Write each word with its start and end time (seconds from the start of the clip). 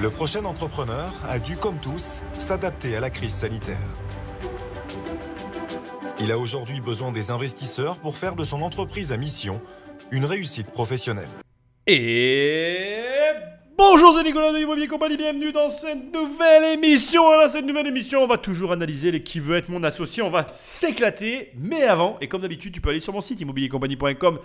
Le 0.00 0.10
prochain 0.10 0.44
entrepreneur 0.44 1.12
a 1.28 1.40
dû, 1.40 1.56
comme 1.56 1.80
tous, 1.80 2.22
s'adapter 2.38 2.94
à 2.94 3.00
la 3.00 3.10
crise 3.10 3.34
sanitaire. 3.34 3.80
Il 6.20 6.30
a 6.30 6.38
aujourd'hui 6.38 6.80
besoin 6.80 7.10
des 7.10 7.32
investisseurs 7.32 7.98
pour 7.98 8.16
faire 8.16 8.36
de 8.36 8.44
son 8.44 8.62
entreprise 8.62 9.10
à 9.12 9.16
mission 9.16 9.60
une 10.12 10.24
réussite 10.24 10.70
professionnelle. 10.70 11.28
Et 11.88 13.00
bonjour, 13.76 14.14
c'est 14.16 14.22
Nicolas 14.22 14.52
de 14.52 14.58
Immobilier 14.58 14.86
Compagnie, 14.86 15.16
bienvenue 15.16 15.50
dans 15.50 15.68
cette 15.68 16.14
nouvelle 16.14 16.74
émission. 16.74 17.22
Dans 17.24 17.48
cette 17.48 17.66
nouvelle 17.66 17.88
émission, 17.88 18.22
on 18.22 18.28
va 18.28 18.38
toujours 18.38 18.70
analyser 18.70 19.10
les 19.10 19.24
qui 19.24 19.40
veut 19.40 19.56
être 19.56 19.68
mon 19.68 19.82
associé, 19.82 20.22
on 20.22 20.30
va 20.30 20.46
s'éclater. 20.46 21.50
Mais 21.56 21.82
avant, 21.82 22.18
et 22.20 22.28
comme 22.28 22.42
d'habitude, 22.42 22.72
tu 22.72 22.80
peux 22.80 22.90
aller 22.90 23.00
sur 23.00 23.12
mon 23.12 23.20
site 23.20 23.40
immobiliercompagnie.com. 23.40 24.38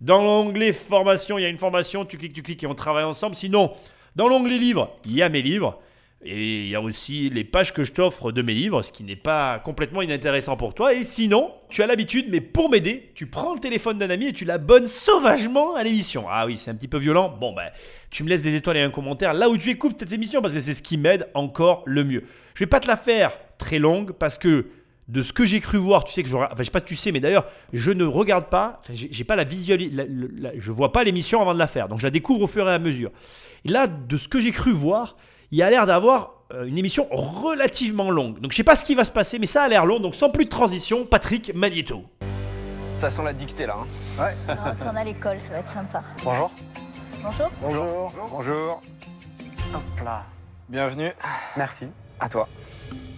Dans 0.00 0.22
l'onglet 0.22 0.72
formation, 0.72 1.36
il 1.36 1.42
y 1.42 1.46
a 1.46 1.48
une 1.48 1.58
formation, 1.58 2.04
tu 2.04 2.16
cliques, 2.16 2.32
tu 2.32 2.44
cliques 2.44 2.62
et 2.62 2.68
on 2.68 2.76
travaille 2.76 3.04
ensemble. 3.04 3.34
Sinon, 3.34 3.72
dans 4.16 4.28
l'onglet 4.28 4.58
livres, 4.58 4.96
il 5.04 5.12
y 5.12 5.22
a 5.22 5.28
mes 5.28 5.42
livres. 5.42 5.80
Et 6.22 6.64
il 6.64 6.68
y 6.68 6.74
a 6.74 6.82
aussi 6.82 7.30
les 7.30 7.44
pages 7.44 7.72
que 7.72 7.82
je 7.82 7.92
t'offre 7.92 8.30
de 8.30 8.42
mes 8.42 8.52
livres, 8.52 8.82
ce 8.82 8.92
qui 8.92 9.04
n'est 9.04 9.16
pas 9.16 9.58
complètement 9.58 10.02
inintéressant 10.02 10.54
pour 10.54 10.74
toi. 10.74 10.92
Et 10.92 11.02
sinon, 11.02 11.50
tu 11.70 11.82
as 11.82 11.86
l'habitude, 11.86 12.26
mais 12.28 12.42
pour 12.42 12.68
m'aider, 12.68 13.10
tu 13.14 13.24
prends 13.24 13.54
le 13.54 13.60
téléphone 13.60 13.96
d'un 13.96 14.10
ami 14.10 14.26
et 14.26 14.32
tu 14.34 14.44
l'abonnes 14.44 14.86
sauvagement 14.86 15.76
à 15.76 15.82
l'émission. 15.82 16.26
Ah 16.28 16.44
oui, 16.44 16.58
c'est 16.58 16.70
un 16.70 16.74
petit 16.74 16.88
peu 16.88 16.98
violent. 16.98 17.34
Bon, 17.40 17.54
ben, 17.54 17.70
tu 18.10 18.22
me 18.22 18.28
laisses 18.28 18.42
des 18.42 18.54
étoiles 18.54 18.76
et 18.76 18.82
un 18.82 18.90
commentaire 18.90 19.32
là 19.32 19.48
où 19.48 19.56
tu 19.56 19.70
écoutes 19.70 19.96
cette 19.98 20.12
émission 20.12 20.42
parce 20.42 20.52
que 20.52 20.60
c'est 20.60 20.74
ce 20.74 20.82
qui 20.82 20.98
m'aide 20.98 21.26
encore 21.32 21.82
le 21.86 22.04
mieux. 22.04 22.24
Je 22.52 22.64
vais 22.64 22.68
pas 22.68 22.80
te 22.80 22.88
la 22.88 22.98
faire 22.98 23.32
très 23.56 23.78
longue 23.78 24.12
parce 24.12 24.36
que 24.36 24.66
de 25.08 25.22
ce 25.22 25.32
que 25.32 25.46
j'ai 25.46 25.60
cru 25.60 25.78
voir, 25.78 26.04
tu 26.04 26.12
sais 26.12 26.22
que 26.22 26.28
je, 26.28 26.36
enfin, 26.36 26.48
je 26.58 26.62
sais 26.64 26.70
pas 26.70 26.78
si 26.80 26.84
tu 26.84 26.96
sais, 26.96 27.12
mais 27.12 27.20
d'ailleurs, 27.20 27.46
je 27.72 27.90
ne 27.92 28.04
regarde 28.04 28.48
pas, 28.48 28.80
enfin, 28.80 28.92
j'ai 28.94 29.24
pas 29.24 29.36
la 29.36 29.44
visualisation, 29.44 30.06
je 30.56 30.70
vois 30.70 30.92
pas 30.92 31.02
l'émission 31.02 31.40
avant 31.40 31.54
de 31.54 31.58
la 31.58 31.66
faire, 31.66 31.88
donc 31.88 31.98
je 31.98 32.04
la 32.04 32.10
découvre 32.10 32.42
au 32.42 32.46
fur 32.46 32.68
et 32.68 32.72
à 32.72 32.78
mesure. 32.78 33.10
Et 33.64 33.68
là, 33.68 33.86
de 33.86 34.16
ce 34.16 34.28
que 34.28 34.40
j'ai 34.40 34.52
cru 34.52 34.72
voir, 34.72 35.16
il 35.50 35.58
y 35.58 35.62
a 35.62 35.70
l'air 35.70 35.86
d'avoir 35.86 36.34
euh, 36.52 36.64
une 36.64 36.78
émission 36.78 37.06
relativement 37.10 38.10
longue. 38.10 38.40
Donc 38.40 38.52
je 38.52 38.56
sais 38.56 38.64
pas 38.64 38.76
ce 38.76 38.84
qui 38.84 38.94
va 38.94 39.04
se 39.04 39.10
passer, 39.10 39.38
mais 39.38 39.46
ça 39.46 39.62
a 39.62 39.68
l'air 39.68 39.84
long. 39.84 40.00
Donc 40.00 40.14
sans 40.14 40.30
plus 40.30 40.46
de 40.46 40.50
transition, 40.50 41.04
Patrick 41.04 41.54
Magneto. 41.54 42.04
Ça 42.96 43.10
sent 43.10 43.22
la 43.22 43.32
dictée 43.32 43.66
là. 43.66 43.76
Hein. 43.78 44.22
Ouais. 44.22 44.34
On 44.48 44.70
retourne 44.70 44.96
à 44.96 45.04
l'école, 45.04 45.40
ça 45.40 45.52
va 45.52 45.58
être 45.58 45.68
sympa. 45.68 46.02
Bonjour. 46.24 46.50
Bonjour. 47.22 47.50
Bonjour. 47.60 48.12
Bonjour. 48.30 48.80
Hop 49.74 50.04
là. 50.04 50.24
Bienvenue. 50.68 51.12
Merci. 51.56 51.86
À 52.18 52.28
toi. 52.28 52.48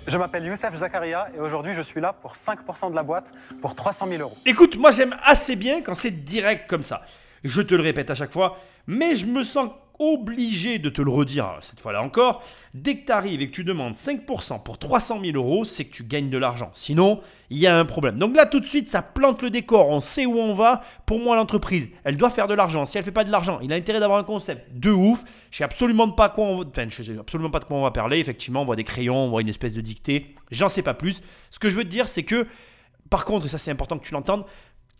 Je 0.06 0.18
m'appelle 0.18 0.44
Youssef 0.44 0.74
Zakaria 0.74 1.28
et 1.36 1.38
aujourd'hui 1.38 1.74
je 1.74 1.82
suis 1.82 2.00
là 2.00 2.12
pour 2.12 2.32
5% 2.32 2.90
de 2.90 2.96
la 2.96 3.04
boîte 3.04 3.32
pour 3.60 3.74
300 3.74 4.08
000 4.08 4.22
euros. 4.22 4.36
Écoute, 4.44 4.76
moi 4.76 4.90
j'aime 4.90 5.14
assez 5.24 5.54
bien 5.54 5.80
quand 5.80 5.94
c'est 5.94 6.24
direct 6.24 6.68
comme 6.68 6.82
ça. 6.82 7.02
Je 7.44 7.62
te 7.62 7.74
le 7.74 7.82
répète 7.82 8.10
à 8.10 8.14
chaque 8.14 8.32
fois, 8.32 8.58
mais 8.86 9.14
je 9.14 9.26
me 9.26 9.44
sens 9.44 9.68
obligé 10.02 10.78
de 10.78 10.88
te 10.88 11.00
le 11.02 11.10
redire 11.10 11.58
cette 11.60 11.80
fois-là 11.80 12.02
encore. 12.02 12.42
Dès 12.74 12.96
que 12.96 13.06
tu 13.06 13.12
arrives 13.12 13.42
et 13.42 13.48
que 13.48 13.54
tu 13.54 13.64
demandes 13.64 13.94
5% 13.94 14.62
pour 14.62 14.78
300 14.78 15.20
000 15.20 15.36
euros, 15.36 15.64
c'est 15.64 15.84
que 15.84 15.92
tu 15.92 16.04
gagnes 16.04 16.30
de 16.30 16.38
l'argent. 16.38 16.70
Sinon, 16.74 17.20
il 17.50 17.58
y 17.58 17.66
a 17.66 17.76
un 17.76 17.84
problème. 17.84 18.18
Donc 18.18 18.34
là, 18.34 18.46
tout 18.46 18.60
de 18.60 18.66
suite, 18.66 18.88
ça 18.88 19.02
plante 19.02 19.42
le 19.42 19.50
décor. 19.50 19.90
On 19.90 20.00
sait 20.00 20.26
où 20.26 20.36
on 20.38 20.54
va. 20.54 20.82
Pour 21.06 21.18
moi, 21.18 21.36
l'entreprise, 21.36 21.90
elle 22.04 22.16
doit 22.16 22.30
faire 22.30 22.48
de 22.48 22.54
l'argent. 22.54 22.84
Si 22.84 22.96
elle 22.98 23.04
fait 23.04 23.10
pas 23.12 23.24
de 23.24 23.30
l'argent, 23.30 23.58
il 23.62 23.72
a 23.72 23.76
intérêt 23.76 24.00
d'avoir 24.00 24.18
un 24.18 24.24
concept 24.24 24.76
de 24.76 24.90
ouf. 24.90 25.22
Je 25.50 25.58
sais 25.58 25.64
absolument 25.64 26.10
pas 26.10 26.28
quoi 26.30 26.46
on... 26.46 26.66
enfin, 26.66 26.86
je 26.88 27.02
sais 27.02 27.18
absolument 27.18 27.50
pas 27.50 27.60
de 27.60 27.64
quoi 27.64 27.76
on 27.76 27.82
va 27.82 27.90
parler. 27.90 28.18
Effectivement, 28.18 28.62
on 28.62 28.64
voit 28.64 28.76
des 28.76 28.84
crayons, 28.84 29.16
on 29.16 29.28
voit 29.28 29.42
une 29.42 29.48
espèce 29.48 29.74
de 29.74 29.80
dictée. 29.82 30.34
J'en 30.50 30.68
sais 30.68 30.82
pas 30.82 30.94
plus. 30.94 31.20
Ce 31.50 31.58
que 31.58 31.68
je 31.68 31.76
veux 31.76 31.84
te 31.84 31.88
dire, 31.88 32.08
c'est 32.08 32.22
que, 32.22 32.46
par 33.10 33.24
contre, 33.24 33.46
et 33.46 33.48
ça 33.48 33.58
c'est 33.58 33.70
important 33.70 33.98
que 33.98 34.06
tu 34.06 34.14
l'entendes, 34.14 34.44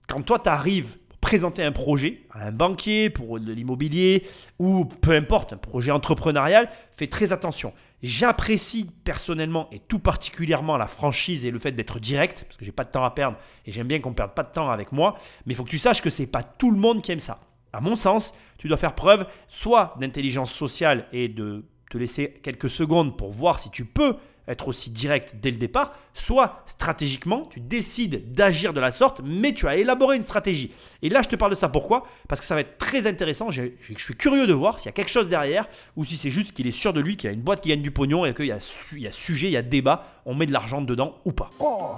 quand 0.07 0.23
toi 0.23 0.39
tu 0.39 0.49
arrives 0.49 0.97
présenter 1.23 1.63
un 1.63 1.73
projet 1.73 2.21
à 2.33 2.49
un 2.49 2.53
banquier 2.53 3.09
pour 3.09 3.41
de 3.41 3.53
l'immobilier 3.53 4.27
ou 4.59 4.85
peu 4.85 5.13
importe, 5.13 5.55
un 5.55 5.57
projet 5.57 5.93
entrepreneurial, 5.93 6.69
fais 6.91 7.07
très 7.07 7.33
attention. 7.33 7.73
J'apprécie 8.03 8.91
personnellement 9.05 9.71
et 9.71 9.79
tout 9.79 10.01
particulièrement 10.01 10.77
la 10.77 10.89
franchise 10.89 11.47
et 11.47 11.53
le 11.53 11.61
fait 11.61 11.73
d'être 11.73 12.01
direct, 12.01 12.45
parce 12.47 12.59
que 12.59 12.65
j'ai 12.65 12.73
pas 12.73 12.83
de 12.83 12.91
temps 12.91 13.05
à 13.05 13.13
perdre 13.13 13.39
et 13.65 13.71
j'aime 13.71 13.87
bien 13.87 14.01
qu'on 14.01 14.11
ne 14.11 14.15
perde 14.15 14.35
pas 14.35 14.43
de 14.43 14.53
temps 14.53 14.71
avec 14.71 14.91
moi, 14.91 15.17
mais 15.47 15.55
il 15.55 15.57
faut 15.57 15.65
que 15.65 15.71
tu 15.71 15.79
saches 15.79 16.03
que 16.03 16.11
c'est 16.11 16.27
pas 16.27 16.43
tout 16.43 16.73
le 16.73 16.77
monde 16.77 17.01
qui 17.01 17.13
aime 17.13 17.21
ça. 17.21 17.41
À 17.73 17.81
mon 17.81 17.97
sens, 17.97 18.35
tu 18.59 18.69
dois 18.69 18.77
faire 18.77 18.95
preuve 18.95 19.25
soit 19.49 19.95
d'intelligence 20.01 20.53
sociale 20.53 21.07
et 21.13 21.29
de 21.29 21.65
te 21.89 21.99
laisser 21.99 22.35
quelques 22.43 22.69
secondes 22.69 23.17
pour 23.17 23.31
voir 23.31 23.61
si 23.61 23.71
tu 23.71 23.85
peux 23.85 24.17
être 24.49 24.69
aussi 24.69 24.91
direct 24.91 25.37
dès 25.41 25.51
le 25.51 25.57
départ, 25.57 25.95
soit 26.15 26.63
stratégiquement, 26.67 27.47
tu 27.47 27.61
décides 27.61 28.33
d'agir 28.33 28.73
de 28.73 28.81
la 28.81 28.91
sorte, 28.91 29.21
mais 29.25 29.53
tu 29.53 29.69
as 29.69 29.77
élaboré 29.77 30.17
une 30.17 30.23
stratégie. 30.23 30.73
Et 31.03 31.09
là, 31.09 31.23
je 31.23 31.29
te 31.29 31.37
parle 31.37 31.53
de 31.53 31.57
ça 31.57 31.69
pourquoi? 31.69 32.05
Parce 32.29 32.41
que 32.41 32.47
ça 32.47 32.55
va 32.55 32.61
être 32.61 32.79
très 32.79 33.07
intéressant. 33.07 33.51
Je, 33.51 33.63
suis 33.97 34.17
curieux 34.17 34.47
de 34.47 34.53
voir 34.53 34.79
s'il 34.79 34.87
y 34.87 34.89
a 34.89 34.93
quelque 34.93 35.11
chose 35.11 35.29
derrière 35.29 35.69
ou 35.97 36.05
si 36.05 36.17
c'est 36.17 36.31
juste 36.31 36.53
qu'il 36.53 36.67
est 36.67 36.73
sûr 36.73 36.93
de 36.93 37.01
lui, 37.01 37.17
qu'il 37.17 37.31
a 37.31 37.33
une 37.33 37.43
boîte 37.43 37.61
qui 37.61 37.69
gagne 37.69 37.83
du 37.83 37.91
pognon 37.91 38.25
et 38.25 38.35
qu'il 38.35 38.47
y, 38.47 38.53
a 38.53 38.59
y 38.97 39.07
a 39.07 39.13
sujet, 39.13 39.47
il 39.47 39.53
y 39.53 39.57
a 39.57 39.63
débat, 39.63 40.07
on 40.27 40.35
met 40.35 40.47
de 40.47 40.53
l'argent 40.53 40.81
dedans 40.81 41.19
ou 41.25 41.33
pas. 41.33 41.51
Oh 41.61 41.95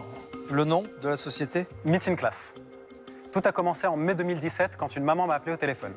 Le 0.50 0.64
nom 0.64 0.84
de 1.02 1.08
la 1.08 1.16
société? 1.16 1.66
Meeting 1.84 2.16
Class. 2.16 2.54
Tout 3.32 3.42
a 3.44 3.52
commencé 3.52 3.86
en 3.86 3.96
mai 3.96 4.14
2017 4.14 4.76
quand 4.76 4.94
une 4.96 5.04
maman 5.04 5.26
m'a 5.26 5.34
appelé 5.34 5.54
au 5.54 5.56
téléphone. 5.56 5.94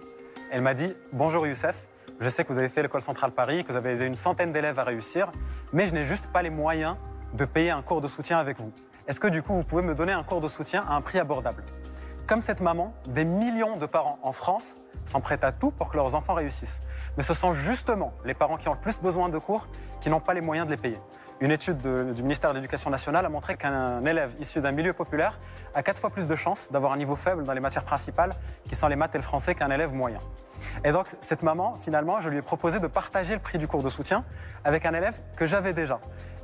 Elle 0.49 0.61
m'a 0.61 0.73
dit 0.73 0.93
Bonjour 1.11 1.45
Youssef, 1.45 1.87
je 2.19 2.29
sais 2.29 2.43
que 2.43 2.51
vous 2.51 2.57
avez 2.57 2.69
fait 2.69 2.81
l'école 2.81 3.01
centrale 3.01 3.31
Paris, 3.31 3.63
que 3.63 3.71
vous 3.71 3.77
avez 3.77 3.91
aidé 3.91 4.05
une 4.05 4.15
centaine 4.15 4.51
d'élèves 4.51 4.79
à 4.79 4.83
réussir, 4.83 5.31
mais 5.71 5.87
je 5.87 5.93
n'ai 5.93 6.03
juste 6.03 6.27
pas 6.27 6.41
les 6.41 6.49
moyens 6.49 6.95
de 7.33 7.45
payer 7.45 7.71
un 7.71 7.81
cours 7.81 8.01
de 8.01 8.07
soutien 8.07 8.39
avec 8.39 8.57
vous. 8.57 8.71
Est-ce 9.07 9.19
que 9.19 9.27
du 9.27 9.43
coup, 9.43 9.53
vous 9.53 9.63
pouvez 9.63 9.83
me 9.83 9.93
donner 9.93 10.13
un 10.13 10.23
cours 10.23 10.41
de 10.41 10.47
soutien 10.47 10.83
à 10.87 10.95
un 10.95 11.01
prix 11.01 11.19
abordable? 11.19 11.63
Comme 12.25 12.41
cette 12.41 12.59
maman, 12.59 12.93
des 13.07 13.23
millions 13.23 13.77
de 13.77 13.85
parents 13.85 14.19
en 14.21 14.31
France 14.31 14.79
s'en 15.05 15.21
prêtent 15.21 15.43
à 15.43 15.51
tout 15.51 15.71
pour 15.71 15.89
que 15.89 15.95
leurs 15.95 16.15
enfants 16.15 16.33
réussissent. 16.33 16.81
Mais 17.15 17.23
ce 17.23 17.33
sont 17.33 17.53
justement 17.53 18.13
les 18.25 18.33
parents 18.33 18.57
qui 18.57 18.67
ont 18.67 18.73
le 18.73 18.79
plus 18.79 18.99
besoin 18.99 19.29
de 19.29 19.37
cours 19.37 19.67
qui 20.01 20.09
n'ont 20.09 20.19
pas 20.19 20.33
les 20.33 20.41
moyens 20.41 20.67
de 20.67 20.71
les 20.71 20.77
payer. 20.77 20.99
Une 21.39 21.51
étude 21.51 21.77
du 21.77 22.23
ministère 22.23 22.49
de 22.49 22.55
l'Éducation 22.55 22.89
nationale 22.89 23.23
a 23.23 23.29
montré 23.29 23.57
qu'un 23.57 24.03
élève 24.03 24.33
issu 24.39 24.59
d'un 24.59 24.71
milieu 24.71 24.93
populaire 24.93 25.39
a 25.75 25.83
quatre 25.83 25.99
fois 25.99 26.09
plus 26.09 26.25
de 26.25 26.35
chances 26.35 26.71
d'avoir 26.71 26.93
un 26.93 26.97
niveau 26.97 27.15
faible 27.15 27.43
dans 27.43 27.53
les 27.53 27.59
matières 27.59 27.83
principales, 27.83 28.33
qui 28.67 28.73
sont 28.73 28.87
les 28.87 28.95
maths 28.95 29.13
et 29.13 29.19
le 29.19 29.23
français, 29.23 29.53
qu'un 29.53 29.69
élève 29.69 29.93
moyen. 29.93 30.17
Et 30.83 30.91
donc, 30.91 31.05
cette 31.21 31.43
maman, 31.43 31.77
finalement, 31.77 32.21
je 32.21 32.29
lui 32.29 32.37
ai 32.37 32.41
proposé 32.41 32.79
de 32.79 32.87
partager 32.87 33.35
le 33.35 33.39
prix 33.39 33.59
du 33.59 33.67
cours 33.67 33.83
de 33.83 33.89
soutien 33.89 34.25
avec 34.63 34.87
un 34.87 34.95
élève 34.95 35.21
que 35.35 35.45
j'avais 35.45 35.73
déjà. 35.73 35.99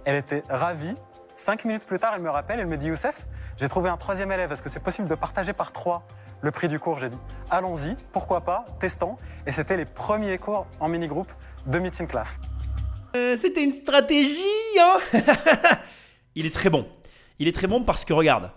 Elle 0.05 0.17
était 0.17 0.43
ravie. 0.47 0.95
Cinq 1.35 1.65
minutes 1.65 1.87
plus 1.87 1.97
tard, 1.97 2.13
elle 2.15 2.21
me 2.21 2.29
rappelle, 2.29 2.59
elle 2.59 2.67
me 2.67 2.77
dit 2.77 2.87
Youssef, 2.87 3.25
j'ai 3.57 3.67
trouvé 3.67 3.89
un 3.89 3.97
troisième 3.97 4.31
élève. 4.31 4.51
Est-ce 4.51 4.61
que 4.61 4.69
c'est 4.69 4.79
possible 4.79 5.07
de 5.07 5.15
partager 5.15 5.53
par 5.53 5.71
trois 5.71 6.03
le 6.41 6.51
prix 6.51 6.67
du 6.67 6.79
cours? 6.79 6.99
J'ai 6.99 7.09
dit 7.09 7.17
allons-y, 7.49 7.95
pourquoi 8.11 8.41
pas, 8.41 8.65
testons. 8.77 9.17
Et 9.47 9.51
c'était 9.51 9.75
les 9.75 9.85
premiers 9.85 10.37
cours 10.37 10.67
en 10.79 10.87
mini-groupe 10.87 11.31
de 11.65 11.79
Meeting 11.79 12.05
Class. 12.05 12.39
Euh, 13.15 13.35
c'était 13.35 13.63
une 13.63 13.73
stratégie, 13.73 14.39
hein 14.79 14.97
Il 16.35 16.47
est 16.47 16.53
très 16.53 16.71
bon. 16.71 16.87
Il 17.37 17.47
est 17.47 17.51
très 17.51 17.67
bon 17.67 17.83
parce 17.83 18.05
que 18.05 18.13
regarde, 18.13 18.51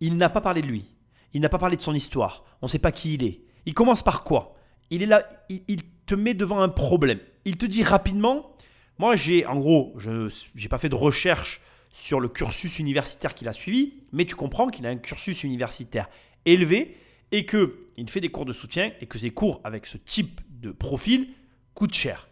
il 0.00 0.16
n'a 0.16 0.28
pas 0.28 0.42
parlé 0.42 0.60
de 0.60 0.66
lui. 0.66 0.84
Il 1.32 1.40
n'a 1.40 1.48
pas 1.48 1.58
parlé 1.58 1.76
de 1.76 1.82
son 1.82 1.94
histoire. 1.94 2.44
On 2.60 2.66
ne 2.66 2.70
sait 2.70 2.78
pas 2.78 2.92
qui 2.92 3.14
il 3.14 3.24
est. 3.24 3.40
Il 3.64 3.72
commence 3.72 4.02
par 4.02 4.22
quoi? 4.22 4.54
Il 4.90 5.02
est 5.02 5.06
là, 5.06 5.26
il, 5.48 5.82
te 6.04 6.14
met 6.14 6.34
devant 6.34 6.60
un 6.60 6.68
problème. 6.68 7.20
Il 7.46 7.56
te 7.56 7.64
dit 7.64 7.82
rapidement, 7.82 8.54
moi 8.98 9.16
j'ai, 9.16 9.46
en 9.46 9.58
gros, 9.58 9.94
je 9.96 10.28
n'ai 10.60 10.68
pas 10.68 10.76
fait 10.76 10.90
de 10.90 10.94
recherche 10.94 11.62
sur 11.90 12.20
le 12.20 12.28
cursus 12.28 12.78
universitaire 12.78 13.34
qu'il 13.34 13.48
a 13.48 13.52
suivi, 13.52 13.94
mais 14.12 14.26
tu 14.26 14.34
comprends 14.34 14.68
qu'il 14.68 14.86
a 14.86 14.90
un 14.90 14.96
cursus 14.96 15.44
universitaire 15.44 16.10
élevé 16.44 16.98
et 17.30 17.46
qu'il 17.46 18.08
fait 18.08 18.20
des 18.20 18.30
cours 18.30 18.44
de 18.44 18.52
soutien 18.52 18.92
et 19.00 19.06
que 19.06 19.18
ces 19.18 19.30
cours 19.30 19.60
avec 19.64 19.86
ce 19.86 19.96
type 19.96 20.40
de 20.50 20.70
profil 20.70 21.28
coûtent 21.74 21.94
cher 21.94 22.28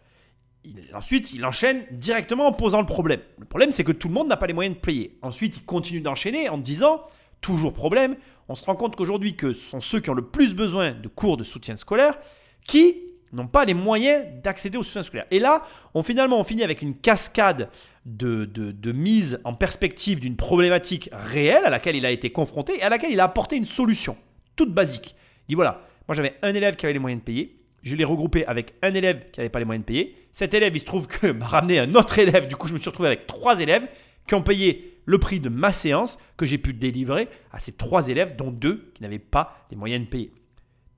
ensuite, 0.93 1.33
il 1.33 1.45
enchaîne 1.45 1.83
directement 1.91 2.47
en 2.47 2.53
posant 2.53 2.79
le 2.79 2.85
problème. 2.85 3.21
Le 3.39 3.45
problème, 3.45 3.71
c'est 3.71 3.83
que 3.83 3.91
tout 3.91 4.07
le 4.07 4.13
monde 4.13 4.27
n'a 4.27 4.37
pas 4.37 4.47
les 4.47 4.53
moyens 4.53 4.75
de 4.75 4.81
payer. 4.81 5.17
Ensuite, 5.21 5.57
il 5.57 5.65
continue 5.65 6.01
d'enchaîner 6.01 6.49
en 6.49 6.57
disant, 6.57 7.01
toujours 7.41 7.73
problème, 7.73 8.15
on 8.47 8.55
se 8.55 8.65
rend 8.65 8.75
compte 8.75 8.95
qu'aujourd'hui, 8.95 9.35
que 9.35 9.53
ce 9.53 9.69
sont 9.69 9.81
ceux 9.81 9.99
qui 9.99 10.09
ont 10.09 10.15
le 10.15 10.27
plus 10.27 10.53
besoin 10.53 10.91
de 10.91 11.07
cours 11.07 11.37
de 11.37 11.43
soutien 11.43 11.75
scolaire 11.75 12.17
qui 12.65 12.95
n'ont 13.33 13.47
pas 13.47 13.65
les 13.65 13.73
moyens 13.73 14.25
d'accéder 14.43 14.77
au 14.77 14.83
soutien 14.83 15.03
scolaire. 15.03 15.25
Et 15.31 15.39
là, 15.39 15.63
on, 15.93 16.03
finalement, 16.03 16.39
on 16.39 16.43
finit 16.43 16.63
avec 16.63 16.81
une 16.81 16.95
cascade 16.95 17.69
de, 18.05 18.45
de 18.45 18.91
mise 18.91 19.39
en 19.45 19.53
perspective 19.53 20.19
d'une 20.19 20.35
problématique 20.35 21.09
réelle 21.13 21.65
à 21.65 21.69
laquelle 21.69 21.95
il 21.95 22.05
a 22.05 22.11
été 22.11 22.31
confronté 22.31 22.79
et 22.79 22.83
à 22.83 22.89
laquelle 22.89 23.11
il 23.11 23.19
a 23.19 23.23
apporté 23.23 23.55
une 23.55 23.65
solution, 23.65 24.17
toute 24.55 24.73
basique. 24.73 25.15
Il 25.47 25.51
dit 25.51 25.55
voilà, 25.55 25.81
moi 26.07 26.15
j'avais 26.15 26.35
un 26.41 26.53
élève 26.53 26.75
qui 26.75 26.85
avait 26.85 26.93
les 26.93 26.99
moyens 26.99 27.21
de 27.21 27.25
payer, 27.25 27.60
je 27.83 27.95
l'ai 27.95 28.03
regroupé 28.03 28.45
avec 28.45 28.73
un 28.81 28.93
élève 28.93 29.31
qui 29.31 29.39
n'avait 29.39 29.49
pas 29.49 29.59
les 29.59 29.65
moyens 29.65 29.83
de 29.83 29.87
payer. 29.87 30.15
Cet 30.31 30.53
élève, 30.53 30.75
il 30.75 30.79
se 30.79 30.85
trouve 30.85 31.07
que 31.07 31.27
m'a 31.31 31.47
ramené 31.47 31.79
un 31.79 31.95
autre 31.95 32.19
élève. 32.19 32.47
Du 32.47 32.55
coup, 32.55 32.67
je 32.67 32.73
me 32.73 32.79
suis 32.79 32.89
retrouvé 32.89 33.07
avec 33.07 33.27
trois 33.27 33.59
élèves 33.59 33.87
qui 34.27 34.35
ont 34.35 34.43
payé 34.43 34.99
le 35.05 35.17
prix 35.17 35.39
de 35.39 35.49
ma 35.49 35.73
séance 35.73 36.17
que 36.37 36.45
j'ai 36.45 36.57
pu 36.57 36.73
délivrer 36.73 37.27
à 37.51 37.59
ces 37.59 37.71
trois 37.71 38.07
élèves, 38.07 38.35
dont 38.35 38.51
deux 38.51 38.91
qui 38.93 39.01
n'avaient 39.01 39.19
pas 39.19 39.65
les 39.71 39.77
moyens 39.77 40.05
de 40.05 40.09
payer. 40.09 40.31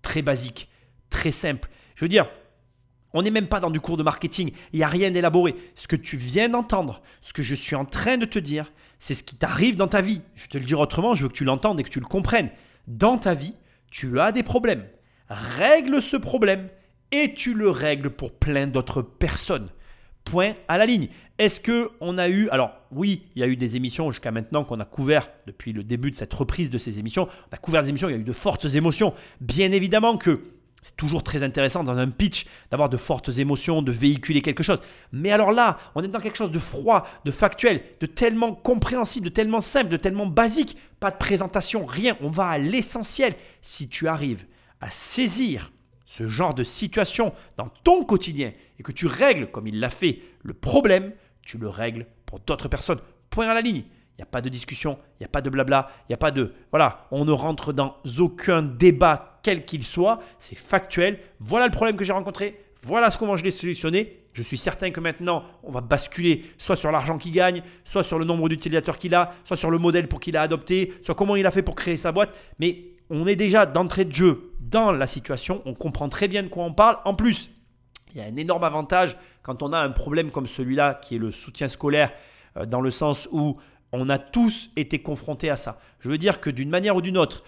Très 0.01 0.21
basique, 0.21 0.69
très 1.09 1.31
simple. 1.31 1.69
Je 1.95 2.03
veux 2.03 2.09
dire, 2.09 2.27
on 3.13 3.21
n'est 3.21 3.31
même 3.31 3.47
pas 3.47 3.61
dans 3.61 3.69
du 3.69 3.79
cours 3.79 3.95
de 3.95 4.03
marketing. 4.03 4.51
Il 4.73 4.77
n'y 4.77 4.83
a 4.83 4.87
rien 4.87 5.09
d'élaboré. 5.09 5.55
Ce 5.75 5.87
que 5.87 5.95
tu 5.95 6.17
viens 6.17 6.49
d'entendre, 6.49 7.01
ce 7.21 7.31
que 7.31 7.43
je 7.43 7.55
suis 7.55 7.75
en 7.75 7.85
train 7.85 8.17
de 8.17 8.25
te 8.25 8.39
dire, 8.39 8.71
c'est 8.99 9.13
ce 9.13 9.23
qui 9.23 9.35
t'arrive 9.35 9.77
dans 9.77 9.87
ta 9.87 10.01
vie. 10.01 10.21
Je 10.35 10.47
te 10.47 10.57
le 10.57 10.65
dire 10.65 10.79
autrement, 10.79 11.13
je 11.13 11.23
veux 11.23 11.29
que 11.29 11.33
tu 11.33 11.45
l'entendes 11.45 11.79
et 11.79 11.83
que 11.83 11.89
tu 11.89 11.99
le 11.99 12.05
comprennes. 12.05 12.49
Dans 12.87 13.17
ta 13.17 13.33
vie, 13.33 13.53
tu 13.89 14.19
as 14.19 14.31
des 14.31 14.43
problèmes 14.43 14.85
règle 15.33 16.01
ce 16.01 16.17
problème 16.17 16.69
et 17.11 17.33
tu 17.33 17.53
le 17.53 17.69
règles 17.69 18.09
pour 18.09 18.31
plein 18.31 18.67
d'autres 18.67 19.01
personnes. 19.01 19.69
Point 20.23 20.53
à 20.67 20.77
la 20.77 20.85
ligne. 20.85 21.09
Est-ce 21.37 21.59
que 21.59 21.91
on 21.99 22.17
a 22.17 22.29
eu 22.29 22.47
alors 22.49 22.71
oui, 22.91 23.23
il 23.35 23.39
y 23.41 23.43
a 23.43 23.47
eu 23.47 23.57
des 23.57 23.75
émissions 23.75 24.11
jusqu'à 24.11 24.31
maintenant 24.31 24.63
qu'on 24.63 24.79
a 24.79 24.85
couvert 24.85 25.29
depuis 25.47 25.73
le 25.73 25.83
début 25.83 26.11
de 26.11 26.15
cette 26.15 26.33
reprise 26.33 26.69
de 26.69 26.77
ces 26.77 26.99
émissions. 26.99 27.27
On 27.51 27.55
a 27.55 27.57
couvert 27.57 27.81
des 27.81 27.89
émissions, 27.89 28.07
il 28.07 28.13
y 28.13 28.15
a 28.15 28.19
eu 28.19 28.23
de 28.23 28.33
fortes 28.33 28.65
émotions. 28.65 29.13
Bien 29.41 29.71
évidemment 29.71 30.17
que 30.17 30.41
c'est 30.83 30.97
toujours 30.97 31.23
très 31.23 31.43
intéressant 31.43 31.83
dans 31.83 31.97
un 31.97 32.09
pitch 32.09 32.45
d'avoir 32.69 32.89
de 32.89 32.97
fortes 32.97 33.29
émotions, 33.37 33.81
de 33.81 33.91
véhiculer 33.91 34.41
quelque 34.41 34.63
chose. 34.63 34.79
Mais 35.11 35.31
alors 35.31 35.51
là, 35.51 35.79
on 35.95 36.03
est 36.03 36.07
dans 36.07 36.19
quelque 36.19 36.37
chose 36.37 36.51
de 36.51 36.59
froid, 36.59 37.07
de 37.25 37.31
factuel, 37.31 37.81
de 37.99 38.05
tellement 38.05 38.53
compréhensible, 38.53 39.25
de 39.25 39.33
tellement 39.33 39.61
simple, 39.61 39.89
de 39.89 39.97
tellement 39.97 40.27
basique. 40.27 40.77
Pas 40.99 41.09
de 41.09 41.17
présentation, 41.17 41.85
rien. 41.85 42.17
On 42.21 42.29
va 42.29 42.47
à 42.47 42.57
l'essentiel. 42.57 43.33
Si 43.61 43.87
tu 43.87 44.07
arrives 44.07 44.45
à 44.83 44.89
saisir 44.89 45.71
ce 46.05 46.27
genre 46.27 46.53
de 46.53 46.63
situation 46.63 47.33
dans 47.57 47.69
ton 47.83 48.03
quotidien 48.03 48.51
et 48.77 48.83
que 48.83 48.91
tu 48.91 49.07
règles, 49.07 49.49
comme 49.49 49.65
il 49.65 49.79
l'a 49.79 49.89
fait, 49.89 50.19
le 50.43 50.53
problème, 50.53 51.13
tu 51.41 51.57
le 51.57 51.69
règles 51.69 52.05
pour 52.25 52.39
d'autres 52.41 52.67
personnes. 52.67 52.99
Point 53.29 53.47
à 53.47 53.53
la 53.53 53.61
ligne. 53.61 53.83
Il 54.15 54.19
n'y 54.19 54.23
a 54.23 54.27
pas 54.27 54.41
de 54.41 54.49
discussion, 54.49 54.99
il 55.13 55.23
n'y 55.23 55.25
a 55.25 55.29
pas 55.29 55.41
de 55.41 55.49
blabla, 55.49 55.89
il 56.01 56.11
n'y 56.11 56.13
a 56.13 56.17
pas 56.17 56.29
de... 56.29 56.53
Voilà, 56.69 57.07
on 57.09 57.25
ne 57.25 57.31
rentre 57.31 57.73
dans 57.73 57.97
aucun 58.19 58.61
débat 58.61 59.39
quel 59.41 59.65
qu'il 59.65 59.83
soit, 59.83 60.19
c'est 60.37 60.57
factuel. 60.57 61.19
Voilà 61.39 61.65
le 61.65 61.71
problème 61.71 61.95
que 61.95 62.03
j'ai 62.03 62.13
rencontré, 62.13 62.59
voilà 62.83 63.09
ce 63.09 63.17
comment 63.17 63.37
je 63.37 63.43
l'ai 63.43 63.51
solutionné. 63.51 64.19
Je 64.33 64.43
suis 64.43 64.57
certain 64.57 64.91
que 64.91 64.99
maintenant, 64.99 65.43
on 65.63 65.71
va 65.71 65.81
basculer 65.81 66.45
soit 66.57 66.75
sur 66.75 66.91
l'argent 66.91 67.17
qu'il 67.17 67.31
gagne, 67.31 67.63
soit 67.85 68.03
sur 68.03 68.19
le 68.19 68.25
nombre 68.25 68.49
d'utilisateurs 68.49 68.97
qu'il 68.97 69.15
a, 69.15 69.33
soit 69.45 69.57
sur 69.57 69.71
le 69.71 69.77
modèle 69.77 70.07
pour 70.07 70.19
qu'il 70.19 70.35
a 70.37 70.41
adopté, 70.41 70.93
soit 71.01 71.15
comment 71.15 71.35
il 71.35 71.45
a 71.45 71.51
fait 71.51 71.61
pour 71.61 71.75
créer 71.75 71.97
sa 71.97 72.11
boîte. 72.11 72.35
Mais 72.59 72.92
on 73.13 73.27
est 73.27 73.35
déjà 73.35 73.65
d'entrée 73.65 74.05
de 74.05 74.13
jeu 74.13 74.51
dans 74.59 74.91
la 74.91 75.05
situation, 75.05 75.61
on 75.65 75.75
comprend 75.75 76.09
très 76.09 76.27
bien 76.27 76.41
de 76.41 76.47
quoi 76.47 76.63
on 76.63 76.73
parle. 76.73 76.97
En 77.05 77.13
plus, 77.13 77.49
il 78.13 78.17
y 78.17 78.23
a 78.23 78.25
un 78.25 78.35
énorme 78.35 78.63
avantage 78.63 79.15
quand 79.43 79.61
on 79.61 79.71
a 79.71 79.77
un 79.77 79.91
problème 79.91 80.31
comme 80.31 80.47
celui-là, 80.47 80.95
qui 80.95 81.15
est 81.15 81.19
le 81.19 81.31
soutien 81.31 81.67
scolaire, 81.67 82.11
euh, 82.57 82.65
dans 82.65 82.81
le 82.81 82.89
sens 82.89 83.29
où 83.31 83.57
on 83.91 84.09
a 84.09 84.17
tous 84.17 84.71
été 84.75 84.99
confrontés 84.99 85.51
à 85.51 85.55
ça. 85.55 85.79
Je 85.99 86.09
veux 86.09 86.17
dire 86.17 86.41
que 86.41 86.49
d'une 86.49 86.69
manière 86.69 86.95
ou 86.95 87.01
d'une 87.01 87.17
autre, 87.17 87.43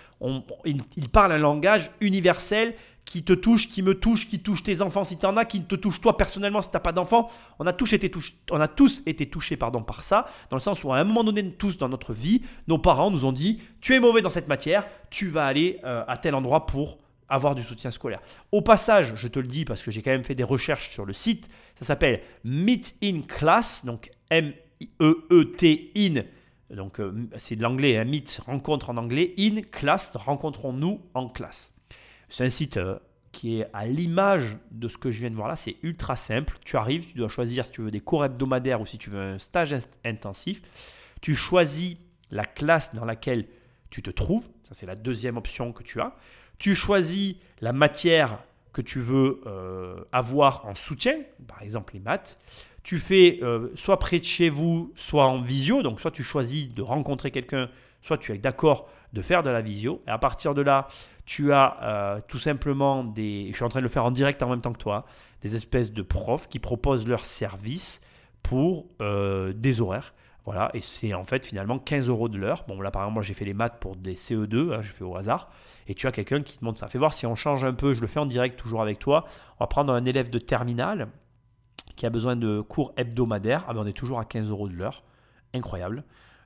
il, 0.66 1.10
parle 1.12 1.32
un 1.32 1.40
langage 1.40 1.90
universel 2.00 2.76
qui 3.06 3.24
te 3.24 3.34
touche, 3.34 3.70
qui 3.70 3.82
me 3.82 3.96
touche, 3.96 4.28
qui 4.28 4.40
touche 4.40 4.64
tes 4.64 4.82
enfants 4.82 5.04
si 5.04 5.18
tu 5.18 5.26
en 5.26 5.38
as, 5.38 5.46
qui 5.46 5.64
te 5.64 5.76
touche 5.76 6.02
toi 6.02 6.18
personnellement 6.18 6.62
si 6.62 6.70
tu 6.70 6.76
n'as 6.76 6.82
pas 6.82 6.92
d'enfants. 6.92 7.30
On 7.60 7.68
a 7.68 7.74
tous 7.74 7.94
été, 7.94 8.12
on 8.52 8.60
a 8.60 8.68
tous 8.68 9.04
été 9.06 9.30
touchés 9.30 9.58
pardon, 9.58 9.84
par 9.84 10.04
ça, 10.04 10.28
dans 10.50 10.58
le 10.58 10.62
sens 10.62 10.84
où 10.84 10.92
à 10.92 10.98
un 10.98 11.04
moment 11.04 11.24
donné, 11.24 11.52
tous 11.52 11.78
dans 11.78 11.88
notre 11.88 12.14
vie, 12.14 12.42
nos 12.68 12.80
parents 12.80 13.12
nous 13.12 13.24
ont 13.26 13.32
dit, 13.32 13.62
tu 13.80 13.94
es 13.94 14.00
mauvais 14.00 14.22
dans 14.22 14.30
cette 14.30 14.48
matière, 14.48 14.86
tu 15.12 15.28
vas 15.28 15.46
aller 15.46 15.80
euh, 15.86 16.04
à 16.08 16.18
tel 16.18 16.34
endroit 16.36 16.66
pour 16.66 16.98
avoir 17.30 17.56
du 17.56 17.64
soutien 17.64 17.92
scolaire. 17.92 18.22
Au 18.52 18.62
passage, 18.62 19.14
je 19.16 19.28
te 19.28 19.40
le 19.40 19.48
dis 19.48 19.66
parce 19.66 19.84
que 19.84 19.92
j'ai 19.92 20.02
quand 20.02 20.12
même 20.12 20.24
fait 20.24 20.36
des 20.36 20.44
recherches 20.44 20.90
sur 20.90 21.06
le 21.06 21.14
site, 21.14 21.50
ça 21.76 21.86
s'appelle 21.86 22.22
Meet 22.44 22.96
in 23.04 23.22
Class, 23.22 23.86
donc 23.86 24.12
M-E-E-T 24.30 25.92
in, 25.96 26.24
donc 26.76 27.00
euh, 27.00 27.14
c'est 27.38 27.56
de 27.56 27.64
l'anglais, 27.64 27.98
un 27.98 28.06
Meet, 28.06 28.42
rencontre 28.46 28.90
en 28.90 28.98
anglais, 28.98 29.34
in 29.38 29.62
class, 29.72 30.12
rencontrons-nous 30.16 31.02
en 31.14 31.30
classe. 31.30 31.72
C'est 32.30 32.46
un 32.46 32.50
site 32.50 32.78
euh, 32.78 32.98
qui 33.32 33.60
est 33.60 33.68
à 33.74 33.86
l'image 33.86 34.58
de 34.72 34.88
ce 34.88 34.98
que 34.98 35.12
je 35.12 35.20
viens 35.20 35.30
de 35.30 35.36
voir 35.36 35.48
là, 35.48 35.56
c'est 35.56 35.76
ultra 35.84 36.16
simple. 36.16 36.58
Tu 36.64 36.78
arrives, 36.78 37.06
tu 37.06 37.18
dois 37.18 37.28
choisir 37.28 37.66
si 37.66 37.72
tu 37.72 37.82
veux 37.82 37.92
des 37.92 38.00
cours 38.00 38.24
hebdomadaires 38.24 38.82
ou 38.82 38.86
si 38.86 38.98
tu 38.98 39.10
veux 39.10 39.22
un 39.22 39.40
stage 39.40 39.76
intensif. 40.04 40.62
Tu 41.22 41.36
choisis 41.36 41.98
la 42.32 42.46
classe 42.46 42.96
dans 42.96 43.06
laquelle 43.06 43.46
tu 43.90 44.02
te 44.02 44.10
trouves, 44.10 44.48
ça 44.64 44.74
c'est 44.74 44.86
la 44.86 44.96
deuxième 44.96 45.38
option 45.38 45.72
que 45.72 45.84
tu 45.84 46.02
as. 46.02 46.16
Tu 46.58 46.76
choisis 46.76 47.36
la 47.62 47.74
matière 47.74 48.40
que 48.72 48.82
tu 48.82 49.00
veux 49.00 49.42
euh, 49.46 50.04
avoir 50.12 50.66
en 50.66 50.76
soutien, 50.76 51.16
par 51.48 51.62
exemple 51.62 51.94
les 51.94 52.00
maths. 52.00 52.38
Tu 52.84 53.00
fais 53.00 53.40
euh, 53.42 53.70
soit 53.76 53.98
près 54.00 54.20
de 54.20 54.26
chez 54.26 54.50
vous, 54.50 54.92
soit 54.96 55.26
en 55.26 55.42
visio. 55.42 55.82
Donc 55.82 56.00
soit 56.00 56.12
tu 56.12 56.24
choisis 56.24 56.70
de 56.70 56.82
rencontrer 56.82 57.32
quelqu'un, 57.32 57.70
soit 58.02 58.18
tu 58.18 58.34
es 58.34 58.38
d'accord 58.38 58.90
de 59.14 59.22
faire 59.22 59.44
de 59.44 59.50
la 59.50 59.62
visio. 59.62 60.04
Et 60.08 60.12
à 60.12 60.18
partir 60.18 60.54
de 60.54 60.62
là, 60.62 60.88
tu 61.26 61.54
as 61.54 61.78
euh, 61.82 62.20
tout 62.28 62.40
simplement 62.40 63.04
des... 63.04 63.48
Je 63.52 63.56
suis 63.56 63.64
en 63.64 63.70
train 63.70 63.80
de 63.80 63.86
le 63.86 63.90
faire 63.90 64.06
en 64.06 64.12
direct 64.12 64.42
en 64.44 64.50
même 64.50 64.62
temps 64.62 64.74
que 64.74 64.78
toi. 64.78 65.06
Des 65.42 65.56
espèces 65.56 65.92
de 65.92 66.02
profs 66.02 66.48
qui 66.48 66.60
proposent 66.60 67.08
leurs 67.08 67.26
services 67.26 68.02
pour 68.42 68.88
des 69.00 69.82
horaires. 69.82 70.14
Voilà, 70.46 70.70
et 70.76 70.82
c'est 70.82 71.16
en 71.16 71.26
fait 71.26 71.44
finalement 71.44 71.80
15 71.80 72.08
euros 72.08 72.30
de 72.30 72.38
l'heure. 72.38 72.66
Bon, 72.68 72.80
là 72.80 72.92
par 72.92 73.02
exemple, 73.02 73.16
moi 73.16 73.24
j'ai 73.24 73.34
fait 73.34 73.46
les 73.46 73.56
maths 73.56 73.80
pour 73.80 73.96
des 73.96 74.14
CE2, 74.14 74.74
hein, 74.74 74.82
je 74.82 74.92
fais 74.92 75.04
au 75.04 75.16
hasard. 75.16 75.50
Et 75.88 75.96
tu 75.96 76.06
as 76.06 76.12
quelqu'un 76.12 76.42
qui 76.42 76.58
te 76.58 76.64
montre 76.64 76.80
ça. 76.80 76.88
Fais 76.88 77.00
voir 77.00 77.16
si 77.16 77.26
on 77.26 77.34
change 77.34 77.64
un 77.64 77.74
peu, 77.74 77.94
je 77.94 78.02
le 78.02 78.08
fais 78.08 78.20
en 78.20 78.28
direct 78.28 78.58
toujours 78.58 78.84
avec 78.84 79.00
toi. 79.00 79.26
On 79.60 79.64
va 79.64 79.68
prendre 79.68 79.92
un 79.92 80.06
élève 80.06 80.30
de 80.30 80.38
terminale 80.38 81.08
qui 81.96 82.06
a 82.06 82.12
besoin 82.12 82.36
de 82.36 82.62
cours 82.62 82.94
hebdomadaires. 82.96 83.66
Ah 83.68 83.74
ben 83.74 83.82
on 83.82 83.88
est 83.88 83.94
toujours 83.94 84.20
à 84.20 84.26
15 84.26 84.52
euros 84.52 84.70
de 84.70 84.76
l'heure. 84.76 85.04
Incroyable. 85.56 86.04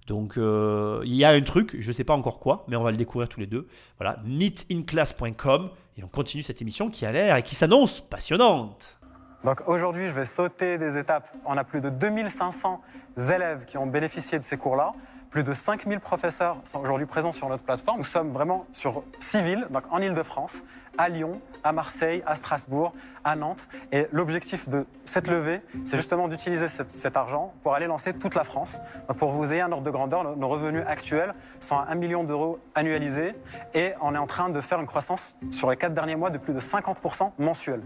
Donc 0.09 0.37
euh, 0.37 1.01
il 1.05 1.13
y 1.13 1.23
a 1.23 1.29
un 1.29 1.41
truc, 1.41 1.77
je 1.79 1.87
ne 1.87 1.93
sais 1.93 2.03
pas 2.03 2.15
encore 2.15 2.39
quoi, 2.39 2.65
mais 2.67 2.75
on 2.75 2.83
va 2.83 2.89
le 2.89 2.97
découvrir 2.97 3.29
tous 3.29 3.39
les 3.39 3.45
deux. 3.45 3.67
Voilà, 3.99 4.17
meetinclass.com 4.25 5.69
et 5.97 6.03
on 6.03 6.07
continue 6.07 6.41
cette 6.41 6.61
émission 6.61 6.89
qui 6.89 7.05
a 7.05 7.11
l'air 7.11 7.35
et 7.35 7.43
qui 7.43 7.53
s'annonce 7.53 8.01
passionnante. 8.01 8.97
Donc 9.43 9.61
aujourd'hui, 9.67 10.07
je 10.07 10.11
vais 10.11 10.25
sauter 10.25 10.79
des 10.79 10.97
étapes. 10.97 11.29
On 11.45 11.55
a 11.55 11.63
plus 11.63 11.79
de 11.79 11.89
2500 11.89 12.81
élèves 13.17 13.65
qui 13.65 13.77
ont 13.77 13.85
bénéficié 13.85 14.39
de 14.39 14.43
ces 14.43 14.57
cours-là. 14.57 14.93
Plus 15.29 15.43
de 15.43 15.53
5000 15.53 15.99
professeurs 15.99 16.57
sont 16.63 16.79
aujourd'hui 16.79 17.05
présents 17.05 17.31
sur 17.31 17.47
notre 17.47 17.63
plateforme. 17.63 17.99
Nous 17.99 18.03
sommes 18.03 18.31
vraiment 18.31 18.65
sur 18.71 19.03
six 19.19 19.43
villes, 19.43 19.67
donc 19.69 19.83
en 19.91 20.01
Ile-de-France, 20.01 20.63
à 20.99 21.07
Lyon, 21.07 21.39
à 21.63 21.71
Marseille, 21.71 22.21
à 22.25 22.35
Strasbourg, 22.35 22.93
à 23.23 23.35
Nantes. 23.35 23.69
Et 23.91 24.07
l'objectif 24.11 24.67
de 24.67 24.85
cette 25.05 25.27
levée, 25.27 25.61
c'est 25.85 25.97
justement 25.97 26.27
d'utiliser 26.27 26.67
cet, 26.67 27.15
argent 27.15 27.53
pour 27.63 27.73
aller 27.73 27.87
lancer 27.87 28.13
toute 28.13 28.35
la 28.35 28.43
France. 28.43 28.79
Donc 29.07 29.17
pour 29.17 29.31
vous 29.31 29.51
ayez 29.51 29.61
un 29.61 29.71
ordre 29.71 29.85
de 29.85 29.91
grandeur, 29.91 30.35
nos, 30.35 30.47
revenus 30.47 30.83
actuels 30.85 31.33
sont 31.59 31.77
à 31.77 31.87
1 31.89 31.95
million 31.95 32.23
d'euros 32.23 32.59
annualisés 32.75 33.33
et 33.73 33.91
on 34.01 34.13
est 34.13 34.17
en 34.17 34.27
train 34.27 34.49
de 34.49 34.59
faire 34.59 34.79
une 34.79 34.87
croissance 34.87 35.35
sur 35.51 35.69
les 35.69 35.77
quatre 35.77 35.93
derniers 35.93 36.15
mois 36.15 36.29
de 36.29 36.37
plus 36.37 36.53
de 36.53 36.59
50% 36.59 37.31
mensuel. 37.37 37.81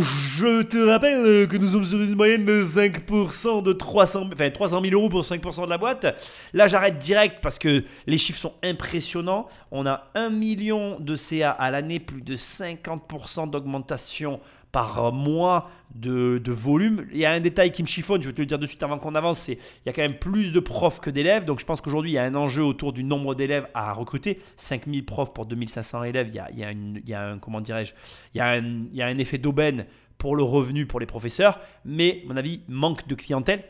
je 0.00 0.62
te 0.62 0.78
rappelle 0.78 1.48
que 1.48 1.56
nous 1.56 1.68
sommes 1.68 1.84
sur 1.84 2.00
une 2.00 2.14
moyenne 2.14 2.44
de 2.44 2.64
5% 2.64 3.62
de 3.62 3.72
300, 3.72 4.30
enfin 4.32 4.50
300 4.50 4.80
000 4.80 4.94
euros 4.94 5.08
pour 5.08 5.22
5% 5.22 5.64
de 5.64 5.70
la 5.70 5.78
boîte. 5.78 6.06
Là, 6.52 6.66
j'arrête 6.66 6.98
direct 6.98 7.38
parce 7.42 7.58
que 7.58 7.84
les 8.06 8.18
chiffres 8.18 8.38
sont 8.38 8.54
impressionnants. 8.62 9.48
On 9.70 9.86
a 9.86 10.04
1 10.14 10.30
million 10.30 10.98
de 10.98 11.16
CA 11.16 11.50
à 11.50 11.70
l'année, 11.74 12.00
plus 12.00 12.22
de 12.22 12.36
50% 12.36 13.50
d'augmentation 13.50 14.40
par 14.72 15.12
mois 15.12 15.70
de, 15.94 16.40
volume. 16.46 17.06
Il 17.12 17.18
y 17.18 17.24
a 17.24 17.32
un 17.32 17.38
détail 17.38 17.70
qui 17.70 17.82
me 17.82 17.86
chiffonne, 17.86 18.22
je 18.22 18.28
vais 18.28 18.34
te 18.34 18.40
le 18.40 18.46
dire 18.46 18.58
de 18.58 18.66
suite 18.66 18.82
avant 18.82 18.98
qu'on 18.98 19.14
avance, 19.14 19.38
c'est 19.38 19.52
il 19.52 19.86
y 19.86 19.88
a 19.88 19.92
quand 19.92 20.02
même 20.02 20.18
plus 20.18 20.52
de 20.52 20.58
profs 20.58 21.00
que 21.00 21.10
d'élèves. 21.10 21.44
Donc 21.44 21.60
je 21.60 21.64
pense 21.64 21.80
qu'aujourd'hui, 21.80 22.10
il 22.10 22.14
y 22.14 22.18
a 22.18 22.24
un 22.24 22.34
enjeu 22.34 22.64
autour 22.64 22.92
du 22.92 23.04
nombre 23.04 23.36
d'élèves 23.36 23.68
à 23.74 23.92
recruter. 23.92 24.40
5000 24.56 25.04
profs 25.04 25.32
pour 25.32 25.46
2500 25.46 26.04
élèves, 26.04 26.28
il 26.28 27.06
y 27.08 27.14
a, 27.14 27.20
un, 27.20 27.38
comment 27.38 27.60
dirais-je, 27.60 27.92
il 28.34 28.38
y 28.38 28.40
a 28.40 29.06
un, 29.06 29.18
effet 29.18 29.38
d'aubaine 29.38 29.86
pour 30.18 30.34
le 30.34 30.42
revenu 30.42 30.86
pour 30.86 30.98
les 30.98 31.06
professeurs. 31.06 31.60
Mais, 31.84 32.22
mon 32.26 32.36
avis, 32.36 32.62
manque 32.68 33.06
de 33.06 33.14
clientèle. 33.14 33.62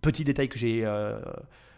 Petit 0.00 0.24
détail 0.24 0.48
que 0.48 0.58
j'ai... 0.58 0.82
Euh, 0.84 1.18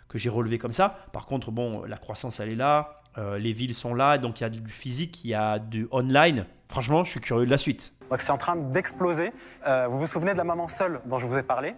que 0.07 0.19
j'ai 0.19 0.29
relevé 0.29 0.59
comme 0.59 0.73
ça. 0.73 1.09
Par 1.13 1.27
contre, 1.27 1.51
bon, 1.51 1.83
la 1.85 1.97
croissance, 1.97 2.39
elle 2.39 2.51
est 2.51 2.55
là. 2.55 3.03
Euh, 3.17 3.39
les 3.39 3.53
villes 3.53 3.75
sont 3.75 3.95
là, 3.95 4.19
donc 4.19 4.41
il 4.41 4.43
y 4.43 4.47
a 4.47 4.51
du 4.51 4.67
physique, 4.69 5.25
il 5.25 5.31
y 5.31 5.35
a 5.35 5.59
du 5.59 5.87
online. 5.93 6.47
Franchement, 6.69 7.05
je 7.05 7.11
suis 7.11 7.21
curieux 7.21 7.47
de 7.47 7.51
la 7.51 7.59
suite. 7.59 7.93
Donc 8.11 8.21
c'est 8.21 8.33
en 8.33 8.39
train 8.39 8.57
d'exploser. 8.57 9.33
Euh, 9.67 9.87
vous 9.89 9.99
vous 10.01 10.07
souvenez 10.07 10.33
de 10.33 10.39
la 10.39 10.45
maman 10.45 10.67
seule 10.67 11.01
dont 11.07 11.19
je 11.19 11.27
vous 11.27 11.39
ai 11.39 11.43
parlé? 11.43 11.75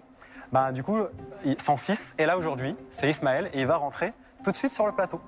Ben, 0.52 0.72
Du 0.72 0.82
coup, 0.82 0.98
son 1.58 1.76
fils 1.76 2.14
est 2.18 2.26
là 2.26 2.38
aujourd'hui, 2.38 2.74
c'est 2.90 3.10
Ismaël, 3.10 3.50
et 3.52 3.60
il 3.60 3.66
va 3.66 3.76
rentrer 3.76 4.12
tout 4.44 4.50
de 4.50 4.56
suite 4.56 4.70
sur 4.72 4.86
le 4.86 4.92
plateau. 4.92 5.20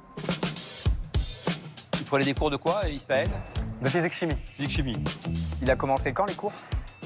Il 2.00 2.07
faut 2.07 2.17
aller 2.17 2.25
des 2.25 2.35
cours 2.35 2.50
de 2.50 2.57
quoi, 2.57 2.88
Ismaël? 2.88 3.29
De 3.83 3.88
physique-chimie. 3.88 4.37
Physique-chimie. 4.45 4.97
Il 5.61 5.71
a 5.71 5.77
commencé 5.77 6.12
quand 6.12 6.25
les 6.25 6.35
cours? 6.35 6.53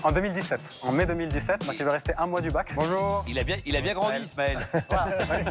En 0.05 0.13
2017, 0.13 0.61
en 0.83 0.93
mai 0.93 1.07
2017, 1.07 1.67
donc 1.67 1.77
il 1.79 1.85
va 1.85 1.93
rester 1.93 2.13
un 2.19 2.27
mois 2.27 2.41
du 2.41 2.51
bac. 2.51 2.73
Bonjour. 2.75 3.25
Il 3.29 3.39
a 3.39 3.45
bien, 3.45 3.57
il 3.67 3.77
a 3.77 3.81
bien 3.81 3.95
grandi, 3.95 4.21
Ismaël. 4.23 4.59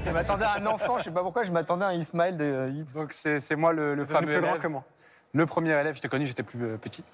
je 0.05 0.12
m'attendais 0.12 0.46
à 0.46 0.55
un 0.55 0.65
enfant, 0.65 0.98
je 0.98 1.05
sais 1.05 1.12
pas 1.12 1.22
pourquoi, 1.22 1.43
je 1.43 1.51
m'attendais 1.51 1.86
à 1.86 1.89
un 1.89 1.93
Ismaël. 1.93 2.38
De... 2.38 2.72
Donc 2.93 3.13
c'est 3.13 3.55
moi 3.55 3.74
le, 3.74 3.96
le 3.96 4.05
fameux 4.05 4.31
plus 4.31 4.41
grand 4.41 4.58
que 4.58 4.67
moi. 4.67 4.84
Le 5.34 5.46
premier 5.46 5.72
élève, 5.72 5.96
je 5.96 6.01
t'ai 6.01 6.10
connu, 6.10 6.25
j'étais 6.25 6.43
plus 6.43 6.62
euh, 6.62 6.77
petit. 6.77 7.05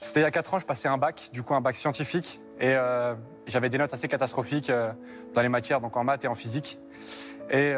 C'était 0.00 0.20
il 0.20 0.22
y 0.22 0.26
a 0.26 0.30
4 0.30 0.54
ans, 0.54 0.58
je 0.60 0.66
passais 0.66 0.86
un 0.86 0.98
bac, 0.98 1.30
du 1.32 1.42
coup 1.42 1.52
un 1.54 1.60
bac 1.60 1.74
scientifique, 1.74 2.40
et 2.60 2.74
euh, 2.76 3.14
j'avais 3.48 3.68
des 3.68 3.78
notes 3.78 3.92
assez 3.92 4.06
catastrophiques 4.06 4.70
euh, 4.70 4.92
dans 5.34 5.42
les 5.42 5.48
matières, 5.48 5.80
donc 5.80 5.96
en 5.96 6.04
maths 6.04 6.24
et 6.24 6.28
en 6.28 6.34
physique. 6.34 6.78
Et 7.50 7.74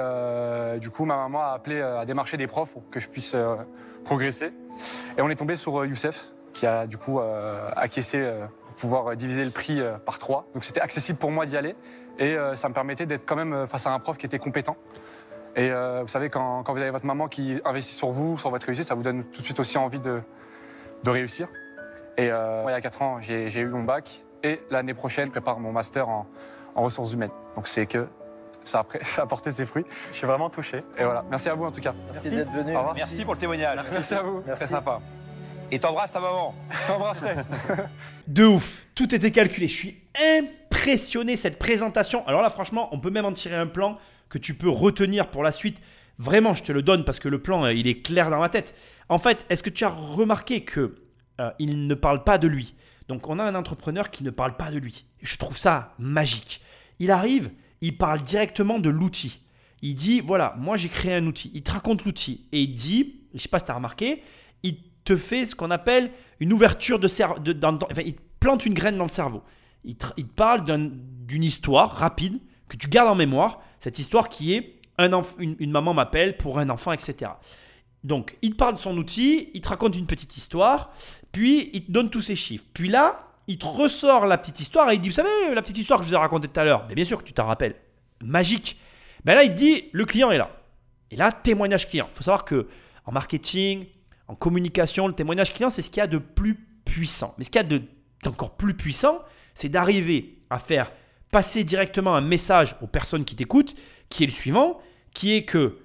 du 0.80 0.88
coup, 0.88 1.04
ma 1.04 1.16
maman 1.16 1.42
a 1.42 1.48
appelé 1.48 1.82
à 1.82 2.06
démarcher 2.06 2.38
des 2.38 2.46
profs 2.46 2.72
pour 2.72 2.88
que 2.88 3.00
je 3.00 3.08
puisse 3.10 3.36
progresser. 4.02 4.54
Et 5.18 5.20
on 5.20 5.28
est 5.28 5.36
tombé 5.36 5.56
sur 5.56 5.84
Youssef, 5.84 6.28
qui 6.54 6.66
a 6.66 6.86
du 6.86 6.96
coup 6.96 7.20
acquiescé 7.76 8.32
pouvoir 8.78 9.16
diviser 9.16 9.44
le 9.44 9.50
prix 9.50 9.80
euh, 9.80 9.98
par 9.98 10.18
trois. 10.18 10.46
Donc 10.54 10.64
c'était 10.64 10.80
accessible 10.80 11.18
pour 11.18 11.30
moi 11.30 11.46
d'y 11.46 11.56
aller 11.56 11.74
et 12.18 12.34
euh, 12.34 12.56
ça 12.56 12.68
me 12.68 12.74
permettait 12.74 13.06
d'être 13.06 13.26
quand 13.26 13.36
même 13.36 13.52
euh, 13.52 13.66
face 13.66 13.86
à 13.86 13.90
un 13.90 13.98
prof 13.98 14.16
qui 14.16 14.26
était 14.26 14.38
compétent. 14.38 14.76
Et 15.56 15.72
vous 15.72 16.06
savez, 16.06 16.30
quand, 16.30 16.62
vous 16.68 16.76
avez 16.76 16.90
votre 16.90 17.06
maman 17.06 17.26
qui 17.26 17.60
investit 17.64 17.94
sur 17.94 18.10
vous, 18.10 18.38
sur 18.38 18.48
votre 18.50 18.64
réussite, 18.64 18.84
ça 18.84 18.94
vous 18.94 19.02
donne 19.02 19.24
tout 19.24 19.40
de 19.40 19.44
suite 19.44 19.58
aussi 19.58 19.76
envie 19.76 19.98
de, 19.98 20.22
de 21.02 21.10
réussir. 21.10 21.48
Et 22.16 22.26
il 22.26 22.28
y 22.28 22.30
a 22.30 22.80
4 22.80 23.02
ans, 23.02 23.20
j'ai 23.20 23.60
eu 23.60 23.66
mon 23.66 23.82
bac. 23.82 24.24
Et 24.44 24.60
l'année 24.70 24.94
prochaine, 24.94 25.26
je 25.26 25.30
prépare 25.32 25.58
mon 25.58 25.72
master 25.72 26.08
en, 26.08 26.28
en 26.76 26.82
ressources 26.82 27.12
humaines. 27.12 27.32
Donc 27.56 27.66
c'est 27.66 27.86
que 27.86 28.06
ça 28.62 28.80
a, 28.80 28.84
ça 29.04 29.22
a 29.22 29.26
porté 29.26 29.50
ses 29.50 29.66
fruits. 29.66 29.86
Je 30.12 30.18
suis 30.18 30.26
vraiment 30.28 30.48
touché. 30.48 30.84
Et 30.96 31.02
voilà, 31.02 31.24
merci 31.28 31.48
à 31.48 31.54
vous 31.54 31.64
en 31.64 31.72
tout 31.72 31.80
cas. 31.80 31.94
Merci, 32.12 32.36
d'être 32.36 32.52
venu. 32.52 32.76
Merci 32.94 33.24
pour 33.24 33.34
le 33.34 33.40
témoignage. 33.40 33.80
Merci 33.90 34.14
à 34.14 34.22
vous. 34.22 34.42
Très 34.42 34.54
sympa. 34.66 35.00
Et 35.70 35.78
t'embrasses 35.78 36.12
ta 36.12 36.20
maman. 36.20 36.54
J'embrasserai. 36.86 37.34
De 38.26 38.44
ouf, 38.44 38.86
tout 38.94 39.14
était 39.14 39.30
calculé. 39.30 39.68
Je 39.68 39.74
suis 39.74 40.02
impressionné 40.38 41.36
cette 41.36 41.58
présentation. 41.58 42.26
Alors 42.26 42.40
là, 42.40 42.48
franchement, 42.48 42.88
on 42.92 43.00
peut 43.00 43.10
même 43.10 43.26
en 43.26 43.32
tirer 43.32 43.56
un 43.56 43.66
plan 43.66 43.98
que 44.30 44.38
tu 44.38 44.54
peux 44.54 44.70
retenir 44.70 45.30
pour 45.30 45.42
la 45.42 45.52
suite. 45.52 45.80
Vraiment, 46.18 46.54
je 46.54 46.62
te 46.62 46.72
le 46.72 46.82
donne 46.82 47.04
parce 47.04 47.18
que 47.18 47.28
le 47.28 47.40
plan, 47.40 47.64
euh, 47.64 47.72
il 47.72 47.86
est 47.86 48.02
clair 48.02 48.30
dans 48.30 48.40
ma 48.40 48.48
tête. 48.48 48.74
En 49.08 49.18
fait, 49.18 49.44
est-ce 49.50 49.62
que 49.62 49.70
tu 49.70 49.84
as 49.84 49.90
remarqué 49.90 50.62
que 50.62 50.94
euh, 51.40 51.50
il 51.58 51.86
ne 51.86 51.94
parle 51.94 52.24
pas 52.24 52.38
de 52.38 52.48
lui? 52.48 52.74
Donc, 53.08 53.28
on 53.28 53.38
a 53.38 53.44
un 53.44 53.54
entrepreneur 53.54 54.10
qui 54.10 54.24
ne 54.24 54.30
parle 54.30 54.56
pas 54.56 54.70
de 54.70 54.78
lui. 54.78 55.04
Je 55.20 55.36
trouve 55.36 55.58
ça 55.58 55.94
magique. 55.98 56.62
Il 56.98 57.10
arrive, 57.10 57.50
il 57.82 57.96
parle 57.96 58.22
directement 58.22 58.78
de 58.78 58.88
l'outil. 58.88 59.40
Il 59.82 59.94
dit 59.94 60.20
voilà, 60.20 60.54
moi 60.58 60.76
j'ai 60.76 60.88
créé 60.88 61.14
un 61.14 61.26
outil. 61.26 61.50
Il 61.54 61.62
te 61.62 61.70
raconte 61.70 62.04
l'outil 62.04 62.46
et 62.52 62.62
il 62.62 62.72
dit, 62.72 63.20
je 63.34 63.38
sais 63.38 63.48
pas 63.48 63.60
si 63.60 63.66
tu 63.66 63.70
as 63.70 63.74
remarqué, 63.74 64.22
il 64.64 64.76
te 65.08 65.16
fait 65.16 65.44
ce 65.46 65.54
qu'on 65.54 65.70
appelle 65.70 66.10
une 66.40 66.52
ouverture 66.52 66.98
de 66.98 67.08
cerveau. 67.08 67.38
De, 67.40 67.56
enfin, 67.64 68.02
il 68.04 68.14
te 68.14 68.20
plante 68.40 68.64
une 68.66 68.74
graine 68.74 68.96
dans 68.98 69.04
le 69.04 69.10
cerveau. 69.10 69.42
Il 69.84 69.96
te, 69.96 70.20
parle 70.22 70.64
d'un- 70.64 70.90
d'une 70.90 71.42
histoire 71.44 71.92
rapide 71.96 72.40
que 72.68 72.76
tu 72.76 72.88
gardes 72.88 73.08
en 73.08 73.14
mémoire. 73.14 73.60
Cette 73.80 73.98
histoire 73.98 74.28
qui 74.28 74.54
est 74.54 74.76
un 74.98 75.10
une, 75.38 75.56
une 75.58 75.70
maman 75.70 75.94
m'appelle 75.94 76.36
pour 76.36 76.58
un 76.58 76.68
enfant, 76.70 76.92
etc. 76.92 77.30
Donc, 78.04 78.36
il 78.42 78.50
te 78.50 78.56
parle 78.56 78.74
de 78.74 78.80
son 78.80 78.96
outil, 78.96 79.50
il 79.54 79.60
te 79.60 79.68
raconte 79.68 79.96
une 79.96 80.06
petite 80.06 80.36
histoire, 80.36 80.92
puis 81.32 81.70
il 81.72 81.84
te 81.84 81.90
donne 81.92 82.10
tous 82.10 82.20
ses 82.20 82.36
chiffres. 82.36 82.64
Puis 82.74 82.88
là, 82.88 83.24
il 83.46 83.58
te 83.58 83.66
ressort 83.66 84.26
la 84.26 84.38
petite 84.38 84.60
histoire 84.60 84.90
et 84.90 84.94
il 84.94 85.00
dit 85.00 85.08
Vous 85.08 85.14
savez, 85.14 85.28
la 85.54 85.62
petite 85.62 85.78
histoire 85.78 85.98
que 86.00 86.04
je 86.04 86.10
vous 86.10 86.14
ai 86.14 86.18
racontée 86.18 86.48
tout 86.48 86.60
à 86.60 86.64
l'heure, 86.64 86.84
mais 86.88 86.94
bien 86.94 87.04
sûr 87.04 87.18
que 87.18 87.24
tu 87.24 87.32
t'en 87.32 87.46
rappelles, 87.46 87.76
magique. 88.22 88.78
Ben 89.24 89.34
là, 89.34 89.42
il 89.44 89.54
dit 89.54 89.84
Le 89.92 90.04
client 90.04 90.30
est 90.30 90.38
là. 90.38 90.50
Et 91.10 91.16
là, 91.16 91.32
témoignage 91.32 91.88
client. 91.88 92.08
Il 92.12 92.16
faut 92.16 92.24
savoir 92.24 92.44
que 92.44 92.66
en 93.06 93.12
marketing, 93.12 93.86
en 94.28 94.34
communication, 94.34 95.08
le 95.08 95.14
témoignage 95.14 95.54
client, 95.54 95.70
c'est 95.70 95.82
ce 95.82 95.90
qu'il 95.90 95.98
y 95.98 96.02
a 96.02 96.06
de 96.06 96.18
plus 96.18 96.54
puissant. 96.84 97.34
Mais 97.38 97.44
ce 97.44 97.50
qu'il 97.50 97.58
y 97.60 97.64
a 97.64 97.68
de- 97.68 97.82
d'encore 98.22 98.56
plus 98.56 98.74
puissant, 98.74 99.18
c'est 99.54 99.68
d'arriver 99.68 100.42
à 100.50 100.58
faire 100.58 100.92
passer 101.30 101.64
directement 101.64 102.14
un 102.14 102.20
message 102.20 102.76
aux 102.80 102.86
personnes 102.86 103.24
qui 103.24 103.36
t'écoutent, 103.36 103.74
qui 104.08 104.22
est 104.22 104.26
le 104.26 104.32
suivant, 104.32 104.78
qui 105.14 105.34
est 105.34 105.44
que 105.44 105.78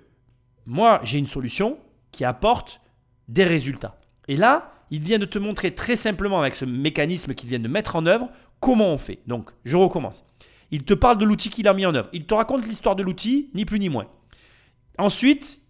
moi, 0.66 1.02
j'ai 1.04 1.20
une 1.20 1.28
solution 1.28 1.78
qui 2.12 2.24
apporte 2.24 2.80
des 3.28 3.44
résultats. 3.44 4.00
Et 4.28 4.38
là, 4.38 4.72
il 4.92 5.02
vient 5.02 5.20
de 5.20 5.26
te 5.26 5.40
montrer 5.40 5.74
très 5.74 5.96
simplement 5.96 6.40
avec 6.40 6.54
ce 6.56 6.66
mécanisme 6.66 7.34
qu'il 7.34 7.50
vient 7.50 7.60
de 7.60 7.68
mettre 7.68 7.96
en 7.96 8.06
œuvre 8.06 8.30
comment 8.60 8.94
on 8.94 8.98
fait. 8.98 9.20
Donc, 9.28 9.50
je 9.66 9.76
recommence. 9.76 10.24
Il 10.72 10.84
te 10.84 10.94
parle 10.94 11.18
de 11.18 11.26
l'outil 11.26 11.50
qu'il 11.50 11.68
a 11.68 11.74
mis 11.74 11.86
en 11.86 11.96
œuvre. 11.96 12.10
Il 12.14 12.26
te 12.26 12.34
raconte 12.34 12.66
l'histoire 12.66 12.96
de 12.96 13.04
l'outil, 13.04 13.50
ni 13.54 13.66
plus 13.66 13.80
ni 13.80 13.90
moins. 13.90 14.08
Ensuite, 14.98 15.62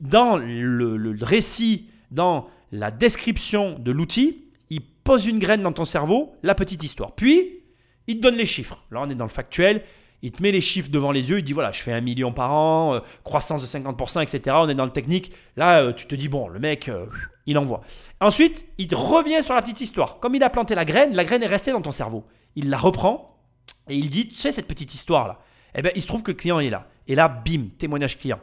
dans 0.00 0.36
le 0.38 1.16
récit, 1.20 1.89
dans 2.10 2.48
la 2.72 2.90
description 2.90 3.78
de 3.78 3.90
l'outil, 3.90 4.44
il 4.70 4.80
pose 4.80 5.26
une 5.26 5.38
graine 5.38 5.62
dans 5.62 5.72
ton 5.72 5.84
cerveau, 5.84 6.34
la 6.42 6.54
petite 6.54 6.82
histoire. 6.82 7.14
Puis, 7.14 7.60
il 8.06 8.16
te 8.16 8.22
donne 8.22 8.36
les 8.36 8.46
chiffres. 8.46 8.84
Là, 8.90 9.00
on 9.02 9.10
est 9.10 9.14
dans 9.14 9.24
le 9.24 9.30
factuel. 9.30 9.82
Il 10.22 10.32
te 10.32 10.42
met 10.42 10.52
les 10.52 10.60
chiffres 10.60 10.90
devant 10.90 11.12
les 11.12 11.30
yeux. 11.30 11.38
Il 11.38 11.44
dit 11.44 11.52
voilà, 11.52 11.72
je 11.72 11.80
fais 11.80 11.92
un 11.92 12.00
million 12.00 12.32
par 12.32 12.52
an, 12.52 12.94
euh, 12.94 13.00
croissance 13.24 13.62
de 13.62 13.66
50%, 13.66 14.22
etc. 14.22 14.56
On 14.60 14.68
est 14.68 14.74
dans 14.74 14.84
le 14.84 14.90
technique. 14.90 15.32
Là, 15.56 15.80
euh, 15.80 15.92
tu 15.92 16.06
te 16.06 16.14
dis 16.14 16.28
bon, 16.28 16.48
le 16.48 16.58
mec, 16.58 16.88
euh, 16.88 17.06
il 17.46 17.56
envoie. 17.56 17.80
Ensuite, 18.20 18.66
il 18.78 18.94
revient 18.94 19.42
sur 19.42 19.54
la 19.54 19.62
petite 19.62 19.80
histoire. 19.80 20.18
Comme 20.20 20.34
il 20.34 20.42
a 20.42 20.50
planté 20.50 20.74
la 20.74 20.84
graine, 20.84 21.14
la 21.14 21.24
graine 21.24 21.42
est 21.42 21.46
restée 21.46 21.72
dans 21.72 21.80
ton 21.80 21.92
cerveau. 21.92 22.24
Il 22.56 22.68
la 22.68 22.78
reprend 22.78 23.38
et 23.88 23.96
il 23.96 24.10
dit 24.10 24.28
tu 24.28 24.36
sais, 24.36 24.52
cette 24.52 24.68
petite 24.68 24.92
histoire-là, 24.92 25.40
eh 25.74 25.82
bien, 25.82 25.90
il 25.94 26.02
se 26.02 26.06
trouve 26.06 26.22
que 26.22 26.32
le 26.32 26.36
client 26.36 26.60
est 26.60 26.70
là. 26.70 26.86
Et 27.06 27.14
là, 27.14 27.28
bim, 27.28 27.68
témoignage 27.78 28.18
client. 28.18 28.40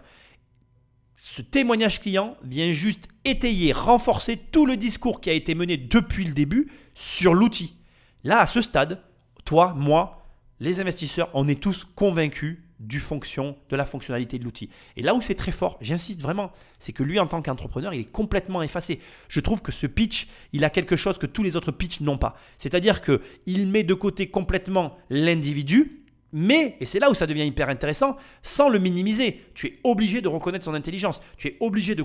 Ce 1.34 1.41
témoignage 1.41 2.00
client 2.00 2.38
vient 2.41 2.72
juste 2.72 3.10
étayer, 3.25 3.74
renforcer 3.74 4.38
tout 4.38 4.65
le 4.65 4.77
discours 4.77 5.19
qui 5.22 5.29
a 5.29 5.34
été 5.34 5.55
mené 5.55 5.77
depuis 5.77 6.24
le 6.24 6.31
début 6.31 6.72
sur 6.96 7.34
l'outil. 7.34 7.75
Là, 8.24 8.39
à 8.39 8.46
ce 8.48 8.62
stade, 8.62 9.03
toi, 9.46 9.74
moi, 9.75 10.25
les 10.60 10.79
investisseurs, 10.79 11.29
on 11.34 11.48
est 11.48 11.62
tous 11.62 11.84
convaincus 11.84 12.60
du 12.79 13.00
fonction, 13.00 13.57
de 13.69 13.75
la 13.75 13.86
fonctionnalité 13.86 14.39
de 14.39 14.46
l'outil. 14.46 14.69
Et 14.96 15.01
là 15.01 15.13
où 15.13 15.22
c'est 15.22 15.36
très 15.36 15.51
fort, 15.51 15.77
j'insiste 15.81 16.22
vraiment, 16.22 16.51
c'est 16.79 16.93
que 16.93 17.03
lui, 17.03 17.19
en 17.19 17.27
tant 17.27 17.41
qu'entrepreneur, 17.41 17.93
il 17.93 18.01
est 18.01 18.12
complètement 18.12 18.63
effacé. 18.63 19.00
Je 19.27 19.39
trouve 19.39 19.62
que 19.62 19.72
ce 19.72 19.86
pitch, 19.86 20.27
il 20.53 20.63
a 20.63 20.69
quelque 20.69 20.96
chose 20.96 21.17
que 21.17 21.25
tous 21.25 21.43
les 21.43 21.55
autres 21.55 21.72
pitchs 21.72 22.00
n'ont 22.00 22.17
pas. 22.17 22.38
C'est-à-dire 22.57 23.01
que 23.01 23.22
il 23.46 23.67
met 23.67 23.84
de 23.84 23.93
côté 23.93 24.29
complètement 24.29 24.98
l'individu, 25.10 26.03
mais, 26.39 26.77
et 26.79 26.86
c'est 26.86 27.00
là 27.00 27.10
où 27.10 27.15
ça 27.15 27.25
devient 27.25 27.48
hyper 27.48 27.67
intéressant, 27.67 28.15
sans 28.44 28.70
le 28.70 28.77
minimiser. 28.77 29.41
Tu 29.56 29.65
es 29.65 29.79
obligé 29.84 30.22
de 30.22 30.27
reconnaître 30.27 30.65
son 30.65 30.75
intelligence. 30.75 31.20
Tu 31.36 31.48
es 31.48 31.58
obligé 31.62 31.96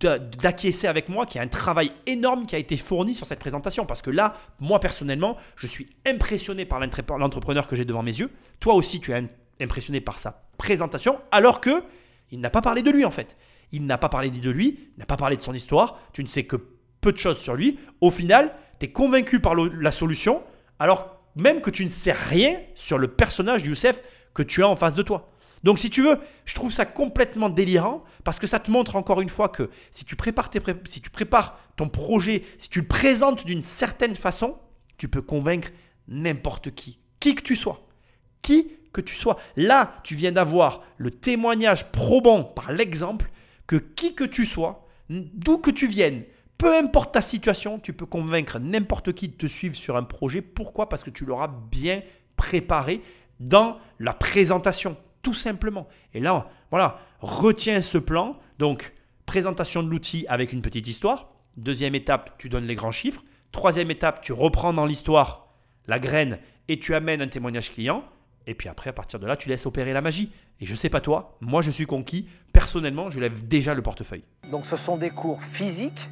d'acquiescer 0.00 0.86
avec 0.86 1.10
moi 1.10 1.26
qu'il 1.26 1.36
y 1.36 1.40
a 1.40 1.44
un 1.44 1.48
travail 1.48 1.92
énorme 2.06 2.46
qui 2.46 2.56
a 2.56 2.58
été 2.58 2.78
fourni 2.78 3.12
sur 3.12 3.26
cette 3.26 3.40
présentation. 3.40 3.84
Parce 3.84 4.00
que 4.00 4.10
là, 4.10 4.34
moi 4.58 4.80
personnellement, 4.80 5.36
je 5.56 5.66
suis 5.66 5.88
impressionné 6.06 6.64
par 6.64 6.80
l'entrep- 6.80 7.18
l'entrepreneur 7.18 7.68
que 7.68 7.76
j'ai 7.76 7.84
devant 7.84 8.02
mes 8.02 8.18
yeux. 8.18 8.30
Toi 8.58 8.72
aussi, 8.72 9.00
tu 9.00 9.10
es 9.10 9.16
im- 9.16 9.28
impressionné 9.60 10.00
par 10.00 10.18
sa 10.18 10.48
présentation, 10.56 11.18
alors 11.30 11.60
que 11.60 11.82
il 12.30 12.40
n'a 12.40 12.50
pas 12.50 12.62
parlé 12.62 12.80
de 12.80 12.90
lui 12.90 13.04
en 13.04 13.10
fait. 13.10 13.36
Il 13.70 13.84
n'a 13.84 13.98
pas 13.98 14.08
parlé 14.08 14.30
de 14.30 14.50
lui, 14.50 14.88
il 14.96 14.98
n'a 14.98 15.04
pas 15.06 15.18
parlé 15.18 15.36
de 15.36 15.42
son 15.42 15.52
histoire. 15.52 16.00
Tu 16.14 16.22
ne 16.22 16.28
sais 16.28 16.44
que 16.44 16.56
peu 17.02 17.12
de 17.12 17.18
choses 17.18 17.38
sur 17.38 17.54
lui. 17.54 17.78
Au 18.00 18.10
final, 18.10 18.54
tu 18.80 18.86
es 18.86 18.92
convaincu 18.92 19.40
par 19.40 19.54
la 19.54 19.92
solution, 19.92 20.42
alors 20.78 21.17
même 21.38 21.60
que 21.60 21.70
tu 21.70 21.84
ne 21.84 21.88
sais 21.88 22.12
rien 22.12 22.60
sur 22.74 22.98
le 22.98 23.08
personnage 23.08 23.64
Youssef 23.64 24.02
que 24.34 24.42
tu 24.42 24.62
as 24.62 24.68
en 24.68 24.76
face 24.76 24.96
de 24.96 25.02
toi. 25.02 25.30
Donc 25.64 25.78
si 25.78 25.88
tu 25.88 26.02
veux, 26.02 26.18
je 26.44 26.54
trouve 26.54 26.72
ça 26.72 26.84
complètement 26.84 27.48
délirant 27.48 28.04
parce 28.24 28.38
que 28.38 28.46
ça 28.46 28.60
te 28.60 28.70
montre 28.70 28.96
encore 28.96 29.20
une 29.20 29.28
fois 29.28 29.48
que 29.48 29.70
si 29.90 30.04
tu 30.04 30.16
prépares, 30.16 30.50
si 30.84 31.00
tu 31.00 31.10
prépares 31.10 31.58
ton 31.76 31.88
projet, 31.88 32.44
si 32.58 32.68
tu 32.68 32.80
le 32.80 32.86
présentes 32.86 33.46
d'une 33.46 33.62
certaine 33.62 34.14
façon, 34.14 34.56
tu 34.98 35.08
peux 35.08 35.22
convaincre 35.22 35.70
n'importe 36.08 36.74
qui, 36.74 36.98
qui 37.20 37.34
que 37.34 37.42
tu 37.42 37.56
sois. 37.56 37.86
Qui 38.42 38.72
que 38.92 39.00
tu 39.00 39.14
sois. 39.14 39.38
Là, 39.56 40.00
tu 40.02 40.14
viens 40.14 40.32
d'avoir 40.32 40.82
le 40.96 41.10
témoignage 41.10 41.90
probant 41.92 42.42
par 42.42 42.72
l'exemple 42.72 43.30
que 43.66 43.76
qui 43.76 44.14
que 44.14 44.24
tu 44.24 44.46
sois, 44.46 44.86
d'où 45.08 45.58
que 45.58 45.70
tu 45.70 45.86
viennes, 45.86 46.24
peu 46.58 46.76
importe 46.76 47.14
ta 47.14 47.20
situation, 47.20 47.78
tu 47.78 47.92
peux 47.92 48.04
convaincre 48.04 48.58
n'importe 48.58 49.12
qui 49.12 49.28
de 49.28 49.34
te 49.34 49.46
suivre 49.46 49.76
sur 49.76 49.96
un 49.96 50.02
projet. 50.02 50.42
Pourquoi? 50.42 50.88
Parce 50.88 51.04
que 51.04 51.10
tu 51.10 51.24
l'auras 51.24 51.48
bien 51.70 52.02
préparé 52.36 53.00
dans 53.38 53.78
la 54.00 54.12
présentation, 54.12 54.96
tout 55.22 55.34
simplement. 55.34 55.88
Et 56.14 56.20
là, 56.20 56.48
voilà, 56.70 56.98
retiens 57.20 57.80
ce 57.80 57.96
plan. 57.96 58.36
Donc, 58.58 58.92
présentation 59.24 59.84
de 59.84 59.88
l'outil 59.88 60.26
avec 60.28 60.52
une 60.52 60.60
petite 60.60 60.88
histoire. 60.88 61.30
Deuxième 61.56 61.94
étape, 61.94 62.36
tu 62.38 62.48
donnes 62.48 62.66
les 62.66 62.74
grands 62.74 62.92
chiffres. 62.92 63.22
Troisième 63.52 63.90
étape, 63.90 64.20
tu 64.20 64.32
reprends 64.32 64.72
dans 64.72 64.84
l'histoire 64.84 65.48
la 65.86 65.98
graine 65.98 66.38
et 66.66 66.78
tu 66.80 66.94
amènes 66.94 67.22
un 67.22 67.28
témoignage 67.28 67.72
client. 67.72 68.04
Et 68.46 68.54
puis 68.54 68.68
après, 68.68 68.90
à 68.90 68.92
partir 68.92 69.20
de 69.20 69.26
là, 69.26 69.36
tu 69.36 69.48
laisses 69.48 69.66
opérer 69.66 69.92
la 69.92 70.00
magie. 70.00 70.32
Et 70.60 70.66
je 70.66 70.74
sais 70.74 70.88
pas 70.88 71.00
toi, 71.00 71.36
moi 71.40 71.62
je 71.62 71.70
suis 71.70 71.86
conquis. 71.86 72.28
Personnellement, 72.52 73.10
je 73.10 73.20
lève 73.20 73.46
déjà 73.46 73.74
le 73.74 73.82
portefeuille. 73.82 74.24
Donc 74.50 74.66
ce 74.66 74.76
sont 74.76 74.96
des 74.96 75.10
cours 75.10 75.42
physiques. 75.42 76.08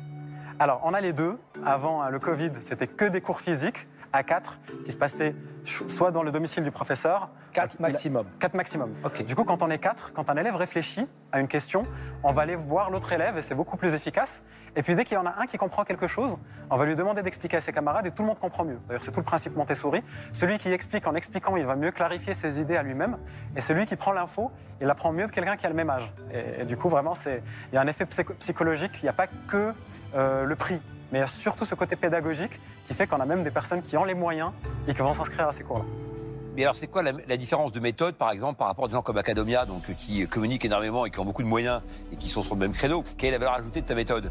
Alors, 0.58 0.80
on 0.84 0.94
a 0.94 1.00
les 1.02 1.12
deux. 1.12 1.36
Avant 1.64 2.02
euh, 2.02 2.08
le 2.08 2.18
Covid, 2.18 2.50
c'était 2.60 2.86
que 2.86 3.04
des 3.04 3.20
cours 3.20 3.40
physiques 3.40 3.86
à 4.12 4.22
4 4.22 4.58
qui 4.84 4.92
se 4.92 4.98
passaient 4.98 5.34
ch- 5.64 5.86
soit 5.88 6.10
dans 6.10 6.22
le 6.22 6.30
domicile 6.30 6.62
du 6.62 6.70
professeur, 6.70 7.30
4 7.52 7.80
maximum. 7.80 8.26
4 8.38 8.54
maximum. 8.54 8.94
Ok. 9.04 9.24
Du 9.24 9.34
coup, 9.34 9.44
quand 9.44 9.62
on 9.62 9.70
est 9.70 9.78
4, 9.78 10.12
quand 10.12 10.28
un 10.30 10.36
élève 10.36 10.56
réfléchit 10.56 11.08
à 11.32 11.40
une 11.40 11.48
question, 11.48 11.86
on 12.22 12.32
va 12.32 12.42
aller 12.42 12.54
voir 12.56 12.90
l'autre 12.90 13.10
élève 13.12 13.38
et 13.38 13.42
c'est 13.42 13.54
beaucoup 13.54 13.76
plus 13.78 13.94
efficace. 13.94 14.42
Et 14.76 14.82
puis 14.82 14.94
dès 14.94 15.04
qu'il 15.04 15.14
y 15.14 15.18
en 15.18 15.24
a 15.26 15.34
un 15.38 15.46
qui 15.46 15.56
comprend 15.56 15.84
quelque 15.84 16.06
chose, 16.06 16.36
on 16.70 16.76
va 16.76 16.84
lui 16.84 16.94
demander 16.94 17.22
d'expliquer 17.22 17.56
à 17.56 17.60
ses 17.60 17.72
camarades 17.72 18.06
et 18.06 18.10
tout 18.10 18.22
le 18.22 18.28
monde 18.28 18.38
comprend 18.38 18.64
mieux. 18.64 18.78
D'ailleurs, 18.88 19.02
c'est 19.02 19.12
tout 19.12 19.20
le 19.20 19.24
principe 19.24 19.56
Montessori. 19.56 20.02
Celui 20.32 20.58
qui 20.58 20.70
explique 20.70 21.06
en 21.06 21.14
expliquant, 21.14 21.56
il 21.56 21.64
va 21.64 21.76
mieux 21.76 21.90
clarifier 21.92 22.34
ses 22.34 22.60
idées 22.60 22.76
à 22.76 22.82
lui-même. 22.82 23.16
Et 23.56 23.60
celui 23.62 23.86
qui 23.86 23.96
prend 23.96 24.12
l'info, 24.12 24.50
il 24.82 24.90
apprend 24.90 25.12
mieux 25.12 25.26
que 25.26 25.32
quelqu'un 25.32 25.56
qui 25.56 25.64
a 25.66 25.70
le 25.70 25.74
même 25.74 25.90
âge. 25.90 26.12
Et, 26.32 26.62
et 26.62 26.64
du 26.66 26.76
coup, 26.76 26.88
vraiment, 26.90 27.14
c'est- 27.14 27.42
il 27.72 27.74
y 27.74 27.78
a 27.78 27.80
un 27.80 27.86
effet 27.86 28.04
psycho- 28.04 28.34
psychologique. 28.34 28.98
Il 29.02 29.04
n'y 29.04 29.10
a 29.10 29.14
pas 29.14 29.26
que 29.48 29.72
euh, 30.14 30.44
le 30.44 30.56
prix. 30.56 30.80
Mais 31.16 31.20
il 31.20 31.22
y 31.22 31.24
a 31.24 31.28
surtout 31.28 31.64
ce 31.64 31.74
côté 31.74 31.96
pédagogique 31.96 32.60
qui 32.84 32.92
fait 32.92 33.06
qu'on 33.06 33.18
a 33.20 33.24
même 33.24 33.42
des 33.42 33.50
personnes 33.50 33.80
qui 33.80 33.96
ont 33.96 34.04
les 34.04 34.12
moyens 34.12 34.50
et 34.86 34.92
qui 34.92 35.00
vont 35.00 35.14
s'inscrire 35.14 35.48
à 35.48 35.52
ces 35.52 35.64
cours-là. 35.64 35.86
Mais 36.54 36.62
alors, 36.62 36.74
c'est 36.74 36.88
quoi 36.88 37.02
la, 37.02 37.12
la 37.26 37.36
différence 37.38 37.72
de 37.72 37.80
méthode, 37.80 38.16
par 38.16 38.30
exemple, 38.32 38.58
par 38.58 38.66
rapport 38.66 38.84
à 38.84 38.88
des 38.88 38.92
gens 38.92 39.00
comme 39.00 39.16
Academia, 39.16 39.64
donc, 39.64 39.88
euh, 39.88 39.94
qui 39.94 40.28
communiquent 40.28 40.66
énormément 40.66 41.06
et 41.06 41.10
qui 41.10 41.18
ont 41.18 41.24
beaucoup 41.24 41.42
de 41.42 41.48
moyens 41.48 41.80
et 42.12 42.16
qui 42.16 42.28
sont 42.28 42.42
sur 42.42 42.54
le 42.54 42.60
même 42.60 42.72
créneau 42.74 43.02
Quelle 43.16 43.30
est 43.30 43.32
la 43.32 43.38
valeur 43.38 43.54
ajoutée 43.54 43.80
de 43.80 43.86
ta 43.86 43.94
méthode? 43.94 44.30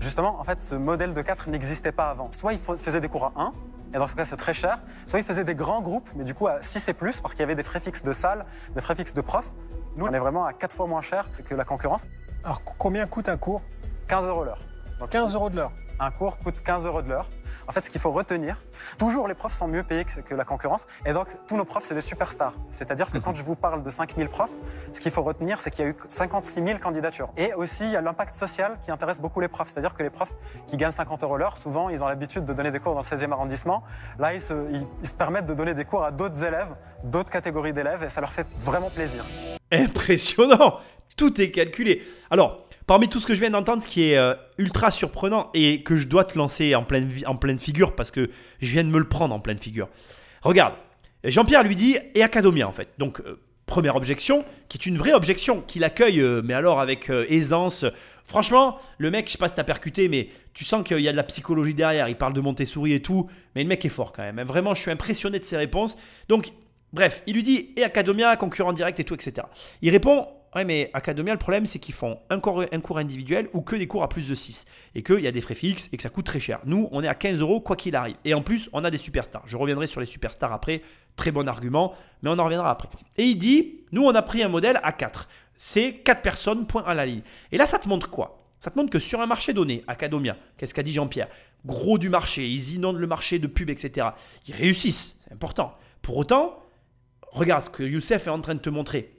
Justement, 0.00 0.40
en 0.40 0.42
fait, 0.42 0.60
ce 0.60 0.74
modèle 0.74 1.12
de 1.12 1.22
4 1.22 1.48
n'existait 1.50 1.92
pas 1.92 2.10
avant. 2.10 2.32
Soit 2.32 2.54
il 2.54 2.58
fa- 2.58 2.78
faisait 2.78 3.00
des 3.00 3.08
cours 3.08 3.26
à 3.26 3.32
1, 3.36 3.52
et 3.94 3.98
dans 3.98 4.08
ce 4.08 4.16
cas, 4.16 4.24
c'est 4.24 4.34
très 4.36 4.54
cher. 4.54 4.80
Soit 5.06 5.20
il 5.20 5.24
faisait 5.24 5.44
des 5.44 5.54
grands 5.54 5.82
groupes, 5.82 6.10
mais 6.16 6.24
du 6.24 6.34
coup 6.34 6.48
à 6.48 6.60
6 6.60 6.88
et 6.88 6.94
plus, 6.94 7.20
parce 7.20 7.34
qu'il 7.34 7.42
y 7.42 7.44
avait 7.44 7.54
des 7.54 7.62
frais 7.62 7.78
fixes 7.78 8.02
de 8.02 8.12
salle, 8.12 8.44
des 8.74 8.80
frais 8.80 8.96
fixes 8.96 9.14
de 9.14 9.20
profs. 9.20 9.52
Nous, 9.94 10.04
on 10.04 10.12
est 10.12 10.18
vraiment 10.18 10.44
à 10.46 10.52
4 10.52 10.74
fois 10.74 10.88
moins 10.88 11.00
cher 11.00 11.28
que 11.44 11.54
la 11.54 11.64
concurrence. 11.64 12.08
Alors, 12.42 12.64
co- 12.64 12.74
combien 12.76 13.06
coûte 13.06 13.28
un 13.28 13.36
cours? 13.36 13.62
15 14.08 14.26
euros 14.26 14.42
l'heure. 14.42 14.58
Donc, 14.98 15.10
15 15.10 15.32
euros 15.36 15.48
de 15.48 15.54
l'heure. 15.56 15.70
Un 16.00 16.10
cours 16.10 16.38
coûte 16.38 16.60
15 16.60 16.86
euros 16.86 17.02
de 17.02 17.08
l'heure. 17.08 17.28
En 17.68 17.72
fait, 17.72 17.80
ce 17.80 17.90
qu'il 17.90 18.00
faut 18.00 18.10
retenir, 18.10 18.62
toujours 18.98 19.28
les 19.28 19.34
profs 19.34 19.52
sont 19.52 19.68
mieux 19.68 19.82
payés 19.82 20.04
que, 20.04 20.34
la 20.34 20.44
concurrence. 20.44 20.86
Et 21.06 21.12
donc, 21.12 21.28
tous 21.46 21.56
nos 21.56 21.64
profs, 21.64 21.84
c'est 21.84 21.94
des 21.94 22.00
superstars. 22.00 22.54
C'est-à-dire 22.70 23.10
que 23.10 23.18
quand 23.18 23.34
je 23.34 23.42
vous 23.42 23.54
parle 23.54 23.82
de 23.82 23.90
5000 23.90 24.28
profs, 24.28 24.52
ce 24.92 25.00
qu'il 25.00 25.12
faut 25.12 25.22
retenir, 25.22 25.60
c'est 25.60 25.70
qu'il 25.70 25.84
y 25.84 25.88
a 25.88 25.90
eu 25.90 25.96
56 26.08 26.64
000 26.66 26.78
candidatures. 26.78 27.30
Et 27.36 27.54
aussi, 27.54 27.84
il 27.84 27.90
y 27.92 27.96
a 27.96 28.00
l'impact 28.00 28.34
social 28.34 28.78
qui 28.82 28.90
intéresse 28.90 29.20
beaucoup 29.20 29.40
les 29.40 29.48
profs. 29.48 29.68
C'est-à-dire 29.68 29.94
que 29.94 30.02
les 30.02 30.10
profs 30.10 30.34
qui 30.66 30.76
gagnent 30.76 30.90
50 30.90 31.22
euros 31.22 31.36
l'heure, 31.36 31.56
souvent, 31.56 31.88
ils 31.88 32.02
ont 32.02 32.08
l'habitude 32.08 32.44
de 32.44 32.52
donner 32.52 32.70
des 32.70 32.80
cours 32.80 32.94
dans 32.94 33.00
le 33.00 33.06
16e 33.06 33.32
arrondissement. 33.32 33.82
Là, 34.18 34.34
ils 34.34 34.42
se 34.42 35.14
permettent 35.16 35.46
de 35.46 35.54
donner 35.54 35.74
des 35.74 35.84
cours 35.84 36.04
à 36.04 36.10
d'autres 36.10 36.42
élèves, 36.42 36.74
d'autres 37.04 37.30
catégories 37.30 37.72
d'élèves, 37.72 38.02
et 38.02 38.08
ça 38.08 38.20
leur 38.20 38.32
fait 38.32 38.46
vraiment 38.58 38.90
plaisir. 38.90 39.24
Impressionnant 39.70 40.78
Tout 41.16 41.40
est 41.40 41.50
calculé. 41.50 42.02
Alors, 42.30 42.66
parmi 42.86 43.08
tout 43.08 43.20
ce 43.20 43.26
que 43.26 43.34
je 43.34 43.40
viens 43.40 43.50
d'entendre, 43.50 43.82
ce 43.82 43.88
qui 43.88 44.10
est 44.10 44.16
euh, 44.16 44.34
ultra 44.58 44.90
surprenant 44.90 45.50
et 45.54 45.82
que 45.82 45.96
je 45.96 46.06
dois 46.06 46.24
te 46.24 46.36
lancer 46.36 46.74
en 46.74 46.84
pleine, 46.84 47.10
en 47.26 47.36
pleine 47.36 47.58
figure 47.58 47.94
parce 47.94 48.10
que 48.10 48.30
je 48.60 48.70
viens 48.72 48.84
de 48.84 48.88
me 48.88 48.98
le 48.98 49.08
prendre 49.08 49.34
en 49.34 49.40
pleine 49.40 49.58
figure. 49.58 49.88
Regarde, 50.42 50.74
Jean-Pierre 51.24 51.62
lui 51.62 51.76
dit 51.76 51.96
et 52.14 52.22
Academia 52.22 52.68
en 52.68 52.72
fait. 52.72 52.88
Donc, 52.98 53.20
euh, 53.20 53.40
première 53.66 53.96
objection, 53.96 54.44
qui 54.68 54.76
est 54.76 54.86
une 54.86 54.98
vraie 54.98 55.14
objection, 55.14 55.62
qu'il 55.62 55.84
accueille, 55.84 56.20
euh, 56.20 56.42
mais 56.44 56.54
alors 56.54 56.80
avec 56.80 57.10
aisance. 57.28 57.84
Franchement, 58.26 58.78
le 58.98 59.10
mec, 59.10 59.26
je 59.26 59.32
sais 59.32 59.38
pas 59.38 59.48
si 59.48 59.54
t'as 59.54 59.64
percuté, 59.64 60.08
mais 60.08 60.28
tu 60.52 60.64
sens 60.64 60.82
qu'il 60.84 61.00
y 61.00 61.08
a 61.08 61.12
de 61.12 61.16
la 61.16 61.24
psychologie 61.24 61.74
derrière. 61.74 62.08
Il 62.08 62.16
parle 62.16 62.32
de 62.32 62.40
Montessori 62.40 62.92
et 62.92 63.00
tout, 63.00 63.28
mais 63.54 63.62
le 63.62 63.68
mec 63.68 63.84
est 63.84 63.90
fort 63.90 64.12
quand 64.12 64.22
même. 64.22 64.38
hein. 64.38 64.44
Vraiment, 64.44 64.74
je 64.74 64.80
suis 64.82 64.90
impressionné 64.90 65.38
de 65.38 65.44
ses 65.44 65.56
réponses. 65.56 65.96
Donc, 66.28 66.52
Bref, 66.94 67.24
il 67.26 67.34
lui 67.34 67.42
dit 67.42 67.70
et 67.76 67.82
Academia, 67.82 68.36
concurrent 68.36 68.72
direct 68.72 69.00
et 69.00 69.04
tout, 69.04 69.14
etc. 69.14 69.48
Il 69.82 69.90
répond 69.90 70.28
Ouais, 70.54 70.64
mais 70.64 70.90
Academia, 70.94 71.32
le 71.32 71.38
problème, 71.38 71.66
c'est 71.66 71.78
qu'ils 71.80 71.94
font 71.94 72.20
un 72.30 72.38
cours, 72.38 72.64
un 72.70 72.80
cours 72.80 72.98
individuel 72.98 73.48
ou 73.52 73.60
que 73.60 73.74
des 73.74 73.88
cours 73.88 74.04
à 74.04 74.08
plus 74.08 74.28
de 74.28 74.34
6. 74.34 74.66
Et 74.94 75.02
qu'il 75.02 75.20
y 75.20 75.26
a 75.26 75.32
des 75.32 75.40
frais 75.40 75.54
fixes 75.54 75.88
et 75.92 75.96
que 75.96 76.02
ça 76.02 76.10
coûte 76.10 76.26
très 76.26 76.40
cher. 76.40 76.60
Nous, 76.64 76.88
on 76.92 77.02
est 77.02 77.08
à 77.08 77.14
15 77.14 77.40
euros, 77.40 77.60
quoi 77.60 77.74
qu'il 77.74 77.96
arrive. 77.96 78.16
Et 78.24 78.34
en 78.34 78.42
plus, 78.42 78.70
on 78.72 78.84
a 78.84 78.90
des 78.90 78.96
superstars. 78.96 79.42
Je 79.46 79.56
reviendrai 79.56 79.86
sur 79.86 80.00
les 80.00 80.06
superstars 80.06 80.52
après. 80.52 80.82
Très 81.16 81.32
bon 81.32 81.48
argument, 81.48 81.94
mais 82.22 82.30
on 82.30 82.38
en 82.38 82.44
reviendra 82.44 82.70
après. 82.70 82.88
Et 83.16 83.24
il 83.24 83.36
dit 83.36 83.80
Nous, 83.92 84.04
on 84.04 84.14
a 84.14 84.22
pris 84.22 84.42
un 84.42 84.48
modèle 84.48 84.80
à 84.82 84.92
4. 84.92 85.28
C'est 85.56 85.94
4 86.04 86.22
personnes, 86.22 86.66
point 86.66 86.84
à 86.84 86.94
la 86.94 87.06
ligne. 87.06 87.22
Et 87.52 87.56
là, 87.56 87.66
ça 87.66 87.78
te 87.78 87.88
montre 87.88 88.10
quoi? 88.10 88.44
Ça 88.60 88.70
te 88.70 88.78
montre 88.78 88.90
que 88.90 88.98
sur 88.98 89.20
un 89.20 89.26
marché 89.26 89.52
donné, 89.52 89.84
Academia, 89.86 90.36
qu'est-ce 90.56 90.72
qu'a 90.72 90.82
dit 90.82 90.92
Jean-Pierre? 90.92 91.28
Gros 91.66 91.98
du 91.98 92.08
marché, 92.08 92.48
ils 92.48 92.74
inondent 92.74 92.98
le 92.98 93.06
marché 93.06 93.38
de 93.38 93.46
pub, 93.46 93.70
etc. 93.70 94.08
Ils 94.48 94.54
réussissent, 94.54 95.18
c'est 95.24 95.32
important. 95.34 95.76
Pour 96.00 96.16
autant, 96.16 96.62
regarde 97.30 97.64
ce 97.64 97.70
que 97.70 97.82
Youssef 97.82 98.26
est 98.26 98.30
en 98.30 98.40
train 98.40 98.54
de 98.54 98.60
te 98.60 98.70
montrer. 98.70 99.13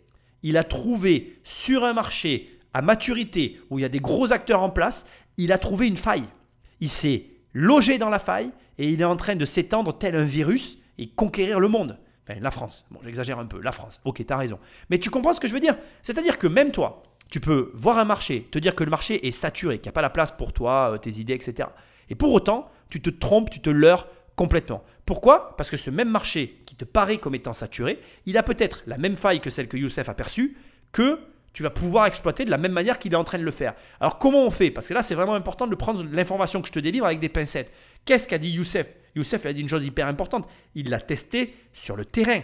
Il 0.48 0.58
a 0.58 0.64
trouvé 0.64 1.40
sur 1.44 1.86
un 1.86 1.94
marché 1.94 2.60
à 2.72 2.84
maturité 2.84 3.60
où 3.72 3.80
il 3.80 3.82
y 3.82 3.86
a 3.86 3.90
des 3.90 4.00
gros 4.00 4.32
acteurs 4.32 4.62
en 4.62 4.70
place, 4.70 5.08
il 5.38 5.52
a 5.52 5.58
trouvé 5.58 5.88
une 5.88 5.98
faille. 5.98 6.26
Il 6.82 6.88
s'est 6.88 7.26
logé 7.54 7.98
dans 7.98 8.10
la 8.10 8.20
faille 8.20 8.52
et 8.78 8.92
il 8.92 9.02
est 9.02 9.06
en 9.06 9.16
train 9.16 9.36
de 9.36 9.44
s'étendre 9.44 9.98
tel 9.98 10.16
un 10.16 10.24
virus 10.24 10.78
et 11.00 11.10
conquérir 11.10 11.60
le 11.60 11.68
monde. 11.68 11.98
La 12.28 12.52
France. 12.52 12.86
Bon, 12.92 13.00
j'exagère 13.04 13.40
un 13.40 13.48
peu. 13.48 13.60
La 13.60 13.72
France. 13.72 14.00
Ok, 14.06 14.24
t'as 14.24 14.38
raison. 14.38 14.60
Mais 14.92 15.00
tu 15.00 15.10
comprends 15.10 15.34
ce 15.34 15.40
que 15.40 15.48
je 15.48 15.54
veux 15.54 15.60
dire? 15.60 15.78
C'est-à-dire 16.04 16.38
que 16.38 16.46
même 16.46 16.72
toi, 16.72 17.02
tu 17.32 17.40
peux 17.40 17.72
voir 17.74 17.98
un 17.98 18.06
marché, 18.06 18.48
te 18.52 18.60
dire 18.60 18.76
que 18.76 18.84
le 18.84 18.92
marché 18.92 19.26
est 19.26 19.32
saturé, 19.32 19.80
qu'il 19.80 19.88
n'y 19.88 19.94
a 19.94 19.94
pas 19.94 20.04
la 20.04 20.12
place 20.12 20.32
pour 20.32 20.54
toi, 20.54 20.92
euh, 20.94 20.98
tes 20.98 21.20
idées, 21.20 21.34
etc. 21.34 21.70
Et 22.10 22.14
pour 22.14 22.32
autant, 22.32 22.70
tu 22.92 23.02
te 23.02 23.10
trompes, 23.10 23.50
tu 23.50 23.62
te 23.62 23.72
leurres 23.72 24.08
complètement. 24.36 24.84
Pourquoi? 25.06 25.56
Parce 25.58 25.70
que 25.70 25.78
ce 25.78 25.90
même 25.90 26.10
marché 26.10 26.62
qui 26.66 26.76
te 26.76 26.86
paraît 26.86 27.18
comme 27.18 27.36
étant 27.36 27.54
saturé, 27.54 28.00
il 28.26 28.38
a 28.38 28.44
peut-être 28.44 28.84
la 28.88 28.98
même 28.98 29.16
faille 29.16 29.40
que 29.40 29.50
celle 29.50 29.68
que 29.68 29.78
Youssef 29.78 30.10
a 30.10 30.14
perçue, 30.14 30.58
que 30.92 31.20
tu 31.54 31.64
vas 31.64 31.70
pouvoir 31.70 32.06
exploiter 32.06 32.44
de 32.44 32.52
la 32.52 32.58
même 32.58 32.74
manière 32.74 33.00
qu'il 33.00 33.14
est 33.14 33.18
en 33.18 33.24
train 33.24 33.38
de 33.38 33.44
le 33.44 33.52
faire. 33.52 33.76
Alors 34.02 34.20
comment 34.20 34.46
on 34.46 34.52
fait? 34.52 34.72
Parce 34.72 34.88
que 34.90 34.94
là, 34.94 35.02
c'est 35.02 35.16
vraiment 35.16 35.36
important 35.36 35.68
de 35.68 35.76
prendre 35.76 36.04
l'information 36.04 36.62
que 36.62 36.68
je 36.68 36.74
te 36.74 36.80
délivre 36.80 37.06
avec 37.06 37.20
des 37.20 37.30
pincettes. 37.30 37.72
Qu'est-ce 38.04 38.28
qu'a 38.28 38.38
dit 38.38 38.52
Youssef? 38.52 38.90
Youssef 39.16 39.46
a 39.46 39.54
dit 39.54 39.62
une 39.62 39.70
chose 39.70 39.86
hyper 39.86 40.08
importante. 40.08 40.50
Il 40.76 40.90
l'a 40.90 41.00
testé 41.00 41.56
sur 41.72 41.96
le 41.96 42.04
terrain. 42.04 42.42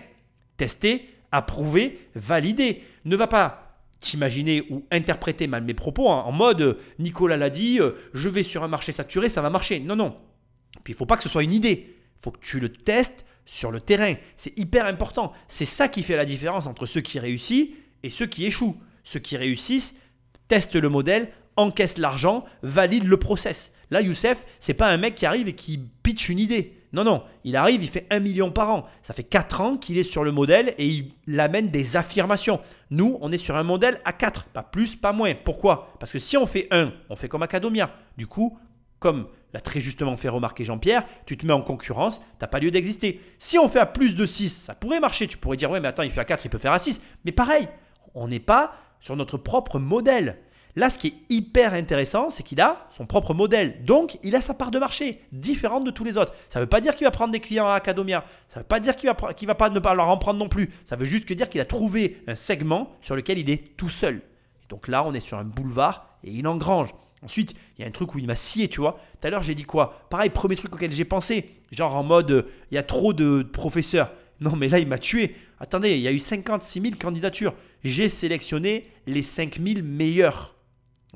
Testé, 0.56 1.10
approuvé, 1.32 2.08
validé. 2.16 2.84
Ne 3.04 3.18
va 3.18 3.28
pas 3.28 3.72
t'imaginer 4.00 4.66
ou 4.70 4.86
interpréter 4.92 5.46
mal 5.48 5.64
mes 5.64 5.74
propos 5.74 6.10
hein, 6.10 6.24
en 6.26 6.32
mode 6.32 6.62
euh, 6.62 6.80
Nicolas 6.98 7.38
l'a 7.38 7.52
dit, 7.52 7.80
euh, 7.80 7.92
je 8.14 8.30
vais 8.30 8.44
sur 8.44 8.64
un 8.64 8.68
marché 8.68 8.92
saturé, 8.92 9.30
ça 9.30 9.42
va 9.42 9.50
marcher. 9.50 9.80
Non, 9.80 9.96
non. 9.96 10.18
Puis 10.84 10.94
il 10.94 10.96
faut 10.96 11.06
pas 11.06 11.18
que 11.18 11.24
ce 11.24 11.30
soit 11.30 11.44
une 11.44 11.54
idée. 11.54 11.96
Il 12.20 12.24
faut 12.24 12.32
que 12.32 12.40
tu 12.40 12.60
le 12.60 12.70
testes 12.72 13.26
sur 13.46 13.72
le 13.72 13.82
terrain. 13.82 14.16
C'est 14.36 14.58
hyper 14.58 14.86
important. 14.86 15.34
C'est 15.48 15.66
ça 15.66 15.88
qui 15.88 16.04
fait 16.04 16.16
la 16.16 16.26
différence 16.26 16.68
entre 16.68 16.86
ceux 16.86 17.02
qui 17.02 17.20
réussissent 17.20 17.70
et 18.04 18.10
ceux 18.10 18.28
qui 18.28 18.46
échouent. 18.46 18.78
Ceux 19.04 19.20
qui 19.20 19.38
réussissent 19.38 20.00
testent 20.48 20.76
le 20.76 20.90
modèle, 20.90 21.30
encaissent 21.56 21.98
l'argent, 21.98 22.46
valident 22.62 23.08
le 23.08 23.18
process. 23.18 23.74
Là, 23.90 24.02
Youssef, 24.02 24.46
c'est 24.60 24.74
pas 24.74 24.90
un 24.90 24.98
mec 24.98 25.16
qui 25.16 25.26
arrive 25.26 25.48
et 25.48 25.56
qui 25.56 25.80
pitch 26.04 26.30
une 26.30 26.40
idée. 26.40 26.78
Non, 26.94 27.06
non, 27.06 27.24
il 27.46 27.56
arrive, 27.56 27.84
il 27.84 27.90
fait 27.90 28.06
1 28.10 28.20
million 28.20 28.52
par 28.52 28.70
an. 28.70 28.86
Ça 29.02 29.14
fait 29.14 29.24
4 29.24 29.62
ans 29.62 29.78
qu'il 29.78 29.98
est 29.98 30.04
sur 30.04 30.24
le 30.24 30.32
modèle 30.32 30.76
et 30.78 30.88
il 30.88 31.40
amène 31.40 31.70
des 31.70 31.96
affirmations. 31.96 32.60
Nous, 32.90 33.18
on 33.22 33.32
est 33.32 33.38
sur 33.38 33.56
un 33.56 33.64
modèle 33.64 34.02
à 34.04 34.12
4, 34.12 34.46
pas 34.46 34.64
plus, 34.64 34.96
pas 34.96 35.14
moins. 35.14 35.34
Pourquoi? 35.34 35.94
Parce 36.00 36.12
que 36.12 36.20
si 36.20 36.36
on 36.36 36.46
fait 36.46 36.68
1, 36.72 36.92
on 37.10 37.16
fait 37.16 37.30
comme 37.30 37.44
Academia. 37.44 37.96
Du 38.18 38.28
coup, 38.28 38.58
comme 39.00 39.28
l'a 39.54 39.60
très 39.62 39.82
justement 39.82 40.16
fait 40.16 40.30
remarquer 40.30 40.66
Jean-Pierre, 40.66 41.04
tu 41.26 41.38
te 41.38 41.46
mets 41.46 41.54
en 41.54 41.62
concurrence, 41.62 42.20
tu 42.20 42.26
n'as 42.42 42.48
pas 42.48 42.60
lieu 42.60 42.72
d'exister. 42.72 43.22
Si 43.40 43.58
on 43.60 43.68
fait 43.68 43.80
à 43.80 43.86
plus 43.86 44.16
de 44.16 44.26
6, 44.26 44.50
ça 44.50 44.76
pourrait 44.76 45.00
marcher. 45.00 45.28
Tu 45.28 45.38
pourrais 45.38 45.58
dire, 45.58 45.70
ouais, 45.72 45.80
mais 45.80 45.88
attends, 45.88 46.04
il 46.04 46.12
fait 46.12 46.22
à 46.22 46.26
4, 46.26 46.46
il 46.46 46.50
peut 46.50 46.58
faire 46.58 46.72
à 46.72 46.80
6. 46.80 47.02
Mais 47.26 47.32
pareil, 47.32 47.68
on 48.16 48.28
n'est 48.28 48.40
pas 48.40 48.74
sur 49.00 49.16
notre 49.16 49.38
propre 49.38 49.80
modèle. 49.80 50.38
Là, 50.76 50.90
ce 50.90 50.98
qui 50.98 51.08
est 51.08 51.16
hyper 51.30 51.74
intéressant, 51.74 52.30
c'est 52.30 52.44
qu'il 52.44 52.62
a 52.62 52.88
son 52.90 53.06
propre 53.06 53.34
modèle. 53.34 53.84
Donc, 53.84 54.18
il 54.24 54.36
a 54.36 54.42
sa 54.42 54.54
part 54.54 54.72
de 54.72 54.80
marché, 54.80 55.22
différente 55.34 55.84
de 55.84 55.92
tous 55.92 56.06
les 56.06 56.18
autres. 56.18 56.34
Ça 56.48 56.60
ne 56.60 56.64
veut 56.64 56.70
pas 56.70 56.80
dire 56.80 56.96
qu'il 56.96 57.06
va 57.06 57.12
prendre 57.12 57.34
des 57.34 57.42
clients 57.42 57.68
à 57.68 57.74
Academia. 57.74 58.24
Ça 58.48 58.60
ne 58.60 58.64
veut 58.64 58.68
pas 58.68 58.80
dire 58.80 58.96
qu'il 58.96 59.10
va, 59.10 59.18
va 59.20 59.56
pas 59.56 59.70
ne 59.70 59.80
pas 59.80 59.94
leur 59.94 60.08
en 60.08 60.18
prendre 60.18 60.40
non 60.40 60.48
plus. 60.48 60.72
Ça 60.86 60.96
veut 60.96 61.06
juste 61.06 61.26
que 61.26 61.34
dire 61.34 61.50
qu'il 61.50 61.60
a 61.60 61.66
trouvé 61.66 62.24
un 62.28 62.36
segment 62.36 62.96
sur 63.02 63.16
lequel 63.16 63.38
il 63.38 63.50
est 63.50 63.76
tout 63.76 63.90
seul. 63.90 64.16
Et 64.16 64.68
donc 64.70 64.88
là, 64.88 65.04
on 65.04 65.14
est 65.14 65.20
sur 65.20 65.38
un 65.38 65.44
boulevard 65.44 66.08
et 66.24 66.32
il 66.32 66.48
engrange. 66.48 66.94
Ensuite, 67.24 67.54
il 67.78 67.82
y 67.82 67.86
a 67.86 67.88
un 67.88 67.92
truc 67.92 68.16
où 68.16 68.20
il 68.20 68.26
m'a 68.26 68.36
scié, 68.36 68.68
tu 68.68 68.80
vois. 68.80 69.00
Tout 69.20 69.28
à 69.28 69.30
l'heure, 69.30 69.44
j'ai 69.44 69.56
dit 69.56 69.64
quoi? 69.64 70.08
Pareil, 70.10 70.30
premier 70.30 70.56
truc 70.56 70.74
auquel 70.74 70.92
j'ai 70.92 71.06
pensé. 71.06 71.52
Genre 71.72 71.96
en 71.96 72.04
mode, 72.04 72.48
il 72.72 72.76
y 72.76 72.78
a 72.78 72.84
trop 72.84 73.14
de 73.14 73.44
professeurs. 73.44 74.12
Non, 74.40 74.56
mais 74.56 74.68
là, 74.68 74.80
il 74.80 74.88
m'a 74.88 74.98
tué. 74.98 75.36
Attendez, 75.60 75.92
il 75.92 76.02
y 76.02 76.08
a 76.08 76.12
eu 76.12 76.20
56 76.20 76.82
000 76.82 76.94
candidatures. 77.00 77.54
J'ai 77.84 78.10
sélectionné 78.10 78.88
les 79.06 79.22
5 79.22 79.60
000 79.62 79.82
meilleurs. 79.84 80.56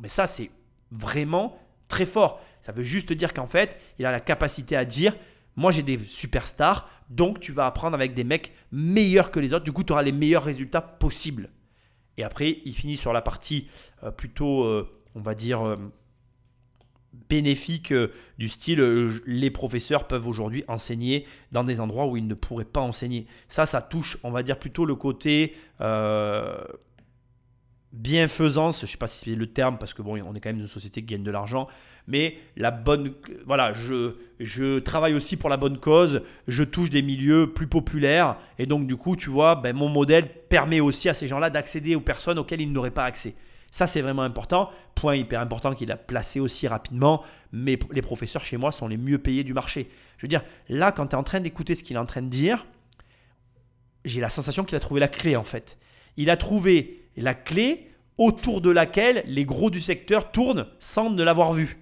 Mais 0.02 0.10
ça, 0.10 0.28
c'est 0.28 0.52
vraiment 0.92 1.60
très 1.88 2.06
fort. 2.06 2.42
Ça 2.62 2.72
veut 2.72 2.84
juste 2.84 3.14
dire 3.14 3.34
qu'en 3.34 3.48
fait, 3.48 3.80
il 3.98 4.06
a 4.06 4.12
la 4.12 4.20
capacité 4.20 4.76
à 4.76 4.86
dire 4.86 5.16
Moi, 5.56 5.72
j'ai 5.72 5.82
des 5.82 6.00
superstars, 6.08 6.88
donc 7.10 7.40
tu 7.40 7.52
vas 7.52 7.66
apprendre 7.66 7.96
avec 7.96 8.14
des 8.14 8.24
mecs 8.24 8.54
meilleurs 8.72 9.32
que 9.32 9.40
les 9.40 9.54
autres. 9.54 9.66
Du 9.66 9.72
coup, 9.72 9.84
tu 9.84 9.94
auras 9.94 10.04
les 10.04 10.12
meilleurs 10.12 10.44
résultats 10.44 10.82
possibles. 10.82 11.50
Et 12.18 12.24
après, 12.24 12.60
il 12.64 12.74
finit 12.74 12.98
sur 12.98 13.14
la 13.14 13.22
partie 13.22 13.68
euh, 14.04 14.12
plutôt, 14.12 14.64
euh, 14.64 14.95
on 15.16 15.22
va 15.22 15.34
dire, 15.34 15.66
euh, 15.66 15.76
bénéfique 17.30 17.92
euh, 17.92 18.12
du 18.38 18.50
style 18.50 18.82
euh, 18.82 19.24
les 19.26 19.50
professeurs 19.50 20.06
peuvent 20.08 20.28
aujourd'hui 20.28 20.64
enseigner 20.68 21.26
dans 21.52 21.64
des 21.64 21.80
endroits 21.80 22.06
où 22.06 22.18
ils 22.18 22.28
ne 22.28 22.34
pourraient 22.34 22.66
pas 22.66 22.82
enseigner. 22.82 23.26
Ça, 23.48 23.66
ça 23.66 23.82
touche, 23.82 24.18
on 24.24 24.32
va 24.32 24.44
dire, 24.44 24.60
plutôt 24.60 24.86
le 24.86 24.96
côté 24.96 25.56
bienfaisance, 27.94 28.82
je 28.82 28.88
sais 28.88 28.98
pas 28.98 29.08
si 29.08 29.24
c'est 29.24 29.36
le 29.36 29.48
terme 29.48 29.78
parce 29.78 29.94
que 29.94 30.02
bon, 30.02 30.22
on 30.22 30.36
est 30.36 30.42
quand 30.42 30.50
même 30.50 30.60
une 30.60 30.68
société 30.68 31.00
qui 31.00 31.08
gagne 31.08 31.24
de 31.24 31.32
l'argent, 31.32 31.68
mais 32.08 32.38
la 32.58 32.70
bonne, 32.70 33.14
voilà, 33.46 33.74
je, 33.74 34.16
je 34.42 34.80
travaille 34.80 35.14
aussi 35.14 35.38
pour 35.38 35.50
la 35.50 35.56
bonne 35.56 35.78
cause, 35.78 36.22
je 36.50 36.66
touche 36.66 36.90
des 36.90 37.02
milieux 37.02 37.54
plus 37.54 37.68
populaires 37.68 38.36
et 38.60 38.66
donc 38.66 38.86
du 38.86 38.98
coup, 38.98 39.16
tu 39.16 39.30
vois, 39.30 39.56
ben, 39.56 39.74
mon 39.74 39.88
modèle 39.88 40.28
permet 40.50 40.82
aussi 40.82 41.08
à 41.08 41.14
ces 41.14 41.30
gens-là 41.30 41.50
d'accéder 41.50 41.96
aux 41.96 42.02
personnes 42.02 42.38
auxquelles 42.38 42.60
ils 42.60 42.72
n'auraient 42.72 42.92
pas 42.92 43.06
accès. 43.06 43.34
Ça, 43.76 43.88
c'est 43.88 44.00
vraiment 44.00 44.22
important. 44.22 44.70
Point 44.96 45.18
hyper 45.18 45.42
important 45.42 45.74
qu'il 45.74 45.92
a 45.92 45.98
placé 45.98 46.40
aussi 46.40 46.66
rapidement. 46.66 47.24
Mais 47.52 47.78
les 47.92 48.02
professeurs 48.02 48.42
chez 48.42 48.56
moi 48.56 48.72
sont 48.72 48.88
les 48.88 48.96
mieux 48.96 49.18
payés 49.18 49.44
du 49.44 49.54
marché. 49.54 49.90
Je 50.16 50.22
veux 50.22 50.30
dire, 50.30 50.46
là, 50.70 50.94
quand 50.94 51.08
tu 51.08 51.12
es 51.12 51.20
en 51.20 51.24
train 51.24 51.42
d'écouter 51.42 51.76
ce 51.76 51.84
qu'il 51.84 51.98
est 51.98 52.00
en 52.00 52.06
train 52.06 52.22
de 52.22 52.30
dire, 52.30 52.66
j'ai 54.06 54.22
la 54.22 54.30
sensation 54.30 54.64
qu'il 54.64 54.78
a 54.78 54.80
trouvé 54.80 55.02
la 55.02 55.10
clé 55.10 55.36
en 55.36 55.44
fait. 55.44 55.78
Il 56.16 56.30
a 56.30 56.38
trouvé 56.38 57.10
la 57.18 57.34
clé 57.34 57.92
autour 58.18 58.62
de 58.62 58.70
laquelle 58.70 59.26
les 59.28 59.44
gros 59.44 59.70
du 59.70 59.82
secteur 59.82 60.32
tournent 60.32 60.68
sans 60.80 61.10
ne 61.10 61.22
l'avoir 61.22 61.52
vu. 61.52 61.78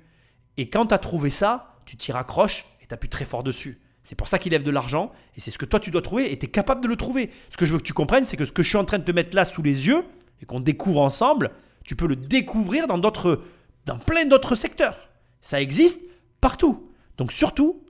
Et 0.57 0.71
quand 0.71 0.87
tu 0.87 0.95
as 0.95 0.97
trouvé 0.97 1.29
ça, 1.29 1.75
tu 1.85 1.95
t'y 1.95 2.11
raccroches 2.11 2.65
et 2.81 2.87
tu 2.87 2.93
appuies 2.95 3.09
très 3.09 3.25
fort 3.25 3.43
dessus. 3.43 3.79
C'est 4.01 4.15
pour 4.15 4.27
ça 4.27 4.39
qu'il 4.39 4.51
lève 4.51 4.63
de 4.63 4.71
l'argent 4.71 5.11
et 5.37 5.41
c'est 5.41 5.51
ce 5.51 5.59
que 5.59 5.65
toi 5.65 5.79
tu 5.79 5.91
dois 5.91 6.01
trouver 6.01 6.33
et 6.33 6.39
tu 6.39 6.47
es 6.47 6.49
capable 6.49 6.81
de 6.81 6.87
le 6.87 6.95
trouver. 6.95 7.29
Ce 7.51 7.57
que 7.57 7.67
je 7.67 7.71
veux 7.73 7.77
que 7.77 7.83
tu 7.83 7.93
comprennes, 7.93 8.25
c'est 8.25 8.35
que 8.35 8.45
ce 8.45 8.51
que 8.51 8.63
je 8.63 8.69
suis 8.69 8.79
en 8.79 8.85
train 8.85 8.97
de 8.97 9.03
te 9.03 9.11
mettre 9.11 9.35
là 9.35 9.45
sous 9.45 9.61
les 9.61 9.85
yeux 9.85 10.03
et 10.41 10.47
qu'on 10.47 10.59
découvre 10.59 10.99
ensemble, 10.99 11.51
tu 11.83 11.95
peux 11.95 12.07
le 12.07 12.15
découvrir 12.15 12.87
dans 12.87 12.97
d'autres 12.97 13.43
dans 13.85 13.97
plein 13.97 14.25
d'autres 14.25 14.55
secteurs. 14.55 15.09
Ça 15.41 15.61
existe 15.61 16.01
partout. 16.39 16.89
Donc 17.17 17.31
surtout, 17.31 17.83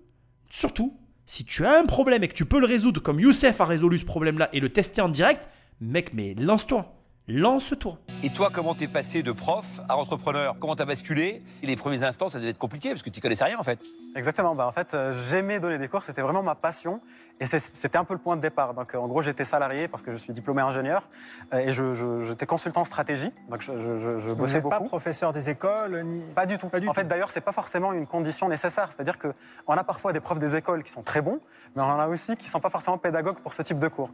surtout, 0.49 0.97
si 1.25 1.45
tu 1.45 1.65
as 1.65 1.79
un 1.79 1.86
problème 1.86 2.23
et 2.23 2.27
que 2.27 2.34
tu 2.34 2.45
peux 2.45 2.60
le 2.60 2.65
résoudre 2.65 3.01
comme 3.01 3.19
Youssef 3.19 3.62
a 3.62 3.65
résolu 3.65 3.97
ce 3.97 4.06
problème-là 4.06 4.49
et 4.53 4.60
le 4.60 4.69
tester 4.69 5.01
en 5.01 5.10
direct, 5.10 5.47
mec, 5.79 6.13
mais 6.13 6.34
lance-toi. 6.34 6.92
Lance-toi. 7.28 7.98
Et 8.22 8.32
toi, 8.32 8.50
comment 8.54 8.74
t'es 8.76 8.88
passé 8.88 9.24
de 9.24 9.32
prof 9.32 9.80
à 9.90 9.98
entrepreneur? 9.98 10.56
Comment 10.60 10.76
t'as 10.76 10.86
basculé? 10.86 11.42
Et 11.62 11.68
les 11.68 11.76
premiers 11.76 12.04
instants, 12.04 12.28
ça 12.30 12.38
devait 12.40 12.50
être 12.52 12.58
compliqué 12.58 12.90
parce 12.90 13.02
que 13.02 13.10
tu 13.10 13.20
connaissais 13.22 13.44
rien 13.46 13.58
en 13.60 13.64
fait. 13.64 13.80
Exactement. 14.16 14.56
Bah, 14.56 14.68
en 14.68 14.72
fait, 14.72 14.94
euh, 14.94 15.14
j'aimais 15.30 15.60
donner 15.60 15.78
des 15.78 15.88
cours, 15.88 16.02
c'était 16.04 16.22
vraiment 16.22 16.44
ma 16.44 16.56
passion. 16.56 17.02
Et 17.40 17.46
c'était 17.46 17.98
un 17.98 18.04
peu 18.06 18.14
le 18.14 18.20
point 18.20 18.36
de 18.38 18.42
départ. 18.42 18.74
Donc, 18.74 18.94
euh, 18.94 18.98
en 19.00 19.08
gros, 19.08 19.22
j'étais 19.22 19.44
salarié 19.44 19.88
parce 19.88 20.04
que 20.04 20.12
je 20.12 20.18
suis 20.18 20.32
diplômé 20.34 20.62
ingénieur 20.62 21.08
euh, 21.54 21.58
et 21.60 22.26
j'étais 22.28 22.46
consultant 22.46 22.82
en 22.82 22.86
stratégie. 22.86 23.32
Donc, 23.50 23.62
je, 23.62 23.72
je- 23.80 24.20
je- 24.20 24.30
Vous 24.30 24.36
bossais 24.36 24.56
n'êtes 24.56 24.70
pas 24.70 24.78
beaucoup. 24.78 24.90
professeur 24.90 25.34
des 25.34 25.50
écoles 25.50 26.04
ni. 26.04 26.22
Pas 26.36 26.46
du 26.46 26.58
tout. 26.58 26.70
Pas 26.70 26.80
du 26.80 26.88
en 26.88 26.92
tout. 26.92 27.00
fait, 27.00 27.08
d'ailleurs, 27.08 27.32
c'est 27.32 27.42
pas 27.42 27.52
forcément 27.52 27.92
une 27.94 28.06
condition 28.08 28.48
nécessaire. 28.48 28.92
C'est-à-dire 28.92 29.18
que 29.18 29.34
on 29.68 29.74
a 29.76 29.84
parfois 29.84 30.14
des 30.14 30.20
profs 30.20 30.40
des 30.40 30.56
écoles 30.56 30.84
qui 30.84 30.92
sont 30.92 31.04
très 31.04 31.22
bons, 31.22 31.40
mais 31.76 31.82
on 31.82 31.86
en 31.88 32.00
a 32.00 32.08
aussi 32.08 32.38
qui 32.38 32.48
sont 32.48 32.60
pas 32.60 32.70
forcément 32.70 32.98
pédagogues 32.98 33.40
pour 33.40 33.54
ce 33.54 33.62
type 33.64 33.80
de 33.80 33.88
cours. 33.88 34.12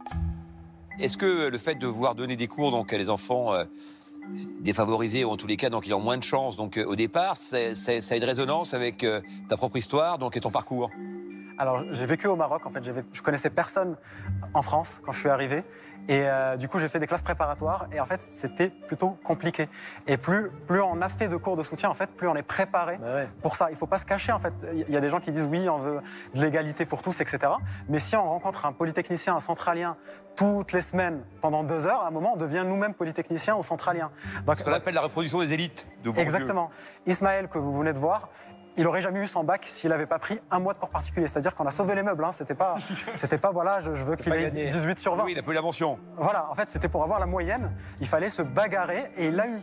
Est-ce 0.98 1.16
que 1.16 1.48
le 1.48 1.58
fait 1.58 1.76
de 1.76 1.86
vouloir 1.86 2.14
donner 2.14 2.36
des 2.36 2.46
cours 2.46 2.70
donc 2.70 2.92
à 2.92 2.98
les 2.98 3.08
enfants 3.08 3.54
euh, 3.54 3.64
défavorisés 4.60 5.24
ou 5.24 5.30
en 5.30 5.36
tous 5.36 5.46
les 5.46 5.56
cas 5.56 5.70
donc 5.70 5.86
ils 5.86 5.94
ont 5.94 6.00
moins 6.00 6.18
de 6.18 6.24
chance 6.24 6.56
donc 6.56 6.76
euh, 6.76 6.84
au 6.84 6.96
départ, 6.96 7.36
ça 7.36 7.56
a 7.58 8.16
une 8.16 8.24
résonance 8.24 8.74
avec 8.74 9.04
euh, 9.04 9.20
ta 9.48 9.56
propre 9.56 9.76
histoire 9.76 10.18
donc 10.18 10.36
et 10.36 10.40
ton 10.40 10.50
parcours? 10.50 10.90
Alors, 11.60 11.84
j'ai 11.92 12.06
vécu 12.06 12.26
au 12.26 12.36
Maroc. 12.36 12.64
En 12.64 12.70
fait, 12.70 12.82
je 13.12 13.20
connaissais 13.20 13.50
personne 13.50 13.96
en 14.54 14.62
France 14.62 15.02
quand 15.04 15.12
je 15.12 15.20
suis 15.20 15.28
arrivé. 15.28 15.62
Et 16.08 16.22
euh, 16.24 16.56
du 16.56 16.68
coup, 16.68 16.78
j'ai 16.78 16.88
fait 16.88 16.98
des 16.98 17.06
classes 17.06 17.20
préparatoires. 17.20 17.86
Et 17.92 18.00
en 18.00 18.06
fait, 18.06 18.22
c'était 18.22 18.70
plutôt 18.70 19.10
compliqué. 19.22 19.68
Et 20.06 20.16
plus, 20.16 20.50
plus 20.66 20.80
on 20.80 21.02
a 21.02 21.10
fait 21.10 21.28
de 21.28 21.36
cours 21.36 21.58
de 21.58 21.62
soutien, 21.62 21.90
en 21.90 21.94
fait, 21.94 22.06
plus 22.16 22.28
on 22.28 22.34
est 22.34 22.42
préparé 22.42 22.96
Bah 22.96 23.14
ouais. 23.14 23.28
pour 23.42 23.56
ça. 23.56 23.68
Il 23.70 23.76
faut 23.76 23.86
pas 23.86 23.98
se 23.98 24.06
cacher, 24.06 24.32
en 24.32 24.38
fait. 24.38 24.54
Il 24.72 24.88
y 24.90 24.96
a 24.96 25.02
des 25.02 25.10
gens 25.10 25.20
qui 25.20 25.32
disent 25.32 25.48
oui, 25.52 25.68
on 25.68 25.76
veut 25.76 26.00
de 26.34 26.40
l'égalité 26.40 26.86
pour 26.86 27.02
tous, 27.02 27.20
etc. 27.20 27.52
Mais 27.90 27.98
si 27.98 28.16
on 28.16 28.24
rencontre 28.24 28.64
un 28.64 28.72
polytechnicien, 28.72 29.36
un 29.36 29.40
centralien, 29.40 29.98
toutes 30.36 30.72
les 30.72 30.80
semaines, 30.80 31.22
pendant 31.42 31.62
deux 31.62 31.84
heures, 31.84 32.00
à 32.00 32.08
un 32.08 32.10
moment, 32.10 32.32
on 32.32 32.38
devient 32.38 32.64
nous-mêmes 32.66 32.94
polytechniciens 32.94 33.56
ou 33.56 33.62
centraliens. 33.62 34.10
Donc, 34.46 34.56
Ce 34.56 34.64
qu'on 34.64 34.72
appelle 34.72 34.94
la 34.94 35.02
reproduction 35.02 35.40
des 35.40 35.52
élites 35.52 35.86
de 36.02 36.04
Bourdieu. 36.04 36.22
Exactement. 36.22 36.70
Ismaël, 37.04 37.48
que 37.48 37.58
vous 37.58 37.76
venez 37.76 37.92
de 37.92 37.98
voir, 37.98 38.30
il 38.76 38.86
aurait 38.86 39.02
jamais 39.02 39.20
eu 39.20 39.26
son 39.26 39.44
bac 39.44 39.64
s'il 39.64 39.90
n'avait 39.90 40.06
pas 40.06 40.18
pris 40.18 40.40
un 40.50 40.58
mois 40.60 40.74
de 40.74 40.78
cours 40.78 40.90
particulier. 40.90 41.26
C'est-à-dire 41.26 41.54
qu'on 41.54 41.66
a 41.66 41.70
sauvé 41.70 41.94
les 41.94 42.02
meubles. 42.02 42.24
Hein. 42.24 42.32
C'était 42.32 42.54
pas, 42.54 42.74
c'était 43.14 43.38
pas 43.38 43.50
voilà, 43.50 43.80
je, 43.80 43.94
je 43.94 44.04
veux 44.04 44.16
qu'il 44.16 44.32
ait 44.32 44.42
gagné. 44.44 44.68
18 44.68 44.98
sur 44.98 45.14
20. 45.14 45.24
Oui, 45.24 45.32
il 45.32 45.38
a 45.38 45.42
pas 45.42 45.50
eu 45.50 45.54
la 45.54 45.62
mention. 45.62 45.98
Voilà, 46.16 46.50
en 46.50 46.54
fait, 46.54 46.68
c'était 46.68 46.88
pour 46.88 47.02
avoir 47.02 47.20
la 47.20 47.26
moyenne. 47.26 47.72
Il 48.00 48.06
fallait 48.06 48.28
se 48.30 48.42
bagarrer 48.42 49.10
et 49.16 49.26
il 49.26 49.34
l'a 49.36 49.46
eu. 49.48 49.60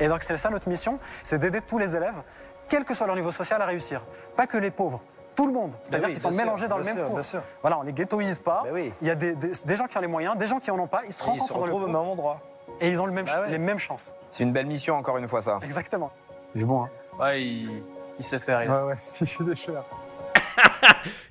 Et 0.00 0.08
donc, 0.08 0.22
c'est 0.22 0.36
ça 0.36 0.50
notre 0.50 0.68
mission, 0.68 0.98
c'est 1.22 1.38
d'aider 1.38 1.60
tous 1.60 1.78
les 1.78 1.94
élèves, 1.94 2.22
quel 2.68 2.84
que 2.84 2.94
soit 2.94 3.06
leur 3.06 3.16
niveau 3.16 3.30
social, 3.32 3.60
à 3.60 3.66
réussir. 3.66 4.02
Pas 4.34 4.46
que 4.46 4.56
les 4.56 4.70
pauvres, 4.70 5.02
tout 5.36 5.46
le 5.46 5.52
monde. 5.52 5.74
C'est-à-dire 5.84 6.06
oui, 6.08 6.14
qu'ils 6.14 6.22
sont 6.22 6.30
sûr, 6.30 6.38
mélangés 6.38 6.68
dans 6.68 6.78
le 6.78 6.84
même 6.84 6.96
sûr, 6.96 7.04
cours. 7.06 7.14
bien 7.14 7.22
sûr. 7.22 7.42
Voilà, 7.60 7.78
on 7.78 7.82
les 7.82 7.92
ghettoise 7.92 8.38
pas. 8.38 8.64
Oui. 8.72 8.92
Il 9.02 9.08
y 9.08 9.10
a 9.10 9.14
des, 9.14 9.34
des- 9.34 9.52
des 9.64 9.76
gens 9.76 9.86
qui 9.86 9.98
ont 9.98 10.00
les 10.00 10.06
moyens, 10.06 10.36
des 10.38 10.46
gens 10.46 10.58
qui 10.58 10.70
en 10.70 10.78
ont 10.78 10.86
pas. 10.86 11.02
Ils 11.04 11.12
se 11.12 11.22
Ils 11.22 11.26
rencontrent 11.26 11.46
se 11.48 11.52
dans 11.52 11.58
le 11.58 11.62
retrouvent 11.64 11.82
au 11.82 11.86
même 11.86 11.96
endroit. 11.96 12.40
et 12.80 12.88
ils 12.88 12.98
ont 13.00 13.04
le 13.06 13.12
même, 13.12 13.26
Bah 13.26 13.42
ouais. 13.42 13.50
les 13.50 13.58
mêmes 13.58 13.78
chances. 13.78 14.12
C'est 14.30 14.42
une 14.42 14.52
belle 14.52 14.66
mission, 14.66 14.96
encore 14.96 15.18
une 15.18 15.28
fois, 15.28 15.42
ça. 15.42 15.58
Exactement. 15.62 16.10
Il 16.54 16.62
est 16.62 16.64
bon, 16.64 16.84
hein 16.84 16.88
Ouais, 17.20 17.42
il, 17.42 17.82
il 18.20 18.22
sait 18.22 18.38
faire. 18.38 18.62
il- 18.62 18.70
Ouais, 18.70 18.82
ouais, 18.82 18.96
fait 19.12 19.44
des 19.44 19.56
choses. 19.56 19.76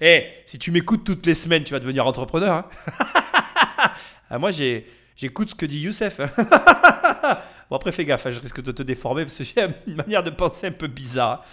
Eh, 0.02 0.26
si 0.46 0.58
tu 0.60 0.72
m'écoutes 0.72 1.04
toutes 1.06 1.26
les 1.26 1.34
semaines, 1.36 1.64
tu 1.64 1.74
vas 1.74 1.80
devenir 1.80 2.06
entrepreneur. 2.06 2.54
hein. 2.56 2.66
Ah, 4.32 4.38
moi, 4.38 4.52
j'ai, 4.52 4.86
j'écoute 5.16 5.50
ce 5.50 5.56
que 5.56 5.66
dit 5.66 5.80
Youssef. 5.80 6.20
bon, 7.70 7.76
après, 7.76 7.92
fais 7.92 8.06
gaffe, 8.06 8.28
hein, 8.28 8.32
je 8.32 8.40
risque 8.40 8.62
de 8.62 8.72
te 8.72 8.84
déformer 8.84 9.24
parce 9.26 9.38
que 9.38 9.44
j'ai 9.44 9.56
une 9.88 9.96
manière 9.96 10.22
de 10.22 10.30
penser 10.30 10.68
un 10.68 10.72
peu 10.72 10.86
bizarre. 10.88 11.44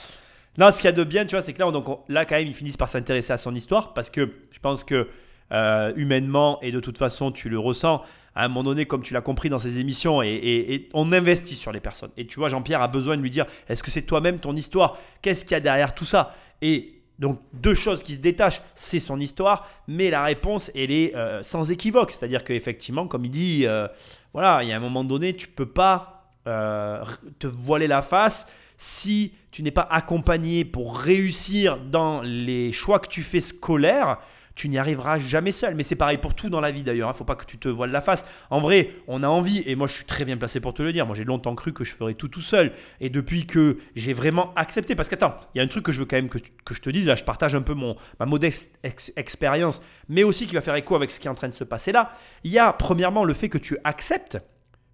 Non, 0.59 0.71
ce 0.71 0.77
qu'il 0.77 0.85
y 0.85 0.89
a 0.89 0.93
de 0.93 1.05
bien, 1.05 1.25
tu 1.25 1.37
vois, 1.37 1.41
c'est 1.41 1.55
que 1.55 1.59
là, 1.59 1.67
on- 1.69 1.73
donc, 1.73 1.89
on- 1.89 2.01
là, 2.09 2.27
quand 2.27 2.35
même, 2.35 2.47
ils 2.47 2.55
finissent 2.55 2.77
par 2.77 2.89
s'intéresser 2.89 3.33
à 3.33 3.39
son 3.39 3.55
histoire 3.55 3.95
parce 3.95 4.11
que 4.11 4.31
je 4.53 4.59
pense 4.59 4.85
que 4.85 5.09
euh, 5.53 5.93
humainement, 5.97 6.59
et 6.61 6.71
de 6.73 6.81
toute 6.81 6.99
façon, 6.99 7.31
tu 7.33 7.49
le 7.49 7.59
ressens, 7.59 8.03
à 8.37 8.45
un 8.45 8.49
moment 8.49 8.63
donné, 8.63 8.85
comme 8.85 9.03
tu 9.03 9.15
l'as 9.15 9.23
compris 9.23 9.49
dans 9.49 9.59
ces 9.59 9.81
émissions, 9.81 10.23
et, 10.23 10.89
on 10.93 11.11
investit 11.13 11.55
sur 11.55 11.73
les 11.73 11.81
personnes. 11.81 12.11
Et 12.19 12.27
tu 12.27 12.39
vois, 12.39 12.49
Jean-Pierre 12.51 12.83
a 12.83 12.89
besoin 12.89 13.17
de 13.17 13.23
lui 13.23 13.31
dire 13.31 13.47
est-ce 13.69 13.83
que 13.83 13.91
c'est 13.91 14.03
toi-même 14.03 14.39
ton 14.39 14.55
histoire? 14.55 14.99
Qu'est-ce 15.23 15.45
qu'il 15.45 15.53
y 15.53 15.55
a 15.55 15.61
derrière 15.61 15.95
tout 15.95 16.05
ça? 16.05 16.35
Et 16.61 17.01
donc, 17.19 17.41
deux 17.55 17.75
choses 17.75 18.03
qui 18.03 18.15
se 18.15 18.21
détachent 18.21 18.61
c'est 18.75 19.01
son 19.01 19.19
histoire, 19.19 19.67
mais 19.89 20.11
la 20.11 20.23
réponse, 20.23 20.71
elle 20.75 20.91
est 20.91 21.17
euh, 21.17 21.43
sans 21.43 21.71
équivoque. 21.71 22.13
C'est-à-dire 22.13 22.45
qu'effectivement, 22.45 23.09
comme 23.09 23.25
il 23.25 23.31
dit, 23.31 23.67
euh, 23.67 23.89
voilà, 24.35 24.63
il 24.63 24.69
y 24.69 24.73
a 24.73 24.77
un 24.77 24.81
moment 24.81 25.03
donné, 25.03 25.35
tu 25.35 25.49
peux 25.49 25.67
pas 25.67 26.29
euh, 26.47 27.03
te 27.39 27.47
voiler 27.47 27.87
la 27.87 28.03
face 28.03 28.47
si 28.77 29.33
tu 29.51 29.63
n'es 29.63 29.71
pas 29.71 29.89
accompagné 29.91 30.67
pour 30.67 30.99
réussir 30.99 31.79
dans 31.79 32.21
les 32.21 32.73
choix 32.73 32.99
que 32.99 33.09
tu 33.09 33.23
fais 33.23 33.41
scolaires, 33.41 34.19
tu 34.57 34.69
n'y 34.69 34.79
arriveras 34.79 35.19
jamais 35.19 35.53
seul. 35.53 35.77
Mais 35.77 35.85
c'est 35.85 35.95
pareil 35.95 36.19
pour 36.19 36.35
tout 36.35 36.49
dans 36.49 36.61
la 36.61 36.73
vie 36.73 36.83
d'ailleurs. 36.83 37.09
Il 37.09 37.13
ne 37.13 37.17
faut 37.17 37.25
pas 37.25 37.37
que 37.37 37.45
tu 37.45 37.59
te 37.59 37.69
voiles 37.69 37.93
la 37.93 38.01
face. 38.01 38.25
En 38.51 38.59
vrai, 38.61 38.91
on 39.07 39.23
a 39.23 39.29
envie, 39.29 39.63
et 39.67 39.77
moi 39.77 39.87
je 39.87 39.93
suis 39.93 40.05
très 40.05 40.25
bien 40.25 40.37
placé 40.37 40.59
pour 40.59 40.75
te 40.75 40.83
le 40.83 40.93
dire. 40.93 41.07
Moi 41.07 41.15
j'ai 41.15 41.25
longtemps 41.25 41.55
cru 41.55 41.73
que 41.73 41.85
je 41.85 41.95
ferais 41.95 42.15
tout 42.15 42.27
tout 42.27 42.41
seul. 42.41 42.73
Et 43.01 43.09
depuis 43.09 43.47
que 43.47 43.79
j'ai 43.95 44.13
vraiment 44.13 44.53
accepté, 44.57 44.97
parce 44.97 45.09
qu'attends, 45.09 45.37
il 45.55 45.59
y 45.59 45.61
a 45.61 45.65
un 45.65 45.69
truc 45.69 45.85
que 45.85 45.93
je 45.93 46.01
veux 46.01 46.07
quand 46.07 46.17
même 46.17 46.29
que, 46.29 46.39
que 46.39 46.75
je 46.75 46.81
te 46.81 46.91
dise. 46.91 47.07
Là, 47.07 47.15
je 47.15 47.23
partage 47.23 47.55
un 47.55 47.63
peu 47.63 47.75
mon, 47.75 47.95
ma 48.19 48.27
modeste 48.27 48.77
ex- 48.83 49.13
expérience, 49.15 49.81
mais 50.09 50.25
aussi 50.25 50.47
qui 50.47 50.55
va 50.55 50.61
faire 50.61 50.75
écho 50.75 50.97
avec 50.97 51.13
ce 51.13 51.21
qui 51.21 51.29
est 51.29 51.31
en 51.31 51.35
train 51.35 51.49
de 51.49 51.55
se 51.55 51.65
passer 51.65 51.93
là. 51.93 52.13
Il 52.43 52.51
y 52.51 52.59
a 52.59 52.73
premièrement 52.73 53.25
le 53.25 53.35
fait 53.35 53.49
que 53.49 53.59
tu 53.59 53.77
acceptes 53.85 54.39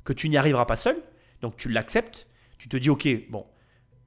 que 0.04 0.12
tu 0.12 0.28
n'y 0.28 0.36
arriveras 0.36 0.66
pas 0.66 0.76
seul. 0.76 0.96
Donc 1.40 1.56
tu 1.56 1.68
l'acceptes. 1.68 2.26
Tu 2.58 2.68
te 2.68 2.76
dis, 2.76 2.90
ok, 2.90 3.08
bon, 3.30 3.46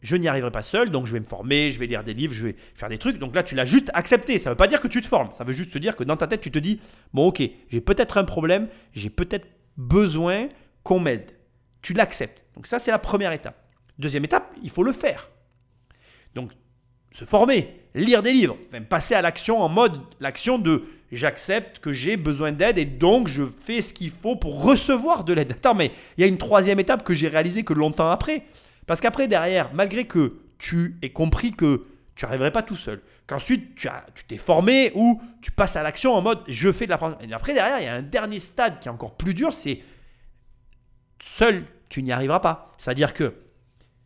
je 0.01 0.15
n'y 0.15 0.27
arriverai 0.27 0.51
pas 0.51 0.61
seul, 0.61 0.91
donc 0.91 1.07
je 1.07 1.13
vais 1.13 1.19
me 1.19 1.25
former, 1.25 1.71
je 1.71 1.79
vais 1.79 1.87
lire 1.87 2.03
des 2.03 2.13
livres, 2.13 2.33
je 2.33 2.47
vais 2.47 2.55
faire 2.75 2.89
des 2.89 2.97
trucs. 2.97 3.17
Donc 3.17 3.35
là, 3.35 3.43
tu 3.43 3.55
l'as 3.55 3.65
juste 3.65 3.89
accepté. 3.93 4.37
Ça 4.39 4.49
ne 4.49 4.53
veut 4.53 4.57
pas 4.57 4.67
dire 4.67 4.79
que 4.81 4.87
tu 4.87 5.01
te 5.01 5.07
formes. 5.07 5.29
Ça 5.33 5.43
veut 5.43 5.53
juste 5.53 5.73
te 5.73 5.79
dire 5.79 5.95
que 5.95 6.03
dans 6.03 6.17
ta 6.17 6.27
tête, 6.27 6.41
tu 6.41 6.51
te 6.51 6.59
dis, 6.59 6.79
bon, 7.13 7.27
ok, 7.27 7.41
j'ai 7.69 7.81
peut-être 7.81 8.17
un 8.17 8.23
problème, 8.23 8.67
j'ai 8.93 9.09
peut-être 9.09 9.47
besoin 9.77 10.49
qu'on 10.83 10.99
m'aide. 10.99 11.31
Tu 11.81 11.93
l'acceptes. 11.93 12.43
Donc 12.55 12.67
ça, 12.67 12.79
c'est 12.79 12.91
la 12.91 12.99
première 12.99 13.31
étape. 13.31 13.57
Deuxième 13.97 14.25
étape, 14.25 14.53
il 14.63 14.69
faut 14.69 14.83
le 14.83 14.91
faire. 14.91 15.29
Donc, 16.35 16.51
se 17.11 17.25
former, 17.25 17.73
lire 17.93 18.21
des 18.21 18.33
livres, 18.33 18.57
passer 18.89 19.15
à 19.15 19.21
l'action 19.21 19.61
en 19.61 19.69
mode 19.69 20.01
l'action 20.19 20.59
de 20.59 20.83
j'accepte 21.11 21.79
que 21.79 21.93
j'ai 21.93 22.17
besoin 22.17 22.51
d'aide 22.51 22.77
et 22.77 22.85
donc 22.85 23.27
je 23.27 23.43
fais 23.61 23.81
ce 23.81 23.93
qu'il 23.93 24.09
faut 24.09 24.35
pour 24.35 24.63
recevoir 24.63 25.23
de 25.23 25.33
l'aide. 25.33 25.51
Attends, 25.51 25.75
mais 25.75 25.91
il 26.17 26.21
y 26.21 26.23
a 26.23 26.27
une 26.27 26.37
troisième 26.37 26.79
étape 26.79 27.03
que 27.03 27.13
j'ai 27.13 27.27
réalisée 27.27 27.63
que 27.63 27.73
longtemps 27.73 28.09
après. 28.09 28.43
Parce 28.87 29.01
qu'après, 29.01 29.27
derrière, 29.27 29.73
malgré 29.73 30.05
que 30.05 30.37
tu 30.57 30.97
aies 31.01 31.11
compris 31.11 31.51
que 31.51 31.85
tu 32.15 32.25
n'arriverais 32.25 32.51
pas 32.51 32.63
tout 32.63 32.75
seul, 32.75 33.01
qu'ensuite 33.27 33.75
tu 33.75 33.87
as- 33.87 34.05
tu 34.15 34.23
t'es 34.25 34.37
formé 34.37 34.91
ou 34.95 35.21
tu 35.41 35.51
passes 35.51 35.75
à 35.75 35.83
l'action 35.83 36.13
en 36.13 36.21
mode 36.21 36.39
je 36.47 36.71
fais 36.71 36.85
de 36.85 36.91
l'apprentissage. 36.91 37.29
Et 37.29 37.33
après, 37.33 37.53
derrière, 37.53 37.79
il 37.79 37.85
y 37.85 37.87
a 37.87 37.95
un 37.95 38.01
dernier 38.01 38.39
stade 38.39 38.79
qui 38.79 38.87
est 38.87 38.91
encore 38.91 39.15
plus 39.15 39.33
dur, 39.33 39.53
c'est 39.53 39.81
seul, 41.21 41.65
tu 41.89 42.03
n'y 42.03 42.11
arriveras 42.11 42.39
pas. 42.39 42.73
C'est-à-dire 42.77 43.13
que 43.13 43.33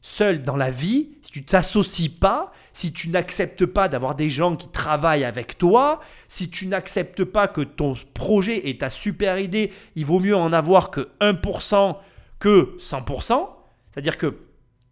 seul 0.01 0.41
dans 0.43 0.55
la 0.55 0.71
vie, 0.71 1.17
si 1.21 1.31
tu 1.31 1.39
ne 1.41 1.45
t'associes 1.45 2.09
pas, 2.09 2.51
si 2.71 2.93
tu 2.93 3.09
n'acceptes 3.09 3.65
pas 3.65 3.89
d'avoir 3.89 4.15
des 4.15 4.29
gens 4.29 4.55
qui 4.55 4.69
travaillent 4.69 5.25
avec 5.25 5.57
toi, 5.57 5.99
si 6.27 6.49
tu 6.49 6.67
n'acceptes 6.67 7.25
pas 7.25 7.47
que 7.47 7.61
ton 7.61 7.93
projet 8.13 8.69
et 8.69 8.77
ta 8.77 8.89
super 8.89 9.37
idée, 9.37 9.73
il 9.95 10.05
vaut 10.05 10.19
mieux 10.19 10.35
en 10.35 10.53
avoir 10.53 10.89
que 10.91 11.09
1% 11.19 11.97
que 12.39 12.77
100%, 12.79 13.49
c'est-à-dire 13.91 14.17
que 14.17 14.37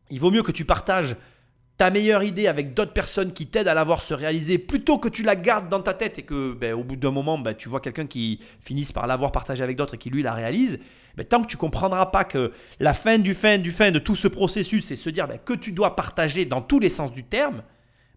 il 0.09 0.19
vaut 0.19 0.31
mieux 0.31 0.43
que 0.43 0.51
tu 0.51 0.65
partages 0.65 1.15
ta 1.77 1.91
meilleure 1.91 2.23
idée 2.23 2.47
avec 2.47 2.73
d'autres 2.73 2.93
personnes 2.93 3.31
qui 3.31 3.47
t'aident 3.47 3.67
à 3.67 3.75
la 3.75 3.83
voir 3.83 4.01
se 4.01 4.13
réaliser 4.13 4.57
plutôt 4.57 4.97
que 4.97 5.07
tu 5.07 5.21
la 5.21 5.35
gardes 5.35 5.69
dans 5.69 5.79
ta 5.79 5.93
tête 5.93 6.17
et 6.17 6.23
que 6.23 6.53
ben, 6.53 6.73
au 6.73 6.83
bout 6.83 6.95
d'un 6.95 7.11
moment 7.11 7.37
ben, 7.37 7.53
tu 7.53 7.69
vois 7.69 7.81
quelqu'un 7.81 8.07
qui 8.07 8.39
finisse 8.61 8.91
par 8.91 9.05
l'avoir 9.05 9.31
partagé 9.31 9.63
avec 9.63 9.77
d'autres 9.77 9.93
et 9.93 9.97
qui 9.97 10.09
lui 10.09 10.23
la 10.23 10.33
réalise 10.33 10.79
ben, 11.15 11.23
tant 11.23 11.41
que 11.41 11.47
tu 11.47 11.57
comprendras 11.57 12.07
pas 12.07 12.23
que 12.23 12.51
la 12.79 12.95
fin 12.95 13.19
du 13.19 13.35
fin 13.35 13.59
du 13.59 13.71
fin 13.71 13.91
de 13.91 13.99
tout 13.99 14.15
ce 14.15 14.27
processus 14.27 14.85
c'est 14.85 14.95
se 14.95 15.09
dire 15.11 15.27
ben, 15.27 15.37
que 15.37 15.53
tu 15.53 15.71
dois 15.71 15.95
partager 15.95 16.45
dans 16.45 16.61
tous 16.61 16.79
les 16.79 16.89
sens 16.89 17.11
du 17.11 17.23
terme 17.23 17.61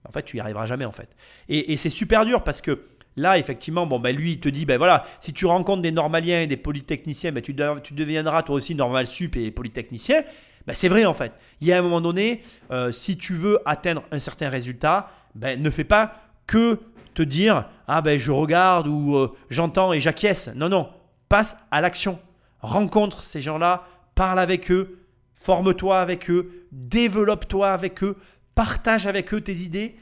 en 0.08 0.12
fait 0.12 0.22
tu 0.22 0.38
y 0.38 0.40
arriveras 0.40 0.64
jamais 0.64 0.86
en 0.86 0.92
fait 0.92 1.14
et, 1.50 1.76
c'est 1.76 1.90
super 1.90 2.24
dur 2.24 2.42
parce 2.42 2.60
que 2.60 2.86
Là, 3.16 3.36
effectivement, 3.36 3.88
bon, 3.88 3.98
ben 3.98 4.14
lui, 4.14 4.34
il 4.34 4.40
te 4.40 4.48
dit, 4.48 4.64
ben 4.64 4.78
voilà, 4.78 5.04
si 5.18 5.32
tu 5.32 5.44
rencontres 5.44 5.82
des 5.82 5.90
normaliens 5.90 6.42
et 6.42 6.46
des 6.46 6.56
polytechniciens, 6.56 7.32
ben 7.32 7.42
tu, 7.42 7.56
tu 7.82 7.92
deviendras 7.92 8.44
toi 8.44 8.54
aussi 8.54 8.76
normal 8.76 9.04
sup 9.04 9.36
et 9.36 9.50
polytechnicien. 9.50 10.22
Ben 10.70 10.76
c'est 10.76 10.86
vrai 10.86 11.04
en 11.04 11.14
fait. 11.14 11.32
Il 11.60 11.66
y 11.66 11.72
a 11.72 11.78
un 11.80 11.82
moment 11.82 12.00
donné, 12.00 12.44
euh, 12.70 12.92
si 12.92 13.16
tu 13.16 13.34
veux 13.34 13.58
atteindre 13.66 14.04
un 14.12 14.20
certain 14.20 14.48
résultat, 14.48 15.10
ben 15.34 15.60
ne 15.60 15.68
fais 15.68 15.82
pas 15.82 16.14
que 16.46 16.78
te 17.12 17.22
dire, 17.22 17.68
ah 17.88 18.00
ben 18.02 18.20
je 18.20 18.30
regarde 18.30 18.86
ou 18.86 19.16
euh, 19.16 19.34
j'entends 19.48 19.92
et 19.92 20.00
j'acquiesce. 20.00 20.48
Non, 20.54 20.68
non, 20.68 20.88
passe 21.28 21.56
à 21.72 21.80
l'action. 21.80 22.20
Rencontre 22.60 23.24
ces 23.24 23.40
gens-là, 23.40 23.84
parle 24.14 24.38
avec 24.38 24.70
eux, 24.70 25.00
forme-toi 25.34 26.00
avec 26.00 26.30
eux, 26.30 26.68
développe-toi 26.70 27.72
avec 27.72 28.04
eux, 28.04 28.16
partage 28.54 29.08
avec 29.08 29.34
eux 29.34 29.40
tes 29.40 29.56
idées 29.56 29.96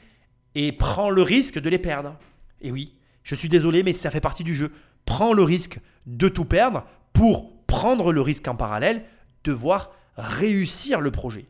et 0.53 0.71
prends 0.71 1.09
le 1.09 1.23
risque 1.23 1.57
de 1.57 1.69
les 1.71 1.79
perdre. 1.79 2.15
Et 2.61 2.71
oui, 2.71 2.93
je 3.23 3.33
suis 3.33 3.49
désolé, 3.49 3.81
mais 3.81 3.93
ça 3.93 4.11
fait 4.11 4.21
partie 4.21 4.43
du 4.43 4.53
jeu. 4.53 4.71
Prends 5.05 5.33
le 5.33 5.41
risque 5.41 5.79
de 6.05 6.29
tout 6.29 6.45
perdre 6.45 6.85
pour 7.11 7.65
prendre 7.65 8.13
le 8.13 8.21
risque 8.21 8.47
en 8.47 8.55
parallèle 8.55 9.03
de 9.43 9.51
voir 9.51 9.93
réussir 10.19 11.01
le 11.01 11.11
projet. 11.11 11.45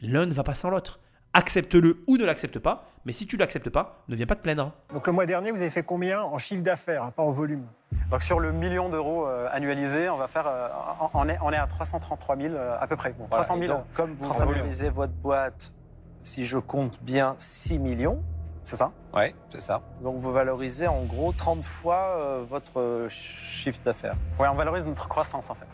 L'un 0.00 0.26
ne 0.26 0.32
va 0.32 0.42
pas 0.44 0.54
sans 0.54 0.70
l'autre. 0.70 1.00
accepte-le 1.34 2.02
ou 2.06 2.16
ne 2.16 2.24
l'accepte 2.24 2.58
pas. 2.58 2.86
Mais 3.04 3.12
si 3.12 3.26
tu 3.26 3.36
l'acceptes 3.36 3.70
pas, 3.70 4.02
ne 4.08 4.16
viens 4.16 4.26
pas 4.26 4.34
te 4.34 4.42
plaindre. 4.42 4.72
Donc 4.92 5.06
le 5.06 5.12
mois 5.12 5.24
dernier, 5.26 5.50
vous 5.52 5.60
avez 5.60 5.70
fait 5.70 5.82
combien 5.82 6.20
en 6.22 6.36
chiffre 6.38 6.62
d'affaires, 6.62 7.02
hein, 7.04 7.12
pas 7.14 7.22
en 7.22 7.30
volume? 7.30 7.64
Donc 8.10 8.22
sur 8.22 8.40
le 8.40 8.50
million 8.52 8.88
d'euros 8.88 9.26
euh, 9.26 9.48
annualisé, 9.52 10.08
on 10.10 10.16
va 10.16 10.26
faire, 10.26 10.46
euh, 10.46 10.68
on, 11.14 11.20
on 11.20 11.28
est, 11.28 11.38
on 11.42 11.52
est 11.52 11.56
à 11.56 11.66
333 11.66 12.36
000 12.36 12.54
euh, 12.54 12.76
à 12.80 12.86
peu 12.86 12.96
près. 12.96 13.10
Bon, 13.12 13.24
Voilà. 13.30 13.44
300 13.44 13.56
Et 13.62 13.66
000. 13.66 13.78
donc, 13.78 13.86
comme 13.94 14.14
vous 14.14 14.24
300 14.24 14.40
000. 14.40 14.52
valorisez 14.52 14.90
votre 14.90 15.12
boîte, 15.12 15.72
si 16.22 16.44
je 16.44 16.58
compte 16.58 16.98
bien, 17.02 17.34
6 17.38 17.78
millions, 17.78 18.22
C'est 18.64 18.76
ça? 18.76 18.90
Ouais, 19.14 19.34
c'est 19.50 19.60
ça. 19.62 19.80
donc 20.02 20.16
vous 20.18 20.32
valorisez 20.32 20.86
en 20.88 21.04
gros 21.04 21.32
30 21.32 21.62
fois 21.62 22.16
euh, 22.18 22.44
votre 22.48 22.80
euh, 22.80 23.08
chiffre 23.08 23.80
d'affaires. 23.84 24.16
Ouais, 24.38 24.48
on 24.48 24.54
valorise 24.54 24.86
notre 24.86 25.08
croissance 25.08 25.48
en 25.50 25.54
fait. 25.54 25.68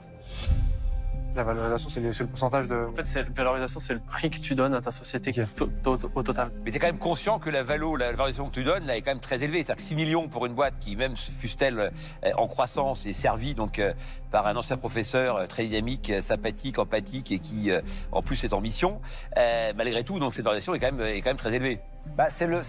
La 1.35 1.43
valorisation, 1.43 1.89
c'est 1.89 2.01
le, 2.01 2.13
c'est 2.13 2.23
le 2.23 2.29
pourcentage 2.31 2.69
de. 2.69 2.77
En 2.77 2.95
fait, 2.95 3.07
c'est- 3.07 3.23
la 3.25 3.29
valorisation, 3.35 3.81
c'est 3.81 3.95
le 3.95 4.01
prix 4.01 4.31
que 4.31 4.39
tu 4.39 4.55
donnes 4.55 4.73
à 4.75 4.81
ta 4.81 4.93
société 4.93 5.33
to- 5.57 5.67
to- 5.83 5.99
au 6.15 6.23
total. 6.23 6.51
Mais 6.65 6.71
tu 6.71 6.77
es 6.77 6.79
quand 6.81 6.87
même 6.87 6.99
conscient 6.99 7.41
que 7.41 7.51
la 7.51 7.65
valo, 7.65 7.97
la 7.97 8.13
valorisation 8.13 8.47
que 8.49 8.55
tu 8.55 8.63
donnes, 8.63 8.87
là, 8.87 8.97
est 8.97 9.03
quand 9.03 9.11
même 9.11 9.19
très 9.21 9.43
élevée. 9.43 9.59
C'est-à-dire 9.65 9.77
que 9.77 9.83
6 9.83 9.97
millions 9.97 10.29
pour 10.29 10.47
une 10.47 10.55
boîte 10.55 10.75
qui, 10.79 10.95
même 10.95 11.17
fût-elle 11.17 11.79
euh, 12.25 12.31
en 12.37 12.47
croissance 12.47 13.05
et 13.07 13.13
servie 13.13 13.55
donc, 13.55 13.81
euh, 13.81 13.93
par 14.31 14.47
un 14.47 14.55
ancien 14.55 14.77
professeur 14.77 15.37
euh, 15.37 15.47
très 15.47 15.65
dynamique, 15.67 16.11
euh, 16.11 16.21
sympathique, 16.21 16.79
empathique 16.79 17.33
et 17.33 17.41
qui, 17.41 17.73
euh, 17.73 17.81
en 18.13 18.23
plus, 18.23 18.45
est 18.45 18.53
en 18.53 18.61
mission, 18.61 19.01
euh, 19.37 19.73
malgré 19.77 20.05
tout, 20.05 20.21
donc 20.21 20.35
cette 20.35 20.45
valorisation 20.45 20.75
est 20.75 20.79
quand 20.79 20.93
même, 20.93 21.01
est 21.05 21.21
quand 21.21 21.31
même 21.31 21.37
très 21.37 21.53
élevée. 21.55 21.81
Bah, 22.17 22.27
c'est 22.29 22.47
le, 22.47 22.61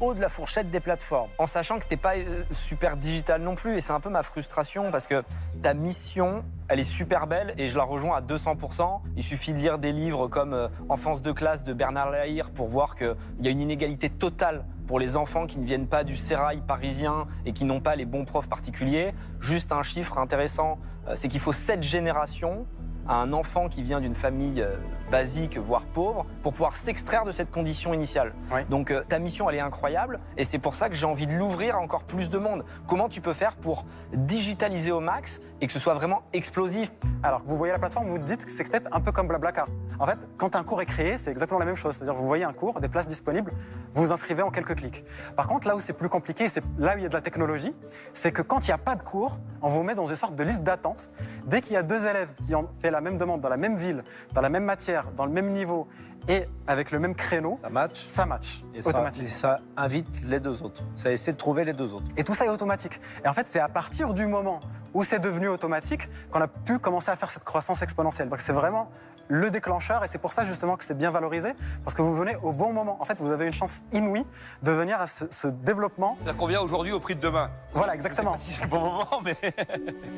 haut 0.00 0.14
de 0.14 0.20
la 0.20 0.28
fourchette 0.28 0.70
des 0.70 0.80
plateformes. 0.80 1.30
En 1.38 1.46
sachant 1.46 1.78
que 1.78 1.86
t'es 1.86 1.96
pas 1.96 2.16
euh, 2.16 2.44
super 2.50 2.96
digital 2.96 3.40
non 3.40 3.54
plus, 3.54 3.76
et 3.76 3.80
c'est 3.80 3.92
un 3.92 4.00
peu 4.00 4.10
ma 4.10 4.22
frustration 4.22 4.90
parce 4.90 5.06
que 5.06 5.22
ta 5.62 5.72
mission, 5.72 6.44
elle 6.68 6.78
est 6.78 6.82
super 6.82 7.26
belle 7.26 7.54
et 7.56 7.68
je 7.68 7.76
la 7.78 7.84
rejoins 7.84 8.18
à 8.18 8.20
200%. 8.20 9.00
Il 9.16 9.22
suffit 9.22 9.54
de 9.54 9.58
lire 9.58 9.78
des 9.78 9.92
livres 9.92 10.28
comme 10.28 10.52
euh, 10.52 10.68
Enfance 10.90 11.22
de 11.22 11.32
classe 11.32 11.64
de 11.64 11.72
Bernard 11.72 12.10
Lahire 12.10 12.50
pour 12.50 12.68
voir 12.68 12.96
qu'il 12.96 13.16
y 13.40 13.48
a 13.48 13.50
une 13.50 13.60
inégalité 13.60 14.10
totale 14.10 14.64
pour 14.86 14.98
les 14.98 15.16
enfants 15.16 15.46
qui 15.46 15.58
ne 15.58 15.64
viennent 15.64 15.88
pas 15.88 16.04
du 16.04 16.16
sérail 16.16 16.60
parisien 16.66 17.26
et 17.46 17.52
qui 17.52 17.64
n'ont 17.64 17.80
pas 17.80 17.96
les 17.96 18.04
bons 18.04 18.26
profs 18.26 18.48
particuliers. 18.48 19.12
Juste 19.40 19.72
un 19.72 19.82
chiffre 19.82 20.18
intéressant, 20.18 20.78
euh, 21.08 21.12
c'est 21.14 21.28
qu'il 21.28 21.40
faut 21.40 21.52
sept 21.54 21.82
générations 21.82 22.66
à 23.08 23.16
un 23.16 23.32
enfant 23.32 23.68
qui 23.68 23.82
vient 23.82 24.00
d'une 24.00 24.14
famille 24.14 24.62
basique, 25.10 25.58
voire 25.58 25.86
pauvre, 25.86 26.26
pour 26.42 26.52
pouvoir 26.52 26.76
s'extraire 26.76 27.24
de 27.24 27.30
cette 27.30 27.50
condition 27.50 27.94
initiale. 27.94 28.34
Donc 28.70 28.90
euh, 28.90 29.02
ta 29.08 29.18
mission, 29.18 29.48
elle 29.50 29.56
est 29.56 29.60
incroyable, 29.60 30.20
et 30.36 30.44
c'est 30.44 30.58
pour 30.58 30.74
ça 30.74 30.88
que 30.88 30.94
j'ai 30.94 31.06
envie 31.06 31.26
de 31.26 31.34
l'ouvrir 31.34 31.76
à 31.76 31.78
encore 31.80 32.04
plus 32.04 32.30
de 32.30 32.38
monde. 32.38 32.64
Comment 32.86 33.08
tu 33.08 33.20
peux 33.20 33.32
faire 33.32 33.56
pour 33.56 33.84
digitaliser 34.12 34.92
au 34.92 35.00
max 35.00 35.40
et 35.60 35.66
que 35.66 35.72
ce 35.72 35.78
soit 35.78 35.94
vraiment 35.94 36.22
explosif? 36.32 36.90
Alors 37.22 37.42
que 37.42 37.48
vous 37.48 37.56
voyez 37.56 37.72
la 37.72 37.78
plateforme, 37.78 38.06
vous 38.06 38.16
vous 38.16 38.18
dites 38.18 38.44
que 38.44 38.50
c'est 38.50 38.64
peut-être 38.64 38.88
un 38.92 39.00
peu 39.00 39.12
comme 39.12 39.28
Blablacar. 39.28 39.66
En 39.98 40.06
fait, 40.06 40.26
quand 40.36 40.56
un 40.56 40.64
cours 40.64 40.82
est 40.82 40.86
créé, 40.86 41.16
c'est 41.16 41.30
exactement 41.30 41.58
la 41.58 41.66
même 41.66 41.74
chose. 41.74 41.94
C'est-à-dire 41.94 42.14
vous 42.14 42.26
voyez 42.26 42.44
un 42.44 42.52
cours, 42.52 42.80
des 42.80 42.88
places 42.88 43.08
disponibles, 43.08 43.52
vous 43.94 44.02
vous 44.02 44.12
inscrivez 44.12 44.42
en 44.42 44.50
quelques 44.50 44.76
clics. 44.76 45.04
Par 45.36 45.46
contre, 45.46 45.68
là 45.68 45.76
où 45.76 45.80
c'est 45.80 45.92
plus 45.92 46.08
compliqué, 46.08 46.48
c'est 46.48 46.62
là 46.78 46.94
où 46.94 46.98
il 46.98 47.02
y 47.02 47.06
a 47.06 47.08
de 47.08 47.14
la 47.14 47.22
technologie, 47.22 47.74
c'est 48.12 48.32
que 48.32 48.42
quand 48.42 48.66
il 48.66 48.70
n'y 48.70 48.74
a 48.74 48.78
pas 48.78 48.94
de 48.94 49.02
cours, 49.02 49.38
on 49.62 49.68
vous 49.68 49.82
met 49.82 49.94
dans 49.94 50.06
une 50.06 50.16
sorte 50.16 50.34
de 50.34 50.44
liste 50.44 50.62
d'attente. 50.62 51.12
Dès 51.46 51.60
qu'il 51.60 51.74
y 51.74 51.76
a 51.76 51.82
deux 51.82 52.06
élèves 52.06 52.30
qui 52.42 52.54
ont 52.54 52.68
fait 52.80 52.90
la 52.90 53.00
même 53.00 53.16
demande 53.16 53.40
dans 53.40 53.48
la 53.48 53.56
même 53.56 53.76
ville, 53.76 54.04
dans 54.32 54.40
la 54.40 54.48
même 54.48 54.64
matière, 54.64 54.93
dans 55.16 55.26
le 55.26 55.32
même 55.32 55.50
niveau 55.50 55.86
et 56.28 56.46
avec 56.66 56.90
le 56.90 56.98
même 56.98 57.14
créneau, 57.14 57.56
Ça 57.60 57.68
match 57.68 58.06
ça 58.06 58.24
match 58.24 58.64
et 58.74 58.80
ça, 58.80 58.90
automatiquement. 58.90 59.28
et 59.28 59.30
ça 59.30 59.60
invite 59.76 60.22
les 60.26 60.40
deux 60.40 60.62
autres. 60.62 60.82
Ça 60.96 61.12
essaie 61.12 61.32
de 61.32 61.36
trouver 61.36 61.64
les 61.64 61.74
deux 61.74 61.92
autres. 61.92 62.06
Et 62.16 62.24
tout 62.24 62.34
ça 62.34 62.46
est 62.46 62.48
automatique. 62.48 62.98
Et 63.24 63.28
en 63.28 63.32
fait, 63.34 63.46
c'est 63.46 63.60
à 63.60 63.68
partir 63.68 64.14
du 64.14 64.26
moment 64.26 64.60
où 64.94 65.02
c'est 65.04 65.18
devenu 65.18 65.48
automatique 65.48 66.08
qu'on 66.30 66.40
a 66.40 66.48
pu 66.48 66.78
commencer 66.78 67.10
à 67.10 67.16
faire 67.16 67.28
cette 67.30 67.44
croissance 67.44 67.82
exponentielle. 67.82 68.28
Donc 68.28 68.40
c'est 68.40 68.54
vraiment 68.54 68.90
le 69.28 69.50
déclencheur 69.50 70.04
et 70.04 70.06
c'est 70.06 70.18
pour 70.18 70.32
ça 70.32 70.44
justement 70.44 70.76
que 70.76 70.84
c'est 70.84 70.96
bien 70.96 71.10
valorisé 71.10 71.52
parce 71.82 71.94
que 71.94 72.02
vous 72.02 72.14
venez 72.14 72.36
au 72.42 72.52
bon 72.52 72.72
moment. 72.72 72.96
En 73.00 73.04
fait, 73.04 73.18
vous 73.20 73.30
avez 73.32 73.44
une 73.46 73.52
chance 73.52 73.80
inouïe 73.92 74.24
de 74.62 74.70
venir 74.70 75.00
à 75.00 75.06
ce, 75.06 75.24
ce 75.30 75.48
développement. 75.48 76.16
Ça 76.26 76.32
convient 76.32 76.60
aujourd'hui 76.60 76.92
au 76.92 77.00
prix 77.00 77.16
de 77.16 77.20
demain. 77.20 77.50
Voilà, 77.74 77.94
exactement. 77.94 78.36
Si 78.36 78.52
c'est 78.52 78.62
le 78.62 78.68
bon 78.68 78.80
moment, 78.80 79.20
mais. 79.22 79.34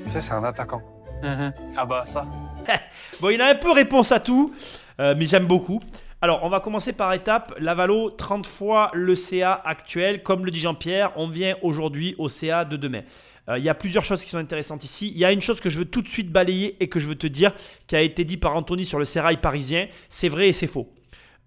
Tu 0.05 0.11
sais, 0.11 0.21
c'est 0.21 0.33
un 0.35 0.45
attaquant. 0.45 0.83
Ah 1.23 1.85
bah 1.87 2.03
ça. 2.05 2.27
Bon, 3.21 3.31
il 3.31 3.41
a 3.41 3.49
un 3.49 3.55
peu 3.55 3.73
réponse 3.73 4.13
à 4.13 4.21
tout, 4.21 4.53
euh, 5.01 5.15
mais 5.17 5.27
j'aime 5.27 5.47
beaucoup. 5.47 5.81
Alors, 6.21 6.41
on 6.43 6.49
va 6.49 6.61
commencer 6.61 6.93
par 6.93 7.13
étapes. 7.13 7.55
Lavalo, 7.59 8.11
30 8.11 8.47
fois 8.47 8.91
le 8.95 9.15
CA 9.15 9.55
actuel. 9.65 10.23
Comme 10.23 10.45
le 10.45 10.51
dit 10.51 10.61
Jean-Pierre, 10.61 11.13
on 11.17 11.29
vient 11.29 11.55
aujourd'hui 11.63 12.15
au 12.19 12.29
CA 12.29 12.65
de 12.65 12.77
demain. 12.77 13.03
Euh, 13.49 13.59
Il 13.59 13.65
y 13.65 13.69
a 13.69 13.75
plusieurs 13.75 14.05
choses 14.05 14.23
qui 14.25 14.31
sont 14.31 14.39
intéressantes 14.39 14.85
ici. 14.85 15.11
Il 15.15 15.19
y 15.19 15.25
a 15.25 15.33
une 15.33 15.41
chose 15.41 15.61
que 15.61 15.71
je 15.71 15.79
veux 15.79 15.85
tout 15.85 16.03
de 16.03 16.09
suite 16.09 16.31
balayer 16.31 16.77
et 16.81 16.89
que 16.89 16.99
je 16.99 17.07
veux 17.07 17.15
te 17.15 17.27
dire, 17.27 17.53
qui 17.87 17.97
a 17.97 18.01
été 18.01 18.25
dit 18.25 18.37
par 18.37 18.57
Anthony 18.57 18.85
sur 18.85 18.99
le 18.99 19.05
sérail 19.05 19.37
parisien. 19.39 19.87
C'est 20.09 20.29
vrai 20.29 20.49
et 20.49 20.53
c'est 20.53 20.67
faux. 20.67 20.93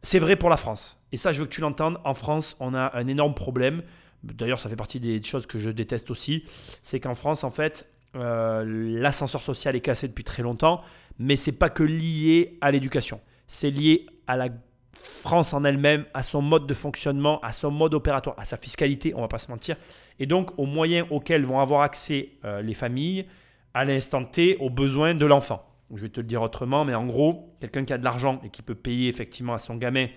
C'est 0.01 0.19
vrai 0.19 0.36
pour 0.36 0.49
la 0.49 0.58
France. 0.58 0.99
Et 1.12 1.17
ça, 1.17 1.32
je 1.32 1.39
veux 1.39 1.45
que 1.45 1.53
tu 1.53 1.62
l'entendes. 1.62 1.99
En 2.03 2.13
France, 2.13 2.55
on 2.60 2.73
a 2.73 2.91
un 2.95 3.08
énorme 3.08 3.34
problème. 3.34 3.84
D'ailleurs, 4.23 4.60
ça 4.60 4.69
fait 4.69 4.75
partie 4.75 4.99
des 4.99 5.21
choses 5.21 5.45
que 5.45 5.60
je 5.60 5.69
déteste 5.69 6.10
aussi. 6.10 6.45
C'est 6.82 6.99
qu'en 6.99 7.15
France, 7.15 7.43
en 7.43 7.51
fait, 7.51 7.88
euh, 8.15 8.63
l'ascenseur 8.65 9.41
social 9.41 9.75
est 9.75 9.81
cassé 9.81 10.07
depuis 10.07 10.23
très 10.23 10.43
longtemps. 10.43 10.81
Mais 11.17 11.35
c'est 11.35 11.51
pas 11.51 11.69
que 11.69 11.83
lié 11.83 12.57
à 12.61 12.71
l'éducation. 12.71 13.19
C'est 13.47 13.71
lié 13.71 14.05
à 14.27 14.37
la 14.37 14.49
France 14.93 15.53
en 15.53 15.63
elle-même, 15.63 16.05
à 16.13 16.23
son 16.23 16.41
mode 16.41 16.67
de 16.67 16.73
fonctionnement, 16.73 17.39
à 17.41 17.51
son 17.51 17.71
mode 17.71 17.93
opératoire, 17.93 18.35
à 18.39 18.45
sa 18.45 18.57
fiscalité, 18.57 19.13
on 19.15 19.21
va 19.21 19.27
pas 19.27 19.37
se 19.37 19.49
mentir, 19.49 19.77
et 20.19 20.25
donc 20.25 20.57
aux 20.57 20.65
moyens 20.65 21.07
auxquels 21.09 21.45
vont 21.45 21.59
avoir 21.59 21.81
accès 21.81 22.31
euh, 22.45 22.61
les 22.61 22.73
familles 22.73 23.25
à 23.73 23.85
l'instant 23.85 24.23
T 24.25 24.57
aux 24.57 24.69
besoins 24.69 25.13
de 25.15 25.25
l'enfant. 25.25 25.65
Je 25.93 26.01
vais 26.01 26.09
te 26.09 26.19
le 26.19 26.27
dire 26.27 26.41
autrement, 26.41 26.85
mais 26.85 26.95
en 26.95 27.05
gros, 27.05 27.53
quelqu'un 27.59 27.85
qui 27.85 27.93
a 27.93 27.97
de 27.97 28.03
l'argent 28.03 28.39
et 28.43 28.49
qui 28.49 28.61
peut 28.61 28.75
payer 28.75 29.07
effectivement 29.07 29.53
à 29.53 29.57
son 29.57 29.75
gamin 29.75 30.07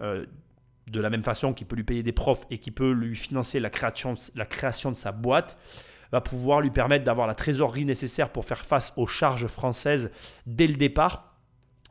euh, 0.00 0.24
de 0.86 1.00
la 1.00 1.10
même 1.10 1.22
façon 1.22 1.52
qu'il 1.52 1.66
peut 1.66 1.76
lui 1.76 1.84
payer 1.84 2.02
des 2.02 2.12
profs 2.12 2.46
et 2.50 2.58
qui 2.58 2.70
peut 2.70 2.92
lui 2.92 3.16
financer 3.16 3.60
la 3.60 3.70
création, 3.70 4.14
la 4.34 4.46
création 4.46 4.90
de 4.90 4.96
sa 4.96 5.12
boîte, 5.12 5.58
va 6.12 6.20
pouvoir 6.20 6.60
lui 6.60 6.70
permettre 6.70 7.04
d'avoir 7.04 7.26
la 7.26 7.34
trésorerie 7.34 7.84
nécessaire 7.84 8.30
pour 8.30 8.44
faire 8.44 8.58
face 8.58 8.92
aux 8.96 9.06
charges 9.06 9.46
françaises 9.46 10.10
dès 10.46 10.66
le 10.66 10.74
départ 10.74 11.28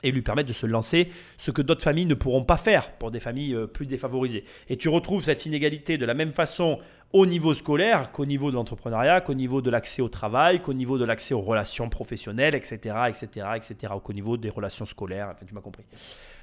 et 0.03 0.11
lui 0.11 0.21
permettre 0.21 0.47
de 0.47 0.53
se 0.53 0.65
lancer, 0.65 1.09
ce 1.37 1.51
que 1.51 1.61
d'autres 1.61 1.81
familles 1.81 2.05
ne 2.05 2.13
pourront 2.13 2.43
pas 2.43 2.57
faire 2.57 2.91
pour 2.97 3.09
des 3.09 3.19
familles 3.19 3.55
euh, 3.55 3.67
plus 3.67 3.85
défavorisées. 3.85 4.43
Et 4.69 4.77
tu 4.77 4.89
retrouves 4.89 5.23
cette 5.23 5.45
inégalité 5.45 5.97
de 5.97 6.05
la 6.05 6.13
même 6.13 6.33
façon 6.33 6.77
au 7.13 7.25
niveau 7.25 7.53
scolaire 7.53 8.11
qu'au 8.11 8.25
niveau 8.25 8.51
de 8.51 8.55
l'entrepreneuriat, 8.55 9.21
qu'au 9.21 9.33
niveau 9.33 9.61
de 9.61 9.69
l'accès 9.69 10.01
au 10.01 10.09
travail, 10.09 10.61
qu'au 10.61 10.73
niveau 10.73 10.97
de 10.97 11.05
l'accès 11.05 11.33
aux 11.33 11.41
relations 11.41 11.89
professionnelles, 11.89 12.53
etc., 12.53 12.95
etc., 13.07 13.47
etc., 13.55 13.93
qu'au 14.03 14.13
niveau 14.13 14.37
des 14.37 14.49
relations 14.49 14.85
scolaires, 14.85 15.29
enfin 15.33 15.45
tu 15.47 15.53
m'as 15.53 15.61
compris. 15.61 15.83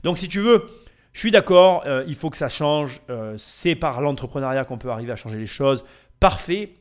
Donc 0.03 0.19
si 0.19 0.29
tu 0.29 0.41
veux, 0.41 0.67
je 1.13 1.21
suis 1.21 1.31
d'accord, 1.31 1.85
euh, 1.87 2.05
il 2.09 2.17
faut 2.17 2.31
que 2.31 2.37
ça 2.37 2.49
change, 2.49 3.03
euh, 3.09 3.35
c'est 3.39 3.77
par 3.77 4.01
l'entrepreneuriat 4.01 4.65
qu'on 4.65 4.79
peut 4.79 4.91
arriver 4.91 5.13
à 5.13 5.17
changer 5.17 5.39
les 5.39 5.47
choses, 5.47 5.85
parfait, 6.19 6.73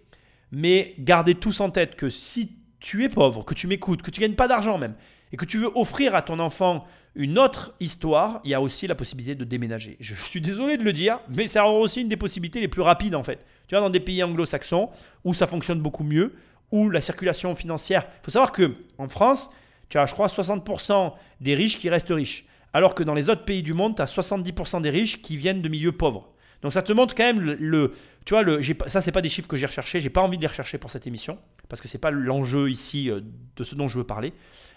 mais 0.56 0.94
gardez 1.00 1.34
tous 1.36 1.60
en 1.60 1.72
tête 1.72 1.96
que 1.96 2.10
si 2.10 2.52
tu 2.80 3.04
es 3.04 3.10
pauvre, 3.10 3.44
que 3.44 3.56
tu 3.56 3.66
m'écoutes, 3.66 4.04
que 4.04 4.12
tu 4.12 4.22
gagnes 4.22 4.36
pas 4.36 4.48
d'argent 4.48 4.78
même, 4.78 4.94
et 5.32 5.38
que 5.38 5.46
tu 5.46 5.58
veux 5.58 5.72
offrir 5.76 6.14
à 6.14 6.22
ton 6.22 6.38
enfant 6.38 6.86
une 7.16 7.40
autre 7.40 7.74
histoire, 7.80 8.40
il 8.44 8.52
y 8.52 8.54
a 8.54 8.62
aussi 8.62 8.86
la 8.86 8.94
possibilité 8.96 9.34
de 9.36 9.44
déménager. 9.44 9.98
Je 10.00 10.14
suis 10.14 10.42
désolé 10.42 10.78
de 10.78 10.84
le 10.84 10.94
dire, 10.94 11.20
mais 11.30 11.48
c'est 11.48 11.60
aussi 11.60 12.02
une 12.02 12.08
des 12.08 12.18
possibilités 12.18 12.60
les 12.60 12.68
plus 12.68 12.82
rapides 12.84 13.16
en 13.16 13.24
fait. 13.24 13.40
Tu 13.68 13.74
vois, 13.76 13.82
dans 13.82 13.90
des 13.90 14.00
pays 14.00 14.24
anglo-saxons 14.24 14.90
où 15.24 15.34
ça 15.34 15.48
fonctionne 15.48 15.80
beaucoup 15.82 16.04
mieux, 16.04 16.34
où 16.72 16.90
la 16.90 17.02
circulation 17.02 17.56
financière. 17.56 18.06
Il 18.22 18.26
faut 18.26 18.32
savoir 18.32 18.52
que 18.52 18.76
en 19.00 19.08
France, 19.08 19.50
tu 19.90 19.98
as, 19.98 20.06
je 20.06 20.14
crois, 20.14 20.28
60% 20.28 21.14
des 21.42 21.56
riches 21.56 21.78
qui 21.78 21.90
restent 21.90 22.10
riches. 22.10 22.46
Alors 22.74 22.96
que 22.96 23.04
dans 23.04 23.14
les 23.14 23.30
autres 23.30 23.46
pays 23.46 23.62
du 23.64 23.74
monde, 23.74 23.96
tu 23.96 24.02
as 24.02 24.06
70% 24.06 24.82
des 24.82 24.90
riches 24.90 25.22
qui 25.22 25.38
viennent 25.38 25.62
de 25.62 25.70
milieux 25.70 25.92
pauvres. 25.92 26.30
Donc 26.64 26.74
ça 26.74 26.82
te 26.82 26.94
montre 26.94 27.14
quand 27.14 27.26
même 27.26 27.42
le, 27.42 27.56
le- 27.60 27.94
tu 28.26 28.34
vois, 28.34 28.44
ça 28.88 29.02
c'est 29.02 29.12
pas 29.12 29.22
des 29.22 29.30
chiffres 29.30 29.48
que 29.48 29.58
j'ai 29.58 29.66
recherchés, 29.66 30.00
j'ai 30.00 30.10
pas 30.10 30.22
envie 30.22 30.38
de 30.38 30.42
les 30.42 30.48
rechercher 30.48 30.78
pour 30.78 30.92
cette 30.92 31.08
émission 31.08 31.38
parce 31.68 31.82
que 31.82 31.88
c'est 31.88 31.98
pas 31.98 32.12
l'enjeu 32.12 32.70
ici 32.70 33.10
euh, 33.10 33.22
de 33.56 33.64
ce 33.64 33.76
dont 33.76 33.88
je 33.88 33.98
veux 33.98 34.06
parler. 34.06 34.34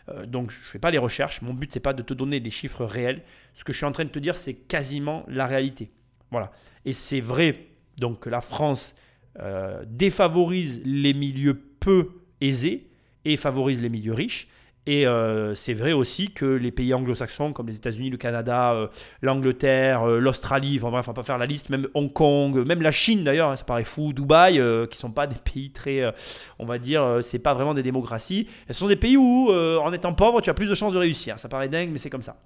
Euh, 0.08 0.26
donc 0.26 0.50
je 0.50 0.58
fais 0.70 0.78
pas 0.78 0.90
les 0.90 0.98
recherches. 0.98 1.42
Mon 1.42 1.54
but 1.54 1.72
c'est 1.72 1.80
pas 1.80 1.92
de 1.92 2.02
te 2.02 2.14
donner 2.14 2.40
des 2.40 2.50
chiffres 2.50 2.84
réels. 2.84 3.22
Ce 3.54 3.64
que 3.64 3.72
je 3.72 3.78
suis 3.78 3.86
en 3.86 3.92
train 3.92 4.04
de 4.04 4.10
te 4.10 4.18
dire 4.18 4.36
c'est 4.36 4.54
quasiment 4.54 5.24
la 5.28 5.46
réalité. 5.46 5.90
Voilà. 6.30 6.50
Et 6.84 6.92
c'est 6.92 7.20
vrai 7.20 7.66
donc 7.98 8.20
que 8.20 8.30
la 8.30 8.40
France 8.40 8.94
euh, 9.38 9.84
défavorise 9.86 10.80
les 10.84 11.14
milieux 11.14 11.54
peu 11.54 12.22
aisés 12.40 12.90
et 13.24 13.36
favorise 13.36 13.80
les 13.80 13.88
milieux 13.88 14.14
riches. 14.14 14.48
Et 14.86 15.04
euh, 15.04 15.56
c'est 15.56 15.74
vrai 15.74 15.92
aussi 15.92 16.30
que 16.30 16.44
les 16.44 16.70
pays 16.70 16.94
anglo-saxons, 16.94 17.52
comme 17.52 17.66
les 17.66 17.76
États-Unis, 17.76 18.08
le 18.08 18.16
Canada, 18.16 18.72
euh, 18.72 18.86
l'Angleterre, 19.20 20.04
euh, 20.04 20.20
l'Australie, 20.20 20.78
enfin 20.80 20.90
bref, 20.90 21.08
on 21.08 21.10
va 21.10 21.14
pas 21.14 21.24
faire 21.24 21.38
la 21.38 21.46
liste, 21.46 21.70
même 21.70 21.88
Hong 21.94 22.12
Kong, 22.12 22.64
même 22.64 22.82
la 22.82 22.92
Chine 22.92 23.24
d'ailleurs, 23.24 23.50
hein, 23.50 23.56
ça 23.56 23.64
paraît 23.64 23.82
fou, 23.82 24.12
Dubaï, 24.12 24.62
qui 24.88 24.96
sont 24.96 25.10
pas 25.10 25.26
des 25.26 25.34
pays 25.36 25.72
très, 25.72 26.14
on 26.60 26.66
va 26.66 26.78
dire, 26.78 27.18
c'est 27.22 27.40
pas 27.40 27.52
vraiment 27.52 27.74
des 27.74 27.82
démocraties. 27.82 28.48
Et 28.68 28.72
ce 28.72 28.78
sont 28.78 28.86
des 28.86 28.96
pays 28.96 29.16
où, 29.16 29.50
en 29.50 29.92
étant 29.92 30.14
pauvre, 30.14 30.40
tu 30.40 30.50
as 30.50 30.54
plus 30.54 30.68
de 30.68 30.74
chances 30.74 30.92
de 30.92 30.98
réussir. 30.98 31.38
Ça 31.38 31.48
paraît 31.48 31.68
dingue, 31.68 31.90
mais 31.90 31.98
c'est 31.98 32.10
comme 32.10 32.22
ça. 32.22 32.36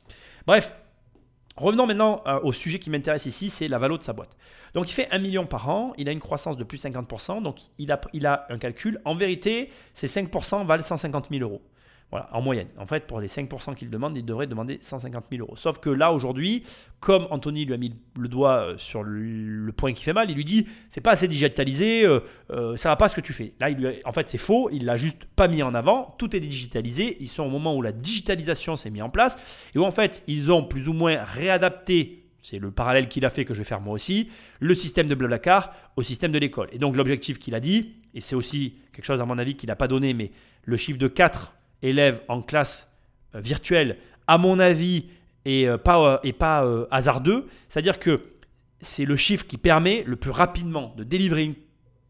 Bref, 0.47 0.75
Revenons 1.57 1.87
maintenant 1.87 2.23
au 2.43 2.53
sujet 2.53 2.79
qui 2.79 2.89
m'intéresse 2.89 3.27
ici, 3.27 3.51
c'est 3.51 3.69
la 3.69 3.77
valo 3.77 3.99
de 3.99 4.03
sa 4.03 4.15
boîte. 4.15 4.35
Donc 4.73 4.89
il 4.89 4.95
fait 4.95 5.09
1 5.11 5.19
million 5.19 5.45
par 5.45 5.69
an, 5.69 5.93
il 5.99 6.09
a 6.09 6.13
une 6.13 6.21
croissance 6.21 6.57
de 6.57 6.65
plus 6.65 6.83
50%, 6.83 7.43
donc 7.43 7.59
il 7.77 7.93
a, 7.93 8.01
il 8.15 8.25
a 8.25 8.47
un 8.49 8.57
calcul. 8.57 8.99
En 9.05 9.15
vérité, 9.15 9.71
ces 9.93 10.07
5% 10.07 10.65
valent 10.65 10.83
150 10.83 11.29
000 11.31 11.43
euros. 11.43 11.61
Voilà, 12.11 12.29
en 12.33 12.43
moyenne. 12.43 12.67
En 12.77 12.87
fait, 12.87 13.07
pour 13.07 13.21
les 13.21 13.29
5% 13.29 13.77
qu'il 13.77 13.89
demande, 13.89 14.17
il 14.17 14.25
devrait 14.25 14.49
demander 14.49 14.79
150 14.81 15.27
000 15.31 15.43
euros. 15.43 15.55
Sauf 15.55 15.79
que 15.79 15.91
là, 15.91 16.13
aujourd'hui, 16.13 16.65
comme 16.99 17.29
Anthony 17.31 17.65
lui 17.65 17.75
a 17.75 17.77
mis 17.77 17.95
le 18.19 18.27
doigt 18.27 18.73
euh, 18.73 18.75
sur 18.79 19.05
le, 19.05 19.71
point 19.77 19.93
qui 19.93 20.03
fait 20.03 20.13
mal, 20.13 20.29
il 20.29 20.35
lui 20.35 20.45
dit 20.45 20.67
c'est 20.89 21.01
pas 21.01 21.13
assez 21.13 21.29
digitalisé, 21.29 22.05
euh, 22.05 22.19
euh, 22.51 22.77
ça 22.77 22.89
va 22.89 22.97
pas 22.97 23.09
ce 23.09 23.15
que 23.15 23.21
tu 23.21 23.33
fais. 23.33 23.55
Là, 23.61 23.69
en 24.05 24.13
fait, 24.13 24.29
c'est 24.29 24.39
faux, 24.39 24.69
il 24.73 24.87
l'a 24.87 24.97
juste 24.97 25.25
pas 25.25 25.47
mis 25.47 25.63
en 25.63 25.73
avant. 25.73 26.17
Tout 26.19 26.35
est 26.35 26.41
digitalisé. 26.41 27.17
Ils 27.21 27.29
sont 27.29 27.45
au 27.45 27.49
moment 27.49 27.77
où 27.77 27.83
la 27.83 27.93
digitalisation 27.93 28.77
s'est 28.77 28.91
mise 28.91 29.03
en 29.03 29.11
place 29.11 29.39
et 29.77 29.79
où 29.79 29.85
en 29.85 29.93
fait, 29.93 30.25
ils 30.27 30.51
ont 30.51 30.65
plus 30.65 30.89
ou 30.89 30.93
moins 30.93 31.23
réadapté. 31.23 32.25
C'est 32.43 32.59
le 32.59 32.73
parallèle 32.73 33.09
qu'il 33.09 33.25
a 33.25 33.31
fait 33.31 33.45
que 33.45 33.55
je 33.55 33.59
vais 33.59 33.65
faire 33.65 33.81
moi 33.81 33.95
aussi, 33.95 34.31
le 34.59 34.75
système 34.75 35.07
de 35.07 35.15
Blablacar 35.15 35.73
au 35.95 36.03
système 36.03 36.33
de 36.33 36.39
l'école. 36.39 36.69
Et 36.73 36.79
donc 36.79 36.97
l'objectif 36.97 37.39
qu'il 37.39 37.55
a 37.55 37.61
dit, 37.61 37.95
et 38.15 38.21
c'est 38.21 38.35
aussi 38.35 38.79
quelque 38.93 39.05
chose 39.05 39.21
à 39.21 39.27
mon 39.27 39.39
avis 39.39 39.55
qu'il 39.55 39.69
n'a 39.69 39.77
pas 39.77 39.89
donné, 39.89 40.15
mais 40.15 40.33
le 40.65 40.77
chiffre 40.77 40.99
de 40.99 41.07
4 41.07 41.53
élèves 41.83 42.23
en 42.29 42.43
classe 42.43 42.91
euh, 43.35 43.41
virtuelle, 43.41 43.99
à 44.27 44.39
mon 44.39 44.59
avis, 44.59 45.07
est 45.45 45.67
euh, 45.67 45.79
pas, 45.79 45.99
euh, 45.99 46.19
est 46.23 46.33
pas 46.33 46.67
hasardeux. 46.91 47.47
C'est-à-dire 47.69 47.99
que 47.99 48.21
c'est 48.81 49.05
le 49.05 49.17
chiffre 49.17 49.47
qui 49.47 49.59
permet 49.59 50.05
le 50.07 50.17
plus 50.17 50.31
rapidement 50.31 50.95
de 50.97 51.05
délivrer 51.05 51.45
une 51.45 51.55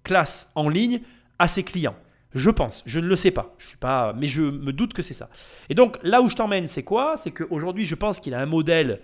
classe 0.03 0.51
en 0.55 0.69
ligne 0.69 1.01
à 1.39 1.49
ses 1.49 1.63
clients. 1.63 1.97
Je 2.33 2.49
pense, 2.49 2.83
je 2.87 3.01
ne 3.01 3.07
le 3.07 3.17
sais 3.17 3.33
pas, 3.33 3.55
je 3.59 3.67
suis 3.67 3.77
pas, 3.77 4.13
mais 4.13 4.29
je 4.29 4.43
me 4.43 4.73
doute 4.73 4.93
que 4.93 5.03
c'est 5.03 5.15
ça. 5.15 5.29
Et 5.69 5.75
donc 5.75 5.99
là 6.05 6.23
où 6.23 6.29
je 6.29 6.37
t'emmène, 6.37 6.69
c'est 6.69 6.85
quoi? 6.85 7.17
C'est 7.17 7.33
qu'aujourd'hui, 7.33 7.87
je 7.87 7.97
pense 7.97 8.21
qu'il 8.21 8.35
a 8.35 8.41
un 8.41 8.47
modèle 8.47 9.01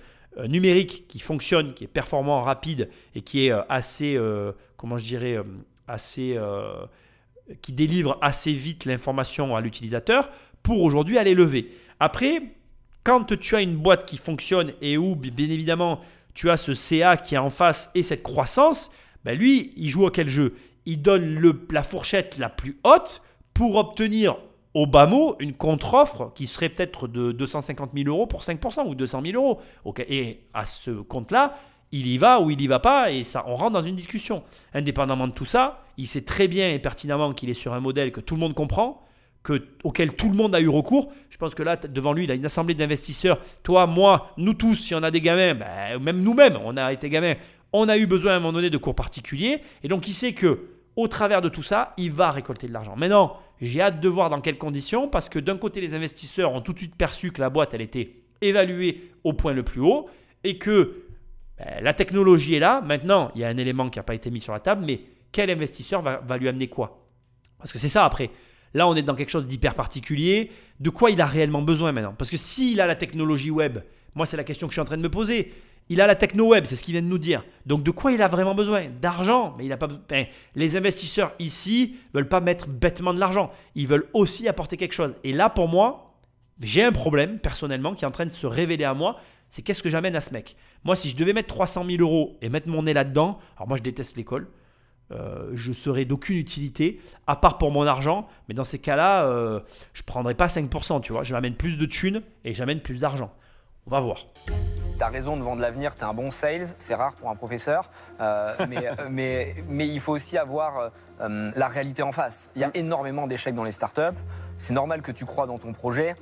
numérique 0.46 1.08
qui 1.08 1.18
fonctionne, 1.18 1.74
qui 1.74 1.82
est 1.84 1.88
performant, 1.88 2.42
rapide 2.42 2.88
et 3.16 3.22
qui 3.22 3.46
est 3.46 3.52
assez, 3.68 4.16
comment 4.76 4.96
je 4.96 5.04
dirais, 5.04 5.38
assez, 5.88 6.38
qui 7.62 7.72
délivre 7.72 8.16
assez 8.20 8.52
vite 8.52 8.84
l'information 8.84 9.56
à 9.56 9.60
l'utilisateur 9.60 10.30
pour 10.66 10.82
aujourd'hui 10.82 11.16
aller 11.16 11.32
lever. 11.34 11.70
Après, 12.00 12.42
quand 13.04 13.36
tu 13.38 13.54
as 13.54 13.60
une 13.60 13.76
boîte 13.76 14.04
qui 14.04 14.16
fonctionne 14.16 14.72
et 14.82 14.98
où, 14.98 15.14
bi- 15.14 15.30
bien 15.30 15.48
évidemment, 15.48 16.00
tu 16.34 16.50
as 16.50 16.56
ce 16.56 16.74
CA 16.74 17.16
qui 17.16 17.36
est 17.36 17.38
en 17.38 17.50
face 17.50 17.88
et 17.94 18.02
cette 18.02 18.24
croissance, 18.24 18.90
ben 19.24 19.38
lui, 19.38 19.72
il 19.76 19.88
joue 19.90 20.06
à 20.06 20.10
quel 20.10 20.26
jeu? 20.28 20.56
Il 20.84 21.02
donne 21.02 21.36
le, 21.36 21.66
la 21.70 21.84
fourchette 21.84 22.36
la 22.38 22.48
plus 22.48 22.78
haute 22.82 23.22
pour 23.54 23.76
obtenir 23.76 24.36
au 24.74 24.86
bas 24.88 25.06
mot 25.06 25.36
une 25.38 25.52
contre-offre 25.52 26.32
qui 26.34 26.48
serait 26.48 26.68
peut-être 26.68 27.06
de 27.06 27.30
250 27.30 27.90
000 27.94 28.08
euros 28.08 28.26
pour 28.26 28.42
5% 28.42 28.88
ou 28.88 28.96
200 28.96 29.22
000 29.24 29.36
euros. 29.40 29.60
Ok, 29.84 30.04
Et 30.08 30.40
à 30.52 30.64
ce 30.64 30.90
compte-là, 30.90 31.54
il 31.92 32.08
y 32.08 32.18
va 32.18 32.40
ou 32.40 32.50
il 32.50 32.60
y 32.60 32.66
va 32.66 32.80
pas 32.80 33.12
et 33.12 33.22
ça, 33.22 33.44
on 33.46 33.54
rentre 33.54 33.70
dans 33.72 33.82
une 33.82 33.94
discussion. 33.94 34.42
Indépendamment 34.74 35.28
de 35.28 35.32
tout 35.32 35.44
ça, 35.44 35.84
il 35.96 36.08
sait 36.08 36.24
très 36.24 36.48
bien 36.48 36.72
et 36.72 36.80
pertinemment 36.80 37.32
qu'il 37.34 37.50
est 37.50 37.54
sur 37.54 37.72
un 37.72 37.80
modèle 37.80 38.10
que 38.10 38.20
tout 38.20 38.34
le 38.34 38.40
monde 38.40 38.54
comprend, 38.54 39.05
que, 39.46 39.64
auquel 39.84 40.16
tout 40.16 40.28
le 40.28 40.34
monde 40.34 40.56
a 40.56 40.60
eu 40.60 40.68
recours. 40.68 41.12
Je 41.30 41.36
pense 41.36 41.54
que 41.54 41.62
là, 41.62 41.76
devant 41.76 42.12
lui, 42.12 42.24
il 42.24 42.30
a 42.32 42.34
une 42.34 42.44
assemblée 42.44 42.74
d'investisseurs. 42.74 43.38
Toi, 43.62 43.86
moi, 43.86 44.32
nous 44.36 44.54
tous, 44.54 44.74
si 44.74 44.94
on 44.94 45.02
a 45.04 45.12
des 45.12 45.20
gamins, 45.20 45.54
ben, 45.54 46.00
même 46.00 46.20
nous-mêmes, 46.20 46.58
on 46.64 46.76
a 46.76 46.92
été 46.92 47.08
gamins, 47.08 47.34
on 47.72 47.88
a 47.88 47.96
eu 47.96 48.06
besoin 48.06 48.32
à 48.32 48.34
un 48.36 48.38
moment 48.40 48.54
donné 48.54 48.70
de 48.70 48.76
cours 48.76 48.96
particuliers. 48.96 49.60
Et 49.84 49.88
donc, 49.88 50.08
il 50.08 50.14
sait 50.14 50.32
que 50.32 50.70
au 50.96 51.06
travers 51.06 51.42
de 51.42 51.48
tout 51.48 51.62
ça, 51.62 51.94
il 51.96 52.10
va 52.10 52.32
récolter 52.32 52.66
de 52.66 52.72
l'argent. 52.72 52.96
Maintenant, 52.96 53.36
j'ai 53.60 53.80
hâte 53.80 54.00
de 54.00 54.08
voir 54.08 54.30
dans 54.30 54.40
quelles 54.40 54.58
conditions, 54.58 55.08
parce 55.08 55.28
que 55.28 55.38
d'un 55.38 55.58
côté, 55.58 55.80
les 55.80 55.94
investisseurs 55.94 56.52
ont 56.52 56.60
tout 56.60 56.72
de 56.72 56.78
suite 56.78 56.96
perçu 56.96 57.30
que 57.30 57.40
la 57.40 57.48
boîte, 57.48 57.72
elle 57.72 57.82
était 57.82 58.14
évaluée 58.40 59.12
au 59.22 59.32
point 59.32 59.52
le 59.52 59.62
plus 59.62 59.80
haut, 59.80 60.08
et 60.42 60.58
que 60.58 61.04
ben, 61.58 61.82
la 61.82 61.92
technologie 61.94 62.56
est 62.56 62.60
là. 62.60 62.80
Maintenant, 62.80 63.30
il 63.36 63.42
y 63.42 63.44
a 63.44 63.48
un 63.48 63.58
élément 63.58 63.88
qui 63.90 64.00
n'a 64.00 64.02
pas 64.02 64.16
été 64.16 64.28
mis 64.32 64.40
sur 64.40 64.52
la 64.52 64.60
table, 64.60 64.84
mais 64.84 65.02
quel 65.30 65.50
investisseur 65.50 66.02
va 66.02 66.36
lui 66.36 66.48
amener 66.48 66.66
quoi? 66.66 67.06
Parce 67.58 67.72
que 67.72 67.78
c'est 67.78 67.88
ça 67.88 68.04
après. 68.04 68.30
Là, 68.76 68.86
on 68.86 68.94
est 68.94 69.00
dans 69.00 69.14
quelque 69.14 69.30
chose 69.30 69.46
d'hyper 69.46 69.74
particulier. 69.74 70.50
De 70.80 70.90
quoi 70.90 71.10
il 71.10 71.18
a 71.22 71.24
réellement 71.24 71.62
besoin 71.62 71.92
maintenant? 71.92 72.12
Parce 72.12 72.28
que 72.30 72.36
s'il 72.36 72.78
a 72.82 72.86
la 72.86 72.94
technologie 72.94 73.50
web, 73.50 73.78
moi, 74.14 74.26
c'est 74.26 74.36
la 74.36 74.44
question 74.44 74.66
que 74.66 74.72
je 74.72 74.74
suis 74.74 74.82
en 74.82 74.84
train 74.84 74.98
de 74.98 75.02
me 75.02 75.08
poser. 75.08 75.50
Il 75.88 75.98
a 76.02 76.06
la 76.06 76.14
techno 76.14 76.48
web, 76.48 76.66
c'est 76.66 76.76
ce 76.76 76.82
qu'il 76.82 76.92
vient 76.92 77.00
de 77.00 77.06
nous 77.06 77.16
dire. 77.16 77.42
Donc, 77.64 77.82
de 77.82 77.90
quoi 77.90 78.12
il 78.12 78.20
a 78.20 78.28
vraiment 78.28 78.54
besoin? 78.54 78.84
D'argent? 79.00 79.54
Mais 79.56 79.64
il 79.64 79.72
a 79.72 79.78
pas. 79.78 79.88
ben, 79.88 80.26
les 80.54 80.76
investisseurs 80.76 81.32
ici 81.38 81.96
veulent 82.12 82.28
pas 82.28 82.40
mettre 82.40 82.68
bêtement 82.68 83.14
de 83.14 83.18
l'argent. 83.18 83.50
Ils 83.76 83.86
veulent 83.86 84.10
aussi 84.12 84.46
apporter 84.46 84.76
quelque 84.76 84.92
chose. 84.92 85.16
Et 85.24 85.32
là, 85.32 85.48
pour 85.48 85.68
moi, 85.68 86.14
j'ai 86.60 86.84
un 86.84 86.92
problème 86.92 87.38
personnellement 87.38 87.94
qui 87.94 88.04
est 88.04 88.08
en 88.08 88.10
train 88.10 88.26
de 88.26 88.30
se 88.30 88.46
révéler 88.46 88.84
à 88.84 88.92
moi. 88.92 89.16
C'est 89.48 89.62
qu'est-ce 89.62 89.82
que 89.82 89.88
j'amène 89.88 90.16
à 90.16 90.20
ce 90.20 90.34
mec? 90.34 90.54
Moi, 90.84 90.96
si 90.96 91.08
je 91.08 91.16
devais 91.16 91.32
mettre 91.32 91.48
300 91.48 91.86
000 91.88 92.02
euros 92.02 92.36
et 92.42 92.50
mettre 92.50 92.68
mon 92.68 92.82
nez 92.82 92.92
là-dedans, 92.92 93.38
alors 93.56 93.68
moi, 93.68 93.78
je 93.78 93.82
déteste 93.82 94.18
l'école. 94.18 94.48
Euh, 95.12 95.50
je 95.54 95.72
serais 95.72 96.04
d'aucune 96.04 96.36
utilité, 96.36 97.00
à 97.26 97.36
part 97.36 97.58
pour 97.58 97.70
mon 97.70 97.86
argent. 97.86 98.26
Mais 98.48 98.54
dans 98.54 98.64
ces 98.64 98.78
cas-là, 98.78 99.24
euh, 99.24 99.60
je 99.92 100.02
ne 100.02 100.06
prendrais 100.06 100.34
pas 100.34 100.46
5%, 100.46 101.00
tu 101.00 101.12
vois. 101.12 101.22
Je 101.22 101.32
m'amène 101.32 101.54
plus 101.54 101.78
de 101.78 101.86
thunes 101.86 102.22
et 102.44 102.54
j'amène 102.54 102.80
plus 102.80 102.98
d'argent. 102.98 103.32
On 103.86 103.90
va 103.90 104.00
voir. 104.00 104.26
T'as 104.98 105.08
raison 105.08 105.36
de 105.36 105.42
vendre 105.42 105.60
l'avenir, 105.60 105.94
t'es 105.94 106.04
un 106.04 106.14
bon 106.14 106.30
sales, 106.30 106.66
c'est 106.78 106.94
rare 106.94 107.14
pour 107.14 107.28
un 107.28 107.36
professeur, 107.36 107.90
euh, 108.20 108.54
mais, 108.68 108.88
mais, 109.10 109.54
mais 109.68 109.86
il 109.86 110.00
faut 110.00 110.12
aussi 110.12 110.38
avoir 110.38 110.90
la 111.20 111.68
réalité 111.68 112.02
en 112.02 112.12
face. 112.12 112.50
Il 112.56 112.62
y 112.62 112.64
a 112.64 112.70
énormément 112.74 113.26
d'échecs 113.26 113.54
dans 113.54 113.62
les 113.62 113.72
startups, 113.72 114.18
c'est 114.56 114.72
normal 114.72 115.02
que 115.02 115.12
tu 115.12 115.26
crois 115.26 115.46
dans 115.46 115.58
ton 115.58 115.72
projet, 115.72 116.16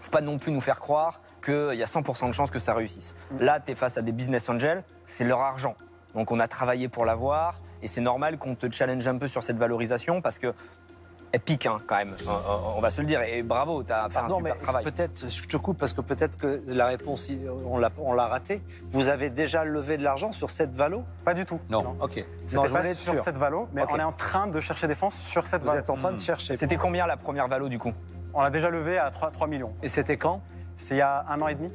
faut 0.00 0.10
pas 0.10 0.20
non 0.20 0.38
plus 0.38 0.52
nous 0.52 0.60
faire 0.60 0.78
croire 0.78 1.20
qu'il 1.44 1.74
y 1.74 1.82
a 1.82 1.86
100% 1.86 2.28
de 2.28 2.32
chances 2.32 2.50
que 2.50 2.58
ça 2.58 2.74
réussisse. 2.74 3.16
Là, 3.40 3.60
tu 3.60 3.72
es 3.72 3.74
face 3.74 3.98
à 3.98 4.02
des 4.02 4.12
business 4.12 4.48
angels, 4.48 4.84
c'est 5.06 5.24
leur 5.24 5.40
argent. 5.40 5.74
Donc 6.14 6.30
on 6.30 6.40
a 6.40 6.48
travaillé 6.48 6.88
pour 6.88 7.04
l'avoir, 7.04 7.60
et 7.82 7.86
c'est 7.86 8.00
normal 8.00 8.38
qu'on 8.38 8.54
te 8.54 8.70
challenge 8.70 9.06
un 9.06 9.18
peu 9.18 9.26
sur 9.26 9.42
cette 9.42 9.56
valorisation 9.58 10.20
parce 10.20 10.38
que 10.38 10.54
elle 11.30 11.40
pique 11.40 11.66
hein, 11.66 11.76
quand 11.86 11.96
même, 11.96 12.14
on, 12.76 12.80
va 12.80 12.88
se 12.88 13.02
le 13.02 13.06
dire, 13.06 13.20
et 13.22 13.42
bravo, 13.42 13.82
tu 13.82 13.92
as 13.92 14.08
fait 14.08 14.18
un 14.18 14.22
mais 14.40 14.50
super 14.50 14.58
travail. 14.58 14.84
peut-être, 14.84 15.28
je 15.28 15.46
te 15.46 15.56
coupe 15.58 15.76
parce 15.76 15.92
que 15.92 16.00
peut-être 16.00 16.38
que 16.38 16.62
la 16.66 16.86
réponse, 16.86 17.28
on 17.66 17.76
l'a, 17.76 17.90
on 17.98 18.14
l'a 18.14 18.26
ratée. 18.26 18.62
Vous 18.88 19.10
avez 19.10 19.28
déjà 19.28 19.64
levé 19.64 19.98
de 19.98 20.02
l'argent 20.02 20.32
sur 20.32 20.50
cette 20.50 20.72
valo? 20.72 21.04
Pas 21.26 21.34
du 21.34 21.44
tout. 21.44 21.60
Non. 21.68 21.96
Ok. 22.00 22.24
C'était 22.46 22.56
Non, 22.56 22.66
je 22.66 22.72
pas 22.72 22.86
être 22.86 22.96
sur 22.96 23.12
sûr. 23.12 23.22
cette 23.22 23.36
valo, 23.36 23.68
mais 23.74 23.82
on 23.90 23.98
est 23.98 24.02
en 24.02 24.12
train 24.12 24.46
de 24.46 24.58
chercher 24.58 24.86
des 24.86 24.94
fonds 24.94 25.10
sur 25.10 25.46
cette 25.46 25.60
Vous 25.60 25.68
valo. 25.68 25.80
êtes 25.80 25.90
en 25.90 25.96
train 25.96 26.12
de 26.12 26.20
chercher. 26.20 26.56
C'était 26.56 26.76
combien 26.76 27.06
la 27.06 27.18
première 27.18 27.46
valo 27.46 27.68
du 27.68 27.78
coup? 27.78 27.92
On 28.32 28.42
l'a 28.42 28.50
déjà 28.50 28.70
levé 28.70 28.96
à 28.96 29.10
3, 29.10 29.30
3 29.30 29.48
millions. 29.48 29.74
Et 29.82 29.90
c'était 29.90 30.16
quand? 30.16 30.40
C'est 30.78 30.94
il 30.94 30.98
y 30.98 31.02
a 31.02 31.26
un 31.28 31.42
an 31.42 31.48
et 31.48 31.54
demi. 31.54 31.70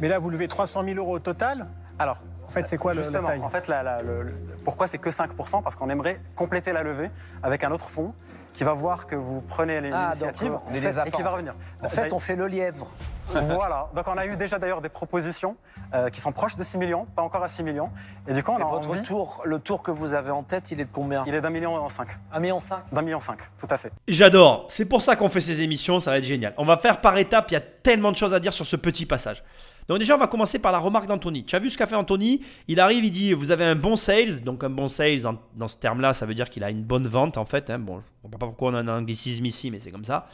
Mais 0.00 0.08
là, 0.08 0.18
vous 0.18 0.28
levez 0.28 0.48
300 0.48 0.84
000 0.84 0.96
euros 0.98 1.16
au 1.16 1.18
total? 1.18 1.66
Alors, 1.98 2.18
En 2.48 2.50
fait, 2.50 2.66
c'est 2.66 2.78
quoi 2.78 2.92
le, 2.92 2.98
la 2.98 3.02
justement, 3.04 3.28
taille 3.28 3.40
en 3.42 3.48
fait, 3.50 3.68
la- 3.68 3.82
la- 3.82 4.02
le- 4.02 4.22
le- 4.22 4.34
pourquoi 4.64 4.86
c'est 4.86 4.98
que 4.98 5.10
5% 5.10 5.62
Parce 5.62 5.76
qu'on 5.76 5.90
aimerait 5.90 6.20
compléter 6.34 6.72
la 6.72 6.82
levée 6.82 7.10
avec 7.42 7.62
un 7.62 7.70
autre 7.70 7.90
fonds 7.90 8.14
qui 8.54 8.64
va 8.64 8.72
voir 8.72 9.06
que 9.06 9.14
vous 9.14 9.40
prenez 9.42 9.80
les- 9.80 9.92
Ah, 9.92 10.06
l'initiative 10.06 10.58
les 10.72 10.78
et 11.06 11.10
qui 11.10 11.22
va 11.22 11.30
revenir. 11.30 11.54
En 11.82 11.88
fait, 11.88 12.12
on 12.12 12.18
fait 12.18 12.36
le 12.36 12.46
lièvre. 12.46 12.88
Voilà, 13.30 13.88
donc 13.94 14.06
on 14.08 14.16
a 14.16 14.24
eu 14.24 14.38
déjà 14.38 14.58
d'ailleurs 14.58 14.80
des 14.80 14.88
propositions 14.88 15.56
euh, 15.92 16.08
qui 16.08 16.18
sont 16.18 16.32
proches 16.32 16.56
de 16.56 16.62
6 16.62 16.78
millions, 16.78 17.04
pas 17.04 17.20
encore 17.20 17.42
à 17.42 17.48
6 17.48 17.62
millions. 17.62 17.90
Et 18.26 18.32
du 18.32 18.42
coup, 18.42 18.52
on 18.52 18.58
Et 18.58 18.62
a 18.62 18.64
votre 18.64 18.88
envie, 18.90 19.02
tour, 19.02 19.42
le 19.44 19.58
tour 19.58 19.82
que 19.82 19.90
vous 19.90 20.14
avez 20.14 20.30
en 20.30 20.42
tête, 20.42 20.70
il 20.70 20.80
est 20.80 20.86
de 20.86 20.90
combien? 20.90 21.24
Il 21.26 21.34
est 21.34 21.42
d'un 21.42 21.50
million 21.50 21.76
en 21.76 21.90
5. 21.90 22.08
Un 22.32 22.40
million 22.40 22.58
cinq? 22.58 22.84
D'un 22.90 23.02
million 23.02 23.20
5, 23.20 23.38
tout 23.58 23.66
à 23.68 23.76
fait. 23.76 23.92
J'adore. 24.08 24.64
C'est 24.70 24.86
pour 24.86 25.02
ça 25.02 25.14
qu'on 25.14 25.28
fait 25.28 25.42
ces 25.42 25.60
émissions. 25.60 26.00
Ça 26.00 26.10
va 26.12 26.16
être 26.18 26.24
génial. 26.24 26.54
On 26.56 26.64
va 26.64 26.78
faire 26.78 27.02
par 27.02 27.18
étapes. 27.18 27.50
Il 27.50 27.54
y 27.54 27.58
a 27.58 27.60
tellement 27.60 28.12
de 28.12 28.16
choses 28.16 28.32
à 28.32 28.40
dire 28.40 28.54
sur 28.54 28.64
ce 28.64 28.76
petit 28.76 29.04
passage. 29.04 29.44
Donc 29.88 29.98
déjà, 29.98 30.14
on 30.14 30.18
va 30.18 30.26
commencer 30.26 30.58
par 30.58 30.70
la 30.70 30.78
remarque 30.78 31.06
d'Anthony. 31.06 31.44
Tu 31.44 31.56
as 31.56 31.58
vu 31.58 31.70
ce 31.70 31.78
qu'a 31.78 31.86
fait 31.86 31.96
Anthony? 31.96 32.42
Il 32.68 32.78
arrive, 32.78 33.04
il 33.04 33.10
dit, 33.10 33.32
vous 33.32 33.50
avez 33.50 33.64
un 33.64 33.74
bon 33.74 33.96
sales. 33.96 34.42
Donc 34.42 34.62
un 34.62 34.70
bon 34.70 34.88
sales, 34.88 35.22
dans 35.56 35.68
ce 35.68 35.76
terme-là, 35.76 36.12
ça 36.12 36.26
veut 36.26 36.34
dire 36.34 36.50
qu'il 36.50 36.62
a 36.62 36.70
une 36.70 36.82
bonne 36.82 37.06
vente, 37.06 37.38
en 37.38 37.46
fait. 37.46 37.70
hein. 37.70 37.78
Bon, 37.78 37.94
je 37.94 37.98
ne 37.98 38.22
comprends 38.22 38.38
pas 38.38 38.46
pourquoi 38.46 38.70
on 38.72 38.74
a 38.74 38.80
un 38.80 38.88
anglicisme 38.88 39.46
ici, 39.46 39.70
mais 39.70 39.80
c'est 39.80 39.90
comme 39.90 40.04
ça. 40.04 40.28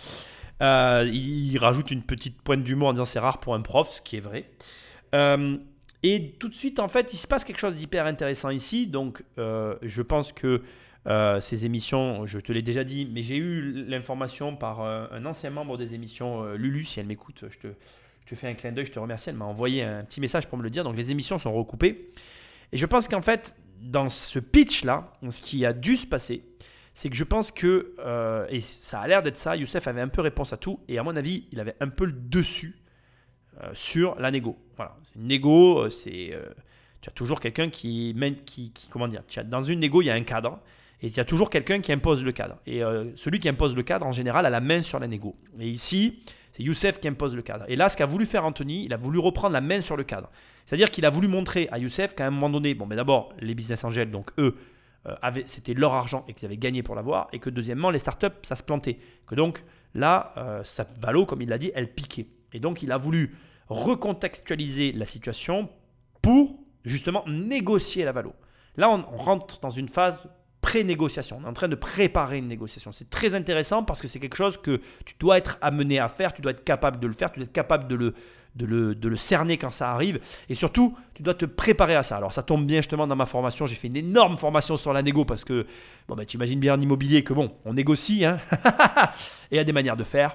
Euh, 0.62 1.08
il, 1.12 1.56
rajoute 1.58 1.90
une 1.90 2.02
petite 2.02 2.40
pointe 2.42 2.62
d'humour 2.62 2.88
en 2.88 2.92
disant 2.92 3.04
c'est 3.04 3.18
rare 3.18 3.38
pour 3.38 3.54
un 3.54 3.60
prof, 3.60 3.90
ce 3.90 4.02
qui 4.02 4.16
est 4.16 4.20
vrai. 4.20 4.50
Euh, 5.14 5.56
et 6.02 6.32
tout 6.32 6.48
de 6.48 6.54
suite, 6.54 6.80
en 6.80 6.88
fait, 6.88 7.12
il 7.12 7.16
se 7.16 7.26
passe 7.26 7.44
quelque 7.44 7.58
chose 7.58 7.76
d'hyper 7.76 8.06
intéressant 8.06 8.50
ici. 8.50 8.86
Donc, 8.86 9.24
euh, 9.38 9.76
je 9.82 10.02
pense 10.02 10.32
que 10.32 10.62
ces 11.40 11.66
émissions, 11.66 12.24
je 12.24 12.40
te 12.40 12.50
l'ai 12.50 12.62
déjà 12.62 12.82
dit, 12.82 13.06
mais 13.12 13.22
j'ai 13.22 13.36
eu 13.36 13.84
l'information 13.86 14.56
par 14.56 14.80
un 14.80 15.26
ancien 15.26 15.50
membre 15.50 15.76
des 15.76 15.94
émissions, 15.94 16.54
Lulu, 16.54 16.82
si 16.84 16.98
elle 16.98 17.04
m'écoute, 17.04 17.44
je 17.50 17.58
te, 17.58 17.74
je 18.24 18.30
te 18.30 18.34
fais 18.34 18.48
un 18.48 18.54
clin 18.54 18.72
d'œil, 18.72 18.86
je 18.86 18.92
te 18.92 18.98
remercie. 18.98 19.30
Elle 19.30 19.36
m'a 19.36 19.44
envoyé 19.44 19.82
un 19.82 20.04
petit 20.04 20.20
message 20.20 20.46
pour 20.46 20.56
me 20.56 20.62
le 20.62 20.70
dire. 20.70 20.84
Donc, 20.84 20.96
les 20.96 21.10
émissions 21.10 21.38
sont 21.38 21.52
recoupées. 21.52 22.10
Et 22.72 22.78
je 22.78 22.86
pense 22.86 23.06
qu'en 23.06 23.22
fait, 23.22 23.56
dans 23.80 24.08
ce 24.08 24.38
pitch-là, 24.38 25.12
ce 25.28 25.40
qui 25.40 25.66
a 25.66 25.72
dû 25.72 25.96
se 25.96 26.06
passer, 26.06 26.42
c'est 26.94 27.10
que 27.10 27.16
je 27.16 27.24
pense 27.24 27.50
que, 27.50 27.94
euh, 27.98 28.46
et 28.48 28.60
ça 28.60 29.00
a 29.00 29.08
l'air 29.08 29.22
d'être 29.22 29.36
ça, 29.36 29.56
Youssef 29.56 29.86
avait 29.88 30.00
un 30.00 30.08
peu 30.08 30.22
réponse 30.22 30.52
à 30.52 30.56
tout, 30.56 30.80
et 30.88 30.98
à 30.98 31.02
mon 31.02 31.16
avis, 31.16 31.46
il 31.52 31.60
avait 31.60 31.76
un 31.80 31.88
peu 31.88 32.06
le 32.06 32.12
dessus 32.12 32.78
euh, 33.62 33.70
sur 33.74 34.14
la 34.18 34.30
négo. 34.30 34.56
Voilà, 34.76 34.96
c'est 35.02 35.16
une 35.16 35.26
négo, 35.26 35.80
euh, 35.80 35.90
c'est 35.90 36.32
tu 37.00 37.10
as 37.10 37.12
toujours 37.12 37.40
quelqu'un 37.40 37.68
qui 37.68 38.14
mène, 38.16 38.36
qui, 38.36 38.72
comment 38.90 39.08
dire, 39.08 39.22
tu 39.28 39.38
as, 39.38 39.44
dans 39.44 39.60
une 39.60 39.80
négo 39.80 40.00
il 40.00 40.06
y 40.06 40.10
a 40.10 40.14
un 40.14 40.22
cadre 40.22 40.60
et 41.02 41.08
il 41.08 41.16
y 41.16 41.20
a 41.20 41.24
toujours 41.26 41.50
quelqu'un 41.50 41.80
qui 41.80 41.92
impose 41.92 42.24
le 42.24 42.32
cadre. 42.32 42.56
Et 42.66 42.80
celui 43.14 43.40
qui 43.40 43.48
impose 43.50 43.76
le 43.76 43.82
cadre 43.82 44.06
en 44.06 44.12
général 44.12 44.46
a 44.46 44.50
la 44.50 44.62
main 44.62 44.80
sur 44.80 44.98
la 44.98 45.06
négo. 45.06 45.36
Et 45.60 45.68
ici, 45.68 46.22
c'est 46.54 46.62
Youssef 46.62 47.00
qui 47.00 47.08
impose 47.08 47.34
le 47.34 47.42
cadre. 47.42 47.64
Et 47.66 47.74
là, 47.74 47.88
ce 47.88 47.96
qu'a 47.96 48.06
voulu 48.06 48.26
faire 48.26 48.44
Anthony, 48.44 48.84
il 48.84 48.92
a 48.92 48.96
voulu 48.96 49.18
reprendre 49.18 49.52
la 49.52 49.60
main 49.60 49.82
sur 49.82 49.96
le 49.96 50.04
cadre. 50.04 50.30
C'est-à-dire 50.66 50.92
qu'il 50.92 51.04
a 51.04 51.10
voulu 51.10 51.26
montrer 51.26 51.68
à 51.72 51.78
Youssef 51.78 52.14
qu'à 52.14 52.28
un 52.28 52.30
moment 52.30 52.48
donné, 52.48 52.74
bon, 52.74 52.86
mais 52.86 52.94
d'abord 52.94 53.32
les 53.40 53.56
business 53.56 53.82
angels, 53.82 54.12
donc 54.12 54.30
eux, 54.38 54.56
euh, 55.06 55.14
c'était 55.46 55.74
leur 55.74 55.94
argent 55.94 56.24
et 56.28 56.32
qu'ils 56.32 56.46
avaient 56.46 56.56
gagné 56.56 56.84
pour 56.84 56.94
l'avoir, 56.94 57.26
et 57.32 57.40
que 57.40 57.50
deuxièmement, 57.50 57.90
les 57.90 57.98
startups, 57.98 58.38
ça 58.42 58.54
se 58.54 58.62
plantait. 58.62 58.98
Que 59.26 59.34
donc 59.34 59.64
là, 59.94 60.32
euh, 60.36 60.62
sa 60.62 60.86
valo, 61.00 61.26
comme 61.26 61.42
il 61.42 61.48
l'a 61.48 61.58
dit, 61.58 61.72
elle 61.74 61.92
piquait. 61.92 62.28
Et 62.52 62.60
donc 62.60 62.84
il 62.84 62.92
a 62.92 62.98
voulu 62.98 63.34
recontextualiser 63.68 64.92
la 64.92 65.06
situation 65.06 65.68
pour 66.22 66.56
justement 66.84 67.24
négocier 67.26 68.04
la 68.04 68.12
valo. 68.12 68.32
Là, 68.76 68.90
on, 68.90 69.16
rentre 69.16 69.58
dans 69.58 69.70
une 69.70 69.88
phase 69.88 70.20
pré-négociation. 70.64 71.38
On 71.42 71.44
est 71.44 71.48
en 71.48 71.52
train 71.52 71.68
de 71.68 71.74
préparer 71.74 72.38
une 72.38 72.48
négociation. 72.48 72.90
C'est 72.90 73.10
très 73.10 73.34
intéressant 73.34 73.82
parce 73.82 74.00
que 74.00 74.08
c'est 74.08 74.18
quelque 74.18 74.36
chose 74.36 74.56
que 74.56 74.80
tu 75.04 75.14
dois 75.18 75.36
être 75.36 75.58
amené 75.60 75.98
à 75.98 76.08
faire, 76.08 76.32
tu 76.32 76.40
dois 76.40 76.52
être 76.52 76.64
capable 76.64 76.98
de 77.00 77.06
le 77.06 77.12
faire, 77.12 77.30
tu 77.30 77.38
dois 77.38 77.44
être 77.44 77.52
capable 77.52 77.86
de 77.86 77.94
le, 77.94 78.14
de 78.56 78.64
le, 78.64 78.94
de 78.94 79.08
le 79.10 79.16
cerner 79.16 79.58
quand 79.58 79.68
ça 79.68 79.90
arrive. 79.90 80.20
Et 80.48 80.54
surtout, 80.54 80.96
tu 81.12 81.22
dois 81.22 81.34
te 81.34 81.44
préparer 81.44 81.94
à 81.94 82.02
ça. 82.02 82.16
Alors 82.16 82.32
ça 82.32 82.42
tombe 82.42 82.64
bien 82.64 82.78
justement 82.78 83.06
dans 83.06 83.14
ma 83.14 83.26
formation. 83.26 83.66
J'ai 83.66 83.74
fait 83.74 83.88
une 83.88 83.96
énorme 83.96 84.38
formation 84.38 84.78
sur 84.78 84.94
la 84.94 85.02
négo 85.02 85.26
parce 85.26 85.44
que, 85.44 85.66
bon, 86.08 86.14
bah, 86.14 86.24
tu 86.24 86.38
imagines 86.38 86.58
bien 86.58 86.72
en 86.72 86.80
immobilier 86.80 87.22
que 87.22 87.34
bon, 87.34 87.52
on 87.66 87.74
négocie, 87.74 88.24
hein 88.24 88.38
et 89.50 89.56
il 89.56 89.56
y 89.56 89.60
a 89.60 89.64
des 89.64 89.72
manières 89.74 89.98
de 89.98 90.04
faire. 90.04 90.34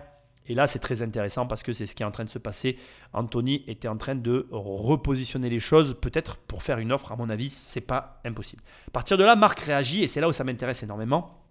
Et 0.50 0.56
là, 0.56 0.66
c'est 0.68 0.80
très 0.80 1.04
intéressant 1.04 1.46
parce 1.46 1.62
que 1.62 1.72
c'est 1.72 1.86
ce 1.86 1.96
qui 1.96 2.02
est 2.02 2.06
en 2.06 2.12
train 2.12 2.26
de 2.26 2.30
se 2.30 2.40
passer. 2.40 2.78
Anthony 3.14 3.64
était 3.68 3.88
en 3.88 3.98
train 3.98 4.16
de 4.16 4.48
repositionner 4.52 5.48
les 5.50 5.60
choses, 5.60 5.96
peut-être 6.02 6.38
pour 6.38 6.64
faire 6.64 6.80
une 6.80 6.92
offre. 6.92 7.12
À 7.12 7.16
mon 7.16 7.30
avis, 7.30 7.50
c'est 7.50 7.82
pas 7.82 8.20
impossible. 8.26 8.64
À 8.88 8.92
partir 8.92 9.18
de 9.18 9.24
là, 9.24 9.36
Marc 9.36 9.60
réagit 9.60 10.04
et 10.04 10.08
c'est 10.08 10.20
là 10.20 10.28
où 10.28 10.34
ça 10.34 10.44
m'intéresse 10.44 10.82
énormément. 10.82 11.46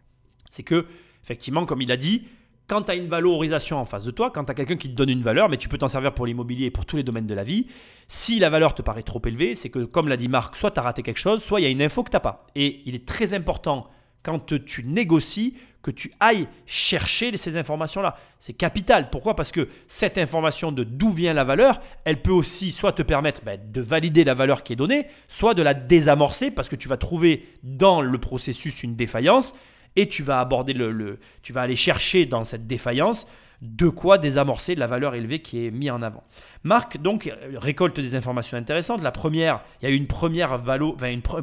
C'est 0.51 0.65
que, 0.65 0.87
effectivement, 1.23 1.65
comme 1.65 1.81
il 1.81 1.93
a 1.93 1.97
dit, 1.97 2.25
quand 2.67 2.83
tu 2.83 2.91
as 2.91 2.97
une 2.97 3.09
valorisation 3.09 3.79
en 3.79 3.85
face 3.85 4.05
de 4.05 4.11
toi, 4.11 4.31
quand 4.31 4.45
tu 4.45 4.51
as 4.51 4.55
quelqu'un 4.55 4.77
qui 4.77 4.91
te 4.91 4.95
donne 4.95 5.09
une 5.09 5.23
valeur, 5.23 5.49
mais 5.49 5.57
tu 5.57 5.69
peux 5.69 5.79
t'en 5.79 5.89
servir 5.89 6.13
pour 6.13 6.27
l'immobilier 6.27 6.67
et 6.67 6.71
pour 6.71 6.85
tous 6.85 6.97
les 6.97 7.05
domaines 7.05 7.27
de 7.27 7.35
la 7.35 7.45
vie, 7.45 7.67
si 8.09 8.41
la 8.41 8.51
valeur 8.51 8.75
te 8.75 8.83
paraît 8.83 9.05
trop 9.05 9.23
élevée, 9.25 9.55
c'est 9.55 9.71
que, 9.71 9.85
comme 9.85 10.09
l'a 10.09 10.17
dit 10.17 10.29
Marc, 10.29 10.57
soit 10.57 10.73
tu 10.73 10.81
as 10.81 10.83
raté 10.83 11.03
quelque 11.03 11.19
chose, 11.19 11.43
soit 11.43 11.61
il 11.61 11.63
y 11.63 11.67
a 11.67 11.71
une 11.71 11.83
info 11.83 12.03
que 12.03 12.11
tu 12.11 12.17
n'as 12.17 12.21
pas. 12.21 12.47
Et 12.57 12.83
il 12.85 12.95
est 12.95 13.07
très 13.07 13.33
important, 13.33 13.89
quand 14.23 14.45
tu 14.45 14.85
négocies, 14.85 15.55
que 15.83 15.91
tu 15.91 16.13
ailles 16.21 16.49
chercher 16.67 17.37
ces 17.37 17.57
informations-là. 17.57 18.17
C'est 18.39 18.53
capital. 18.53 19.11
Pourquoi? 19.11 19.37
Parce 19.37 19.53
que 19.53 19.69
cette 19.87 20.19
information 20.19 20.73
de 20.73 20.85
d'où 20.85 21.11
vient 21.11 21.33
la 21.33 21.45
valeur, 21.45 21.81
elle 22.05 22.21
peut 22.21 22.33
aussi 22.33 22.73
soit 22.73 22.93
te 22.93 23.03
permettre 23.03 23.43
ben, 23.45 23.61
de 23.65 23.81
valider 23.81 24.25
la 24.25 24.35
valeur 24.35 24.65
qui 24.65 24.73
est 24.73 24.77
donnée, 24.77 25.07
soit 25.29 25.55
de 25.55 25.63
la 25.63 25.75
désamorcer 25.75 26.51
parce 26.51 26.69
que 26.69 26.77
tu 26.77 26.89
vas 26.89 26.97
trouver 26.97 27.47
dans 27.63 28.01
le 28.01 28.19
processus 28.19 28.83
une 28.83 28.97
défaillance 28.97 29.55
et 29.97 30.09
tu 30.09 30.23
vas 30.23 30.41
aborder 30.41 30.73
le, 30.73 31.19
tu 31.43 31.53
vas 31.53 31.63
aller 31.63 31.77
chercher 31.77 32.27
dans 32.27 32.45
cette 32.45 32.67
défaillance 32.67 33.27
de 33.63 33.89
quoi 33.89 34.19
désamorcer 34.19 34.75
la 34.77 34.87
valeur 34.87 35.15
élevée 35.15 35.41
qui 35.41 35.67
est 35.67 35.71
mise 35.71 35.91
en 35.91 36.03
avant. 36.03 36.23
Marc 36.63 36.99
donc 36.99 37.27
euh, 37.27 37.35
récolte 37.57 37.99
des 37.99 38.15
informations 38.15 38.57
intéressantes. 38.57 39.03
La 39.03 39.11
première, 39.11 39.61
il 39.81 39.89
y 39.89 39.93
a 39.93 39.95
eu 39.95 39.97
une 39.97 40.07
première 40.07 40.63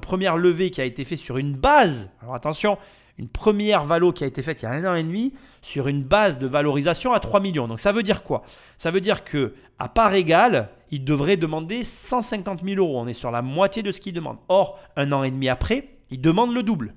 première 0.01 0.37
levée 0.37 0.71
qui 0.71 0.79
a 0.81 0.85
été 0.85 1.03
faite 1.03 1.19
sur 1.19 1.37
une 1.37 1.53
base. 1.53 2.09
Alors 2.21 2.35
attention, 2.35 2.77
une 3.17 3.29
première 3.29 3.85
valo 3.85 4.11
qui 4.11 4.23
a 4.23 4.27
été 4.27 4.41
faite 4.43 4.61
il 4.61 4.65
y 4.65 4.67
a 4.67 4.71
un 4.71 4.85
an 4.85 4.95
et 4.95 5.03
demi 5.03 5.33
sur 5.61 5.87
une 5.87 6.03
base 6.03 6.37
de 6.37 6.47
valorisation 6.47 7.13
à 7.13 7.19
3 7.19 7.39
millions. 7.39 7.67
Donc 7.67 7.79
ça 7.79 7.91
veut 7.91 8.03
dire 8.03 8.23
quoi? 8.23 8.43
Ça 8.77 8.91
veut 8.91 9.01
dire 9.01 9.23
que 9.23 9.53
à 9.79 9.89
part 9.89 10.13
égale, 10.13 10.69
il 10.91 11.03
devrait 11.03 11.37
demander 11.37 11.83
150 11.83 12.63
000 12.63 12.77
euros. 12.77 12.99
On 12.99 13.07
est 13.07 13.13
sur 13.13 13.31
la 13.31 13.41
moitié 13.41 13.83
de 13.83 13.91
ce 13.91 14.01
qu'il 14.01 14.13
demande. 14.13 14.37
Or, 14.47 14.79
un 14.95 15.11
an 15.11 15.23
et 15.23 15.31
demi 15.31 15.49
après, 15.49 15.89
il 16.11 16.21
demande 16.21 16.53
le 16.53 16.63
double. 16.63 16.93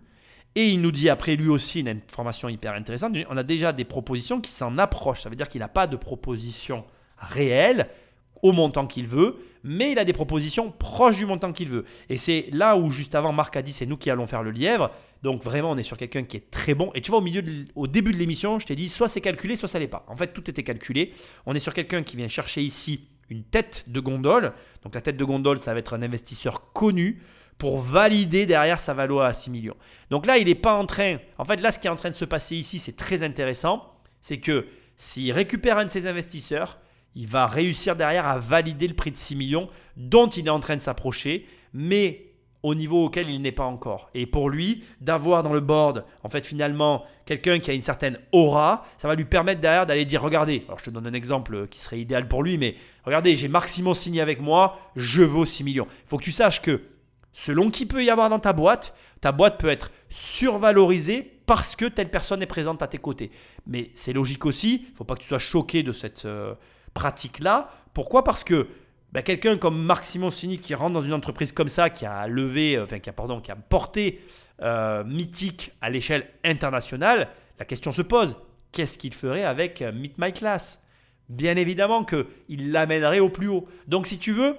Et 0.55 0.71
il 0.71 0.81
nous 0.81 0.91
dit 0.91 1.09
après 1.09 1.37
lui 1.37 1.49
aussi 1.49 1.81
une 1.81 1.89
information 1.89 2.49
hyper 2.49 2.75
intéressante. 2.75 3.17
On 3.31 3.37
a 3.37 3.43
déjà 3.43 3.73
des 3.73 3.85
propositions 3.85 4.41
qui 4.41 4.51
s'en 4.51 4.77
approchent. 4.79 5.21
Ça 5.21 5.29
veut 5.29 5.37
dire 5.37 5.49
qu'il 5.49 5.61
n'a 5.61 5.69
pas 5.69 5.87
de 5.87 5.97
proposition 5.97 6.85
réelle 7.17 7.89
au 8.43 8.53
montant 8.53 8.87
qu'il 8.87 9.07
veut, 9.07 9.37
mais 9.65 9.93
il 9.93 9.99
a 9.99 10.05
des 10.05 10.13
propositions 10.13 10.71
proches 10.71 11.17
du 11.17 11.27
montant 11.27 11.53
qu'il 11.53 11.69
veut. 11.69 11.85
Et 12.09 12.17
c'est 12.17 12.47
là 12.53 12.77
où 12.77 12.91
juste 12.91 13.15
avant 13.15 13.33
Marc 13.33 13.57
a 13.57 13.63
dit 13.63 13.73
c'est 13.73 13.87
nous 13.87 13.97
qui 13.97 14.11
allons 14.11 14.27
faire 14.27 14.43
le 14.43 14.51
lièvre. 14.51 14.91
Donc 15.23 15.43
vraiment 15.43 15.73
on 15.73 15.77
est 15.77 15.83
sur 15.83 15.97
quelqu'un 15.97 16.25
qui 16.25 16.37
est 16.37 16.51
très 16.51 16.75
bon. 16.75 16.91
Et 16.95 17.01
tu 17.01 17.11
vois 17.11 17.19
au 17.19 17.23
milieu, 17.23 17.43
au 17.75 17.87
début 17.87 18.13
de 18.13 18.19
l'émission, 18.19 18.59
je 18.59 18.67
t'ai 18.67 18.77
dit 18.77 18.89
soit 18.89 19.09
c'est 19.09 19.21
calculé, 19.21 19.57
soit 19.57 19.69
ça 19.69 19.79
l'est 19.79 19.89
pas. 19.89 20.05
En 20.09 20.17
fait 20.17 20.33
tout 20.33 20.49
était 20.49 20.63
calculé. 20.63 21.13
On 21.47 21.55
est 21.55 21.61
sur 21.61 21.75
quelqu'un 21.75 22.03
qui 22.03 22.17
vient 22.17 22.29
chercher 22.29 22.63
ici 22.63 23.09
une 23.31 23.43
tête 23.43 23.85
de 23.89 24.01
gondole. 24.01 24.53
Donc 24.85 24.95
la 24.95 25.01
tête 25.01 25.17
de 25.17 25.25
gondole 25.25 25.59
ça 25.59 25.73
va 25.73 25.81
être 25.81 25.95
un 25.95 26.03
investisseur 26.03 26.73
connu 26.73 27.21
pour 27.59 27.79
valider 27.79 28.47
derrière 28.47 28.79
sa 28.79 28.95
valo 28.95 29.19
à 29.21 29.35
6 29.35 29.51
millions. 29.51 29.77
Donc 30.11 30.27
là, 30.27 30.39
il 30.39 30.47
n'est 30.47 30.55
pas 30.55 30.75
en 30.75 30.87
train. 30.87 31.19
En 31.39 31.45
fait, 31.45 31.61
là, 31.61 31.73
ce 31.73 31.79
qui 31.81 31.89
est 31.89 31.91
en 31.91 31.97
train 31.97 32.11
de 32.11 32.15
se 32.15 32.25
passer 32.25 32.55
ici, 32.55 32.79
c'est 32.79 32.97
très 32.97 33.25
intéressant. 33.25 33.95
C'est 34.21 34.39
que 34.39 34.67
s'il 34.97 35.33
récupère 35.33 35.79
un 35.79 35.85
de 35.85 35.91
ses 35.91 36.07
investisseurs, 36.07 36.79
il 37.19 37.27
va 37.27 37.49
réussir 37.49 37.97
derrière 37.97 38.29
à 38.29 38.39
valider 38.39 38.87
le 38.87 38.95
prix 38.95 39.11
de 39.11 39.17
6 39.17 39.35
millions 39.35 39.69
dont 39.97 40.29
il 40.29 40.47
est 40.47 40.51
en 40.51 40.61
train 40.61 40.77
de 40.77 40.81
s'approcher, 40.81 41.47
mais 41.75 42.27
au 42.63 42.77
niveau 42.77 43.07
auquel 43.07 43.29
il 43.29 43.43
n'est 43.43 43.51
pas 43.51 43.65
encore. 43.65 44.09
Et 44.15 44.25
pour 44.25 44.49
lui, 44.49 44.85
d'avoir 45.01 45.43
dans 45.43 45.53
le 45.53 45.59
board, 45.59 46.05
en 46.23 46.29
fait, 46.29 46.47
finalement, 46.47 47.05
quelqu'un 47.27 47.59
qui 47.59 47.73
a 47.73 47.75
une 47.75 47.83
certaine 47.83 48.19
aura, 48.31 48.87
ça 48.99 49.09
va 49.09 49.17
lui 49.17 49.25
permettre 49.25 49.61
derrière 49.61 49.85
d'aller 49.85 50.05
dire 50.05 50.23
regardez, 50.23 50.63
alors 50.69 50.79
je 50.79 50.85
te 50.85 50.91
donne 50.91 51.09
un 51.09 51.13
exemple 51.13 51.67
qui 51.67 51.81
serait 51.81 51.99
idéal 51.99 52.29
pour 52.29 52.45
lui, 52.45 52.57
mais 52.57 52.77
regardez, 53.03 53.35
j'ai 53.35 53.49
Marc 53.49 53.69
Simon 53.69 53.95
signé 53.95 54.21
avec 54.21 54.41
moi, 54.41 54.79
je 54.95 55.23
vaux 55.23 55.45
6 55.45 55.65
millions. 55.65 55.89
Il 56.05 56.09
faut 56.09 56.19
que 56.19 56.25
tu 56.25 56.31
saches 56.31 56.63
que 56.63 56.83
selon 57.33 57.71
qui 57.71 57.85
peut 57.85 58.05
y 58.05 58.11
avoir 58.11 58.31
dans 58.31 58.39
ta 58.39 58.53
boîte, 58.53 58.97
ta 59.21 59.33
boîte 59.33 59.59
peut 59.59 59.71
être 59.71 59.91
survalorisée 60.09 61.41
parce 61.47 61.75
que 61.75 61.87
telle 61.87 62.13
personne 62.13 62.43
est 62.43 62.47
présente 62.47 62.81
à 62.81 62.87
tes 62.87 62.99
côtés. 62.99 63.33
Mais 63.67 63.91
c'est 63.95 64.13
logique 64.13 64.47
aussi, 64.47 64.85
il 64.87 64.93
ne 64.93 64.97
faut 64.97 65.05
pas 65.05 65.17
que 65.17 65.23
tu 65.23 65.27
sois 65.27 65.41
choqué 65.41 65.83
de 65.83 65.91
cette 65.91 66.25
euh, 66.25 66.55
pratique-là. 66.99 67.71
Pourquoi? 67.95 68.25
Parce 68.25 68.43
que 68.43 68.67
ben, 69.13 69.23
quelqu'un 69.23 69.57
comme 69.57 69.81
Marc 69.81 70.05
Simoncini 70.05 70.59
qui 70.59 70.75
rentre 70.75 70.95
dans 70.95 71.03
une 71.03 71.15
entreprise 71.15 71.53
comme 71.53 71.69
ça, 71.69 71.91
qui 71.91 72.05
a 72.05 72.27
levé, 72.27 72.77
euh, 72.77 72.83
enfin 72.83 72.99
qui 72.99 73.09
a, 73.09 73.13
pardon, 73.13 73.41
qui 73.41 73.53
a 73.53 73.57
porté 73.57 74.21
euh, 74.63 75.05
Mythique 75.05 75.71
à 75.81 75.91
l'échelle 75.91 76.27
internationale, 76.45 77.29
la 77.61 77.65
question 77.65 77.93
se 77.93 78.03
pose, 78.03 78.37
qu'est-ce 78.73 78.99
qu'il 78.99 79.15
ferait 79.15 79.45
avec 79.45 79.81
euh, 79.81 79.93
Meet 79.93 80.19
My 80.19 80.33
Class? 80.33 80.83
Bien 81.29 81.57
évidemment 81.57 82.05
qu'il 82.05 82.73
l'amènerait 82.73 83.21
au 83.21 83.29
plus 83.29 83.47
haut. 83.47 83.69
Donc 83.87 84.09
si 84.09 84.19
tu 84.19 84.33
veux, 84.33 84.57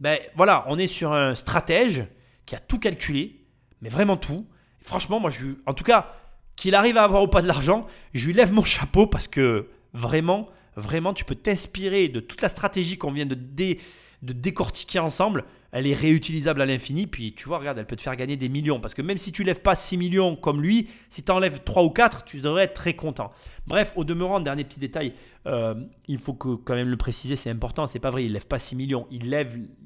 ben 0.00 0.18
voilà, 0.36 0.64
on 0.68 0.78
est 0.78 0.86
sur 0.86 1.14
un 1.14 1.34
stratège 1.34 2.04
qui 2.44 2.54
a 2.54 2.58
tout 2.58 2.78
calculé, 2.78 3.46
mais 3.80 3.88
vraiment 3.88 4.18
tout. 4.18 4.46
Franchement, 4.82 5.18
moi, 5.18 5.30
je, 5.30 5.46
en 5.64 5.72
tout 5.72 5.84
cas, 5.84 6.14
qu'il 6.56 6.74
arrive 6.74 6.98
à 6.98 7.04
avoir 7.04 7.22
ou 7.22 7.28
pas 7.28 7.40
de 7.40 7.46
l'argent, 7.46 7.86
je 8.12 8.26
lui 8.26 8.34
lève 8.34 8.52
mon 8.52 8.64
chapeau 8.64 9.06
parce 9.06 9.28
que 9.28 9.68
vraiment, 9.94 10.48
vraiment, 10.76 11.12
tu 11.14 11.24
peux 11.24 11.34
t'inspirer 11.34 12.08
de 12.08 12.20
toute 12.20 12.42
la 12.42 12.48
stratégie 12.48 12.98
qu'on 12.98 13.12
vient 13.12 13.26
de, 13.26 13.34
dé- 13.34 13.80
de 14.22 14.32
décortiquer 14.32 14.98
ensemble. 14.98 15.44
Elle 15.72 15.86
est 15.86 15.94
réutilisable 15.94 16.60
à 16.60 16.66
l'infini. 16.66 17.06
Puis 17.06 17.34
tu 17.34 17.48
vois, 17.48 17.58
regarde, 17.58 17.78
elle 17.78 17.86
peut 17.86 17.96
te 17.96 18.02
faire 18.02 18.14
gagner 18.16 18.36
des 18.36 18.48
millions. 18.48 18.78
Parce 18.80 18.92
que 18.94 19.02
même 19.02 19.16
si 19.18 19.32
tu 19.32 19.42
lèves 19.42 19.60
pas 19.60 19.74
6 19.74 19.96
millions 19.96 20.36
comme 20.36 20.60
lui, 20.62 20.88
si 21.08 21.22
tu 21.22 21.32
enlèves 21.32 21.62
3 21.64 21.82
ou 21.84 21.90
4, 21.90 22.24
tu 22.24 22.40
devrais 22.40 22.64
être 22.64 22.74
très 22.74 22.94
content. 22.94 23.30
Bref, 23.66 23.92
au 23.96 24.04
demeurant, 24.04 24.40
dernier 24.40 24.64
petit 24.64 24.80
détail, 24.80 25.14
euh, 25.46 25.74
il 26.08 26.18
faut 26.18 26.34
que, 26.34 26.56
quand 26.56 26.74
même 26.74 26.88
le 26.90 26.96
préciser, 26.96 27.36
c'est 27.36 27.50
important. 27.50 27.86
C'est 27.86 28.00
pas 28.00 28.10
vrai, 28.10 28.24
il 28.24 28.32
lève 28.32 28.46
pas 28.46 28.58
6 28.58 28.76
millions. 28.76 29.06
Il 29.10 29.24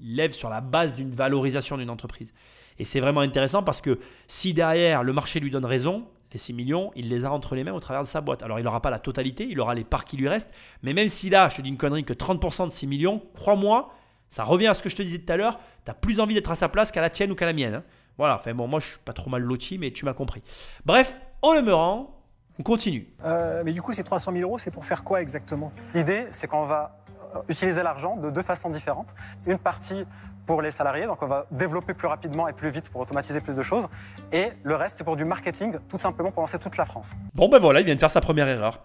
il 0.02 0.16
lève 0.16 0.32
sur 0.32 0.50
la 0.50 0.60
base 0.60 0.94
d'une 0.94 1.10
valorisation 1.10 1.78
d'une 1.78 1.90
entreprise. 1.90 2.34
Et 2.78 2.84
c'est 2.84 3.00
vraiment 3.00 3.20
intéressant 3.20 3.62
parce 3.62 3.80
que 3.80 3.98
si 4.26 4.52
derrière 4.52 5.02
le 5.02 5.12
marché 5.12 5.40
lui 5.40 5.50
donne 5.50 5.64
raison, 5.64 6.06
les 6.36 6.38
6 6.38 6.52
millions, 6.52 6.92
il 6.94 7.08
les 7.08 7.24
a 7.24 7.32
entre 7.32 7.54
les 7.54 7.64
mains 7.64 7.72
au 7.72 7.80
travers 7.80 8.02
de 8.02 8.06
sa 8.06 8.20
boîte. 8.20 8.42
Alors 8.42 8.58
il 8.60 8.64
n'aura 8.64 8.80
pas 8.82 8.90
la 8.90 8.98
totalité, 8.98 9.46
il 9.48 9.58
aura 9.58 9.74
les 9.74 9.84
parts 9.84 10.04
qui 10.04 10.16
lui 10.16 10.28
restent. 10.28 10.52
Mais 10.82 10.92
même 10.92 11.08
s'il 11.08 11.34
a, 11.34 11.48
je 11.48 11.56
te 11.56 11.62
dis 11.62 11.68
une 11.70 11.76
connerie, 11.78 12.04
que 12.04 12.12
30% 12.12 12.66
de 12.66 12.72
6 12.72 12.86
millions, 12.86 13.22
crois-moi, 13.34 13.90
ça 14.28 14.44
revient 14.44 14.66
à 14.66 14.74
ce 14.74 14.82
que 14.82 14.88
je 14.88 14.96
te 14.96 15.02
disais 15.02 15.18
tout 15.18 15.32
à 15.32 15.36
l'heure, 15.36 15.58
tu 15.84 15.90
as 15.90 15.94
plus 15.94 16.20
envie 16.20 16.34
d'être 16.34 16.50
à 16.50 16.54
sa 16.54 16.68
place 16.68 16.92
qu'à 16.92 17.00
la 17.00 17.10
tienne 17.10 17.30
ou 17.32 17.34
qu'à 17.34 17.46
la 17.46 17.52
mienne. 17.52 17.74
hein. 17.74 17.82
Voilà, 18.18 18.36
enfin 18.36 18.54
bon, 18.54 18.66
moi 18.68 18.80
je 18.80 18.86
suis 18.86 18.98
pas 19.04 19.12
trop 19.12 19.30
mal 19.30 19.42
loti, 19.42 19.78
mais 19.78 19.90
tu 19.90 20.04
m'as 20.04 20.14
compris. 20.14 20.42
Bref, 20.84 21.18
au 21.42 21.54
demeurant, 21.54 22.14
on 22.58 22.62
continue. 22.62 23.06
Euh, 23.24 23.62
mais 23.64 23.72
du 23.72 23.82
coup, 23.82 23.92
ces 23.92 24.04
300 24.04 24.32
000 24.32 24.42
euros, 24.42 24.58
c'est 24.58 24.70
pour 24.70 24.84
faire 24.84 25.04
quoi 25.04 25.20
exactement? 25.22 25.70
L'idée, 25.94 26.26
c'est 26.30 26.46
qu'on 26.46 26.64
va 26.64 26.98
euh, 27.34 27.40
utiliser 27.48 27.82
l'argent 27.82 28.16
de 28.16 28.30
deux 28.30 28.42
façons 28.42 28.70
différentes. 28.70 29.14
Une 29.46 29.58
partie 29.58 30.04
pour 30.46 30.62
les 30.62 30.70
salariés, 30.70 31.06
donc 31.06 31.20
on 31.22 31.26
va 31.26 31.46
développer 31.50 31.92
plus 31.92 32.06
rapidement 32.06 32.48
et 32.48 32.52
plus 32.52 32.70
vite 32.70 32.88
pour 32.90 33.00
automatiser 33.00 33.40
plus 33.40 33.56
de 33.56 33.62
choses. 33.62 33.86
Et 34.32 34.46
le 34.62 34.76
reste, 34.76 34.98
c'est 34.98 35.04
pour 35.04 35.16
du 35.16 35.24
marketing, 35.24 35.76
tout 35.88 35.98
simplement 35.98 36.30
pour 36.30 36.42
lancer 36.42 36.58
toute 36.58 36.76
la 36.76 36.84
France. 36.86 37.14
Bon 37.34 37.48
ben 37.48 37.58
voilà, 37.58 37.80
il 37.80 37.86
vient 37.86 37.94
de 37.94 38.00
faire 38.00 38.10
sa 38.10 38.20
première 38.20 38.48
erreur. 38.48 38.80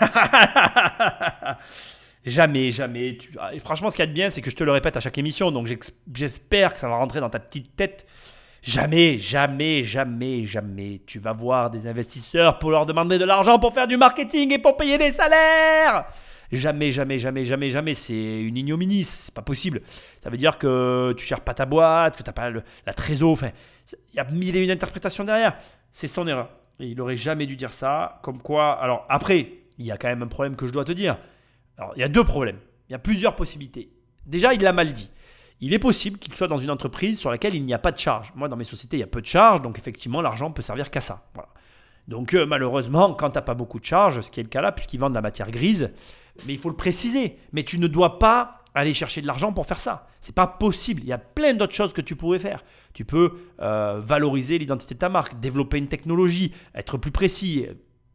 jamais, 2.24 2.70
jamais. 2.70 3.18
ah, 3.38 3.54
et 3.54 3.58
franchement, 3.58 3.90
ce 3.90 3.96
qu'il 3.96 4.04
y 4.04 4.08
a 4.08 4.08
de 4.08 4.12
bien, 4.12 4.28
c'est 4.30 4.42
que 4.42 4.50
je 4.50 4.56
te 4.56 4.64
le 4.64 4.72
répète 4.72 4.96
à 4.96 5.00
chaque 5.00 5.18
émission, 5.18 5.50
donc 5.50 5.68
j'espère 6.12 6.74
que 6.74 6.80
ça 6.80 6.88
va 6.88 6.96
rentrer 6.96 7.20
dans 7.20 7.30
ta 7.30 7.40
petite 7.40 7.74
tête. 7.74 8.06
Jamais, 8.62 9.16
jamais, 9.16 9.84
jamais, 9.84 10.44
jamais, 10.44 11.00
tu 11.06 11.18
vas 11.18 11.32
voir 11.32 11.70
des 11.70 11.86
investisseurs 11.86 12.58
pour 12.58 12.70
leur 12.70 12.84
demander 12.84 13.18
de 13.18 13.24
l'argent 13.24 13.58
pour 13.58 13.72
faire 13.72 13.86
du 13.88 13.96
marketing 13.96 14.52
et 14.52 14.58
pour 14.58 14.76
payer 14.76 14.98
des 14.98 15.12
salaires. 15.12 16.04
Jamais, 16.52 16.90
jamais, 16.90 17.18
jamais, 17.18 17.44
jamais, 17.44 17.70
jamais. 17.70 17.94
C'est 17.94 18.42
une 18.42 18.56
ignominie, 18.56 19.04
c'est 19.04 19.32
pas 19.32 19.42
possible. 19.42 19.82
Ça 20.22 20.30
veut 20.30 20.36
dire 20.36 20.58
que 20.58 21.14
tu 21.16 21.26
gères 21.26 21.42
pas 21.42 21.54
ta 21.54 21.66
boîte, 21.66 22.16
que 22.16 22.22
t'as 22.22 22.32
pas 22.32 22.50
la 22.50 22.92
trésor. 22.92 23.30
Enfin, 23.30 23.50
il 24.12 24.16
y 24.16 24.18
a 24.18 24.24
mille 24.24 24.56
et 24.56 24.64
une 24.64 24.70
interprétations 24.70 25.24
derrière. 25.24 25.56
C'est 25.92 26.08
son 26.08 26.26
erreur. 26.26 26.50
Il 26.80 27.00
aurait 27.00 27.16
jamais 27.16 27.46
dû 27.46 27.56
dire 27.56 27.72
ça. 27.72 28.20
Comme 28.22 28.40
quoi, 28.40 28.72
alors 28.72 29.06
après, 29.08 29.52
il 29.78 29.86
y 29.86 29.92
a 29.92 29.96
quand 29.96 30.08
même 30.08 30.22
un 30.22 30.28
problème 30.28 30.56
que 30.56 30.66
je 30.66 30.72
dois 30.72 30.84
te 30.84 30.92
dire. 30.92 31.18
Alors, 31.78 31.92
il 31.96 32.00
y 32.00 32.04
a 32.04 32.08
deux 32.08 32.24
problèmes. 32.24 32.58
Il 32.88 32.92
y 32.92 32.96
a 32.96 32.98
plusieurs 32.98 33.36
possibilités. 33.36 33.92
Déjà, 34.26 34.52
il 34.52 34.60
l'a 34.62 34.72
mal 34.72 34.92
dit. 34.92 35.10
il 35.60 35.72
est 35.72 35.78
possible 35.78 36.18
qu'il 36.18 36.34
soit 36.34 36.48
dans 36.48 36.56
une 36.56 36.70
entreprise 36.70 37.18
sur 37.18 37.30
laquelle 37.30 37.54
il 37.54 37.64
n'y 37.64 37.74
a 37.74 37.78
pas 37.78 37.92
de 37.92 37.98
charge. 37.98 38.32
Moi, 38.34 38.48
dans 38.48 38.56
mes 38.56 38.64
sociétés, 38.64 38.96
il 38.96 39.00
y 39.00 39.04
a 39.04 39.06
peu 39.06 39.20
de 39.20 39.26
charges, 39.26 39.62
donc 39.62 39.78
effectivement, 39.78 40.20
l'argent 40.20 40.50
peut 40.50 40.62
servir 40.62 40.90
qu'à 40.90 41.00
ça. 41.00 41.30
Donc 42.08 42.34
euh, 42.34 42.44
malheureusement, 42.44 43.14
quand 43.14 43.30
tu 43.30 43.38
n'as 43.38 43.42
pas 43.42 43.54
beaucoup 43.54 43.78
de 43.78 43.84
charges, 43.84 44.20
ce 44.20 44.30
qui 44.30 44.40
est 44.40 44.42
le 44.42 44.48
cas 44.48 44.60
là, 44.60 44.72
puisqu'ils 44.72 44.98
vendent 44.98 45.12
de 45.12 45.18
la 45.18 45.22
matière 45.22 45.50
grise, 45.50 45.90
mais 46.46 46.52
il 46.54 46.58
faut 46.58 46.70
le 46.70 46.76
préciser, 46.76 47.36
mais 47.52 47.64
tu 47.64 47.78
ne 47.78 47.86
dois 47.86 48.18
pas 48.18 48.62
aller 48.74 48.94
chercher 48.94 49.20
de 49.20 49.26
l'argent 49.26 49.52
pour 49.52 49.66
faire 49.66 49.80
ça. 49.80 50.06
C'est 50.20 50.34
pas 50.34 50.46
possible. 50.46 51.02
Il 51.02 51.08
y 51.08 51.12
a 51.12 51.18
plein 51.18 51.54
d'autres 51.54 51.74
choses 51.74 51.92
que 51.92 52.00
tu 52.00 52.14
pourrais 52.14 52.38
faire. 52.38 52.62
Tu 52.92 53.04
peux 53.04 53.32
euh, 53.60 54.00
valoriser 54.02 54.58
l'identité 54.58 54.94
de 54.94 55.00
ta 55.00 55.08
marque, 55.08 55.40
développer 55.40 55.78
une 55.78 55.88
technologie, 55.88 56.52
être 56.74 56.96
plus 56.98 57.10
précis, 57.10 57.66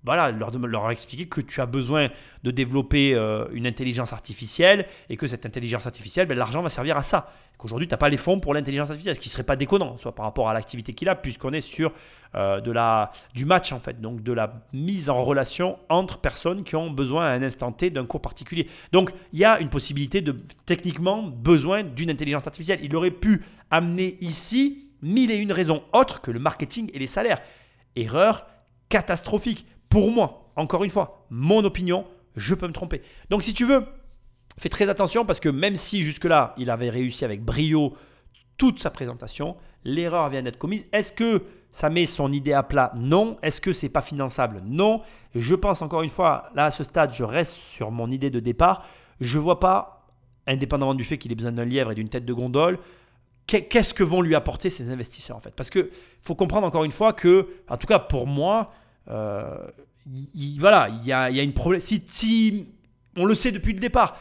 voilà, 0.05 0.31
leur, 0.31 0.55
leur 0.57 0.91
expliquer 0.91 1.27
que 1.27 1.41
tu 1.41 1.59
as 1.61 1.65
besoin 1.65 2.09
de 2.43 2.51
développer 2.51 3.15
euh, 3.15 3.47
une 3.51 3.65
intelligence 3.65 4.13
artificielle 4.13 4.85
et 5.09 5.17
que 5.17 5.27
cette 5.27 5.45
intelligence 5.45 5.85
artificielle, 5.85 6.27
ben, 6.27 6.37
l'argent 6.37 6.61
va 6.61 6.69
servir 6.69 6.95
à 6.95 7.03
ça. 7.03 7.31
Qu'aujourd'hui, 7.57 7.87
tu 7.87 7.93
n'as 7.93 7.97
pas 7.97 8.09
les 8.09 8.17
fonds 8.17 8.39
pour 8.39 8.53
l'intelligence 8.53 8.89
artificielle, 8.89 9.15
ce 9.15 9.19
qui 9.19 9.29
ne 9.29 9.31
serait 9.31 9.43
pas 9.43 9.55
déconnant, 9.55 9.97
soit 9.97 10.13
par 10.13 10.25
rapport 10.25 10.49
à 10.49 10.53
l'activité 10.53 10.93
qu'il 10.93 11.09
a, 11.09 11.15
puisqu'on 11.15 11.53
est 11.53 11.61
sur 11.61 11.93
euh, 12.35 12.59
de 12.59 12.71
la, 12.71 13.11
du 13.33 13.45
match, 13.45 13.71
en 13.71 13.79
fait, 13.79 13.99
donc 14.01 14.21
de 14.21 14.33
la 14.33 14.61
mise 14.73 15.09
en 15.09 15.23
relation 15.23 15.79
entre 15.89 16.19
personnes 16.19 16.63
qui 16.63 16.75
ont 16.75 16.91
besoin 16.91 17.25
à 17.25 17.29
un 17.29 17.41
instant 17.41 17.71
T 17.71 17.89
d'un 17.89 18.05
cours 18.05 18.21
particulier. 18.21 18.67
Donc, 18.91 19.11
il 19.31 19.39
y 19.39 19.45
a 19.45 19.59
une 19.59 19.69
possibilité 19.69 20.21
de, 20.21 20.35
techniquement, 20.65 21.23
besoin 21.23 21.83
d'une 21.83 22.09
intelligence 22.09 22.45
artificielle. 22.45 22.79
Il 22.83 22.95
aurait 22.95 23.11
pu 23.11 23.43
amener 23.71 24.17
ici 24.21 24.89
mille 25.01 25.31
et 25.31 25.37
une 25.37 25.51
raisons 25.51 25.83
autres 25.93 26.21
que 26.21 26.31
le 26.31 26.39
marketing 26.39 26.89
et 26.93 26.99
les 26.99 27.07
salaires. 27.07 27.41
Erreur 27.95 28.45
catastrophique. 28.89 29.65
Pour 29.89 30.11
moi, 30.11 30.51
encore 30.55 30.83
une 30.83 30.89
fois, 30.89 31.25
mon 31.29 31.63
opinion, 31.63 32.05
je 32.35 32.55
peux 32.55 32.67
me 32.67 32.73
tromper. 32.73 33.01
Donc 33.29 33.43
si 33.43 33.53
tu 33.53 33.65
veux, 33.65 33.85
fais 34.57 34.69
très 34.69 34.89
attention 34.89 35.25
parce 35.25 35.39
que 35.39 35.49
même 35.49 35.75
si 35.75 36.01
jusque-là, 36.01 36.53
il 36.57 36.69
avait 36.69 36.89
réussi 36.89 37.25
avec 37.25 37.43
brio 37.43 37.93
toute 38.57 38.79
sa 38.79 38.89
présentation, 38.89 39.57
l'erreur 39.83 40.29
vient 40.29 40.43
d'être 40.43 40.57
commise. 40.57 40.87
Est-ce 40.93 41.11
que 41.11 41.43
ça 41.71 41.89
met 41.89 42.05
son 42.05 42.31
idée 42.31 42.53
à 42.53 42.63
plat? 42.63 42.93
Non. 42.95 43.37
Est-ce 43.41 43.59
que 43.59 43.73
c'est 43.73 43.89
pas 43.89 44.01
finançable? 44.01 44.61
Non. 44.65 45.01
je 45.33 45.55
pense 45.55 45.81
encore 45.81 46.03
une 46.03 46.09
fois, 46.09 46.49
là 46.55 46.65
à 46.65 46.71
ce 46.71 46.83
stade, 46.83 47.13
je 47.13 47.23
reste 47.23 47.53
sur 47.53 47.91
mon 47.91 48.09
idée 48.09 48.29
de 48.29 48.39
départ. 48.39 48.85
Je 49.19 49.39
vois 49.39 49.59
pas, 49.59 50.07
indépendamment 50.47 50.93
du 50.93 51.03
fait 51.03 51.17
qu'il 51.17 51.31
ait 51.31 51.35
besoin 51.35 51.51
d'un 51.51 51.65
lièvre 51.65 51.91
et 51.91 51.95
d'une 51.95 52.09
tête 52.09 52.25
de 52.25 52.33
gondole, 52.33 52.79
qu'est-ce 53.47 53.93
que 53.93 54.03
vont 54.03 54.21
lui 54.21 54.35
apporter 54.35 54.69
ces 54.69 54.89
investisseurs 54.89 55.37
en 55.37 55.39
fait? 55.39 55.53
Parce 55.53 55.69
que 55.69 55.91
faut 56.21 56.35
comprendre 56.35 56.65
encore 56.65 56.83
une 56.83 56.91
fois 56.91 57.13
que, 57.13 57.47
en 57.69 57.77
tout 57.77 57.87
cas 57.87 57.99
pour 57.99 58.27
moi, 58.27 58.71
euh, 59.09 59.67
voilà, 60.59 60.89
il 60.89 61.07
y 61.07 61.11
a, 61.11 61.29
une 61.29 61.53
problème. 61.53 61.81
Si, 61.81 62.67
on 63.15 63.25
le 63.25 63.35
sait 63.35 63.51
depuis 63.51 63.73
le 63.73 63.79
départ, 63.79 64.17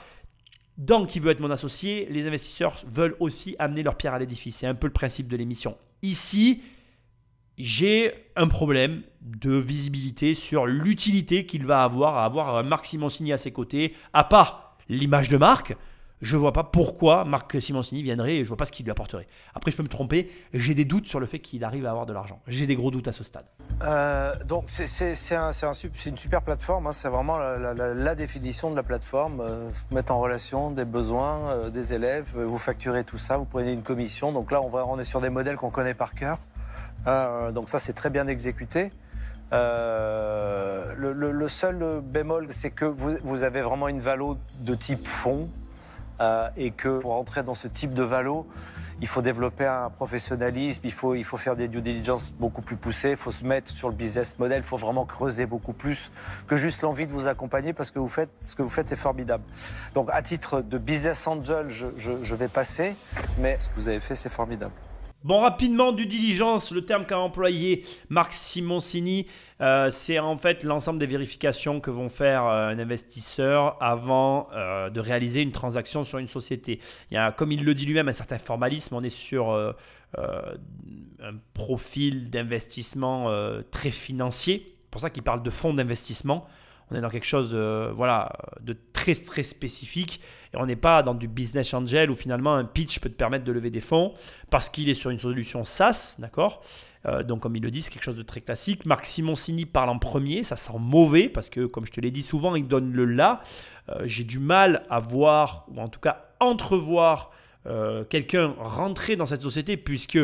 Dan 0.78 1.06
qui 1.06 1.20
veut 1.20 1.30
être 1.30 1.40
mon 1.40 1.50
associé, 1.50 2.06
les 2.10 2.26
investisseurs 2.26 2.82
veulent 2.90 3.16
aussi 3.20 3.54
amener 3.58 3.82
leur 3.82 3.96
pierre 3.96 4.14
à 4.14 4.18
l'édifice. 4.18 4.56
C'est 4.56 4.66
un 4.66 4.74
peu 4.74 4.86
le 4.86 4.92
principe 4.92 5.28
de 5.28 5.36
l'émission. 5.36 5.76
Ici, 6.02 6.62
j'ai 7.58 8.12
un 8.34 8.48
problème 8.48 9.02
de 9.20 9.56
visibilité 9.56 10.34
sur 10.34 10.66
l'utilité 10.66 11.46
qu'il 11.46 11.64
va 11.66 11.84
avoir 11.84 12.16
à 12.16 12.24
avoir 12.24 12.64
Marc 12.64 12.86
Simoncini 12.86 13.32
à 13.32 13.36
ses 13.36 13.52
côtés, 13.52 13.94
à 14.12 14.24
part 14.24 14.76
l'image 14.88 15.28
de 15.28 15.36
marque 15.36 15.76
je 16.20 16.36
vois 16.36 16.52
pas 16.52 16.64
pourquoi 16.64 17.24
Marc 17.24 17.60
Simoncini 17.60 18.02
viendrait 18.02 18.36
et 18.36 18.44
je 18.44 18.48
vois 18.48 18.56
pas 18.56 18.64
ce 18.64 18.72
qu'il 18.72 18.84
lui 18.84 18.90
apporterait. 18.90 19.26
Après, 19.54 19.70
je 19.70 19.76
peux 19.76 19.82
me 19.82 19.88
tromper, 19.88 20.30
j'ai 20.54 20.74
des 20.74 20.84
doutes 20.84 21.06
sur 21.06 21.20
le 21.20 21.26
fait 21.26 21.38
qu'il 21.38 21.64
arrive 21.64 21.86
à 21.86 21.90
avoir 21.90 22.06
de 22.06 22.12
l'argent. 22.12 22.40
J'ai 22.46 22.66
des 22.66 22.76
gros 22.76 22.90
doutes 22.90 23.08
à 23.08 23.12
ce 23.12 23.24
stade. 23.24 23.44
Euh, 23.82 24.32
donc, 24.44 24.64
c'est 24.68 25.34
un, 25.34 25.50
une 26.06 26.16
super 26.16 26.42
plateforme, 26.42 26.86
hein. 26.86 26.92
c'est 26.92 27.08
vraiment 27.08 27.36
la, 27.36 28.14
définition 28.14 28.70
de 28.70 28.76
la 28.76 28.82
plateforme. 28.82 29.40
Euh, 29.40 29.68
mettre 29.92 30.12
en 30.12 30.20
relation 30.20 30.70
des 30.70 30.84
besoins 30.84 31.50
euh, 31.50 31.70
des 31.70 31.92
élèves, 31.92 32.28
vous 32.36 32.58
facturez 32.58 33.04
tout 33.04 33.18
ça, 33.18 33.36
vous 33.36 33.44
prenez 33.44 33.72
une 33.72 33.82
commission. 33.82 34.32
Donc 34.32 34.50
là, 34.50 34.62
on, 34.62 34.68
va, 34.68 34.86
est 35.00 35.04
sur 35.04 35.20
des 35.20 35.30
modèles 35.30 35.56
qu'on 35.56 35.70
connaît 35.70 35.94
par 35.94 36.14
cœur. 36.14 36.38
donc 37.52 37.68
ça, 37.68 37.78
c'est 37.78 37.92
très 37.92 38.10
bien 38.10 38.28
exécuté. 38.28 38.90
Le, 39.52 41.46
seul 41.48 42.00
bémol, 42.00 42.46
c'est 42.50 42.70
que 42.70 42.84
vous, 42.86 43.16
vous 43.22 43.42
avez 43.42 43.60
vraiment 43.60 43.88
une 43.88 44.00
valo 44.00 44.38
de 44.60 44.74
type 44.74 45.06
fonds 45.06 45.50
euh, 46.20 46.48
et 46.56 46.70
que 46.70 46.98
pour 46.98 47.14
entrer 47.14 47.42
dans 47.42 47.54
ce 47.54 47.68
type 47.68 47.94
de 47.94 48.02
valo, 48.02 48.46
il 49.00 49.08
faut 49.08 49.22
développer 49.22 49.66
un 49.66 49.90
professionnalisme, 49.90 50.82
il 50.84 50.92
faut, 50.92 51.14
il 51.14 51.24
faut 51.24 51.36
faire 51.36 51.56
des 51.56 51.68
due 51.68 51.80
diligence 51.80 52.32
beaucoup 52.32 52.62
plus 52.62 52.76
poussées, 52.76 53.10
il 53.10 53.16
faut 53.16 53.32
se 53.32 53.44
mettre 53.44 53.70
sur 53.70 53.88
le 53.88 53.94
business 53.94 54.38
model, 54.38 54.58
il 54.58 54.64
faut 54.64 54.76
vraiment 54.76 55.04
creuser 55.04 55.46
beaucoup 55.46 55.72
plus 55.72 56.12
que 56.46 56.56
juste 56.56 56.82
l'envie 56.82 57.06
de 57.06 57.12
vous 57.12 57.26
accompagner 57.26 57.72
parce 57.72 57.90
que 57.90 57.98
vous 57.98 58.08
faites, 58.08 58.30
ce 58.42 58.54
que 58.54 58.62
vous 58.62 58.70
faites 58.70 58.92
est 58.92 58.96
formidable. 58.96 59.44
Donc 59.94 60.08
à 60.12 60.22
titre 60.22 60.60
de 60.60 60.78
business 60.78 61.26
angel, 61.26 61.70
je, 61.70 61.86
je 61.96 62.34
vais 62.34 62.48
passer, 62.48 62.94
mais 63.38 63.56
ce 63.58 63.68
que 63.68 63.74
vous 63.74 63.88
avez 63.88 64.00
fait, 64.00 64.14
c'est 64.14 64.32
formidable. 64.32 64.72
Bon, 65.24 65.40
rapidement, 65.40 65.92
du 65.92 66.04
diligence, 66.04 66.70
le 66.70 66.84
terme 66.84 67.06
qu'a 67.06 67.18
employé 67.18 67.82
Marc 68.10 68.34
Simoncini, 68.34 69.26
euh, 69.62 69.88
c'est 69.88 70.18
en 70.18 70.36
fait 70.36 70.64
l'ensemble 70.64 70.98
des 70.98 71.06
vérifications 71.06 71.80
que 71.80 71.90
vont 71.90 72.10
faire 72.10 72.44
euh, 72.44 72.68
un 72.68 72.78
investisseur 72.78 73.82
avant 73.82 74.48
euh, 74.52 74.90
de 74.90 75.00
réaliser 75.00 75.40
une 75.40 75.50
transaction 75.50 76.04
sur 76.04 76.18
une 76.18 76.26
société. 76.26 76.78
Il 77.10 77.14
y 77.14 77.16
a, 77.16 77.32
comme 77.32 77.52
il 77.52 77.64
le 77.64 77.72
dit 77.72 77.86
lui-même, 77.86 78.08
un 78.08 78.12
certain 78.12 78.36
formalisme. 78.36 78.96
On 78.96 79.02
est 79.02 79.08
sur 79.08 79.50
un 80.18 81.34
profil 81.54 82.28
d'investissement 82.28 83.30
très 83.70 83.90
financier. 83.90 84.76
C'est 84.82 84.90
pour 84.90 85.00
ça 85.00 85.08
qu'il 85.08 85.22
parle 85.22 85.42
de 85.42 85.50
fonds 85.50 85.72
d'investissement. 85.72 86.46
On 86.90 86.96
est 86.96 87.00
dans 87.00 87.08
quelque 87.08 87.24
chose 87.24 87.54
voilà, 87.54 88.30
de 88.60 88.76
très 88.92 89.14
très 89.14 89.42
spécifique 89.42 90.20
on 90.56 90.66
n'est 90.66 90.76
pas 90.76 91.02
dans 91.02 91.14
du 91.14 91.28
business 91.28 91.74
angel 91.74 92.10
où 92.10 92.14
finalement 92.14 92.54
un 92.54 92.64
pitch 92.64 93.00
peut 93.00 93.08
te 93.08 93.14
permettre 93.14 93.44
de 93.44 93.52
lever 93.52 93.70
des 93.70 93.80
fonds 93.80 94.14
parce 94.50 94.68
qu'il 94.68 94.88
est 94.88 94.94
sur 94.94 95.10
une 95.10 95.18
solution 95.18 95.64
SaaS, 95.64 96.16
d'accord 96.18 96.62
euh, 97.06 97.22
donc 97.22 97.40
comme 97.40 97.56
il 97.56 97.62
le 97.62 97.70
dit, 97.70 97.82
c'est 97.82 97.90
quelque 97.90 98.04
chose 98.04 98.16
de 98.16 98.22
très 98.22 98.40
classique. 98.40 98.86
Marc 98.86 99.04
Simoncini 99.04 99.66
parle 99.66 99.90
en 99.90 99.98
premier, 99.98 100.42
ça 100.42 100.56
sent 100.56 100.78
mauvais 100.78 101.28
parce 101.28 101.50
que 101.50 101.66
comme 101.66 101.86
je 101.86 101.92
te 101.92 102.00
l'ai 102.00 102.10
dit 102.10 102.22
souvent, 102.22 102.54
il 102.54 102.66
donne 102.66 102.92
le 102.92 103.04
là. 103.04 103.42
Euh, 103.90 104.02
j'ai 104.04 104.24
du 104.24 104.38
mal 104.38 104.84
à 104.88 105.00
voir, 105.00 105.66
ou 105.68 105.80
en 105.80 105.88
tout 105.88 106.00
cas 106.00 106.24
entrevoir 106.40 107.30
euh, 107.66 108.04
quelqu'un 108.04 108.54
rentrer 108.58 109.16
dans 109.16 109.26
cette 109.26 109.42
société 109.42 109.76
puisque 109.76 110.18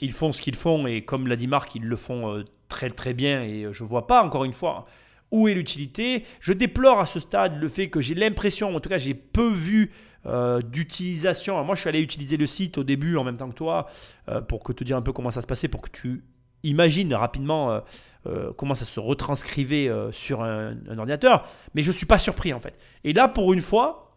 ils 0.00 0.12
font 0.12 0.32
ce 0.32 0.40
qu'ils 0.40 0.56
font 0.56 0.86
et 0.86 1.04
comme 1.04 1.26
l'a 1.26 1.36
dit 1.36 1.46
Marc, 1.46 1.74
ils 1.74 1.84
le 1.84 1.96
font 1.96 2.42
très 2.68 2.90
très 2.90 3.14
bien 3.14 3.42
et 3.42 3.68
je 3.70 3.84
vois 3.84 4.06
pas 4.06 4.24
encore 4.24 4.44
une 4.44 4.52
fois 4.52 4.86
où 5.30 5.48
est 5.48 5.54
l'utilité 5.54 6.24
Je 6.40 6.52
déplore 6.52 7.00
à 7.00 7.06
ce 7.06 7.20
stade 7.20 7.60
le 7.60 7.68
fait 7.68 7.88
que 7.88 8.00
j'ai 8.00 8.14
l'impression, 8.14 8.74
en 8.74 8.80
tout 8.80 8.88
cas 8.88 8.98
j'ai 8.98 9.14
peu 9.14 9.48
vu 9.48 9.92
euh, 10.26 10.62
d'utilisation. 10.62 11.62
Moi 11.64 11.74
je 11.74 11.80
suis 11.80 11.88
allé 11.88 12.00
utiliser 12.00 12.36
le 12.36 12.46
site 12.46 12.78
au 12.78 12.84
début 12.84 13.16
en 13.16 13.24
même 13.24 13.36
temps 13.36 13.48
que 13.48 13.54
toi 13.54 13.88
euh, 14.28 14.40
pour 14.40 14.62
que 14.62 14.72
te 14.72 14.82
dire 14.82 14.96
un 14.96 15.02
peu 15.02 15.12
comment 15.12 15.30
ça 15.30 15.42
se 15.42 15.46
passait, 15.46 15.68
pour 15.68 15.82
que 15.82 15.90
tu 15.90 16.24
imagines 16.62 17.12
rapidement 17.14 17.82
euh, 18.26 18.50
comment 18.56 18.74
ça 18.74 18.86
se 18.86 19.00
retranscrivait 19.00 19.90
sur 20.12 20.42
un, 20.42 20.76
un, 20.88 20.98
ordinateur. 20.98 21.46
Mais 21.74 21.82
je 21.82 21.88
ne 21.88 21.94
suis 21.94 22.06
pas 22.06 22.18
surpris 22.18 22.54
en 22.54 22.60
fait. 22.60 22.78
Et 23.04 23.12
là 23.12 23.28
pour 23.28 23.52
une 23.52 23.60
fois, 23.60 24.16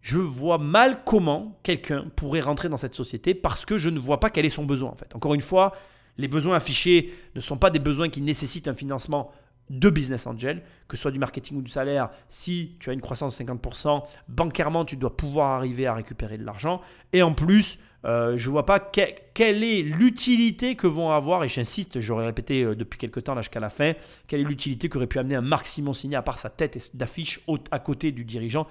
je 0.00 0.18
vois 0.18 0.58
mal 0.58 1.04
comment 1.04 1.60
quelqu'un 1.62 2.06
pourrait 2.16 2.40
rentrer 2.40 2.68
dans 2.68 2.76
cette 2.76 2.94
société 2.94 3.34
parce 3.34 3.64
que 3.64 3.78
je 3.78 3.88
ne 3.88 4.00
vois 4.00 4.18
pas 4.18 4.30
quel 4.30 4.46
est 4.46 4.50
son 4.50 4.64
besoin 4.64 4.90
en 4.90 4.96
fait. 4.96 5.14
Encore 5.14 5.34
une 5.34 5.42
fois, 5.42 5.72
les 6.16 6.28
besoins 6.28 6.56
affichés 6.56 7.12
ne 7.34 7.40
sont 7.40 7.56
pas 7.56 7.70
des 7.70 7.78
besoins 7.78 8.08
qui 8.08 8.20
nécessitent 8.20 8.68
un 8.68 8.74
financement 8.74 9.30
de 9.70 9.88
business 9.88 10.26
angel, 10.26 10.62
que 10.88 10.96
ce 10.96 11.02
soit 11.02 11.10
du 11.12 11.18
marketing 11.18 11.58
ou 11.58 11.62
du 11.62 11.70
salaire, 11.70 12.10
si 12.28 12.76
tu 12.80 12.90
as 12.90 12.92
une 12.92 13.00
croissance 13.00 13.38
de 13.38 13.44
50%, 13.44 14.02
bancairement, 14.28 14.84
tu 14.84 14.96
dois 14.96 15.16
pouvoir 15.16 15.52
arriver 15.52 15.86
à 15.86 15.94
récupérer 15.94 16.36
de 16.36 16.44
l'argent. 16.44 16.82
Et 17.12 17.22
en 17.22 17.32
plus, 17.32 17.78
euh, 18.04 18.36
je 18.36 18.48
ne 18.48 18.52
vois 18.52 18.66
pas 18.66 18.80
quelle 18.80 19.62
est 19.62 19.82
l'utilité 19.82 20.74
que 20.74 20.88
vont 20.88 21.10
avoir, 21.10 21.44
et 21.44 21.48
j'insiste, 21.48 22.00
j'aurais 22.00 22.26
répété 22.26 22.64
euh, 22.64 22.74
depuis 22.74 22.98
quelques 22.98 23.24
temps 23.24 23.36
jusqu'à 23.36 23.60
la 23.60 23.70
fin, 23.70 23.92
quelle 24.26 24.40
est 24.40 24.44
l'utilité 24.44 24.88
qu'aurait 24.88 25.06
pu 25.06 25.18
amener 25.18 25.36
un 25.36 25.42
Marc 25.42 25.66
Simoncini 25.66 26.16
à 26.16 26.22
part 26.22 26.38
sa 26.38 26.50
tête 26.50 26.96
d'affiche 26.96 27.40
à 27.70 27.78
côté 27.78 28.10
du 28.10 28.24
dirigeant. 28.24 28.66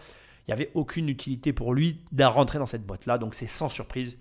Il 0.47 0.51
n'y 0.51 0.53
avait 0.53 0.71
aucune 0.73 1.07
utilité 1.09 1.53
pour 1.53 1.73
lui 1.73 1.99
de 2.11 2.23
rentrer 2.23 2.59
dans 2.59 2.65
cette 2.65 2.85
boîte-là, 2.85 3.17
donc 3.17 3.35
c'est 3.35 3.47
sans 3.47 3.69
surprise 3.69 4.17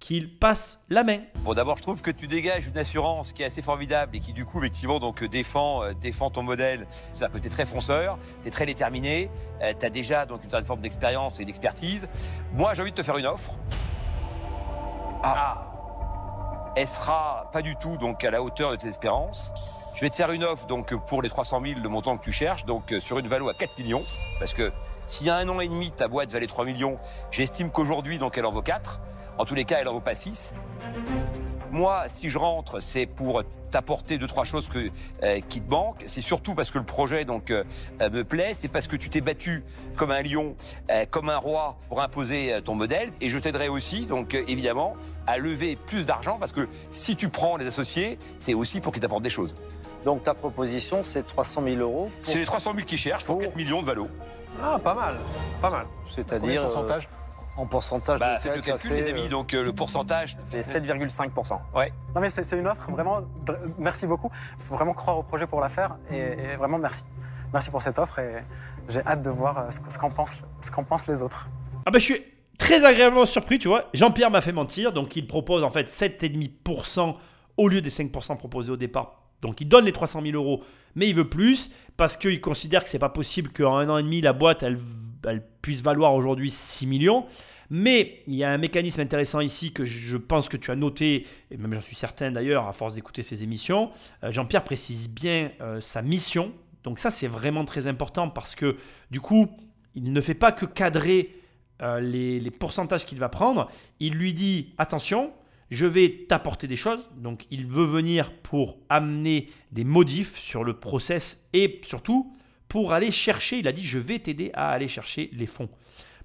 qu'il 0.00 0.34
passe 0.34 0.80
la 0.88 1.04
main. 1.04 1.20
Bon, 1.44 1.52
d'abord, 1.52 1.76
je 1.76 1.82
trouve 1.82 2.00
que 2.00 2.10
tu 2.10 2.26
dégages 2.26 2.66
une 2.66 2.78
assurance 2.78 3.32
qui 3.32 3.42
est 3.42 3.46
assez 3.46 3.62
formidable 3.62 4.16
et 4.16 4.20
qui, 4.20 4.32
du 4.32 4.46
coup, 4.46 4.58
effectivement, 4.58 4.98
donc, 4.98 5.22
défend, 5.22 5.84
euh, 5.84 5.92
défend 5.92 6.30
ton 6.30 6.42
modèle. 6.42 6.86
C'est-à-dire 7.12 7.36
que 7.36 7.38
tu 7.38 7.46
es 7.46 7.50
très 7.50 7.66
fonceur, 7.66 8.18
tu 8.42 8.48
es 8.48 8.50
très 8.50 8.66
déterminé, 8.66 9.30
euh, 9.62 9.74
tu 9.78 9.86
as 9.86 9.90
déjà 9.90 10.24
donc, 10.24 10.42
une 10.42 10.50
certaine 10.50 10.66
forme 10.66 10.80
d'expérience 10.80 11.38
et 11.38 11.44
d'expertise. 11.44 12.08
Moi, 12.54 12.72
j'ai 12.74 12.82
envie 12.82 12.90
de 12.90 12.96
te 12.96 13.02
faire 13.02 13.18
une 13.18 13.26
offre. 13.26 13.58
Ah. 15.22 15.66
Elle 16.76 16.88
sera 16.88 17.50
pas 17.52 17.60
du 17.60 17.76
tout 17.76 17.96
donc, 17.98 18.24
à 18.24 18.30
la 18.30 18.42
hauteur 18.42 18.70
de 18.70 18.76
tes 18.76 18.88
espérances. 18.88 19.52
Je 19.94 20.00
vais 20.00 20.08
te 20.08 20.16
faire 20.16 20.30
une 20.30 20.44
offre 20.44 20.66
donc, 20.66 20.94
pour 21.06 21.20
les 21.20 21.28
300 21.28 21.60
000, 21.62 21.80
le 21.82 21.88
montant 21.90 22.16
que 22.16 22.24
tu 22.24 22.32
cherches, 22.32 22.64
donc 22.64 22.92
euh, 22.92 23.00
sur 23.00 23.18
une 23.18 23.26
valeur 23.26 23.50
à 23.50 23.54
4 23.54 23.78
millions. 23.78 24.02
Parce 24.38 24.54
que 24.54 24.72
s'il 25.06 25.26
y 25.26 25.30
a 25.30 25.36
un 25.36 25.48
an 25.48 25.60
et 25.60 25.68
demi, 25.68 25.90
ta 25.90 26.08
boîte 26.08 26.30
valait 26.30 26.46
3 26.46 26.64
millions, 26.64 26.98
j'estime 27.30 27.70
qu'aujourd'hui, 27.70 28.18
donc, 28.18 28.38
elle 28.38 28.46
en 28.46 28.52
vaut 28.52 28.62
4. 28.62 29.00
En 29.38 29.44
tous 29.44 29.54
les 29.54 29.64
cas, 29.64 29.78
elle 29.80 29.88
en 29.88 29.92
vaut 29.92 30.00
pas 30.00 30.14
6. 30.14 30.54
Moi, 31.72 32.02
si 32.08 32.30
je 32.30 32.38
rentre, 32.38 32.80
c'est 32.80 33.06
pour 33.06 33.42
t'apporter 33.70 34.18
deux 34.18 34.26
trois 34.26 34.42
choses 34.44 34.66
que, 34.68 34.90
euh, 35.22 35.38
qui 35.48 35.60
te 35.60 35.70
manquent. 35.70 36.02
C'est 36.04 36.20
surtout 36.20 36.56
parce 36.56 36.68
que 36.70 36.78
le 36.78 36.84
projet 36.84 37.24
donc 37.24 37.52
euh, 37.52 37.62
euh, 38.02 38.10
me 38.10 38.24
plaît. 38.24 38.50
C'est 38.54 38.66
parce 38.66 38.88
que 38.88 38.96
tu 38.96 39.08
t'es 39.08 39.20
battu 39.20 39.62
comme 39.96 40.10
un 40.10 40.20
lion, 40.22 40.56
euh, 40.90 41.06
comme 41.08 41.28
un 41.28 41.36
roi 41.36 41.76
pour 41.88 42.00
imposer 42.02 42.52
euh, 42.54 42.60
ton 42.60 42.74
modèle. 42.74 43.12
Et 43.20 43.30
je 43.30 43.38
t'aiderai 43.38 43.68
aussi, 43.68 44.06
donc 44.06 44.34
euh, 44.34 44.42
évidemment, 44.48 44.96
à 45.28 45.38
lever 45.38 45.76
plus 45.76 46.04
d'argent 46.06 46.38
parce 46.40 46.50
que 46.50 46.68
si 46.90 47.14
tu 47.14 47.28
prends 47.28 47.56
les 47.56 47.66
associés, 47.68 48.18
c'est 48.40 48.54
aussi 48.54 48.80
pour 48.80 48.92
qu'ils 48.92 49.02
t'apportent 49.02 49.22
des 49.22 49.30
choses. 49.30 49.54
Donc 50.04 50.24
ta 50.24 50.34
proposition, 50.34 51.04
c'est 51.04 51.24
300 51.24 51.62
000 51.62 51.76
euros. 51.76 52.10
pour- 52.22 52.32
C'est 52.32 52.40
les 52.40 52.46
300 52.46 52.72
000 52.74 52.84
qui 52.84 52.96
cherchent 52.96 53.24
pour 53.24 53.38
4 53.38 53.54
millions 53.54 53.80
de 53.80 53.86
valos. 53.86 54.08
Ah, 54.60 54.76
pas 54.82 54.94
mal. 54.94 55.14
Pas 55.62 55.70
mal. 55.70 55.86
C'est-à-dire. 56.12 56.62
pourcentage? 56.64 57.04
euh, 57.12 57.16
En 57.56 57.66
pourcentage 57.66 58.18
Bah, 58.20 58.38
de 58.38 58.48
le 58.48 58.60
calcul, 58.60 58.90
fait, 58.90 59.02
les 59.02 59.10
amis. 59.10 59.26
euh, 59.26 59.28
Donc 59.28 59.52
euh, 59.54 59.62
le 59.62 59.72
pourcentage, 59.72 60.36
C'est 60.42 60.60
7,5%. 60.60 61.58
ouais. 61.74 61.92
Non, 62.14 62.20
mais 62.20 62.30
c'est 62.30 62.58
une 62.58 62.66
offre, 62.66 62.90
vraiment, 62.90 63.20
merci 63.78 64.06
beaucoup. 64.06 64.30
Il 64.58 64.62
faut 64.64 64.76
vraiment 64.76 64.94
croire 64.94 65.18
au 65.18 65.22
projet 65.22 65.46
pour 65.46 65.60
la 65.60 65.68
faire 65.68 65.96
et, 66.10 66.18
et 66.18 66.56
vraiment 66.56 66.78
merci. 66.78 67.04
Merci 67.52 67.70
pour 67.70 67.82
cette 67.82 67.98
offre 67.98 68.18
et 68.20 68.44
j'ai 68.88 69.04
hâte 69.04 69.22
de 69.22 69.30
voir 69.30 69.58
euh, 69.58 69.70
ce, 69.70 69.80
que- 69.80 69.92
ce 69.92 69.98
qu'en 69.98 70.10
pensent, 70.10 70.42
ce 70.60 70.70
qu'en 70.70 70.84
pensent 70.84 71.08
les 71.08 71.20
autres. 71.22 71.48
Ah 71.84 71.90
bah 71.90 71.98
je 71.98 72.04
suis 72.04 72.24
très 72.58 72.84
agréablement 72.84 73.26
surpris, 73.26 73.58
tu 73.58 73.68
vois. 73.68 73.86
Jean-Pierre 73.94 74.30
m'a 74.30 74.40
fait 74.40 74.52
mentir, 74.52 74.92
donc 74.92 75.16
il 75.16 75.26
propose 75.26 75.62
en 75.64 75.70
fait 75.70 75.88
7,5% 75.88 77.16
au 77.56 77.68
lieu 77.68 77.80
des 77.80 77.90
5% 77.90 78.36
proposés 78.36 78.70
au 78.72 78.76
départ. 78.76 79.22
Donc 79.42 79.60
il 79.60 79.68
donne 79.68 79.84
les 79.86 79.92
300 79.92 80.20
000 80.22 80.34
euros, 80.34 80.62
mais 80.94 81.08
il 81.08 81.14
veut 81.14 81.28
plus 81.28 81.70
parce 81.96 82.16
qu'il 82.16 82.40
considère 82.40 82.84
que 82.84 82.90
c'est 82.90 82.98
pas 82.98 83.08
possible 83.08 83.50
qu'en 83.50 83.76
un 83.78 83.88
an 83.88 83.98
et 83.98 84.02
demi 84.02 84.20
la 84.20 84.32
boîte 84.32 84.62
elle, 84.62 84.78
elle 85.26 85.44
puisse 85.62 85.82
valoir 85.82 86.14
aujourd'hui 86.14 86.50
6 86.50 86.86
millions. 86.86 87.26
Mais 87.70 88.20
il 88.26 88.34
y 88.34 88.42
a 88.42 88.50
un 88.50 88.58
mécanisme 88.58 89.00
intéressant 89.00 89.40
ici 89.40 89.72
que 89.72 89.84
je 89.84 90.16
pense 90.16 90.48
que 90.48 90.56
tu 90.56 90.72
as 90.72 90.76
noté, 90.76 91.26
et 91.52 91.56
même 91.56 91.72
j'en 91.72 91.80
suis 91.80 91.94
certain 91.94 92.32
d'ailleurs 92.32 92.66
à 92.66 92.72
force 92.72 92.94
d'écouter 92.94 93.22
ces 93.22 93.44
émissions. 93.44 93.92
Euh, 94.24 94.32
Jean-Pierre 94.32 94.64
précise 94.64 95.08
bien 95.08 95.52
euh, 95.60 95.80
sa 95.80 96.02
mission. 96.02 96.52
Donc 96.82 96.98
ça 96.98 97.10
c'est 97.10 97.28
vraiment 97.28 97.64
très 97.64 97.86
important 97.86 98.28
parce 98.28 98.56
que 98.56 98.76
du 99.10 99.20
coup 99.20 99.48
il 99.94 100.12
ne 100.12 100.20
fait 100.20 100.34
pas 100.34 100.50
que 100.50 100.66
cadrer 100.66 101.36
euh, 101.82 102.00
les, 102.00 102.40
les 102.40 102.50
pourcentages 102.50 103.06
qu'il 103.06 103.18
va 103.18 103.28
prendre. 103.28 103.70
Il 104.00 104.14
lui 104.14 104.34
dit 104.34 104.74
attention, 104.76 105.32
je 105.70 105.86
vais 105.86 106.26
t'apporter 106.28 106.66
des 106.66 106.76
choses. 106.76 107.08
Donc 107.18 107.46
il 107.52 107.66
veut 107.66 107.84
venir 107.84 108.32
pour 108.32 108.78
amener 108.88 109.48
des 109.70 109.84
modifs 109.84 110.36
sur 110.36 110.64
le 110.64 110.74
process 110.74 111.46
et 111.52 111.80
surtout 111.86 112.34
pour 112.70 112.92
aller 112.92 113.10
chercher, 113.10 113.58
il 113.58 113.68
a 113.68 113.72
dit 113.72 113.84
je 113.84 113.98
vais 113.98 114.20
t'aider 114.20 114.52
à 114.54 114.70
aller 114.70 114.88
chercher 114.88 115.28
les 115.32 115.46
fonds. 115.46 115.68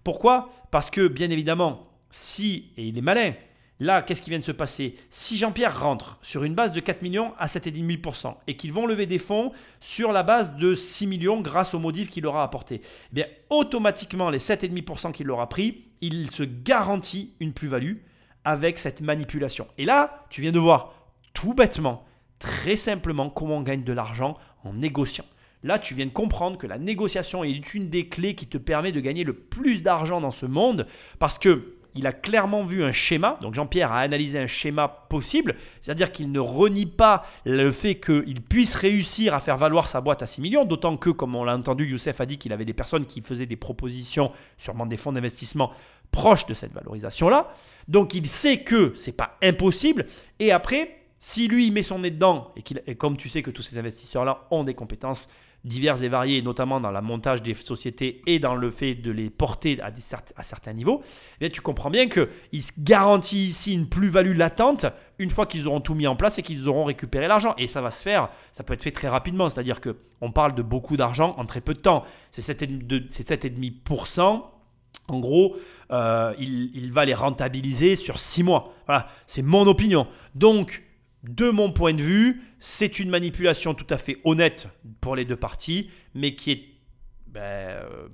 Pourquoi? 0.04 0.52
Parce 0.70 0.92
que 0.92 1.08
bien 1.08 1.32
évidemment, 1.32 1.90
si, 2.12 2.72
et 2.78 2.86
il 2.86 2.98
est 3.00 3.02
malin, 3.02 3.34
là 3.80 4.04
qu'est-ce 4.04 4.22
qui 4.22 4.30
vient 4.30 4.38
de 4.38 4.44
se 4.44 4.52
passer? 4.52 4.96
Si 5.10 5.38
Jean-Pierre 5.38 5.82
rentre 5.82 6.20
sur 6.22 6.44
une 6.44 6.54
base 6.54 6.72
de 6.72 6.80
4 6.80 7.02
millions 7.02 7.34
à 7.40 7.48
7,5% 7.48 8.36
et 8.46 8.56
qu'ils 8.58 8.72
vont 8.72 8.86
lever 8.86 9.08
des 9.08 9.18
fonds 9.18 9.54
sur 9.80 10.12
la 10.12 10.22
base 10.22 10.56
de 10.56 10.76
6 10.76 11.08
millions 11.08 11.42
grâce 11.42 11.74
aux 11.74 11.80
modifs 11.80 12.12
qu'il 12.12 12.28
aura 12.28 12.44
apporté, 12.44 12.82
eh 13.18 13.26
automatiquement 13.50 14.30
les 14.30 14.38
7,5% 14.38 15.14
qu'il 15.14 15.32
aura 15.32 15.50
pris, 15.50 15.86
il 16.02 16.30
se 16.30 16.44
garantit 16.44 17.34
une 17.40 17.54
plus-value 17.54 17.96
avec 18.44 18.78
cette 18.78 19.02
manipulation. 19.02 19.68
Et 19.80 19.86
là, 19.86 20.28
tu 20.30 20.42
viens 20.42 20.52
de 20.52 20.60
voir 20.60 20.94
tout 21.34 21.56
bêtement, 21.56 22.06
très 22.38 22.76
simplement, 22.76 23.32
comment 23.32 23.58
on 23.58 23.62
gagne 23.62 23.84
de 23.84 23.94
l'argent 23.94 24.38
en 24.64 24.74
négociant. 24.74 25.26
Là, 25.66 25.80
tu 25.80 25.96
viens 25.96 26.06
de 26.06 26.12
comprendre 26.12 26.60
que 26.60 26.68
la 26.68 26.78
négociation 26.78 27.44
est 27.44 27.74
une 27.74 27.90
des 27.90 28.08
clés 28.08 28.36
qui 28.36 28.46
te 28.46 28.60
permet 28.60 28.92
de 28.92 29.00
gagner 29.00 29.24
le 29.24 29.34
plus 29.34 29.82
d'argent 29.82 30.22
dans 30.22 30.30
ce 30.30 30.46
monde 30.46 30.86
parce 31.18 31.40
que 31.40 31.74
il 31.96 32.06
a 32.06 32.12
clairement 32.12 32.64
vu 32.64 32.84
un 32.84 32.92
schéma. 32.92 33.40
Donc 33.42 33.56
Jean-Pierre 33.56 33.92
a 33.92 34.02
analysé 34.02 34.38
un 34.38 34.46
schéma 34.46 34.88
possible, 34.88 35.56
c'est-à-dire 35.82 36.12
qu'il 36.12 36.32
ne 36.32 36.40
renie 36.40 36.86
pas 36.86 37.26
le 37.46 37.72
fait 37.72 37.96
qu'il 37.96 38.42
puisse 38.42 38.76
réussir 38.76 39.34
à 39.34 39.40
faire 39.40 39.58
valoir 39.58 39.88
sa 39.88 40.02
boîte 40.02 40.22
à 40.22 40.28
6 40.28 40.42
millions, 40.42 40.66
d'autant 40.66 40.98
que, 40.98 41.10
comme 41.10 41.36
on 41.36 41.44
l'a 41.44 41.56
entendu, 41.56 41.88
Youssef 41.88 42.22
a 42.22 42.28
dit 42.28 42.38
qu'il 42.38 42.54
avait 42.54 42.66
des 42.66 42.74
personnes 42.74 43.06
qui 43.06 43.22
faisaient 43.22 43.48
des 43.48 43.56
propositions, 43.56 44.32
sûrement 44.58 44.86
des 44.86 44.98
fonds 44.98 45.14
d'investissement, 45.14 45.72
proches 46.12 46.46
de 46.46 46.54
cette 46.54 46.74
valorisation-là. 46.74 47.52
Donc 47.88 48.14
il 48.14 48.28
sait 48.28 48.60
que 48.60 48.94
c'est 48.96 49.18
pas 49.18 49.38
impossible. 49.42 50.06
Et 50.40 50.52
après, 50.52 50.98
si 51.18 51.48
lui 51.48 51.66
il 51.66 51.74
met 51.74 51.82
son 51.82 52.00
nez 52.00 52.12
dedans, 52.12 52.54
et, 52.56 52.92
et 52.92 52.96
comme 52.96 53.18
tu 53.18 53.30
sais 53.30 53.42
que 53.42 53.52
tous 53.52 53.64
ces 53.64 53.80
investisseurs-là 53.80 54.46
ont 54.52 54.64
des 54.64 54.76
compétences 54.76 55.28
diverses 55.66 56.04
et 56.04 56.08
variées, 56.08 56.42
notamment 56.42 56.80
dans 56.80 56.92
le 56.92 57.02
montage 57.02 57.42
des 57.42 57.54
sociétés 57.56 58.22
et 58.28 58.40
dans 58.40 58.56
le 58.56 58.70
fait 58.72 58.96
de 58.96 59.12
les 59.12 59.30
porter 59.30 59.80
à, 59.82 59.92
certains 60.44 60.74
niveaux, 60.74 61.02
eh 61.42 61.50
tu 61.50 61.60
comprends 61.60 61.90
bien 61.90 62.08
qu'il 62.08 62.62
se 62.64 62.72
garantit 62.78 63.48
ici 63.48 63.74
une 63.74 63.90
plus-value 63.90 64.38
latente 64.38 64.86
une 65.18 65.32
fois 65.32 65.46
qu'ils 65.48 65.68
auront 65.68 65.82
tout 65.82 65.96
mis 65.96 66.08
en 66.08 66.16
place 66.16 66.38
et 66.38 66.44
qu'ils 66.44 66.70
auront 66.70 66.84
récupéré 66.86 67.28
l'argent. 67.28 67.56
Et 67.58 67.68
ça 67.68 67.82
va 67.82 67.90
se 67.92 68.02
faire, 68.04 68.30
ça 68.52 68.64
peut 68.64 68.74
être 68.74 68.84
fait 68.84 68.92
très 68.92 69.08
rapidement, 69.08 69.50
c'est-à-dire 69.50 69.80
qu'on 69.82 70.32
parle 70.32 70.54
de 70.56 70.62
beaucoup 70.62 70.98
d'argent 70.98 71.34
en 71.38 71.46
très 71.46 71.62
peu 71.62 71.74
de 71.74 71.80
temps. 71.80 72.04
C'est 72.32 72.42
7,5%. 72.42 72.88
de- 72.88 73.04
c'est 73.10 73.28
7,5%. 73.28 74.44
En 75.08 75.20
gros, 75.20 75.56
euh, 75.92 76.34
il, 76.40 76.72
il 76.76 76.92
va 76.92 77.06
les 77.06 77.14
rentabiliser 77.14 77.96
sur 77.96 78.18
6 78.20 78.44
mois. 78.44 78.74
Voilà, 78.88 79.08
c'est 79.26 79.42
mon 79.44 79.68
opinion. 79.68 80.08
Donc, 80.36 80.84
de 81.30 81.50
mon 81.50 81.72
point 81.72 81.94
de 81.94 82.02
vue, 82.02 82.42
c'est 82.60 83.00
une 83.00 83.10
manipulation 83.10 83.74
tout 83.74 83.88
à 83.90 83.98
fait 83.98 84.18
honnête 84.24 84.68
pour 85.02 85.16
les 85.16 85.26
deux 85.26 85.36
parties, 85.36 85.90
mais 86.14 86.36
qui 86.36 86.52
est 86.52 86.64
ben, 87.28 87.42
euh, 87.42 88.08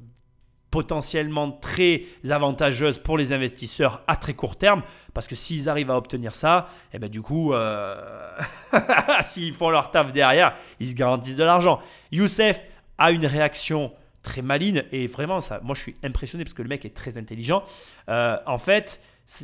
potentiellement 0.72 1.52
très 1.52 2.04
avantageuse 2.30 2.98
pour 2.98 3.18
les 3.18 3.34
investisseurs 3.34 4.04
à 4.08 4.16
très 4.16 4.34
court 4.34 4.56
terme, 4.56 4.82
parce 5.14 5.28
que 5.28 5.36
s'ils 5.36 5.68
arrivent 5.68 5.92
à 5.92 5.98
obtenir 5.98 6.34
ça, 6.34 6.70
et 6.94 7.00
ben 7.00 7.10
du 7.10 7.22
coup, 7.22 7.54
euh, 7.54 8.32
s'ils 9.22 9.54
font 9.54 9.70
leur 9.70 9.92
taf 9.92 10.14
derrière, 10.14 10.54
ils 10.80 10.88
se 10.88 10.96
garantissent 10.96 11.36
de 11.36 11.44
l'argent. 11.44 11.80
Youssef 12.12 12.62
a 12.98 13.12
une 13.12 13.26
réaction 13.26 13.92
très 14.24 14.42
maligne 14.42 14.84
et 14.92 15.08
vraiment, 15.08 15.42
ça, 15.42 15.60
moi 15.64 15.76
je 15.76 15.82
suis 15.82 15.96
impressionné 16.04 16.46
parce 16.46 16.54
que 16.54 16.62
le 16.62 16.70
mec 16.70 16.86
est 16.86 16.96
très 16.96 17.18
intelligent. 17.18 17.64
Euh, 18.10 18.38
en 18.46 18.58
fait, 18.58 19.02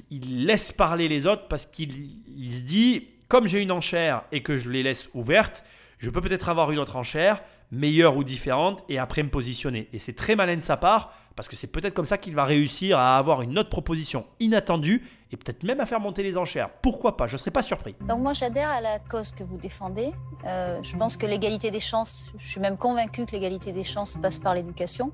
il 0.10 0.46
laisse 0.46 0.72
parler 0.72 1.08
les 1.08 1.28
autres 1.28 1.48
parce 1.48 1.66
qu'il 1.66 1.92
il 2.28 2.54
se 2.54 2.62
dit, 2.62 3.08
comme 3.28 3.48
j'ai 3.48 3.62
une 3.62 3.72
enchère 3.72 4.24
et 4.32 4.42
que 4.42 4.58
je 4.58 4.70
les 4.70 4.84
laisse 4.84 5.10
ouvertes, 5.14 5.64
je 6.00 6.10
peux 6.10 6.22
peut-être 6.22 6.50
avoir 6.50 6.72
une 6.72 6.80
autre 6.80 6.96
enchère, 6.96 7.42
meilleure 7.72 8.16
ou 8.16 8.24
différente, 8.24 8.84
et 8.88 8.98
après 9.00 9.24
me 9.24 9.30
positionner. 9.30 9.90
Et 9.92 10.00
c'est 10.00 10.14
très 10.14 10.36
malin 10.36 10.56
de 10.56 10.62
sa 10.62 10.78
part, 10.78 11.12
parce 11.36 11.48
que 11.48 11.56
c'est 11.56 11.68
peut-être 11.68 11.94
comme 11.94 12.06
ça 12.06 12.18
qu'il 12.18 12.34
va 12.36 12.46
réussir 12.46 12.98
à 12.98 13.18
avoir 13.18 13.42
une 13.42 13.58
autre 13.58 13.70
proposition 13.70 14.26
inattendue, 14.40 15.04
et 15.32 15.38
peut-être 15.38 15.64
même 15.64 15.80
à 15.82 15.86
faire 15.86 16.00
monter 16.00 16.24
les 16.24 16.38
enchères. 16.38 16.70
Pourquoi 16.82 17.18
pas? 17.18 17.28
Je 17.28 17.34
ne 17.34 17.38
serais 17.40 17.52
pas 17.52 17.62
surpris. 17.62 17.96
Donc 18.02 18.22
moi 18.22 18.34
j'adhère 18.34 18.70
à 18.70 18.80
la 18.80 19.00
cause 19.00 19.32
que 19.32 19.44
vous 19.44 19.58
défendez. 19.58 20.12
Euh, 20.46 20.82
je 20.82 20.96
pense 20.96 21.18
que 21.18 21.26
l'égalité 21.26 21.70
des 21.70 21.82
chances, 21.82 22.32
je 22.38 22.48
suis 22.48 22.62
même 22.62 22.78
convaincue 22.78 23.26
que 23.26 23.32
l'égalité 23.32 23.74
des 23.74 23.84
chances 23.84 24.16
passe 24.22 24.40
par 24.40 24.56
l'éducation. 24.56 25.12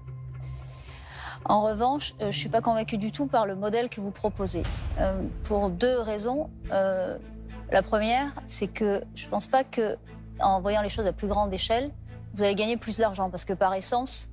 En 1.45 1.64
revanche, 1.64 2.14
euh, 2.14 2.16
je 2.20 2.26
ne 2.28 2.32
suis 2.32 2.49
pas 2.49 2.61
convaincue 2.61 2.97
du 2.97 3.11
tout 3.11 3.26
par 3.26 3.45
le 3.45 3.55
modèle 3.55 3.89
que 3.89 3.99
vous 3.99 4.11
proposez. 4.11 4.64
Euh, 4.99 5.22
pour 5.43 5.70
deux 5.70 5.99
raisons. 5.99 6.49
La 7.72 7.82
première, 7.82 8.28
c'est 8.47 8.68
que 8.68 9.01
je 9.16 9.26
ne 9.26 9.30
pense 9.30 9.47
pas 9.47 9.64
que 9.64 9.97
en 10.39 10.61
voyant 10.61 10.82
les 10.82 10.89
choses 10.89 11.07
à 11.07 11.14
plus 11.14 11.28
grande 11.28 11.53
échelle, 11.53 11.91
vous 12.34 12.43
allez 12.43 12.55
gagner 12.55 12.78
plus 12.78 12.97
d'argent 12.97 13.30
parce 13.30 13.45
que 13.45 13.53
par 13.53 13.74
essence, 13.74 14.30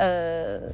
euh, 0.00 0.70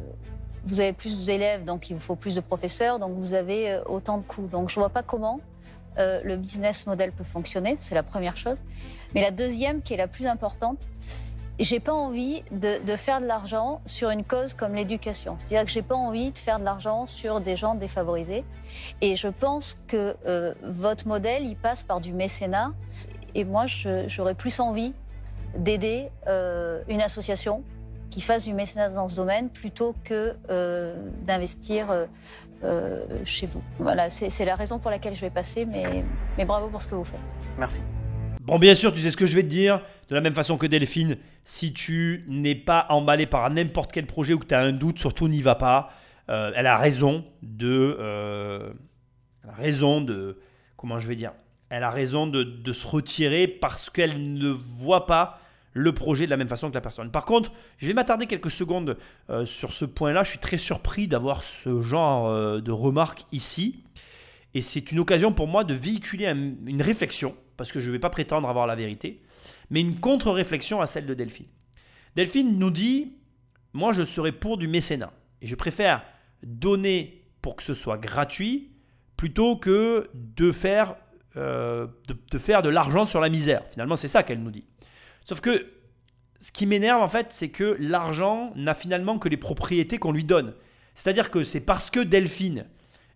vous 0.65 0.81
avez 0.81 0.93
plus 0.93 1.25
d'élèves, 1.27 1.65
donc 1.65 1.91
il 1.91 1.95
vous 1.95 2.01
faut 2.01 2.17
plus 2.17 2.35
de 2.35 2.41
professeurs, 2.41 2.99
donc 2.99 3.17
vous 3.17 3.35
avez 3.35 3.73
euh, 3.73 3.83
autant 3.87 4.19
de 4.19 4.23
coûts. 4.23 4.47
Donc 4.47 4.69
je 4.69 4.75
vois 4.75 4.91
pas 4.91 5.03
comment 5.03 5.41
euh, 5.99 6.21
le 6.25 6.37
business 6.37 6.87
model 6.87 7.13
peut 7.13 7.25
fonctionner, 7.25 7.77
c'est 7.81 7.95
la 7.95 8.03
première 8.03 8.37
chose. 8.37 8.59
Mais 9.15 9.23
la 9.23 9.31
deuxième, 9.31 9.83
qui 9.83 9.95
est 9.95 9.97
la 9.97 10.09
plus 10.09 10.27
importante, 10.27 10.89
j'ai 11.65 11.81
pas 11.81 11.93
envie 11.93 12.43
de, 12.53 12.85
de 12.85 12.97
faire 12.97 13.21
de 13.21 13.27
l'argent 13.27 13.81
sur 13.85 14.11
une 14.11 14.25
cause 14.25 14.55
comme 14.55 14.75
l'éducation. 14.75 15.37
C'est-à-dire 15.39 15.65
que 15.65 15.71
j'ai 15.71 15.83
pas 15.83 15.97
envie 15.97 16.31
de 16.31 16.39
faire 16.39 16.59
de 16.59 16.65
l'argent 16.65 17.07
sur 17.07 17.41
des 17.41 17.57
gens 17.57 17.75
défavorisés. 17.75 18.45
Et 19.01 19.17
je 19.17 19.29
pense 19.29 19.79
que 19.89 20.17
euh, 20.27 20.55
votre 20.63 21.09
modèle, 21.09 21.45
il 21.45 21.57
passe 21.57 21.83
par 21.83 22.01
du 22.01 22.13
mécénat. 22.13 22.73
Et 23.35 23.45
moi, 23.45 23.67
j'aurais 24.07 24.35
plus 24.35 24.61
envie 24.61 24.93
d'aider 25.57 26.11
euh, 26.27 26.83
une 26.89 27.01
association 27.01 27.65
qui 28.11 28.21
fasse 28.21 28.45
du 28.45 28.55
mécénat 28.55 28.91
dans 28.91 29.09
ce 29.09 29.17
domaine 29.17 29.51
plutôt 29.51 29.95
que 30.05 30.35
euh, 30.51 30.97
d'investir 31.25 31.91
euh, 31.91 32.07
euh, 32.65 33.05
chez 33.25 33.47
vous. 33.47 33.63
Voilà, 33.79 34.11
c'est 34.11 34.31
c'est 34.31 34.45
la 34.45 34.57
raison 34.57 34.79
pour 34.79 34.91
laquelle 34.91 35.15
je 35.15 35.21
vais 35.21 35.31
passer, 35.31 35.65
mais, 35.65 36.05
mais 36.37 36.45
bravo 36.45 36.69
pour 36.69 36.81
ce 36.81 36.89
que 36.89 36.95
vous 36.95 37.05
faites. 37.05 37.21
Merci. 37.59 37.81
Bon, 38.43 38.59
bien 38.59 38.75
sûr, 38.75 38.93
tu 38.93 39.01
sais 39.01 39.11
ce 39.11 39.17
que 39.17 39.27
je 39.27 39.37
vais 39.37 39.43
te 39.43 39.49
dire. 39.49 39.83
De 40.09 40.15
la 40.15 40.21
même 40.21 40.33
façon 40.35 40.57
que 40.57 40.67
Delphine, 40.67 41.19
si 41.45 41.73
tu 41.73 42.25
n'es 42.29 42.55
pas 42.55 42.87
emballé 42.89 43.27
par 43.27 43.49
n'importe 43.51 43.93
quel 43.93 44.07
projet 44.07 44.33
ou 44.33 44.39
que 44.39 44.47
tu 44.47 44.55
as 44.55 44.61
un 44.61 44.73
doute, 44.73 44.99
surtout 44.99 45.29
n'y 45.29 45.43
va 45.43 45.55
pas. 45.55 45.91
Euh, 46.31 46.51
elle 46.57 46.67
a 46.67 46.77
raison 46.79 47.25
de. 47.43 47.97
euh, 47.99 48.71
elle 49.45 49.51
a 49.51 49.55
raison 49.55 50.01
de. 50.01 50.39
Comment 50.77 50.99
je 50.99 51.09
vais 51.09 51.15
dire 51.17 51.33
Elle 51.71 51.83
a 51.83 51.91
raison 51.91 52.27
de, 52.27 52.73
se 52.73 52.87
retirer 52.87 53.47
parce 53.49 53.91
qu'elle 53.91 54.33
ne 54.35 54.49
voit 54.49 55.07
pas 55.07 55.41
le 55.75 55.93
projet 55.93 56.25
de 56.25 56.31
la 56.31 56.37
même 56.39 56.49
façon 56.49 56.71
que 56.71 56.75
la 56.75 56.81
personne. 56.81 57.11
Par 57.11 57.25
contre, 57.25 57.53
je 57.77 57.87
vais 57.87 57.95
m'attarder 57.95 58.27
quelques 58.27 58.51
secondes 58.51 58.97
euh, 59.31 59.45
sur 59.45 59.73
ce 59.73 59.85
point-là. 59.85 60.23
Je 60.25 60.31
suis 60.31 60.39
très 60.39 60.57
surpris 60.57 61.07
d'avoir 61.07 61.43
ce 61.43 61.83
genre 61.83 62.61
de 62.61 62.73
remarques 62.73 63.25
ici. 63.33 63.85
Et 64.55 64.63
c'est 64.63 64.91
une 64.93 64.99
occasion 65.01 65.33
pour 65.33 65.47
moi 65.47 65.63
de 65.65 65.75
véhiculer 65.75 66.27
un- 66.27 66.55
une 66.67 66.81
réflexion, 66.81 67.37
parce 67.59 67.71
que 67.71 67.81
je 67.81 67.89
ne 67.89 67.93
vais 67.93 67.99
pas 67.99 68.09
prétendre 68.11 68.49
avoir 68.49 68.67
la 68.67 68.75
vérité, 68.75 69.21
mais 69.71 69.81
une 69.81 70.01
contre-réflexion 70.01 70.81
à 70.81 70.87
celle 70.87 71.07
de 71.07 71.15
Delphine. 71.15 71.47
Delphine 72.17 72.59
nous 72.59 72.71
dit, 72.71 73.17
moi 73.73 73.93
je 73.93 74.03
serais 74.03 74.33
pour 74.33 74.57
du 74.57 74.69
mécénat. 74.69 75.13
Et 75.41 75.47
je 75.47 75.55
préfère 75.55 76.03
donner 76.43 77.25
pour 77.43 77.57
que 77.57 77.63
ce 77.63 77.75
soit 77.75 77.99
gratuit 77.99 78.73
plutôt 79.17 79.57
que 79.57 80.11
de 80.15 80.53
faire, 80.53 80.97
euh, 81.37 81.87
de, 82.07 82.17
de 82.31 82.39
faire 82.39 82.63
de 82.63 82.69
l'argent 82.69 83.05
sur 83.07 83.21
la 83.21 83.29
misère. 83.29 83.65
Finalement, 83.71 83.97
c'est 83.97 84.09
ça 84.09 84.23
qu'elle 84.23 84.43
nous 84.43 84.51
dit. 84.51 84.65
Sauf 85.25 85.41
que 85.41 85.67
ce 86.41 86.53
qui 86.53 86.67
m'énerve 86.67 87.03
en 87.03 87.09
fait, 87.09 87.27
c'est 87.31 87.51
que 87.51 87.77
l'argent 87.81 88.53
n'a 88.55 88.75
finalement 88.75 89.19
que 89.19 89.29
les 89.29 89.37
propriétés 89.37 89.99
qu'on 89.99 90.13
lui 90.13 90.25
donne. 90.25 90.55
C'est-à-dire 90.95 91.31
que 91.31 91.45
c'est 91.45 91.61
parce 91.61 91.91
que 91.91 92.01
Delphine 92.01 92.67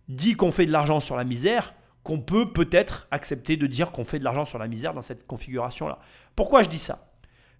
dit 0.09 0.35
qu'on 0.35 0.51
fait 0.51 0.65
de 0.65 0.71
l'argent 0.71 0.99
sur 0.99 1.15
la 1.15 1.23
misère 1.23 1.73
qu'on 2.03 2.19
peut 2.19 2.51
peut-être 2.51 3.07
accepter 3.11 3.57
de 3.57 3.67
dire 3.67 3.91
qu'on 3.91 4.03
fait 4.03 4.19
de 4.19 4.23
l'argent 4.23 4.45
sur 4.45 4.59
la 4.59 4.67
misère 4.67 4.93
dans 4.93 5.01
cette 5.01 5.25
configuration-là. 5.25 5.99
Pourquoi 6.35 6.63
je 6.63 6.69
dis 6.69 6.79
ça? 6.79 7.11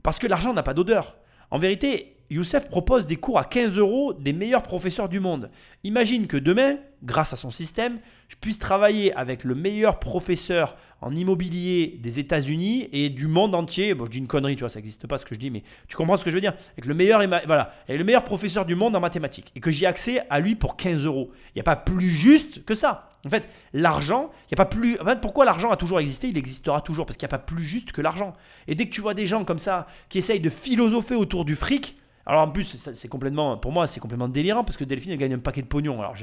Parce 0.03 0.19
que 0.19 0.27
l'argent 0.27 0.53
n'a 0.53 0.63
pas 0.63 0.73
d'odeur. 0.73 1.17
En 1.49 1.57
vérité, 1.57 2.17
Youssef 2.33 2.67
propose 2.67 3.05
des 3.05 3.17
cours 3.17 3.37
à 3.37 3.43
15 3.43 3.77
euros 3.77 4.13
des 4.13 4.33
meilleurs 4.33 4.63
professeurs 4.63 5.07
du 5.07 5.19
monde. 5.19 5.51
Imagine 5.83 6.25
que 6.25 6.37
demain, 6.37 6.77
grâce 7.03 7.31
à 7.31 7.35
son 7.35 7.51
système, 7.51 7.99
je 8.27 8.35
puisse 8.35 8.57
travailler 8.57 9.13
avec 9.13 9.43
le 9.43 9.53
meilleur 9.53 9.99
professeur 9.99 10.75
en 11.01 11.15
immobilier 11.15 11.99
des 12.01 12.19
États-Unis 12.19 12.89
et 12.91 13.09
du 13.09 13.27
monde 13.27 13.53
entier. 13.53 13.93
Bon, 13.93 14.05
je 14.05 14.09
dis 14.09 14.17
une 14.17 14.27
connerie, 14.27 14.55
tu 14.55 14.61
vois, 14.61 14.69
ça 14.69 14.79
n'existe 14.79 15.05
pas 15.05 15.19
ce 15.19 15.25
que 15.25 15.35
je 15.35 15.39
dis, 15.39 15.51
mais 15.51 15.61
tu 15.87 15.95
comprends 15.95 16.17
ce 16.17 16.23
que 16.23 16.31
je 16.31 16.35
veux 16.35 16.41
dire 16.41 16.55
Avec 16.71 16.85
le 16.85 16.95
meilleur, 16.95 17.21
voilà, 17.45 17.75
et 17.87 17.97
le 17.97 18.03
meilleur 18.03 18.23
professeur 18.23 18.65
du 18.65 18.73
monde 18.73 18.95
en 18.95 18.99
mathématiques 18.99 19.51
et 19.55 19.59
que 19.59 19.69
j'ai 19.69 19.85
accès 19.85 20.23
à 20.31 20.39
lui 20.39 20.55
pour 20.55 20.75
15 20.75 21.05
euros. 21.05 21.31
Il 21.49 21.57
n'y 21.57 21.61
a 21.61 21.63
pas 21.63 21.75
plus 21.75 22.09
juste 22.09 22.65
que 22.65 22.73
ça. 22.73 23.09
En 23.27 23.29
fait, 23.29 23.47
l'argent, 23.73 24.31
il 24.49 24.55
n'y 24.55 24.61
a 24.61 24.65
pas 24.65 24.65
plus. 24.65 24.99
En 24.99 25.05
fait, 25.05 25.21
pourquoi 25.21 25.45
l'argent 25.45 25.69
a 25.69 25.77
toujours 25.77 25.99
existé? 25.99 26.29
Il 26.29 26.37
existera 26.37 26.81
toujours 26.81 27.05
parce 27.05 27.15
qu'il 27.15 27.27
n'y 27.27 27.33
a 27.33 27.37
pas 27.37 27.43
plus 27.43 27.63
juste 27.63 27.91
que 27.91 28.01
l'argent. 28.01 28.33
Et 28.67 28.73
dès 28.73 28.85
que 28.85 28.91
tu 28.91 29.01
vois 29.01 29.13
des 29.13 29.27
gens 29.27 29.45
comme 29.45 29.59
ça 29.59 29.85
qui 30.09 30.17
essayent 30.17 30.39
de 30.39 30.49
philosopher 30.49 31.15
autour 31.15 31.45
du 31.45 31.55
fric, 31.55 31.95
alors 32.25 32.43
en 32.43 32.49
plus, 32.49 32.77
c'est- 32.77 33.07
complètement, 33.07 33.57
pour 33.57 33.71
moi, 33.71 33.85
c'est 33.87 33.99
complètement 33.99 34.29
délirant 34.29 34.63
parce 34.63 34.77
que 34.77 34.83
Delphine 34.83 35.11
elle 35.11 35.17
gagne 35.17 35.33
un 35.33 35.39
paquet 35.39 35.61
de 35.61 35.67
pognon. 35.67 35.99
Alors 35.99 36.15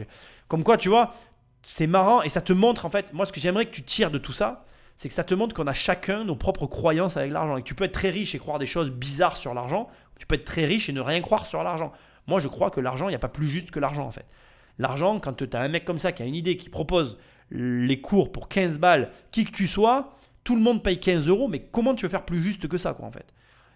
comme 0.48 0.64
quoi, 0.64 0.76
tu 0.76 0.88
vois, 0.88 1.12
c'est 1.62 1.86
marrant 1.86 2.22
et 2.22 2.28
ça 2.28 2.40
te 2.40 2.52
montre 2.52 2.86
en 2.86 2.90
fait. 2.90 3.12
Moi, 3.12 3.26
ce 3.26 3.32
que 3.32 3.40
j'aimerais 3.40 3.66
que 3.66 3.70
tu 3.72 3.82
tires 3.82 4.10
de 4.10 4.18
tout 4.18 4.32
ça, 4.32 4.64
c'est 4.96 5.08
que 5.08 5.14
ça 5.14 5.24
te 5.24 5.34
montre 5.34 5.54
qu'on 5.54 5.66
a 5.66 5.74
chacun 5.74 6.24
nos 6.24 6.36
propres 6.36 6.66
croyances 6.66 7.16
avec 7.16 7.32
l'argent 7.32 7.56
et 7.56 7.62
que 7.62 7.66
tu 7.66 7.74
peux 7.74 7.84
être 7.84 7.92
très 7.92 8.10
riche 8.10 8.34
et 8.34 8.38
croire 8.38 8.58
des 8.58 8.66
choses 8.66 8.90
bizarres 8.90 9.36
sur 9.36 9.54
l'argent. 9.54 9.88
Tu 10.18 10.26
peux 10.26 10.34
être 10.34 10.44
très 10.44 10.64
riche 10.64 10.88
et 10.88 10.92
ne 10.92 11.00
rien 11.00 11.20
croire 11.22 11.46
sur 11.46 11.62
l'argent. 11.62 11.92
Moi, 12.26 12.40
je 12.40 12.48
crois 12.48 12.70
que 12.70 12.80
l'argent, 12.80 13.08
il 13.08 13.12
n'y 13.12 13.16
a 13.16 13.20
pas 13.20 13.28
plus 13.28 13.48
juste 13.48 13.70
que 13.70 13.80
l'argent 13.80 14.06
en 14.06 14.10
fait. 14.10 14.26
L'argent, 14.78 15.18
quand 15.20 15.34
tu 15.34 15.48
as 15.52 15.60
un 15.60 15.68
mec 15.68 15.84
comme 15.84 15.98
ça 15.98 16.12
qui 16.12 16.22
a 16.22 16.26
une 16.26 16.34
idée, 16.34 16.56
qui 16.56 16.68
propose 16.70 17.18
les 17.50 18.00
cours 18.00 18.32
pour 18.32 18.48
15 18.48 18.78
balles, 18.78 19.10
qui 19.32 19.44
que 19.44 19.50
tu 19.50 19.66
sois, 19.66 20.14
tout 20.44 20.54
le 20.54 20.62
monde 20.62 20.82
paye 20.82 20.98
15 20.98 21.28
euros, 21.28 21.48
mais 21.48 21.60
comment 21.60 21.94
tu 21.94 22.04
veux 22.06 22.10
faire 22.10 22.24
plus 22.24 22.40
juste 22.42 22.68
que 22.68 22.78
ça, 22.78 22.94
quoi, 22.94 23.06
en 23.06 23.10
fait? 23.10 23.26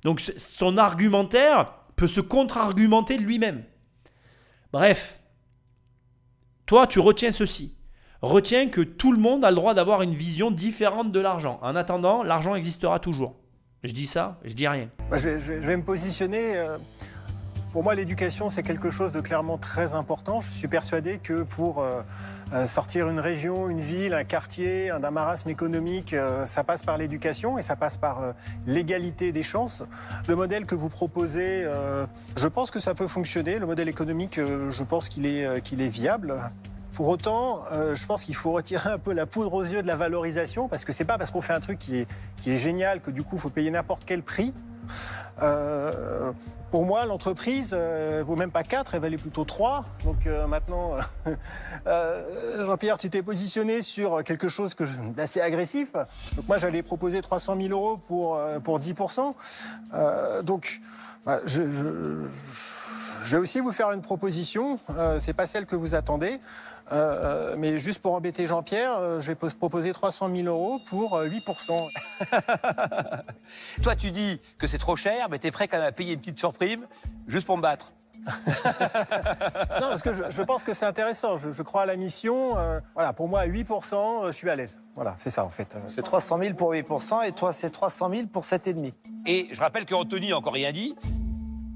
Donc, 0.04 0.20
son 0.20 0.76
argumentaire 0.78 1.72
peut 1.96 2.08
se 2.08 2.20
contre-argumenter 2.20 3.16
de 3.16 3.22
lui-même. 3.22 3.64
Bref, 4.72 5.20
toi, 6.66 6.86
tu 6.86 6.98
retiens 6.98 7.32
ceci. 7.32 7.76
Retiens 8.22 8.68
que 8.68 8.80
tout 8.80 9.12
le 9.12 9.18
monde 9.18 9.44
a 9.44 9.50
le 9.50 9.56
droit 9.56 9.74
d'avoir 9.74 10.02
une 10.02 10.14
vision 10.14 10.50
différente 10.50 11.12
de 11.12 11.20
l'argent. 11.20 11.58
En 11.62 11.76
attendant, 11.76 12.22
l'argent 12.22 12.54
existera 12.54 12.98
toujours. 12.98 13.36
Je 13.82 13.92
dis 13.92 14.06
ça, 14.06 14.40
je 14.44 14.54
dis 14.54 14.66
rien. 14.66 14.88
Bah, 15.10 15.18
je 15.18 15.28
vais 15.30 15.76
me 15.76 15.84
positionner. 15.84 16.56
euh, 16.56 16.78
Pour 17.74 17.82
moi, 17.82 17.96
l'éducation, 17.96 18.50
c'est 18.50 18.62
quelque 18.62 18.88
chose 18.88 19.10
de 19.10 19.20
clairement 19.20 19.58
très 19.58 19.94
important. 19.94 20.40
Je 20.40 20.48
suis 20.52 20.68
persuadé 20.68 21.18
que 21.18 21.42
pour 21.42 21.82
euh, 21.82 22.02
euh, 22.52 22.68
sortir 22.68 23.08
une 23.08 23.18
région, 23.18 23.68
une 23.68 23.80
ville, 23.80 24.14
un 24.14 24.22
quartier 24.22 24.90
un- 24.90 25.00
d'un 25.00 25.10
marasme 25.10 25.48
économique, 25.48 26.12
euh, 26.14 26.46
ça 26.46 26.62
passe 26.62 26.84
par 26.84 26.98
l'éducation 26.98 27.58
et 27.58 27.62
ça 27.62 27.74
passe 27.74 27.96
par 27.96 28.32
l'égalité 28.68 29.32
des 29.32 29.42
chances. 29.42 29.84
Le 30.28 30.36
modèle 30.36 30.66
que 30.66 30.76
vous 30.76 30.88
proposez, 30.88 31.66
je 32.36 32.46
pense 32.46 32.70
que 32.70 32.78
ça 32.78 32.94
peut 32.94 33.08
fonctionner. 33.08 33.58
Le 33.58 33.66
modèle 33.66 33.88
économique, 33.88 34.38
je 34.38 34.82
pense 34.84 35.08
qu'il 35.08 35.26
est, 35.26 35.88
viable. 35.88 36.36
Pour 36.92 37.08
autant, 37.08 37.58
je 37.92 38.06
pense 38.06 38.22
qu'il 38.22 38.36
faut 38.36 38.52
retirer 38.52 38.88
un 38.90 38.98
peu 38.98 39.12
la 39.12 39.26
poudre 39.26 39.52
aux 39.52 39.64
yeux 39.64 39.82
de 39.82 39.88
la 39.88 39.96
valorisation, 39.96 40.68
parce 40.68 40.84
que 40.84 40.92
c'est 40.92 41.04
pas 41.04 41.18
parce 41.18 41.32
qu'on 41.32 41.40
fait 41.40 41.54
un 41.54 41.58
truc 41.60 41.80
qui 41.80 41.96
est, 41.96 42.08
qui 42.36 42.52
est 42.52 42.56
génial 42.56 43.00
que 43.00 43.10
du 43.10 43.24
coup, 43.24 43.34
il 43.34 43.40
faut 43.40 43.50
payer 43.50 43.72
n'importe 43.72 44.04
quel 44.06 44.22
prix. 44.22 44.54
Euh, 45.42 46.32
pour 46.70 46.84
moi, 46.84 47.04
l'entreprise 47.06 47.70
euh, 47.76 48.22
vaut 48.26 48.36
même 48.36 48.50
pas 48.50 48.62
4, 48.62 48.94
elle 48.94 49.00
valait 49.00 49.16
plutôt 49.18 49.44
3. 49.44 49.84
Donc 50.04 50.26
euh, 50.26 50.46
maintenant, 50.46 50.92
euh, 51.86 52.64
Jean-Pierre, 52.66 52.98
tu 52.98 53.10
t'es 53.10 53.22
positionné 53.22 53.82
sur 53.82 54.22
quelque 54.24 54.48
chose 54.48 54.74
d'assez 55.16 55.40
agressif. 55.40 55.92
Donc 56.36 56.48
moi, 56.48 56.56
j'allais 56.58 56.82
proposer 56.82 57.20
300 57.20 57.56
000 57.60 57.68
euros 57.72 57.96
pour, 57.96 58.40
pour 58.62 58.78
10%. 58.78 59.32
Euh, 59.94 60.42
donc, 60.42 60.80
bah, 61.26 61.40
je, 61.46 61.68
je- 61.70 63.36
vais 63.36 63.38
aussi 63.38 63.60
vous 63.60 63.72
faire 63.72 63.90
une 63.92 64.02
proposition. 64.02 64.76
C'est 65.18 65.32
pas 65.32 65.46
celle 65.46 65.64
que 65.66 65.76
vous 65.76 65.94
attendez. 65.94 66.38
Euh, 66.92 67.54
mais 67.56 67.78
juste 67.78 68.00
pour 68.00 68.14
embêter 68.14 68.46
Jean-Pierre, 68.46 68.92
euh, 68.98 69.20
je 69.20 69.28
vais 69.28 69.34
pos- 69.34 69.48
proposer 69.54 69.92
300 69.92 70.28
000 70.34 70.46
euros 70.48 70.78
pour 70.86 71.16
euh, 71.16 71.26
8%. 71.28 71.88
Toi, 73.82 73.96
tu 73.96 74.10
dis 74.10 74.40
que 74.58 74.66
c'est 74.66 74.78
trop 74.78 74.96
cher, 74.96 75.28
mais 75.30 75.38
t'es 75.38 75.50
prêt 75.50 75.66
quand 75.68 75.78
même 75.78 75.86
à 75.86 75.92
payer 75.92 76.12
une 76.14 76.20
petite 76.20 76.38
surprime 76.38 76.80
juste 77.26 77.46
pour 77.46 77.56
me 77.56 77.62
battre. 77.62 77.92
Non, 79.80 79.88
parce 79.90 80.02
que 80.02 80.12
je, 80.12 80.24
je 80.30 80.42
pense 80.42 80.62
que 80.64 80.72
c'est 80.72 80.86
intéressant. 80.86 81.36
Je, 81.36 81.50
je 81.52 81.62
crois 81.62 81.82
à 81.82 81.86
la 81.86 81.96
mission. 81.96 82.56
euh, 82.58 82.78
voilà, 82.94 83.12
pour 83.12 83.28
moi, 83.28 83.40
à 83.40 83.46
8%, 83.46 83.94
euh, 83.94 84.26
je 84.26 84.30
suis 84.36 84.48
à 84.48 84.56
l'aise. 84.56 84.78
Voilà, 84.94 85.14
c'est 85.18 85.30
ça 85.30 85.44
en 85.44 85.48
fait. 85.50 85.74
Euh, 85.74 85.80
C'est 85.86 86.02
300 86.02 86.38
000 86.38 86.54
pour 86.54 86.72
8% 86.72 87.26
et 87.26 87.32
toi, 87.32 87.52
c'est 87.52 87.70
300 87.70 88.10
000 88.10 88.22
pour 88.28 88.44
7,5. 88.44 88.92
Et 89.26 89.48
je 89.52 89.60
rappelle 89.60 89.84
que 89.84 89.94
Anthony 89.94 90.28
n'a 90.30 90.36
encore 90.38 90.54
rien 90.54 90.70
dit, 90.72 90.94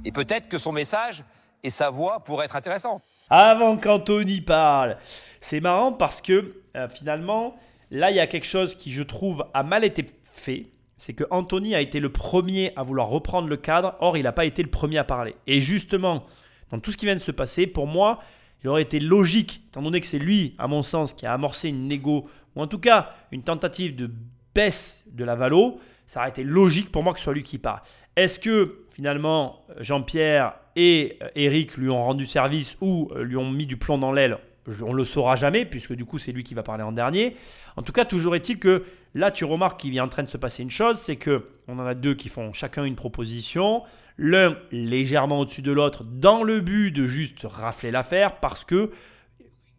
et 0.04 0.12
peut-être 0.12 0.48
que 0.48 0.58
son 0.58 0.72
message 0.72 1.24
et 1.64 1.70
sa 1.70 1.90
voix 1.90 2.20
pourraient 2.20 2.44
être 2.46 2.56
intéressants. 2.56 3.00
Avant 3.30 3.76
qu'Anthony 3.76 4.40
parle, 4.40 4.96
c'est 5.40 5.60
marrant 5.60 5.92
parce 5.92 6.20
que 6.20 6.54
euh, 6.76 6.88
finalement, 6.88 7.56
là, 7.90 8.10
il 8.10 8.16
y 8.16 8.20
a 8.20 8.26
quelque 8.26 8.46
chose 8.46 8.74
qui, 8.74 8.90
je 8.90 9.02
trouve, 9.02 9.44
a 9.52 9.62
mal 9.62 9.84
été 9.84 10.06
fait. 10.24 10.66
C'est 10.96 11.12
que 11.12 11.24
Anthony 11.30 11.74
a 11.74 11.80
été 11.80 12.00
le 12.00 12.10
premier 12.10 12.72
à 12.76 12.82
vouloir 12.82 13.08
reprendre 13.08 13.48
le 13.48 13.56
cadre, 13.56 13.96
or 14.00 14.16
il 14.16 14.24
n'a 14.24 14.32
pas 14.32 14.44
été 14.44 14.62
le 14.62 14.70
premier 14.70 14.98
à 14.98 15.04
parler. 15.04 15.34
Et 15.46 15.60
justement, 15.60 16.24
dans 16.70 16.78
tout 16.78 16.90
ce 16.90 16.96
qui 16.96 17.06
vient 17.06 17.14
de 17.14 17.20
se 17.20 17.30
passer, 17.30 17.66
pour 17.66 17.86
moi, 17.86 18.18
il 18.64 18.68
aurait 18.68 18.82
été 18.82 18.98
logique, 18.98 19.62
étant 19.68 19.82
donné 19.82 20.00
que 20.00 20.06
c'est 20.06 20.18
lui, 20.18 20.54
à 20.58 20.66
mon 20.66 20.82
sens, 20.82 21.12
qui 21.12 21.26
a 21.26 21.32
amorcé 21.32 21.68
une 21.68 21.86
négo, 21.86 22.28
ou 22.56 22.62
en 22.62 22.66
tout 22.66 22.80
cas 22.80 23.12
une 23.30 23.42
tentative 23.42 23.94
de 23.94 24.10
baisse 24.54 25.04
de 25.12 25.24
la 25.24 25.36
valo, 25.36 25.78
ça 26.06 26.20
aurait 26.20 26.30
été 26.30 26.42
logique 26.42 26.90
pour 26.90 27.02
moi 27.02 27.12
que 27.12 27.18
ce 27.18 27.24
soit 27.24 27.34
lui 27.34 27.42
qui 27.42 27.58
parle. 27.58 27.80
Est-ce 28.18 28.40
que 28.40 28.80
finalement 28.90 29.64
Jean-Pierre 29.78 30.54
et 30.74 31.18
euh, 31.22 31.28
Eric 31.36 31.76
lui 31.76 31.88
ont 31.88 32.02
rendu 32.02 32.26
service 32.26 32.76
ou 32.80 33.12
euh, 33.14 33.22
lui 33.22 33.36
ont 33.36 33.48
mis 33.48 33.64
du 33.64 33.76
plomb 33.76 33.96
dans 33.96 34.10
l'aile? 34.10 34.38
On 34.82 34.92
le 34.92 35.04
saura 35.04 35.36
jamais 35.36 35.64
puisque 35.64 35.92
du 35.92 36.04
coup 36.04 36.18
c'est 36.18 36.32
lui 36.32 36.42
qui 36.42 36.52
va 36.54 36.64
parler 36.64 36.82
en 36.82 36.90
dernier. 36.90 37.36
En 37.76 37.82
tout 37.82 37.92
cas, 37.92 38.04
toujours 38.04 38.34
est-il 38.34 38.58
que 38.58 38.82
là 39.14 39.30
tu 39.30 39.44
remarques 39.44 39.78
qu'il 39.78 39.96
est 39.96 40.00
en 40.00 40.08
train 40.08 40.24
de 40.24 40.28
se 40.28 40.36
passer 40.36 40.64
une 40.64 40.70
chose, 40.70 40.98
c'est 40.98 41.14
que 41.14 41.46
on 41.68 41.78
en 41.78 41.86
a 41.86 41.94
deux 41.94 42.14
qui 42.14 42.28
font 42.28 42.52
chacun 42.52 42.82
une 42.82 42.96
proposition, 42.96 43.84
l'un 44.18 44.58
légèrement 44.72 45.38
au-dessus 45.38 45.62
de 45.62 45.70
l'autre 45.70 46.02
dans 46.02 46.42
le 46.42 46.60
but 46.60 46.90
de 46.90 47.06
juste 47.06 47.44
rafler 47.44 47.92
l'affaire 47.92 48.40
parce 48.40 48.64
que 48.64 48.90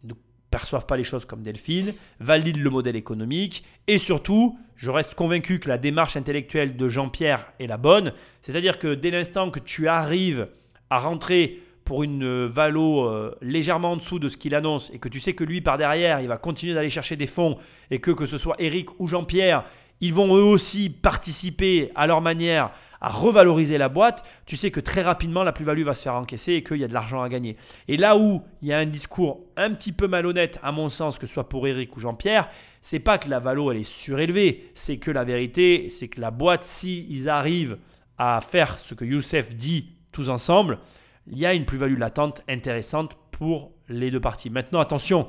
ne 0.02 0.14
perçoivent 0.50 0.86
pas 0.86 0.96
les 0.96 1.04
choses 1.04 1.26
comme 1.26 1.42
Delphine, 1.42 1.92
valident 2.20 2.62
le 2.62 2.70
modèle 2.70 2.96
économique. 2.96 3.64
Et 3.86 3.98
surtout, 3.98 4.58
je 4.80 4.90
reste 4.90 5.14
convaincu 5.14 5.58
que 5.58 5.68
la 5.68 5.76
démarche 5.76 6.16
intellectuelle 6.16 6.74
de 6.74 6.88
Jean-Pierre 6.88 7.52
est 7.58 7.66
la 7.66 7.76
bonne. 7.76 8.14
C'est-à-dire 8.40 8.78
que 8.78 8.94
dès 8.94 9.10
l'instant 9.10 9.50
que 9.50 9.60
tu 9.60 9.88
arrives 9.88 10.48
à 10.88 10.98
rentrer 10.98 11.60
pour 11.84 12.02
une 12.02 12.24
euh, 12.24 12.48
valo 12.50 13.04
euh, 13.04 13.36
légèrement 13.42 13.92
en 13.92 13.96
dessous 13.98 14.18
de 14.18 14.28
ce 14.28 14.38
qu'il 14.38 14.54
annonce 14.54 14.90
et 14.94 14.98
que 14.98 15.10
tu 15.10 15.20
sais 15.20 15.34
que 15.34 15.44
lui 15.44 15.60
par 15.60 15.76
derrière 15.76 16.20
il 16.20 16.28
va 16.28 16.38
continuer 16.38 16.72
d'aller 16.72 16.88
chercher 16.88 17.16
des 17.16 17.26
fonds 17.26 17.58
et 17.90 18.00
que 18.00 18.10
que 18.10 18.26
ce 18.26 18.38
soit 18.38 18.54
Eric 18.58 18.98
ou 18.98 19.06
Jean-Pierre 19.06 19.64
ils 20.00 20.14
vont 20.14 20.36
eux 20.36 20.42
aussi 20.42 20.90
participer 20.90 21.90
à 21.94 22.06
leur 22.06 22.20
manière 22.20 22.70
à 23.00 23.08
revaloriser 23.08 23.78
la 23.78 23.88
boîte, 23.88 24.24
tu 24.44 24.56
sais 24.56 24.70
que 24.70 24.80
très 24.80 25.02
rapidement 25.02 25.42
la 25.42 25.52
plus-value 25.52 25.82
va 25.84 25.94
se 25.94 26.02
faire 26.02 26.14
encaisser 26.14 26.54
et 26.54 26.62
qu'il 26.62 26.76
y 26.76 26.84
a 26.84 26.88
de 26.88 26.92
l'argent 26.92 27.22
à 27.22 27.28
gagner. 27.28 27.56
Et 27.88 27.96
là 27.96 28.16
où 28.16 28.42
il 28.60 28.68
y 28.68 28.72
a 28.72 28.78
un 28.78 28.86
discours 28.86 29.40
un 29.56 29.72
petit 29.72 29.92
peu 29.92 30.06
malhonnête, 30.06 30.58
à 30.62 30.70
mon 30.70 30.88
sens, 30.88 31.18
que 31.18 31.26
ce 31.26 31.32
soit 31.32 31.48
pour 31.48 31.66
Eric 31.66 31.96
ou 31.96 32.00
Jean-Pierre, 32.00 32.48
c'est 32.80 32.98
pas 32.98 33.18
que 33.18 33.28
la 33.28 33.38
valo 33.38 33.70
elle 33.70 33.78
est 33.78 33.82
surélevée, 33.82 34.70
c'est 34.74 34.98
que 34.98 35.10
la 35.10 35.24
vérité, 35.24 35.88
c'est 35.88 36.08
que 36.08 36.20
la 36.20 36.30
boîte, 36.30 36.64
si 36.64 37.06
ils 37.08 37.28
arrivent 37.28 37.78
à 38.18 38.40
faire 38.42 38.78
ce 38.78 38.94
que 38.94 39.04
Youssef 39.04 39.56
dit 39.56 39.92
tous 40.12 40.28
ensemble, 40.28 40.78
il 41.26 41.38
y 41.38 41.46
a 41.46 41.54
une 41.54 41.64
plus-value 41.64 41.98
latente 41.98 42.42
intéressante 42.48 43.16
pour 43.30 43.72
les 43.88 44.10
deux 44.10 44.20
parties. 44.20 44.50
Maintenant, 44.50 44.80
attention, 44.80 45.28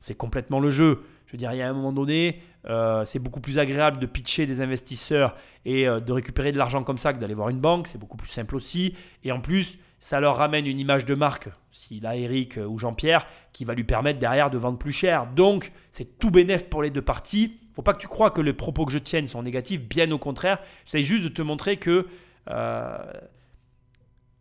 c'est 0.00 0.16
complètement 0.16 0.60
le 0.60 0.68
jeu. 0.68 1.02
je 1.26 1.32
veux 1.32 1.38
dire, 1.38 1.52
il 1.52 1.58
y 1.58 1.62
a 1.62 1.68
un 1.68 1.72
moment 1.72 1.92
donné, 1.92 2.42
euh, 2.68 3.04
c'est 3.04 3.18
beaucoup 3.18 3.40
plus 3.40 3.58
agréable 3.58 3.98
de 3.98 4.06
pitcher 4.06 4.46
des 4.46 4.60
investisseurs 4.60 5.36
et 5.64 5.86
euh, 5.86 6.00
de 6.00 6.12
récupérer 6.12 6.52
de 6.52 6.58
l'argent 6.58 6.82
comme 6.82 6.98
ça 6.98 7.12
que 7.12 7.18
d'aller 7.18 7.34
voir 7.34 7.48
une 7.48 7.60
banque. 7.60 7.86
C'est 7.86 7.98
beaucoup 7.98 8.16
plus 8.16 8.28
simple 8.28 8.56
aussi. 8.56 8.94
Et 9.24 9.32
en 9.32 9.40
plus, 9.40 9.78
ça 10.00 10.20
leur 10.20 10.36
ramène 10.36 10.66
une 10.66 10.78
image 10.78 11.04
de 11.04 11.14
marque, 11.14 11.48
s'il 11.72 12.06
a 12.06 12.16
Eric 12.16 12.58
ou 12.68 12.78
Jean-Pierre, 12.78 13.26
qui 13.52 13.64
va 13.64 13.74
lui 13.74 13.84
permettre 13.84 14.18
derrière 14.18 14.50
de 14.50 14.58
vendre 14.58 14.78
plus 14.78 14.92
cher. 14.92 15.26
Donc, 15.34 15.72
c'est 15.90 16.18
tout 16.18 16.30
bénéf 16.30 16.68
pour 16.68 16.82
les 16.82 16.90
deux 16.90 17.02
parties. 17.02 17.58
Faut 17.72 17.82
pas 17.82 17.92
que 17.92 18.00
tu 18.00 18.08
crois 18.08 18.30
que 18.30 18.40
les 18.40 18.52
propos 18.52 18.86
que 18.86 18.92
je 18.92 18.98
tienne 18.98 19.28
sont 19.28 19.42
négatifs, 19.42 19.82
bien 19.82 20.10
au 20.10 20.18
contraire. 20.18 20.58
J'essaie 20.84 21.02
juste 21.02 21.24
de 21.24 21.28
te 21.28 21.42
montrer 21.42 21.76
que 21.76 22.06
euh, 22.48 22.98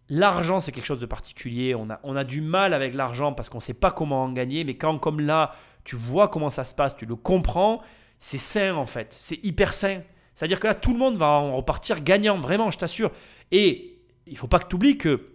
l'argent, 0.09 0.59
c'est 0.59 0.71
quelque 0.71 0.85
chose 0.85 0.99
de 0.99 1.05
particulier. 1.05 1.75
On 1.75 1.89
a, 1.89 1.99
on 2.03 2.15
a 2.15 2.23
du 2.23 2.41
mal 2.41 2.73
avec 2.73 2.95
l'argent 2.95 3.33
parce 3.33 3.49
qu'on 3.49 3.57
ne 3.57 3.63
sait 3.63 3.73
pas 3.73 3.91
comment 3.91 4.23
en 4.23 4.31
gagner. 4.31 4.63
Mais 4.63 4.75
quand, 4.75 4.97
comme 4.99 5.19
là, 5.19 5.53
tu 5.83 5.95
vois 5.95 6.27
comment 6.27 6.49
ça 6.49 6.63
se 6.63 6.73
passe, 6.73 6.95
tu 6.95 7.05
le 7.05 7.15
comprends, 7.15 7.81
c'est 8.19 8.37
sain 8.37 8.75
en 8.75 8.85
fait. 8.85 9.13
C'est 9.13 9.43
hyper 9.43 9.73
sain. 9.73 10.01
C'est-à-dire 10.33 10.59
que 10.59 10.67
là, 10.67 10.75
tout 10.75 10.91
le 10.91 10.99
monde 10.99 11.17
va 11.17 11.27
en 11.27 11.55
repartir 11.55 12.03
gagnant, 12.03 12.37
vraiment, 12.37 12.69
je 12.69 12.77
t'assure. 12.77 13.11
Et 13.51 13.99
il 14.27 14.37
faut 14.37 14.47
pas 14.47 14.59
que 14.59 14.67
tu 14.67 14.75
oublies 14.75 14.97
que 14.97 15.29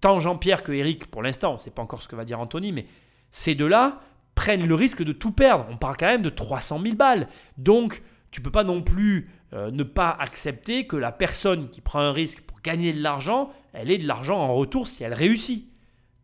tant 0.00 0.20
Jean-Pierre 0.20 0.62
que 0.62 0.72
Eric, 0.72 1.06
pour 1.06 1.22
l'instant, 1.22 1.50
on 1.50 1.54
ne 1.54 1.58
sait 1.58 1.70
pas 1.70 1.82
encore 1.82 2.02
ce 2.02 2.08
que 2.08 2.14
va 2.14 2.24
dire 2.24 2.38
Anthony, 2.38 2.70
mais 2.70 2.86
ces 3.30 3.54
deux-là 3.54 4.00
prennent 4.36 4.66
le 4.66 4.74
risque 4.74 5.02
de 5.02 5.12
tout 5.12 5.32
perdre. 5.32 5.66
On 5.70 5.76
parle 5.76 5.96
quand 5.96 6.06
même 6.06 6.22
de 6.22 6.30
300 6.30 6.80
000 6.80 6.94
balles. 6.94 7.28
Donc, 7.56 8.02
tu 8.30 8.40
peux 8.40 8.50
pas 8.50 8.64
non 8.64 8.82
plus 8.82 9.30
euh, 9.52 9.70
ne 9.70 9.82
pas 9.82 10.10
accepter 10.10 10.86
que 10.86 10.96
la 10.96 11.10
personne 11.10 11.68
qui 11.70 11.80
prend 11.80 12.00
un 12.00 12.12
risque 12.12 12.42
pour 12.42 12.60
gagner 12.60 12.92
de 12.92 13.02
l'argent, 13.02 13.50
elle 13.72 13.90
ait 13.90 13.98
de 13.98 14.06
l'argent 14.06 14.38
en 14.38 14.54
retour 14.54 14.88
si 14.88 15.02
elle 15.02 15.14
réussit. 15.14 15.68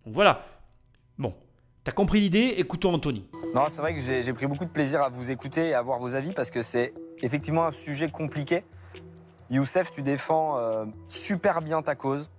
Donc 0.05 0.15
voilà. 0.15 0.45
Bon, 1.19 1.35
tu 1.85 1.91
as 1.91 1.93
compris 1.93 2.21
l'idée? 2.21 2.55
Écoutons 2.59 2.95
Anthony. 2.95 3.27
Non, 3.55 3.65
c'est 3.69 3.83
vrai 3.83 3.95
que 3.95 4.01
j'ai 4.01 4.23
j'ai 4.23 4.33
pris 4.33 4.47
beaucoup 4.47 4.65
de 4.65 4.71
plaisir 4.71 5.03
à 5.03 5.09
vous 5.09 5.31
écouter 5.31 5.69
et 5.69 5.75
à 5.75 5.83
voir 5.83 5.99
vos 5.99 6.15
avis 6.15 6.33
parce 6.33 6.51
que 6.51 6.63
c'est 6.63 6.95
effectivement 7.23 7.67
un 7.67 7.71
sujet 7.71 8.09
compliqué. 8.09 8.65
Youssef, 9.51 9.91
tu 9.91 10.03
défends 10.03 10.59
euh, 10.59 10.85
super 11.09 11.61
bien 11.61 11.83
ta 11.83 11.95
cause. 11.95 12.31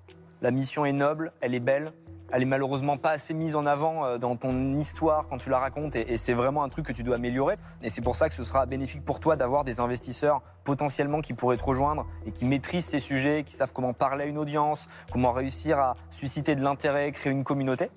La 0.42 0.52
mission 0.52 0.86
est 0.86 0.94
noble, 0.94 1.32
elle 1.42 1.54
est 1.54 1.60
belle. 1.60 1.92
Elle 2.36 2.42
est 2.42 2.46
malheureusement 2.46 2.98
pas 2.98 3.12
assez 3.12 3.34
mise 3.34 3.56
en 3.56 3.66
avant 3.68 4.06
euh, 4.06 4.18
dans 4.18 4.36
ton 4.36 4.72
histoire 4.74 5.28
quand 5.28 5.38
tu 5.38 5.50
la 5.52 5.60
racontes 5.60 5.96
et, 5.96 6.18
c'est 6.18 6.34
vraiment 6.34 6.64
un 6.64 6.70
truc 6.70 6.86
que 6.88 6.92
tu 6.92 7.04
dois 7.04 7.16
améliorer. 7.18 7.56
Et 7.84 7.90
c'est 7.90 8.02
pour 8.02 8.16
ça 8.16 8.28
que 8.28 8.34
ce 8.34 8.44
sera 8.44 8.66
bénéfique 8.66 9.06
pour 9.06 9.20
toi 9.20 9.36
d'avoir 9.36 9.64
des 9.64 9.80
investisseurs 9.80 10.42
potentiellement 10.64 11.22
qui 11.22 11.34
pourraient 11.34 11.58
te 11.58 11.64
rejoindre 11.64 12.08
et 12.26 12.32
qui 12.32 12.46
maîtrisent 12.46 12.86
ces 12.86 13.00
sujets, 13.00 13.44
qui 13.44 13.54
savent 13.54 13.72
comment 13.72 13.94
parler 13.94 14.24
à 14.24 14.28
une 14.28 14.38
audience, 14.40 14.88
comment 15.12 15.32
réussir 15.32 15.80
à 15.80 15.96
susciter 16.10 16.56
de 16.56 16.64
l'intérêt, 16.64 17.12
créer 17.12 17.32
une 17.32 17.44
communauté. 17.44 17.90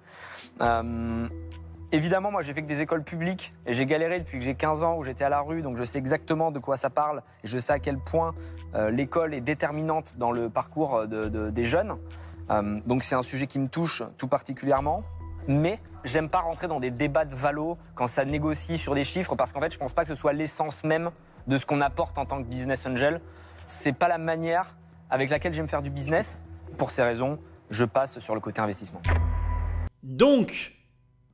Euh, 0.60 1.26
Évidemment, 1.92 2.32
moi 2.32 2.42
j'ai 2.42 2.52
fait 2.52 2.62
que 2.62 2.66
des 2.66 2.80
écoles 2.80 3.04
publiques 3.04 3.52
et 3.64 3.72
j'ai 3.72 3.86
galéré 3.86 4.18
depuis 4.18 4.38
que 4.38 4.44
j'ai 4.44 4.56
15 4.56 4.82
ans 4.82 4.96
où 4.98 5.04
j'étais 5.04 5.22
à 5.22 5.28
la 5.28 5.40
rue, 5.40 5.62
donc 5.62 5.76
je 5.76 5.84
sais 5.84 5.98
exactement 5.98 6.50
de 6.50 6.58
quoi 6.58 6.76
ça 6.76 6.90
parle 6.90 7.22
et 7.44 7.46
je 7.46 7.58
sais 7.58 7.72
à 7.72 7.78
quel 7.78 7.96
point 7.98 8.34
euh, 8.74 8.90
l'école 8.90 9.32
est 9.34 9.40
déterminante 9.40 10.14
dans 10.18 10.32
le 10.32 10.50
parcours 10.50 11.06
de- 11.06 11.28
de- 11.28 11.46
des 11.48 11.62
jeunes. 11.64 11.96
Euh, 12.50 12.78
donc 12.86 13.02
c'est 13.02 13.14
un 13.14 13.22
sujet 13.22 13.46
qui 13.46 13.58
me 13.58 13.68
touche 13.68 14.02
tout 14.18 14.28
particulièrement. 14.28 15.02
Mais 15.48 15.80
j'aime 16.04 16.28
pas 16.28 16.40
rentrer 16.40 16.66
dans 16.66 16.80
des 16.80 16.90
débats 16.90 17.24
de 17.24 17.34
valo 17.34 17.78
quand 17.94 18.08
ça 18.08 18.24
négocie 18.24 18.78
sur 18.78 18.94
des 18.94 19.04
chiffres 19.04 19.36
parce 19.36 19.52
qu'en 19.52 19.60
fait 19.60 19.72
je 19.72 19.78
pense 19.78 19.92
pas 19.92 20.02
que 20.02 20.08
ce 20.08 20.16
soit 20.16 20.32
l'essence 20.32 20.82
même 20.82 21.10
de 21.46 21.56
ce 21.56 21.64
qu'on 21.64 21.80
apporte 21.80 22.18
en 22.18 22.24
tant 22.24 22.42
que 22.42 22.48
business 22.48 22.84
angel. 22.86 23.20
C'est 23.66 23.92
pas 23.92 24.08
la 24.08 24.18
manière 24.18 24.74
avec 25.08 25.30
laquelle 25.30 25.54
j'aime 25.54 25.68
faire 25.68 25.82
du 25.82 25.90
business. 25.90 26.38
Pour 26.78 26.90
ces 26.90 27.02
raisons, 27.02 27.38
je 27.70 27.84
passe 27.84 28.18
sur 28.18 28.34
le 28.34 28.40
côté 28.40 28.60
investissement. 28.60 29.00
Donc, 30.02 30.74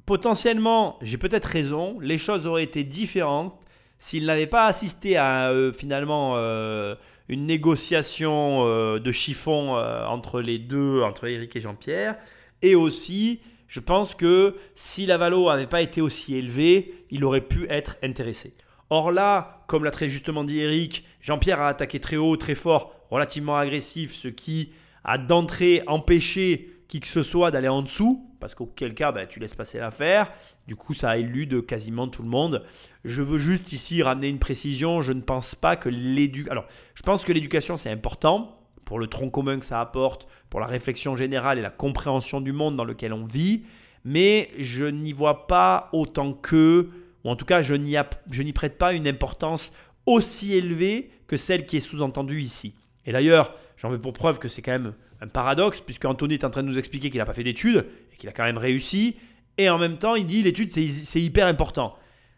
potentiellement, 0.07 0.99
j'ai 1.01 1.19
peut-être 1.19 1.47
raison, 1.47 1.99
les 2.01 2.19
choses 2.19 2.47
auraient 2.47 2.65
été 2.65 2.85
différentes 2.85 3.59
s'il 3.99 4.27
n'avait 4.27 4.47
pas 4.47 4.67
assisté 4.67 5.17
à 5.17 5.51
euh, 5.51 5.73
finalement 5.73 6.35
euh, 6.37 6.97
une 7.29 7.47
négociation 7.47 8.67
euh, 8.67 8.99
de 8.99 9.13
chiffon 9.13 9.77
euh, 9.77 10.05
entre 10.07 10.41
les 10.41 10.59
deux, 10.59 11.03
entre 11.03 11.27
Eric 11.29 11.55
et 11.57 11.61
Jean-Pierre. 11.61 12.17
Et 12.63 12.75
aussi, 12.75 13.41
je 13.69 13.81
pense 13.81 14.15
que 14.15 14.57
si 14.75 15.07
la 15.07 15.19
valo 15.19 15.49
n'avait 15.49 15.67
pas 15.67 15.83
été 15.83 16.01
aussi 16.01 16.37
élevée, 16.37 16.95
il 17.11 17.25
aurait 17.25 17.41
pu 17.41 17.67
être 17.69 17.97
intéressé. 18.03 18.55
Or 18.91 19.11
là, 19.11 19.65
comme 19.69 19.85
l'a 19.85 19.91
très 19.91 20.09
justement 20.09 20.45
dit 20.45 20.61
Eric, 20.61 21.05
Jean-Pierre 21.21 21.63
a 21.63 21.69
attaqué 21.69 21.99
très 21.99 22.17
haut, 22.17 22.37
très 22.37 22.55
fort, 22.55 22.95
relativement 23.09 23.57
agressif, 23.57 24.13
ce 24.15 24.29
qui 24.29 24.73
a 25.05 25.19
d'entrée 25.19 25.83
empêché 25.87 26.72
qui 26.93 27.01
que 27.01 27.09
ce 27.09 27.23
soit 27.23 27.51
d'aller 27.51 27.69
en 27.69 27.81
dessous, 27.81 28.29
parce 28.39 28.55
qu'auquel 28.55 28.93
cas 28.93 29.13
bah, 29.13 29.25
tu 29.25 29.41
laisses 29.41 29.55
passer 29.55 29.79
l'affaire. 29.79 30.31
Du 30.69 30.77
coup, 30.77 30.93
ça 30.93 31.09
a 31.09 31.17
élu 31.17 31.47
de 31.47 31.59
quasiment 31.59 32.07
tout 32.07 32.23
le 32.23 32.29
monde. 32.29 32.67
Je 33.03 33.23
veux 33.23 33.39
juste 33.39 33.73
ici 33.73 34.03
ramener 34.03 34.29
une 34.29 34.39
précision. 34.39 35.01
Je 35.01 35.15
ne 35.15 35.23
pense 35.23 35.55
pas 35.55 35.75
que 35.77 35.89
l'éducation. 35.89 36.53
Alors, 36.53 36.67
je 36.95 37.03
pense 37.03 37.25
que 37.25 37.33
l'éducation 37.33 37.79
c'est 37.79 37.89
important 37.89 38.59
pour 38.85 38.99
le 38.99 39.07
tronc 39.07 39.31
commun 39.31 39.59
que 39.59 39.65
ça 39.65 39.81
apporte, 39.81 40.29
pour 40.51 40.61
la 40.61 40.67
réflexion 40.67 41.17
générale 41.17 41.59
et 41.59 41.63
la 41.63 41.71
compréhension 41.71 42.43
du 42.43 42.53
monde 42.53 42.77
dans 42.77 42.85
lequel 42.85 43.15
on 43.15 43.25
vit. 43.25 43.63
Mais 44.05 44.51
je 44.59 44.85
n'y 44.85 45.15
vois 45.15 45.47
pas 45.47 45.89
autant 45.95 46.35
que, 46.35 46.91
ou 47.25 47.31
en 47.31 47.37
tout 47.37 47.47
cas, 47.47 47.63
je 47.63 47.75
n'y 47.75 47.97
je 48.31 48.43
n'y 48.43 48.53
prête 48.53 48.77
pas 48.77 48.93
une 48.93 49.09
importance 49.09 49.73
aussi 50.05 50.53
élevée 50.53 51.11
que 51.27 51.39
celle 51.39 51.65
qui 51.65 51.79
est 51.79 51.81
sous-entendue 51.81 52.43
ici. 52.43 52.75
Et 53.07 53.13
d'ailleurs, 53.13 53.55
j'en 53.79 53.89
veux 53.89 53.99
pour 53.99 54.13
preuve 54.13 54.39
que 54.39 54.49
c'est 54.49 54.61
quand 54.61 54.73
même 54.73 54.93
un 55.23 55.29
paradoxe, 55.29 55.81
puisque 55.81 56.05
Anthony 56.05 56.35
est 56.35 56.45
en 56.45 56.51
train 56.51 56.63
de 56.63 56.69
nous 56.69 56.79
expliquer 56.79 57.09
qu'il 57.09 57.19
n'a 57.19 57.25
pas 57.25 57.33
fait 57.33 57.45
d'études 57.45 57.87
et 58.13 58.17
qu'il 58.17 58.29
a 58.29 58.33
quand 58.33 58.43
même 58.43 58.59
réussi. 58.59 59.17
Et 59.57 59.71
en 59.71 59.79
même 59.79 59.97
temps, 59.97 60.17
il 60.17 60.27
dit 60.27 60.43
l'étude, 60.43 60.71
c'est 60.71 61.21
hyper 61.21 61.47
important. 61.47 61.95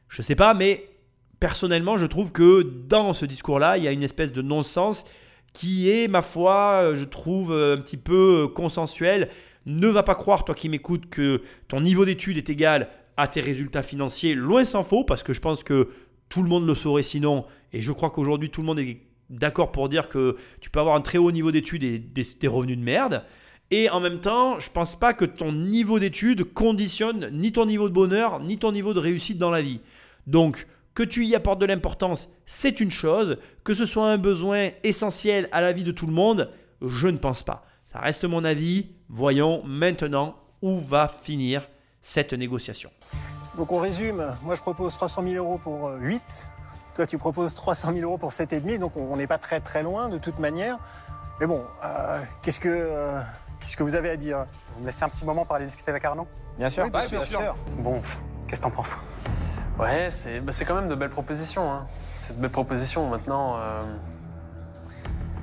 Je 0.09 0.20
sais 0.20 0.35
pas, 0.35 0.53
mais 0.53 0.85
personnellement, 1.41 1.97
je 1.97 2.07
trouve 2.07 2.30
que 2.30 2.62
dans 2.62 3.12
ce 3.14 3.24
discours-là, 3.24 3.78
il 3.78 3.85
y 3.85 3.89
a 3.89 3.93
une 3.93 4.03
espèce 4.03 4.32
de 4.32 4.43
non-sens 4.43 5.07
qui 5.55 5.89
est, 5.89 6.09
ma 6.09 6.20
foi, 6.20 6.80
euh, 6.82 6.95
je 6.95 7.05
trouve 7.05 7.53
euh, 7.53 7.76
un 7.76 7.80
petit 7.80 7.97
peu 7.97 8.45
euh, 8.45 8.49
consensuel. 8.49 9.30
Ne 9.66 9.89
va 9.89 10.03
pas 10.03 10.16
croire, 10.16 10.45
toi 10.45 10.55
qui 10.55 10.68
m'écoutes, 10.68 11.09
que 11.09 11.41
ton 11.68 11.80
niveau 11.80 12.05
d'études 12.05 12.37
est 12.37 12.51
égal 12.51 12.89
à 13.16 13.28
tes 13.28 13.41
résultats 13.41 13.85
financiers. 13.85 14.35
Loin 14.35 14.64
s'en 14.64 14.82
faut, 14.82 15.05
parce 15.05 15.22
que 15.22 15.32
je 15.32 15.41
pense 15.41 15.62
que 15.62 15.89
tout 16.28 16.43
le 16.43 16.49
monde 16.49 16.66
le 16.66 16.74
saurait 16.74 17.05
sinon. 17.05 17.47
Et 17.72 17.80
je 17.80 17.93
crois 17.93 18.11
qu'aujourd'hui, 18.11 18.51
tout 18.51 18.61
le 18.61 18.66
monde 18.66 18.80
est 18.80 18.99
d'accord 19.31 19.72
pour 19.72 19.89
dire 19.89 20.09
que 20.09 20.37
tu 20.61 20.70
peux 20.70 20.81
avoir 20.81 20.97
un 20.97 21.01
très 21.01 21.18
haut 21.18 21.33
niveau 21.33 21.51
d'études 21.51 21.85
et 21.85 21.99
des, 21.99 22.49
revenus 22.49 22.79
de 22.79 22.83
merde. 22.83 23.25
Et 23.70 23.89
en 23.91 24.01
même 24.01 24.20
temps, 24.20 24.61
je 24.61 24.70
pense 24.70 24.99
pas 24.99 25.14
que 25.14 25.25
ton 25.25 25.53
niveau 25.53 25.99
d'études 25.99 26.45
conditionne 26.53 27.31
ni 27.33 27.53
ton 27.53 27.66
niveau 27.66 27.89
de 27.89 27.95
bonheur, 27.95 28.41
ni 28.41 28.59
ton 28.59 28.72
niveau 28.72 28.95
de 28.95 29.01
réussite 29.01 29.39
dans 29.39 29.51
la 29.51 29.62
vie. 29.62 29.81
Donc, 30.27 30.66
que 30.95 31.03
tu 31.03 31.25
y 31.25 31.35
apportes 31.35 31.61
de 31.61 31.66
l'importance, 31.66 32.31
c'est 32.47 32.81
une 32.81 32.91
chose. 32.91 33.39
Que 33.64 33.75
ce 33.75 33.87
soit 33.87 34.11
un 34.11 34.18
besoin 34.18 34.70
essentiel 34.83 35.49
à 35.51 35.61
la 35.61 35.72
vie 35.72 35.83
de 35.83 35.93
tout 35.93 36.07
le 36.07 36.12
monde, 36.12 36.51
je 36.83 37.09
ne 37.09 37.16
pense 37.16 37.43
pas. 37.43 37.66
Ça 37.87 37.99
reste 37.99 38.25
mon 38.25 38.45
avis. 38.45 38.91
Voyons 39.09 39.62
maintenant 39.64 40.37
où 40.62 40.79
va 40.79 41.09
finir 41.09 41.68
cette 42.01 42.33
négociation. 42.33 42.91
Donc 43.57 43.70
on 43.70 43.79
résume, 43.79 44.37
moi 44.43 44.57
je 44.57 44.61
propose 44.61 44.95
300 44.95 45.22
000 45.22 45.45
euros 45.45 45.59
pour 45.59 45.89
euh, 45.89 45.99
8, 46.01 46.49
toi 46.95 47.07
tu 47.07 47.19
proposes 47.19 47.55
300 47.55 47.93
000 47.95 48.01
euros 48.09 48.19
pour 48.19 48.31
7,5, 48.31 48.79
donc 48.79 48.97
on 48.97 49.17
n'est 49.17 49.27
pas 49.27 49.39
très 49.39 49.61
très 49.61 49.83
loin 49.83 50.09
de 50.09 50.19
toute 50.19 50.39
manière. 50.39 50.79
Mais 51.41 51.47
bon, 51.47 51.65
euh, 51.85 52.21
qu'est-ce 52.43 52.61
que 52.61 52.69
euh, 52.71 53.21
qu'est-ce 53.61 53.77
que 53.77 53.83
vous 53.83 53.95
avez 53.95 54.11
à 54.11 54.17
dire? 54.17 54.47
Vous 54.75 54.83
me 54.83 54.87
laissez 54.87 55.05
un 55.05 55.09
petit 55.09 55.25
moment 55.25 55.45
pour 55.45 55.57
aller 55.57 55.67
discuter 55.67 55.91
avec 55.91 56.05
Arnaud? 56.05 56.27
Bien 56.59 56.69
sûr. 56.69 56.85
Oui, 56.85 56.91
bien 56.91 57.03
sûr, 57.03 57.19
bien 57.19 57.27
sûr. 57.27 57.57
Bon, 57.79 58.01
qu'est-ce 58.47 58.61
que 58.61 58.67
t'en 58.67 58.71
penses? 58.71 58.97
Ouais, 59.79 60.09
c'est 60.11 60.41
bah, 60.41 60.53
c'est 60.53 60.65
quand 60.65 60.77
même 60.77 60.89
de 60.89 60.95
belles 60.95 61.11
propositions. 61.11 61.73
Hein. 61.73 61.87
C'est 62.17 62.37
de 62.37 62.41
belles 62.41 62.51
propositions. 62.51 63.09
Maintenant, 63.09 63.57
euh, 63.57 63.83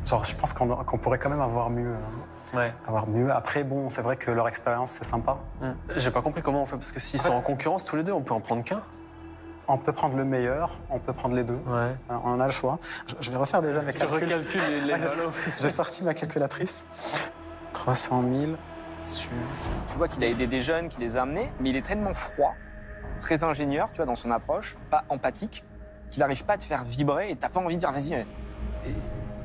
Genre, 0.06 0.24
je 0.24 0.36
pense 0.36 0.52
qu'on 0.54 0.68
qu'on 0.68 0.98
pourrait 0.98 1.20
quand 1.20 1.30
même 1.30 1.42
avoir 1.42 1.70
mieux. 1.70 1.94
hein. 1.94 2.58
ouais. 2.58 2.74
Avoir 2.88 3.08
mieux. 3.08 3.32
Après, 3.32 3.64
bon, 3.64 3.90
c'est 3.90 4.02
vrai 4.02 4.16
que 4.18 4.32
leur 4.32 4.48
expérience, 4.48 4.92
c'est 4.92 5.04
sympa. 5.04 5.38
Hmm. 5.62 5.72
J'ai 5.96 6.12
pas 6.12 6.22
compris 6.22 6.42
comment 6.42 6.64
on 6.64 6.66
fait 6.66 6.76
parce 6.78 6.92
que 6.92 7.00
s'ils 7.00 7.20
sont 7.22 7.34
en 7.34 7.42
concurrence 7.42 7.84
tous 7.86 7.96
les 7.98 8.04
deux, 8.04 8.12
on 8.12 8.22
peut 8.22 8.34
en 8.34 8.40
prendre 8.40 8.64
qu'un. 8.64 8.82
On 9.74 9.78
peut 9.78 9.94
prendre 9.94 10.18
le 10.18 10.26
meilleur, 10.26 10.80
on 10.90 11.00
peut 11.00 11.14
prendre 11.14 11.34
les 11.36 11.44
deux. 11.46 11.58
Ouais. 11.66 11.96
Euh, 12.12 12.16
On 12.26 12.40
a 12.42 12.46
le 12.46 12.52
choix. 12.52 12.78
Je, 13.08 13.16
je 13.22 13.32
vais 13.32 13.38
refaire 13.38 13.62
déjà 13.62 13.82
mes 13.82 13.94
Tu 13.94 14.00
calculs. 14.00 14.16
recalcules 14.24 14.62
les, 14.70 14.82
les 14.82 14.94
Ah, 15.06 15.08
j'ai- 15.62 15.70
sorti 15.70 16.04
ma 16.04 16.14
calculatrice. 16.14 16.86
300 17.74 18.22
000 18.22 18.52
sur. 19.06 19.30
Tu 19.90 19.98
vois 19.98 20.08
qu'il 20.10 20.24
a 20.24 20.28
aidé 20.28 20.46
des 20.48 20.60
jeunes, 20.62 20.90
qu'il 20.90 21.00
les 21.02 21.16
a 21.16 21.22
amenés, 21.22 21.50
mais 21.60 21.70
il 21.70 21.76
est 21.78 21.82
tellement 21.86 22.14
froid, 22.14 22.54
très 23.22 23.44
ingénieur, 23.44 23.88
tu 23.94 23.98
vois, 23.98 24.06
dans 24.06 24.16
son 24.16 24.30
approche, 24.32 24.76
pas 24.90 25.04
empathique, 25.10 25.64
qu'il 26.10 26.20
n'arrive 26.20 26.44
pas 26.44 26.54
à 26.54 26.58
te 26.58 26.64
faire 26.64 26.84
vibrer 26.84 27.32
et 27.32 27.36
t'as 27.38 27.50
pas 27.50 27.62
envie 27.62 27.76
de 27.76 27.80
dire 27.80 27.92
vas-y. 27.94 28.26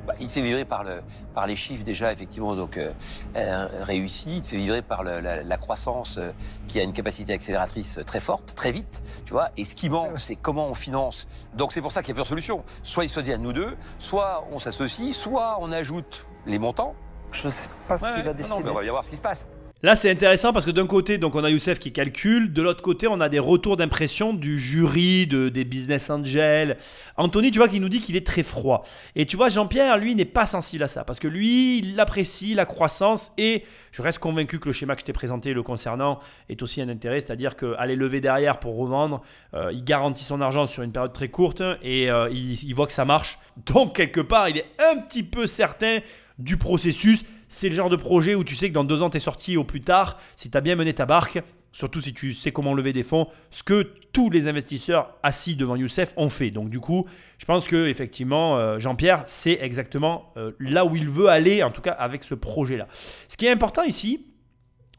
Bah, 0.07 0.15
il 0.21 0.27
te 0.29 0.33
fait 0.33 0.41
vibrer 0.41 0.65
par, 0.65 0.85
le, 0.85 1.01
par 1.35 1.47
les 1.47 1.57
chiffres 1.57 1.83
déjà, 1.85 2.13
effectivement, 2.13 2.55
donc 2.55 2.77
euh, 2.77 2.93
euh, 3.37 3.67
réussi. 3.83 4.37
Il 4.37 4.43
te 4.43 4.47
fait 4.49 4.57
vibrer 4.57 4.83
par 4.83 5.03
le- 5.03 5.21
la, 5.21 5.43
la 5.43 5.57
croissance 5.57 6.19
euh, 6.19 6.31
qui 6.69 6.79
a 6.79 6.83
une 6.85 6.93
capacité 6.93 7.33
accélératrice 7.33 7.99
très 8.07 8.21
forte, 8.21 8.55
très 8.55 8.71
vite, 8.73 9.03
tu 9.25 9.33
vois. 9.33 9.49
Et 9.57 9.65
ce 9.65 9.75
qui 9.75 9.91
manque, 9.91 10.19
c'est 10.19 10.37
comment 10.37 10.69
on 10.69 10.75
finance. 10.75 11.27
Donc 11.55 11.73
c'est 11.73 11.81
pour 11.83 11.91
ça 11.93 12.03
qu'il 12.03 12.11
y 12.11 12.13
a 12.13 12.15
plusieurs 12.15 12.27
solutions. 12.29 12.63
Soit 12.85 13.05
il 13.05 13.09
se 13.11 13.21
dit 13.21 13.33
à 13.33 13.39
nous 13.39 13.53
deux, 13.53 13.77
soit 13.99 14.47
on 14.53 14.59
s'associe, 14.59 15.15
soit 15.15 15.59
on 15.61 15.73
ajoute 15.73 16.27
les 16.47 16.59
montants. 16.59 16.95
Je 17.33 17.49
sais 17.49 17.69
pas 17.89 17.99
ce 17.99 18.05
Ouais, 18.05 18.11
qu'il 18.15 18.19
va 18.23 18.29
non, 18.29 18.31
non, 18.33 18.37
décider. 18.39 18.63
mais 18.63 18.71
on 18.71 18.75
va 18.75 18.83
bien 18.83 18.93
voir 18.93 19.03
ce 19.05 19.11
qui 19.11 19.17
se 19.17 19.21
passe. 19.23 19.45
Là, 19.83 19.95
c'est 19.95 20.11
intéressant 20.11 20.55
parce 20.55 20.65
que 20.65 20.71
d'un 20.71 20.87
côté, 20.87 21.19
donc 21.19 21.35
on 21.35 21.45
a 21.45 21.51
Youssef 21.51 21.79
qui 21.79 21.93
calcule, 21.93 22.51
de 22.51 22.63
l'autre 22.63 22.81
côté, 22.81 23.09
on 23.09 23.21
a 23.21 23.29
des 23.29 23.39
retours 23.39 23.77
d'impression 23.77 24.33
du 24.33 24.59
jury, 24.59 25.27
de, 25.27 25.51
des 25.51 25.67
business 25.67 26.09
angels. 26.09 26.79
Anthony, 27.19 27.51
tu 27.51 27.59
vois, 27.59 27.69
qui 27.69 27.79
nous 27.79 27.91
dit 27.91 28.01
qu'il 28.01 28.17
est 28.17 28.27
très 28.27 28.43
froid. 28.43 28.85
Et 29.17 29.27
tu 29.27 29.37
vois, 29.37 29.51
Jean-Pierre, 29.51 29.99
lui, 29.99 30.15
n'est 30.15 30.25
pas 30.25 30.47
sensible 30.47 30.83
à 30.83 30.89
ça 30.89 31.05
parce 31.05 31.19
que 31.19 31.29
lui, 31.29 31.81
il 31.81 32.01
apprécie 32.01 32.55
la 32.55 32.65
croissance 32.65 33.33
et 33.37 33.65
je 33.93 34.01
reste 34.01 34.19
convaincu 34.19 34.59
que 34.59 34.67
le 34.67 34.73
schéma 34.73 34.95
que 34.95 35.03
je 35.03 35.05
t'ai 35.05 35.13
présenté 35.13 35.53
le 35.53 35.63
concernant 35.63 36.21
est 36.49 36.63
aussi 36.63 36.81
un 36.81 36.89
intérêt, 36.89 37.21
c'est-à-dire 37.21 37.55
qu'aller 37.55 37.97
lever 37.97 38.23
derrière 38.23 38.59
pour 38.59 38.79
revendre, 38.79 39.21
euh, 39.53 39.71
il 39.75 39.85
garantit 39.85 40.25
son 40.25 40.41
argent 40.41 40.65
sur 40.65 40.85
une 40.85 40.93
période 40.93 41.13
très 41.13 41.29
courte 41.29 41.63
et 41.83 42.11
euh, 42.11 42.31
il, 42.31 42.65
il 42.65 42.75
voit 42.75 42.87
que 42.87 42.95
ça 42.95 43.05
marche. 43.05 43.39
Donc, 43.67 43.97
quelque 43.97 44.23
part, 44.23 44.49
il 44.49 44.57
est 44.57 44.71
un 44.79 44.97
petit 45.03 45.23
peu 45.23 45.47
certain 45.47 45.99
du 46.39 46.57
processus 46.57 47.25
c'est 47.49 47.69
le 47.69 47.75
genre 47.75 47.91
de 47.91 47.97
projet 47.97 48.35
où 48.35 48.45
tu 48.45 48.55
sais 48.55 48.69
que 48.69 48.75
dans 48.75 48.85
deux 48.85 49.03
ans, 49.03 49.11
tu 49.11 49.17
es 49.17 49.21
sorti 49.21 49.57
au 49.57 49.65
plus 49.65 49.81
tard, 49.81 50.19
si 50.37 50.51
tu 50.51 50.57
as 50.57 50.61
bien 50.61 50.77
mené 50.77 50.93
ta 50.93 51.07
barque, 51.07 51.43
surtout 51.77 52.01
si 52.01 52.15
tu 52.15 52.33
sais 52.33 52.53
comment 52.53 52.73
lever 52.73 52.95
des 52.95 53.03
fonds, 53.03 53.29
ce 53.51 53.63
que 53.63 53.93
tous 54.13 54.31
les 54.31 54.49
investisseurs 54.49 55.15
assis 55.23 55.57
devant 55.57 55.77
Youssef 55.77 56.15
ont 56.17 56.31
fait. 56.31 56.51
Donc 56.51 56.71
du 56.71 56.81
coup, 56.81 57.07
je 57.37 57.45
pense 57.45 57.69
que 57.69 57.89
effectivement, 57.89 58.57
euh, 58.57 58.79
Jean-Pierre, 58.79 59.25
c'est 59.27 59.59
exactement 59.61 60.33
euh, 60.39 60.53
là 60.59 60.87
où 60.87 60.97
il 60.97 61.11
veut 61.11 61.29
aller, 61.29 61.63
en 61.63 61.71
tout 61.71 61.83
cas 61.83 61.93
avec 61.93 62.25
ce 62.25 62.35
projet-là. 62.35 62.89
Ce 63.29 63.37
qui 63.37 63.45
est 63.45 63.51
important 63.51 63.83
ici, 63.83 64.27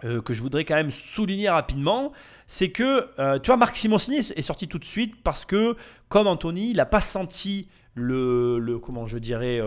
euh, 0.03 0.21
que 0.21 0.35
je 0.35 0.41
voudrais 0.43 0.65
quand 0.65 0.75
même 0.75 0.91
souligner 0.91 1.49
rapidement, 1.49 2.11
c'est 2.45 2.69
que, 2.69 3.07
tu 3.39 3.47
vois, 3.47 3.57
Marc 3.57 3.75
Simoncini 3.75 4.19
est 4.19 4.41
sorti 4.41 4.69
tout 4.69 4.79
de 4.79 4.85
suite 4.85 5.21
parce 5.21 5.43
que, 5.43 5.75
comme 6.07 6.27
Anthony, 6.27 6.69
il 6.69 6.77
n'a 6.77 6.85
pas 6.85 7.01
senti 7.01 7.67
le, 7.97 8.77
comment 8.79 9.07
je 9.07 9.17
dirais, 9.17 9.59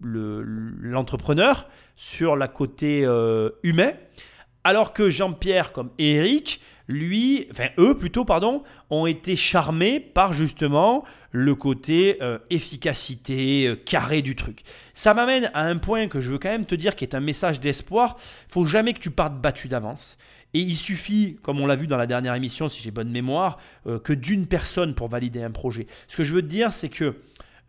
l'entrepreneur 0.00 1.66
sur 1.98 2.36
la 2.36 2.46
côté 2.48 3.04
euh, 3.04 3.50
humain, 3.64 3.92
alors 4.64 4.92
que 4.92 5.10
Jean-Pierre 5.10 5.72
comme 5.72 5.90
Eric, 5.98 6.60
lui, 6.86 7.48
enfin 7.50 7.68
eux 7.76 7.96
plutôt, 7.96 8.24
pardon, 8.24 8.62
ont 8.88 9.06
été 9.06 9.34
charmés 9.34 10.00
par 10.00 10.32
justement 10.32 11.04
le 11.32 11.54
côté 11.56 12.18
euh, 12.22 12.38
efficacité, 12.50 13.66
euh, 13.66 13.76
carré 13.76 14.22
du 14.22 14.36
truc. 14.36 14.62
Ça 14.92 15.12
m'amène 15.12 15.50
à 15.54 15.64
un 15.64 15.76
point 15.76 16.06
que 16.06 16.20
je 16.20 16.30
veux 16.30 16.38
quand 16.38 16.48
même 16.48 16.66
te 16.66 16.76
dire 16.76 16.96
qui 16.96 17.04
est 17.04 17.14
un 17.14 17.20
message 17.20 17.60
d'espoir. 17.60 18.16
Faut 18.48 18.64
jamais 18.64 18.94
que 18.94 19.00
tu 19.00 19.10
partes 19.10 19.34
battu 19.34 19.68
d'avance. 19.68 20.16
Et 20.54 20.60
il 20.60 20.76
suffit, 20.76 21.36
comme 21.42 21.60
on 21.60 21.66
l'a 21.66 21.76
vu 21.76 21.88
dans 21.88 21.98
la 21.98 22.06
dernière 22.06 22.34
émission, 22.34 22.68
si 22.68 22.80
j'ai 22.82 22.90
bonne 22.90 23.10
mémoire, 23.10 23.58
que 24.02 24.14
d'une 24.14 24.46
personne 24.46 24.94
pour 24.94 25.08
valider 25.08 25.42
un 25.42 25.50
projet. 25.50 25.86
Ce 26.06 26.16
que 26.16 26.24
je 26.24 26.32
veux 26.32 26.40
te 26.40 26.46
dire, 26.46 26.72
c'est 26.72 26.88
que 26.88 27.16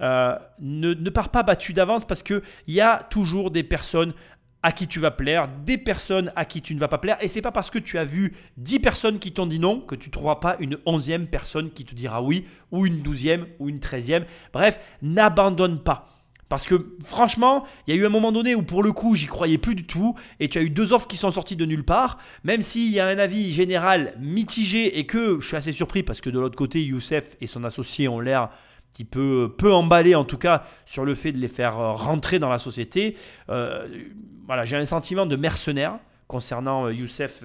euh, 0.02 0.36
ne, 0.60 0.94
ne 0.94 1.10
pars 1.10 1.30
pas 1.30 1.44
battu 1.44 1.74
d'avance 1.74 2.06
parce 2.06 2.24
qu'il 2.24 2.42
y 2.68 2.82
a 2.82 3.06
toujours 3.10 3.52
des 3.52 3.64
personnes 3.64 4.14
à 4.62 4.72
qui 4.72 4.88
tu 4.88 5.00
vas 5.00 5.12
plaire, 5.12 5.48
des 5.66 5.78
personnes 5.78 6.32
à 6.36 6.46
qui 6.46 6.62
tu 6.62 6.76
ne 6.76 6.80
vas 6.80 6.88
pas 6.88 6.98
plaire. 6.98 7.18
Et 7.22 7.28
c'est 7.28 7.42
pas 7.42 7.52
parce 7.52 7.70
que 7.70 7.80
tu 7.80 7.98
as 7.98 8.04
vu 8.04 8.34
10 8.58 8.80
personnes 8.80 9.20
qui 9.20 9.32
t'ont 9.32 9.46
dit 9.46 9.60
non 9.60 9.80
que 9.80 9.96
tu 9.96 10.10
ne 10.10 10.12
trouveras 10.12 10.38
pas 10.38 10.58
une 10.60 10.78
onzième 10.86 11.28
personne 11.28 11.72
qui 11.72 11.86
te 11.86 11.96
dira 11.96 12.22
oui, 12.22 12.46
ou 12.72 12.86
une 12.86 13.00
douzième, 13.00 13.48
ou 13.60 13.70
une 13.70 13.80
treizième. 13.80 14.26
Bref, 14.54 14.80
n'abandonne 15.02 15.80
pas. 15.80 16.10
Parce 16.50 16.66
que 16.66 16.98
franchement, 17.04 17.64
il 17.86 17.94
y 17.94 17.98
a 17.98 18.02
eu 18.02 18.06
un 18.08 18.10
moment 18.10 18.32
donné 18.32 18.56
où 18.56 18.64
pour 18.64 18.82
le 18.82 18.92
coup, 18.92 19.16
j'y 19.16 19.28
croyais 19.28 19.60
plus 19.60 19.76
du 19.76 19.86
tout. 19.86 20.16
Et 20.40 20.50
tu 20.50 20.58
as 20.58 20.62
eu 20.62 20.72
deux 20.72 20.94
offres 20.94 21.08
qui 21.08 21.16
sont 21.16 21.32
sorties 21.32 21.56
de 21.56 21.66
nulle 21.66 21.86
part. 21.86 22.18
Même 22.44 22.64
s'il 22.64 22.92
y 22.92 23.00
a 23.00 23.06
un 23.06 23.20
avis 23.20 23.54
général 23.54 24.16
mitigé 24.20 24.98
et 24.98 25.06
que 25.06 25.40
je 25.40 25.48
suis 25.48 25.56
assez 25.56 25.72
surpris 25.72 26.02
parce 26.02 26.22
que 26.22 26.30
de 26.30 26.40
l'autre 26.40 26.58
côté, 26.58 26.84
Youssef 26.84 27.38
et 27.40 27.46
son 27.46 27.64
associé 27.64 28.08
ont 28.08 28.20
l'air 28.20 28.50
petit 28.92 29.06
peu, 29.06 29.54
peu 29.58 29.74
emballé 29.74 30.16
en 30.16 30.26
tout 30.26 30.38
cas 30.38 30.64
sur 30.86 31.06
le 31.06 31.16
fait 31.16 31.32
de 31.32 31.38
les 31.38 31.48
faire 31.48 31.80
euh, 31.80 31.92
rentrer 31.92 32.40
dans 32.40 32.50
la 32.50 32.60
société. 32.60 33.16
Euh, 33.50 33.88
voilà, 34.46 34.66
j'ai 34.66 34.78
un 34.78 34.86
sentiment 34.86 35.26
de 35.26 35.36
mercenaire 35.36 36.00
concernant 36.28 36.86
euh, 36.86 36.94
Youssef. 36.94 37.44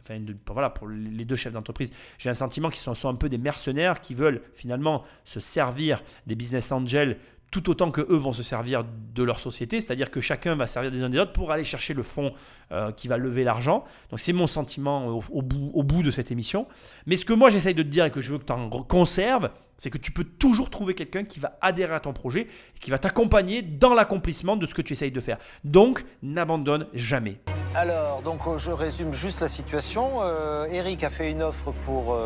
enfin, 0.00 0.20
voilà, 0.48 0.70
pour 0.70 0.88
les 0.88 1.24
deux 1.24 1.36
chefs 1.36 1.52
d'entreprise, 1.52 1.90
j'ai 2.18 2.30
un 2.30 2.34
sentiment 2.34 2.70
qu'ils 2.70 2.94
sont, 2.94 3.08
un 3.08 3.14
peu 3.14 3.28
des 3.28 3.38
mercenaires 3.38 4.00
qui 4.00 4.14
veulent 4.14 4.42
finalement 4.54 5.04
se 5.24 5.40
servir 5.40 6.02
des 6.26 6.34
business 6.34 6.72
angels 6.72 7.18
tout 7.56 7.70
autant 7.70 7.90
que 7.90 8.02
eux 8.02 8.16
vont 8.16 8.32
se 8.32 8.42
servir 8.42 8.84
de 9.14 9.22
leur 9.22 9.38
société, 9.38 9.80
c'est-à-dire 9.80 10.10
que 10.10 10.20
chacun 10.20 10.54
va 10.56 10.66
servir 10.66 10.90
des 10.90 11.02
uns 11.02 11.08
des 11.08 11.18
autres 11.18 11.32
pour 11.32 11.52
aller 11.52 11.64
chercher 11.64 11.94
le 11.94 12.02
fonds 12.02 12.34
euh, 12.70 12.92
qui 12.92 13.08
va 13.08 13.16
lever 13.16 13.44
l'argent. 13.44 13.84
Donc 14.10 14.20
c'est 14.20 14.34
mon 14.34 14.46
sentiment 14.46 15.06
au, 15.06 15.42
bout, 15.42 16.02
de 16.02 16.10
cette 16.10 16.30
émission. 16.30 16.66
Mais 17.06 17.16
ce 17.16 17.24
que 17.24 17.32
moi 17.32 17.48
j'essaye 17.48 17.74
de 17.74 17.82
te 17.82 17.88
dire 17.88 18.04
et 18.04 18.10
que 18.10 18.20
je 18.20 18.32
veux 18.32 18.38
que 18.38 18.44
tu 18.44 18.52
en 18.52 18.68
conserves, 18.68 19.50
c'est 19.78 19.88
que 19.88 19.96
tu 19.96 20.12
peux 20.12 20.24
toujours 20.24 20.68
trouver 20.68 20.94
quelqu'un 20.94 21.24
qui 21.24 21.40
va 21.40 21.56
adhérer 21.62 21.94
à 21.94 22.00
ton 22.00 22.12
projet 22.12 22.42
et 22.42 22.78
qui 22.78 22.90
va 22.90 22.98
t'accompagner 22.98 23.62
dans 23.62 23.94
l'accomplissement 23.94 24.56
de 24.56 24.66
ce 24.66 24.74
que 24.74 24.82
tu 24.82 24.92
essayes 24.92 25.10
de 25.10 25.20
faire. 25.20 25.38
Donc 25.64 26.04
n'abandonne 26.22 26.86
jamais. 26.92 27.40
Alors, 27.74 28.20
donc 28.20 28.46
euh, 28.46 28.58
je 28.58 28.70
résume 28.70 29.14
juste 29.14 29.40
la 29.40 29.48
situation. 29.48 30.22
Euh, 30.22 30.66
Eric 30.66 31.04
a 31.04 31.10
fait 31.10 31.30
une 31.30 31.42
offre 31.42 31.72
pour 31.86 32.18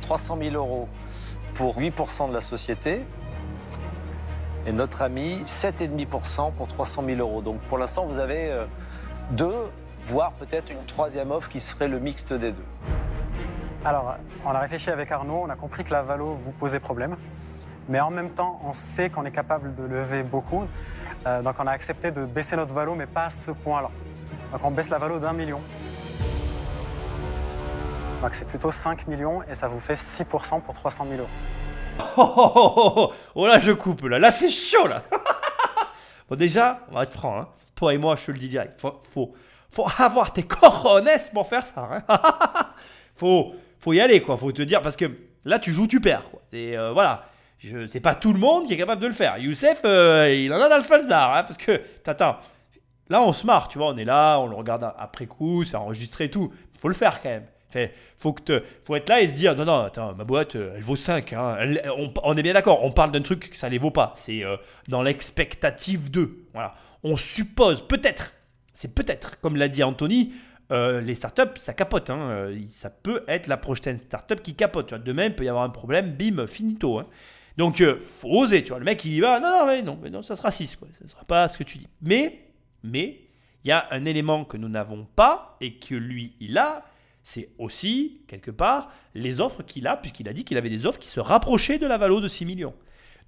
300 0.00 0.38
000 0.40 0.54
euros 0.54 0.88
pour 1.52 1.78
8% 1.78 2.28
de 2.28 2.32
la 2.32 2.40
société. 2.40 3.02
Et 4.66 4.72
notre 4.72 5.02
ami, 5.02 5.42
7,5% 5.46 6.52
pour 6.52 6.68
300 6.68 7.02
000 7.06 7.20
euros. 7.20 7.42
Donc 7.42 7.60
pour 7.62 7.78
l'instant, 7.78 8.06
vous 8.06 8.18
avez 8.18 8.50
euh, 8.50 8.66
deux, 9.30 9.70
voire 10.02 10.32
peut-être 10.32 10.70
une 10.70 10.84
troisième 10.84 11.30
offre 11.30 11.48
qui 11.48 11.60
serait 11.60 11.88
le 11.88 11.98
mixte 11.98 12.32
des 12.32 12.52
deux. 12.52 12.64
Alors, 13.84 14.16
on 14.44 14.50
a 14.50 14.58
réfléchi 14.58 14.90
avec 14.90 15.10
Arnaud, 15.12 15.42
on 15.44 15.50
a 15.50 15.56
compris 15.56 15.84
que 15.84 15.92
la 15.92 16.02
Valo 16.02 16.34
vous 16.34 16.52
posait 16.52 16.80
problème. 16.80 17.16
Mais 17.88 18.00
en 18.00 18.10
même 18.10 18.30
temps, 18.30 18.60
on 18.64 18.72
sait 18.72 19.08
qu'on 19.08 19.24
est 19.24 19.30
capable 19.30 19.74
de 19.74 19.82
lever 19.82 20.22
beaucoup. 20.22 20.66
Euh, 21.26 21.42
donc 21.42 21.54
on 21.58 21.66
a 21.66 21.70
accepté 21.70 22.10
de 22.10 22.24
baisser 22.24 22.56
notre 22.56 22.74
Valo, 22.74 22.94
mais 22.94 23.06
pas 23.06 23.26
à 23.26 23.30
ce 23.30 23.50
point-là. 23.50 23.90
Donc 24.52 24.60
on 24.64 24.70
baisse 24.70 24.90
la 24.90 24.98
Valo 24.98 25.18
d'un 25.18 25.32
million. 25.32 25.60
Donc 28.20 28.34
c'est 28.34 28.46
plutôt 28.46 28.70
5 28.70 29.06
millions 29.06 29.42
et 29.44 29.54
ça 29.54 29.68
vous 29.68 29.78
fait 29.78 29.94
6% 29.94 30.60
pour 30.60 30.74
300 30.74 31.06
000 31.08 31.20
euros. 31.20 31.28
Oh, 32.16 32.32
oh, 32.36 32.92
oh, 32.96 33.12
oh, 33.34 33.46
là, 33.46 33.58
je 33.58 33.72
coupe, 33.72 34.02
là. 34.02 34.18
Là, 34.18 34.30
c'est 34.30 34.50
chaud, 34.50 34.86
là. 34.86 35.02
bon, 36.28 36.36
déjà, 36.36 36.80
on 36.90 36.94
va 36.94 37.04
être 37.04 37.12
franc. 37.12 37.38
Hein. 37.38 37.48
Toi 37.74 37.94
et 37.94 37.98
moi, 37.98 38.16
je 38.16 38.26
te 38.26 38.30
le 38.32 38.38
dis 38.38 38.48
direct. 38.48 38.80
Faut, 38.80 39.34
avoir 39.98 40.32
tes 40.32 40.42
cojones 40.42 41.08
pour 41.32 41.46
faire 41.46 41.64
ça. 41.64 41.88
Hein. 42.08 42.16
faut, 43.14 43.54
faut 43.78 43.92
y 43.92 44.00
aller, 44.00 44.20
quoi. 44.20 44.36
Faut 44.36 44.50
te 44.50 44.62
dire, 44.62 44.82
parce 44.82 44.96
que 44.96 45.10
là, 45.44 45.58
tu 45.58 45.72
joues, 45.72 45.86
tu 45.86 46.00
perds. 46.00 46.30
Quoi. 46.30 46.42
C'est, 46.50 46.76
euh, 46.76 46.92
voilà. 46.92 47.24
C'est 47.88 48.00
pas 48.00 48.14
tout 48.14 48.32
le 48.32 48.38
monde 48.38 48.66
qui 48.66 48.74
est 48.74 48.76
capable 48.76 49.02
de 49.02 49.08
le 49.08 49.12
faire. 49.12 49.38
Youssef, 49.38 49.80
euh, 49.84 50.32
il 50.32 50.52
en 50.52 50.60
a 50.60 50.68
dans 50.68 50.76
le. 50.76 51.12
Hein, 51.12 51.42
parce 51.42 51.56
que, 51.56 51.80
t'attends. 52.04 52.36
Là, 53.10 53.22
on 53.22 53.32
se 53.32 53.46
marre, 53.46 53.68
tu 53.68 53.78
vois. 53.78 53.88
On 53.88 53.96
est 53.96 54.04
là, 54.04 54.38
on 54.38 54.46
le 54.46 54.54
regarde 54.54 54.92
après 54.98 55.26
coup, 55.26 55.64
c'est 55.64 55.76
enregistré 55.76 56.24
et 56.24 56.30
tout. 56.30 56.52
Faut 56.78 56.88
le 56.88 56.94
faire 56.94 57.20
quand 57.22 57.30
même. 57.30 57.46
Faut, 58.16 58.32
que 58.32 58.62
faut 58.82 58.96
être 58.96 59.08
là 59.08 59.20
et 59.20 59.28
se 59.28 59.34
dire 59.34 59.54
non, 59.54 59.66
non, 59.66 59.80
attends, 59.80 60.14
ma 60.14 60.24
boîte, 60.24 60.56
euh, 60.56 60.72
elle 60.74 60.82
vaut 60.82 60.96
5. 60.96 61.32
Hein. 61.34 61.58
on, 62.22 62.36
est 62.36 62.42
bien 62.42 62.54
d'accord, 62.54 62.82
on 62.82 62.90
parle 62.90 63.12
d'un 63.12 63.20
truc 63.20 63.50
que 63.50 63.56
ça 63.56 63.66
ne 63.66 63.72
les 63.72 63.78
vaut 63.78 63.90
pas. 63.90 64.14
C'est 64.16 64.42
euh, 64.42 64.56
dans 64.88 65.02
l'expectative 65.02 66.10
2. 66.10 66.46
Voilà. 66.54 66.74
On 67.02 67.16
suppose, 67.16 67.86
peut-être, 67.86 68.32
c'est 68.72 68.94
peut-être, 68.94 69.38
comme 69.40 69.56
l'a 69.56 69.68
dit 69.68 69.82
Anthony, 69.82 70.32
euh, 70.72 71.00
les 71.00 71.14
startups, 71.14 71.56
ça 71.56 71.74
capote. 71.74 72.08
Hein. 72.10 72.52
Ça 72.70 72.90
peut 72.90 73.22
être 73.28 73.46
la 73.46 73.58
prochaine 73.58 73.98
startup 73.98 74.42
qui 74.42 74.54
capote. 74.54 74.94
Demain, 74.94 75.26
il 75.26 75.34
peut 75.34 75.44
y 75.44 75.48
avoir 75.48 75.64
un 75.64 75.70
problème, 75.70 76.12
bim, 76.12 76.46
finito. 76.46 76.98
Hein. 76.98 77.06
Donc, 77.58 77.82
faut 78.00 78.28
oser. 78.30 78.62
Tu 78.62 78.70
vois. 78.70 78.78
Le 78.78 78.84
mec, 78.84 79.04
il 79.04 79.12
y 79.12 79.20
va, 79.20 79.40
non, 79.40 79.50
non, 79.50 79.66
mais 79.66 79.82
non, 79.82 79.98
mais 80.02 80.10
non 80.10 80.22
ça 80.22 80.36
sera 80.36 80.50
6. 80.50 80.76
Quoi. 80.76 80.88
Ça 80.98 81.04
ne 81.04 81.08
sera 81.08 81.24
pas 81.24 81.48
ce 81.48 81.58
que 81.58 81.64
tu 81.64 81.78
dis. 81.78 81.88
Mais, 82.00 82.40
mais, 82.82 83.20
il 83.64 83.68
y 83.68 83.72
a 83.72 83.86
un 83.90 84.04
élément 84.04 84.44
que 84.44 84.56
nous 84.56 84.68
n'avons 84.68 85.06
pas 85.16 85.56
et 85.60 85.74
que 85.74 85.94
lui, 85.94 86.34
il 86.40 86.56
a 86.58 86.84
c'est 87.28 87.50
aussi, 87.58 88.22
quelque 88.26 88.50
part, 88.50 88.90
les 89.14 89.42
offres 89.42 89.62
qu'il 89.62 89.86
a, 89.86 89.98
puisqu'il 89.98 90.30
a 90.30 90.32
dit 90.32 90.44
qu'il 90.44 90.56
avait 90.56 90.70
des 90.70 90.86
offres 90.86 90.98
qui 90.98 91.08
se 91.08 91.20
rapprochaient 91.20 91.76
de 91.76 91.86
la 91.86 91.98
valeur 91.98 92.22
de 92.22 92.28
6 92.28 92.46
millions. 92.46 92.74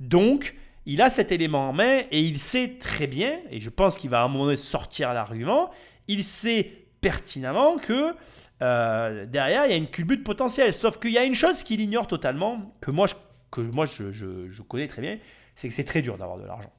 Donc, 0.00 0.56
il 0.86 1.02
a 1.02 1.10
cet 1.10 1.32
élément 1.32 1.68
en 1.68 1.74
main 1.74 2.04
et 2.10 2.22
il 2.22 2.38
sait 2.38 2.78
très 2.80 3.06
bien, 3.06 3.40
et 3.50 3.60
je 3.60 3.68
pense 3.68 3.98
qu'il 3.98 4.08
va 4.08 4.22
à 4.22 4.24
un 4.24 4.28
moment 4.28 4.46
donné 4.46 4.56
sortir 4.56 5.12
l'argument, 5.12 5.70
il 6.08 6.24
sait 6.24 6.86
pertinemment 7.02 7.76
que 7.76 8.14
euh, 8.62 9.26
derrière, 9.26 9.66
il 9.66 9.70
y 9.70 9.74
a 9.74 9.76
une 9.76 9.90
culbute 9.90 10.24
potentielle. 10.24 10.72
Sauf 10.72 10.98
qu'il 10.98 11.12
y 11.12 11.18
a 11.18 11.24
une 11.24 11.34
chose 11.34 11.62
qu'il 11.62 11.82
ignore 11.82 12.06
totalement, 12.06 12.74
que 12.80 12.90
moi, 12.90 13.06
que 13.50 13.60
moi 13.60 13.84
je 13.84 14.62
connais 14.62 14.86
très 14.86 15.02
bien, 15.02 15.18
c'est 15.54 15.68
que 15.68 15.74
c'est 15.74 15.84
très 15.84 16.00
dur 16.00 16.16
d'avoir 16.16 16.38
de 16.38 16.46
l'argent 16.46 16.72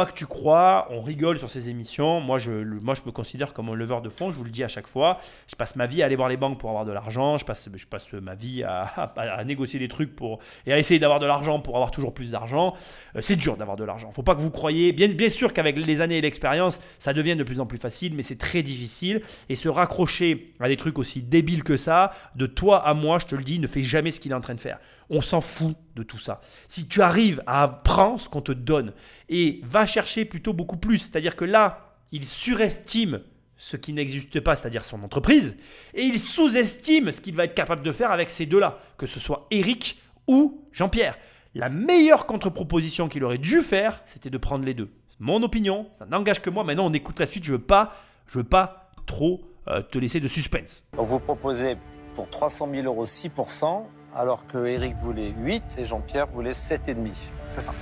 pas 0.00 0.06
que 0.06 0.16
tu 0.16 0.24
crois, 0.24 0.88
on 0.90 1.02
rigole 1.02 1.38
sur 1.38 1.50
ces 1.50 1.68
émissions. 1.68 2.20
Moi 2.20 2.38
je, 2.38 2.50
moi, 2.50 2.94
je 2.94 3.02
me 3.04 3.10
considère 3.12 3.52
comme 3.52 3.68
un 3.68 3.74
leveur 3.74 4.00
de 4.00 4.08
fonds, 4.08 4.32
je 4.32 4.36
vous 4.38 4.44
le 4.44 4.50
dis 4.50 4.64
à 4.64 4.68
chaque 4.68 4.86
fois. 4.86 5.20
Je 5.46 5.56
passe 5.56 5.76
ma 5.76 5.86
vie 5.86 6.02
à 6.02 6.06
aller 6.06 6.16
voir 6.16 6.30
les 6.30 6.38
banques 6.38 6.58
pour 6.58 6.70
avoir 6.70 6.86
de 6.86 6.92
l'argent. 6.92 7.36
Je 7.36 7.44
passe, 7.44 7.68
je 7.74 7.86
passe 7.86 8.10
ma 8.14 8.34
vie 8.34 8.62
à, 8.62 9.44
négocier 9.44 9.78
des 9.78 9.88
trucs 9.88 10.16
pour, 10.16 10.38
et 10.64 10.72
à 10.72 10.78
essayer 10.78 10.98
d'avoir 10.98 11.20
de 11.20 11.26
l'argent 11.26 11.60
pour 11.60 11.74
avoir 11.76 11.90
toujours 11.90 12.14
plus 12.14 12.30
d'argent. 12.30 12.74
Euh, 13.14 13.20
c'est 13.22 13.36
dur 13.36 13.58
d'avoir 13.58 13.76
de 13.76 13.84
l'argent. 13.84 14.10
faut 14.10 14.22
pas 14.22 14.34
que 14.34 14.40
vous 14.40 14.50
croyez. 14.50 14.92
Bien, 14.92 15.08
bien 15.08 15.28
sûr 15.28 15.52
qu'avec 15.52 15.76
les 15.76 16.00
années 16.00 16.16
et 16.16 16.22
l'expérience, 16.22 16.80
ça 16.98 17.12
devient 17.12 17.36
de 17.36 17.44
plus 17.44 17.60
en 17.60 17.66
plus 17.66 17.76
facile, 17.76 18.14
mais 18.14 18.22
c'est 18.22 18.38
très 18.38 18.62
difficile. 18.62 19.20
Et 19.50 19.54
se 19.54 19.68
raccrocher 19.68 20.54
à 20.60 20.68
des 20.68 20.78
trucs 20.78 20.98
aussi 20.98 21.20
débiles 21.20 21.62
que 21.62 21.76
ça, 21.76 22.12
de 22.36 22.46
toi 22.46 22.86
à 22.88 22.94
moi, 22.94 23.18
je 23.18 23.26
te 23.26 23.34
le 23.34 23.44
dis, 23.44 23.58
ne 23.58 23.66
fais 23.66 23.82
jamais 23.82 24.12
ce 24.12 24.18
qu'il 24.18 24.32
est 24.32 24.34
en 24.34 24.40
train 24.40 24.54
de 24.54 24.60
faire. 24.60 24.78
On 25.10 25.20
s'en 25.20 25.40
fout 25.40 25.76
de 25.96 26.02
tout 26.02 26.18
ça. 26.18 26.40
Si 26.68 26.86
tu 26.86 27.02
arrives 27.02 27.42
à 27.46 27.68
prendre 27.68 28.20
ce 28.20 28.28
qu'on 28.28 28.40
te 28.40 28.52
donne 28.52 28.92
et 29.28 29.60
va 29.64 29.84
chercher 29.86 30.24
plutôt 30.24 30.52
beaucoup 30.52 30.76
plus, 30.76 30.98
c'est-à-dire 30.98 31.36
que 31.36 31.44
là, 31.44 31.96
il 32.12 32.24
surestime 32.24 33.20
ce 33.56 33.76
qui 33.76 33.92
n'existe 33.92 34.40
pas, 34.40 34.56
c'est-à-dire 34.56 34.84
son 34.84 35.02
entreprise, 35.02 35.56
et 35.92 36.02
il 36.02 36.18
sous-estime 36.18 37.12
ce 37.12 37.20
qu'il 37.20 37.34
va 37.34 37.44
être 37.44 37.54
capable 37.54 37.82
de 37.82 37.92
faire 37.92 38.10
avec 38.10 38.30
ces 38.30 38.46
deux-là, 38.46 38.78
que 38.96 39.04
ce 39.04 39.20
soit 39.20 39.46
Eric 39.50 40.00
ou 40.26 40.64
Jean-Pierre. 40.72 41.18
La 41.54 41.68
meilleure 41.68 42.26
contre-proposition 42.26 43.08
qu'il 43.08 43.24
aurait 43.24 43.38
dû 43.38 43.60
faire, 43.60 44.00
c'était 44.06 44.30
de 44.30 44.38
prendre 44.38 44.64
les 44.64 44.72
deux. 44.72 44.88
C'est 45.08 45.20
mon 45.20 45.42
opinion, 45.42 45.88
ça 45.92 46.06
n'engage 46.06 46.40
que 46.40 46.48
moi. 46.48 46.64
Maintenant, 46.64 46.86
on 46.86 46.92
écoute 46.92 47.18
la 47.18 47.26
suite. 47.26 47.44
Je 47.44 47.52
veux 47.52 47.58
pas, 47.58 47.96
je 48.28 48.38
veux 48.38 48.44
pas 48.44 48.92
trop 49.06 49.42
euh, 49.68 49.82
te 49.82 49.98
laisser 49.98 50.20
de 50.20 50.28
suspense. 50.28 50.84
Donc 50.96 51.06
vous 51.06 51.18
proposez 51.18 51.76
pour 52.14 52.30
300 52.30 52.68
000 52.72 52.86
euros 52.86 53.04
6%, 53.04 53.84
alors 54.16 54.46
que 54.46 54.66
Eric 54.66 54.94
voulait 54.96 55.30
8 55.38 55.76
et 55.78 55.84
Jean-Pierre 55.84 56.26
voulait 56.26 56.52
7,5. 56.52 57.12
C'est 57.46 57.60
ça. 57.60 57.72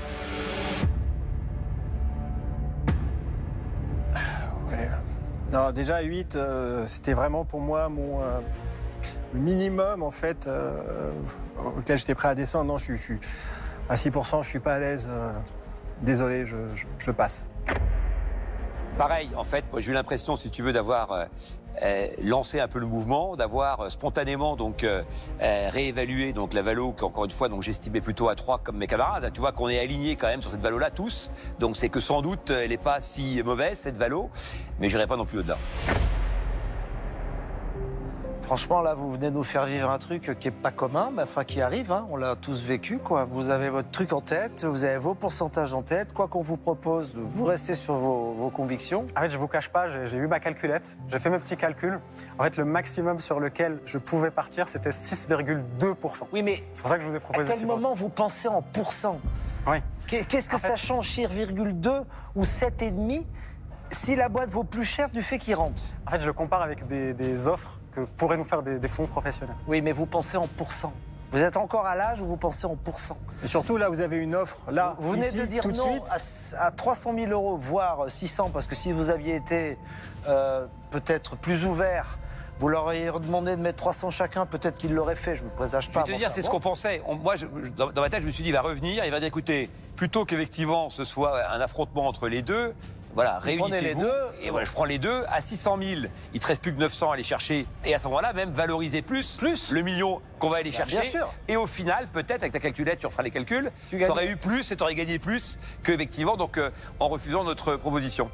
Ouais. 4.70 4.88
Non, 5.52 5.72
déjà 5.72 6.00
8, 6.02 6.36
euh, 6.36 6.86
c'était 6.86 7.14
vraiment 7.14 7.44
pour 7.44 7.60
moi 7.60 7.88
mon 7.88 8.20
euh, 8.20 8.40
minimum 9.32 10.02
en 10.02 10.10
fait 10.10 10.46
euh, 10.46 11.10
auquel 11.78 11.98
j'étais 11.98 12.14
prêt 12.14 12.28
à 12.28 12.34
descendre. 12.34 12.66
Non, 12.66 12.76
je 12.76 12.84
suis, 12.84 12.96
je 12.96 13.02
suis 13.02 13.18
à 13.88 13.94
6%, 13.94 14.42
je 14.42 14.48
suis 14.48 14.58
pas 14.60 14.74
à 14.74 14.78
l'aise. 14.78 15.08
euh, 15.10 15.32
désolé, 16.02 16.44
je, 16.44 16.56
je- 16.74 16.86
je 16.98 17.10
passe. 17.10 17.46
Pareil, 18.98 19.30
en 19.36 19.44
fait, 19.44 19.64
moi 19.72 19.80
j'ai 19.80 19.90
eu 19.90 19.94
l'impression, 19.94 20.36
si 20.36 20.50
tu 20.50 20.62
veux, 20.62 20.72
d'avoir 20.72 21.26
euh, 21.82 22.08
lancé 22.22 22.60
un 22.60 22.68
peu 22.68 22.78
le 22.78 22.86
mouvement, 22.86 23.36
d'avoir 23.36 23.80
euh, 23.80 23.88
spontanément 23.88 24.56
donc 24.56 24.84
euh, 24.84 25.02
euh, 25.42 25.68
réévalué 25.72 26.32
donc 26.32 26.54
la 26.54 26.62
valo 26.62 26.92
qu'encore 26.92 27.24
une 27.24 27.30
fois 27.30 27.48
donc 27.48 27.62
j'estimais 27.62 28.00
plutôt 28.00 28.28
à 28.28 28.34
3 28.34 28.58
comme 28.58 28.76
mes 28.76 28.86
camarades. 28.86 29.30
Tu 29.32 29.40
vois 29.40 29.52
qu'on 29.52 29.68
est 29.68 29.78
aligné 29.78 30.16
quand 30.16 30.28
même 30.28 30.42
sur 30.42 30.50
cette 30.50 30.60
valo 30.60 30.78
là 30.78 30.90
tous. 30.90 31.30
Donc 31.58 31.76
c'est 31.76 31.88
que 31.88 32.00
sans 32.00 32.22
doute 32.22 32.50
elle 32.50 32.70
n'est 32.70 32.76
pas 32.76 33.00
si 33.00 33.42
mauvaise 33.44 33.78
cette 33.78 33.96
valo, 33.96 34.30
mais 34.80 34.90
j'irai 34.90 35.06
pas 35.06 35.16
non 35.16 35.24
plus 35.24 35.40
au-delà. 35.40 35.58
Franchement, 38.48 38.80
là, 38.80 38.94
vous 38.94 39.12
venez 39.12 39.30
nous 39.30 39.44
faire 39.44 39.66
vivre 39.66 39.90
un 39.90 39.98
truc 39.98 40.34
qui 40.40 40.48
est 40.48 40.50
pas 40.50 40.70
commun, 40.70 41.10
mais 41.14 41.24
enfin 41.24 41.44
qui 41.44 41.60
arrive. 41.60 41.92
hein. 41.92 42.06
On 42.08 42.16
l'a 42.16 42.34
tous 42.34 42.64
vécu, 42.64 42.96
quoi. 42.96 43.26
Vous 43.26 43.50
avez 43.50 43.68
votre 43.68 43.90
truc 43.90 44.14
en 44.14 44.22
tête, 44.22 44.64
vous 44.64 44.84
avez 44.84 44.96
vos 44.96 45.14
pourcentages 45.14 45.74
en 45.74 45.82
tête. 45.82 46.14
Quoi 46.14 46.28
qu'on 46.28 46.40
vous 46.40 46.56
propose, 46.56 47.14
vous 47.18 47.44
restez 47.44 47.74
sur 47.74 47.96
vos, 47.96 48.32
vos 48.32 48.48
convictions. 48.48 49.04
En 49.14 49.20
fait, 49.20 49.28
je 49.28 49.36
vous 49.36 49.48
cache 49.48 49.68
pas, 49.68 50.06
j'ai 50.06 50.16
eu 50.16 50.26
ma 50.28 50.40
calculette, 50.40 50.96
j'ai 51.08 51.18
fait 51.18 51.28
mes 51.28 51.36
petits 51.38 51.58
calculs. 51.58 52.00
En 52.38 52.44
fait, 52.44 52.56
le 52.56 52.64
maximum 52.64 53.18
sur 53.18 53.38
lequel 53.38 53.80
je 53.84 53.98
pouvais 53.98 54.30
partir, 54.30 54.66
c'était 54.66 54.92
6,2%. 54.92 56.22
Oui, 56.32 56.42
mais 56.42 56.64
C'est 56.72 56.80
pour 56.80 56.90
ça 56.90 56.96
que 56.96 57.02
je 57.04 57.08
vous 57.08 57.14
ai 57.14 57.18
à 57.18 57.20
proposé 57.20 57.48
quel 57.52 57.58
6%. 57.58 57.66
moment 57.66 57.92
vous 57.92 58.08
pensez 58.08 58.48
en 58.48 58.62
pourcent 58.62 59.18
Oui. 59.66 59.76
Qu'est- 60.06 60.24
Qu'est-ce 60.26 60.48
que 60.48 60.56
En 60.56 60.58
fait- 60.58 60.68
ça 60.68 60.76
change, 60.76 61.06
6,2 61.06 62.02
ou 62.34 62.44
7,5 62.44 63.26
si 63.90 64.16
la 64.16 64.30
boîte 64.30 64.48
vaut 64.48 64.64
plus 64.64 64.84
cher 64.84 65.10
du 65.10 65.20
fait 65.22 65.36
qu'il 65.38 65.54
rentre? 65.54 65.82
En 66.06 66.12
fait, 66.12 66.20
je 66.20 66.26
le 66.26 66.32
compare 66.32 66.62
avec 66.62 66.86
des, 66.86 67.12
des 67.12 67.46
offres 67.46 67.78
que 68.04 68.10
pourraient 68.16 68.36
nous 68.36 68.44
faire 68.44 68.62
des, 68.62 68.78
des 68.78 68.88
fonds 68.88 69.06
professionnels. 69.06 69.56
Oui, 69.66 69.80
mais 69.82 69.92
vous 69.92 70.06
pensez 70.06 70.36
en 70.36 70.46
pourcent. 70.46 70.92
Vous 71.30 71.38
êtes 71.40 71.58
encore 71.58 71.84
à 71.86 71.94
l'âge 71.94 72.22
où 72.22 72.26
vous 72.26 72.38
pensez 72.38 72.66
en 72.66 72.74
pourcent. 72.76 73.18
Et 73.44 73.48
surtout 73.48 73.76
là, 73.76 73.90
vous 73.90 74.00
avez 74.00 74.16
une 74.16 74.34
offre 74.34 74.62
là, 74.70 74.94
Vous 74.98 75.12
venez 75.12 75.26
ici, 75.28 75.36
de 75.38 75.44
dire 75.44 75.62
tout 75.62 75.72
de 75.72 75.76
non 75.76 75.90
suite. 75.90 76.08
à, 76.58 76.66
à 76.66 76.70
300 76.70 77.12
000 77.14 77.30
euros, 77.32 77.56
voire 77.58 78.10
600, 78.10 78.50
parce 78.50 78.66
que 78.66 78.74
si 78.74 78.92
vous 78.92 79.10
aviez 79.10 79.34
été 79.36 79.76
euh, 80.26 80.66
peut-être 80.90 81.36
plus 81.36 81.66
ouvert, 81.66 82.18
vous 82.58 82.68
leur 82.68 82.84
auriez 82.86 83.10
demandé 83.20 83.52
de 83.56 83.60
mettre 83.60 83.76
300 83.76 84.08
chacun, 84.10 84.46
peut-être 84.46 84.78
qu'ils 84.78 84.94
l'auraient 84.94 85.14
fait. 85.14 85.36
Je 85.36 85.44
me 85.44 85.50
présage 85.50 85.84
Je 85.84 85.90
pas. 85.90 86.02
vais 86.02 86.14
te 86.14 86.18
dire, 86.18 86.30
c'est 86.30 86.40
ce 86.42 86.48
qu'on 86.48 86.60
pensait. 86.60 87.02
On- 87.06 87.14
moi, 87.16 87.36
je- 87.36 87.44
je- 87.62 87.68
dans, 87.68 87.92
dans 87.92 88.00
ma 88.00 88.08
tête, 88.08 88.22
je 88.22 88.26
me 88.26 88.30
suis 88.32 88.42
dit, 88.42 88.48
il 88.48 88.54
va 88.54 88.62
revenir, 88.62 89.04
il 89.04 89.10
va 89.10 89.18
dire, 89.20 89.28
écoutez, 89.28 89.68
plutôt 89.96 90.24
qu'effectivement 90.24 90.88
ce 90.90 91.04
soit 91.04 91.46
un 91.52 91.60
affrontement 91.60 92.06
entre 92.06 92.28
les 92.28 92.40
deux, 92.40 92.74
voilà, 93.14 93.38
réunissez-vous. 93.38 93.82
les 93.84 93.94
deux. 93.94 94.12
Et 94.42 94.50
voilà, 94.50 94.64
je 94.64 94.72
prends 94.72 94.84
les 94.84 94.98
deux 94.98 95.24
à 95.30 95.40
600 95.40 95.78
000. 95.82 96.00
Il 96.34 96.40
te 96.40 96.46
reste 96.46 96.62
plus 96.62 96.72
que 96.74 96.78
900 96.80 97.10
à 97.10 97.14
aller 97.14 97.22
chercher. 97.22 97.66
Et 97.84 97.94
à 97.94 97.98
ce 97.98 98.04
moment-là, 98.08 98.32
même 98.32 98.50
valoriser 98.50 99.02
plus, 99.02 99.36
Plus. 99.36 99.70
le 99.72 99.80
million 99.82 100.20
qu'on 100.38 100.48
va 100.50 100.58
aller 100.58 100.70
Bah, 100.70 100.76
chercher. 100.78 101.00
bien 101.00 101.10
sûr. 101.10 101.34
Et 101.48 101.56
au 101.56 101.66
final, 101.66 102.06
peut-être 102.08 102.42
avec 102.42 102.52
ta 102.52 102.60
calculette, 102.60 102.98
tu 103.00 103.06
referas 103.06 103.22
les 103.24 103.30
calculs. 103.30 103.72
Tu 103.88 104.04
aurais 104.06 104.28
eu 104.28 104.36
plus 104.36 104.70
et 104.70 104.76
tu 104.76 104.82
aurais 104.82 104.94
gagné 104.94 105.18
plus 105.18 105.58
qu'effectivement, 105.82 106.36
donc 106.36 106.58
euh, 106.58 106.70
en 107.00 107.08
refusant 107.08 107.44
notre 107.44 107.76
proposition. 107.76 108.30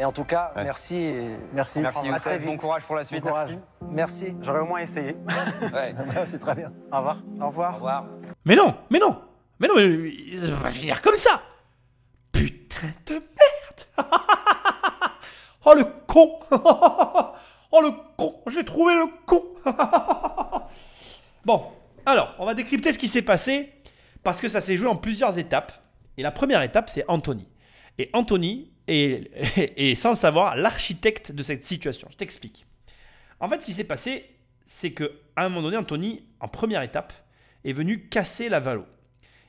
Et 0.00 0.04
en 0.04 0.12
tout 0.12 0.24
cas, 0.24 0.52
Ouais. 0.54 0.62
merci. 0.62 0.94
et 0.96 1.36
Merci. 1.52 1.80
Merci 1.80 1.98
À 1.98 2.02
très 2.02 2.08
Youssef, 2.34 2.44
bon 2.44 2.52
vite. 2.52 2.60
courage 2.60 2.82
pour 2.84 2.94
la 2.94 3.02
suite. 3.04 3.24
Bon 3.24 3.30
courage. 3.30 3.58
Merci. 3.90 4.36
J'aurais 4.42 4.60
au 4.60 4.66
moins 4.66 4.78
essayé. 4.78 5.16
Ouais. 5.74 5.92
C'est 6.24 6.38
très 6.38 6.54
bien. 6.54 6.72
Au 6.92 6.98
revoir. 6.98 7.18
Au 7.40 7.46
revoir. 7.48 7.70
Au 7.72 7.74
revoir. 7.74 8.04
Mais 8.44 8.54
non, 8.54 8.76
mais 8.90 9.00
non, 9.00 9.20
mais 9.58 9.66
non, 9.66 9.74
mais 9.76 10.38
ça 10.38 10.46
va 10.54 10.62
pas 10.62 10.70
finir 10.70 11.02
comme 11.02 11.16
ça. 11.16 11.42
Putain 12.30 12.86
de 13.06 13.14
merde. 13.14 13.24
Oh 15.68 15.74
le 15.74 15.84
con. 16.06 16.30
oh 17.70 17.80
le 17.80 17.90
con. 18.16 18.34
J'ai 18.50 18.64
trouvé 18.64 18.94
le 18.94 19.06
con. 19.26 19.42
bon, 21.44 21.62
alors, 22.06 22.34
on 22.38 22.46
va 22.46 22.54
décrypter 22.54 22.92
ce 22.92 22.98
qui 22.98 23.08
s'est 23.08 23.22
passé 23.22 23.72
parce 24.22 24.40
que 24.40 24.48
ça 24.48 24.60
s'est 24.60 24.76
joué 24.76 24.88
en 24.88 24.96
plusieurs 24.96 25.38
étapes. 25.38 25.72
Et 26.16 26.22
la 26.22 26.30
première 26.30 26.62
étape, 26.62 26.90
c'est 26.90 27.04
Anthony. 27.08 27.46
Et 27.98 28.10
Anthony 28.12 28.72
est, 28.88 29.94
sans 29.94 30.10
le 30.10 30.16
savoir, 30.16 30.56
l'architecte 30.56 31.32
de 31.32 31.42
cette 31.42 31.66
situation. 31.66 32.08
Je 32.10 32.16
t'explique. 32.16 32.66
En 33.40 33.48
fait, 33.48 33.60
ce 33.60 33.66
qui 33.66 33.72
s'est 33.72 33.84
passé, 33.84 34.24
c'est 34.64 34.92
que 34.92 35.12
à 35.36 35.44
un 35.44 35.48
moment 35.48 35.62
donné, 35.62 35.76
Anthony, 35.76 36.24
en 36.40 36.48
première 36.48 36.82
étape, 36.82 37.12
est 37.64 37.72
venu 37.72 38.08
casser 38.08 38.48
la 38.48 38.60
valo. 38.60 38.86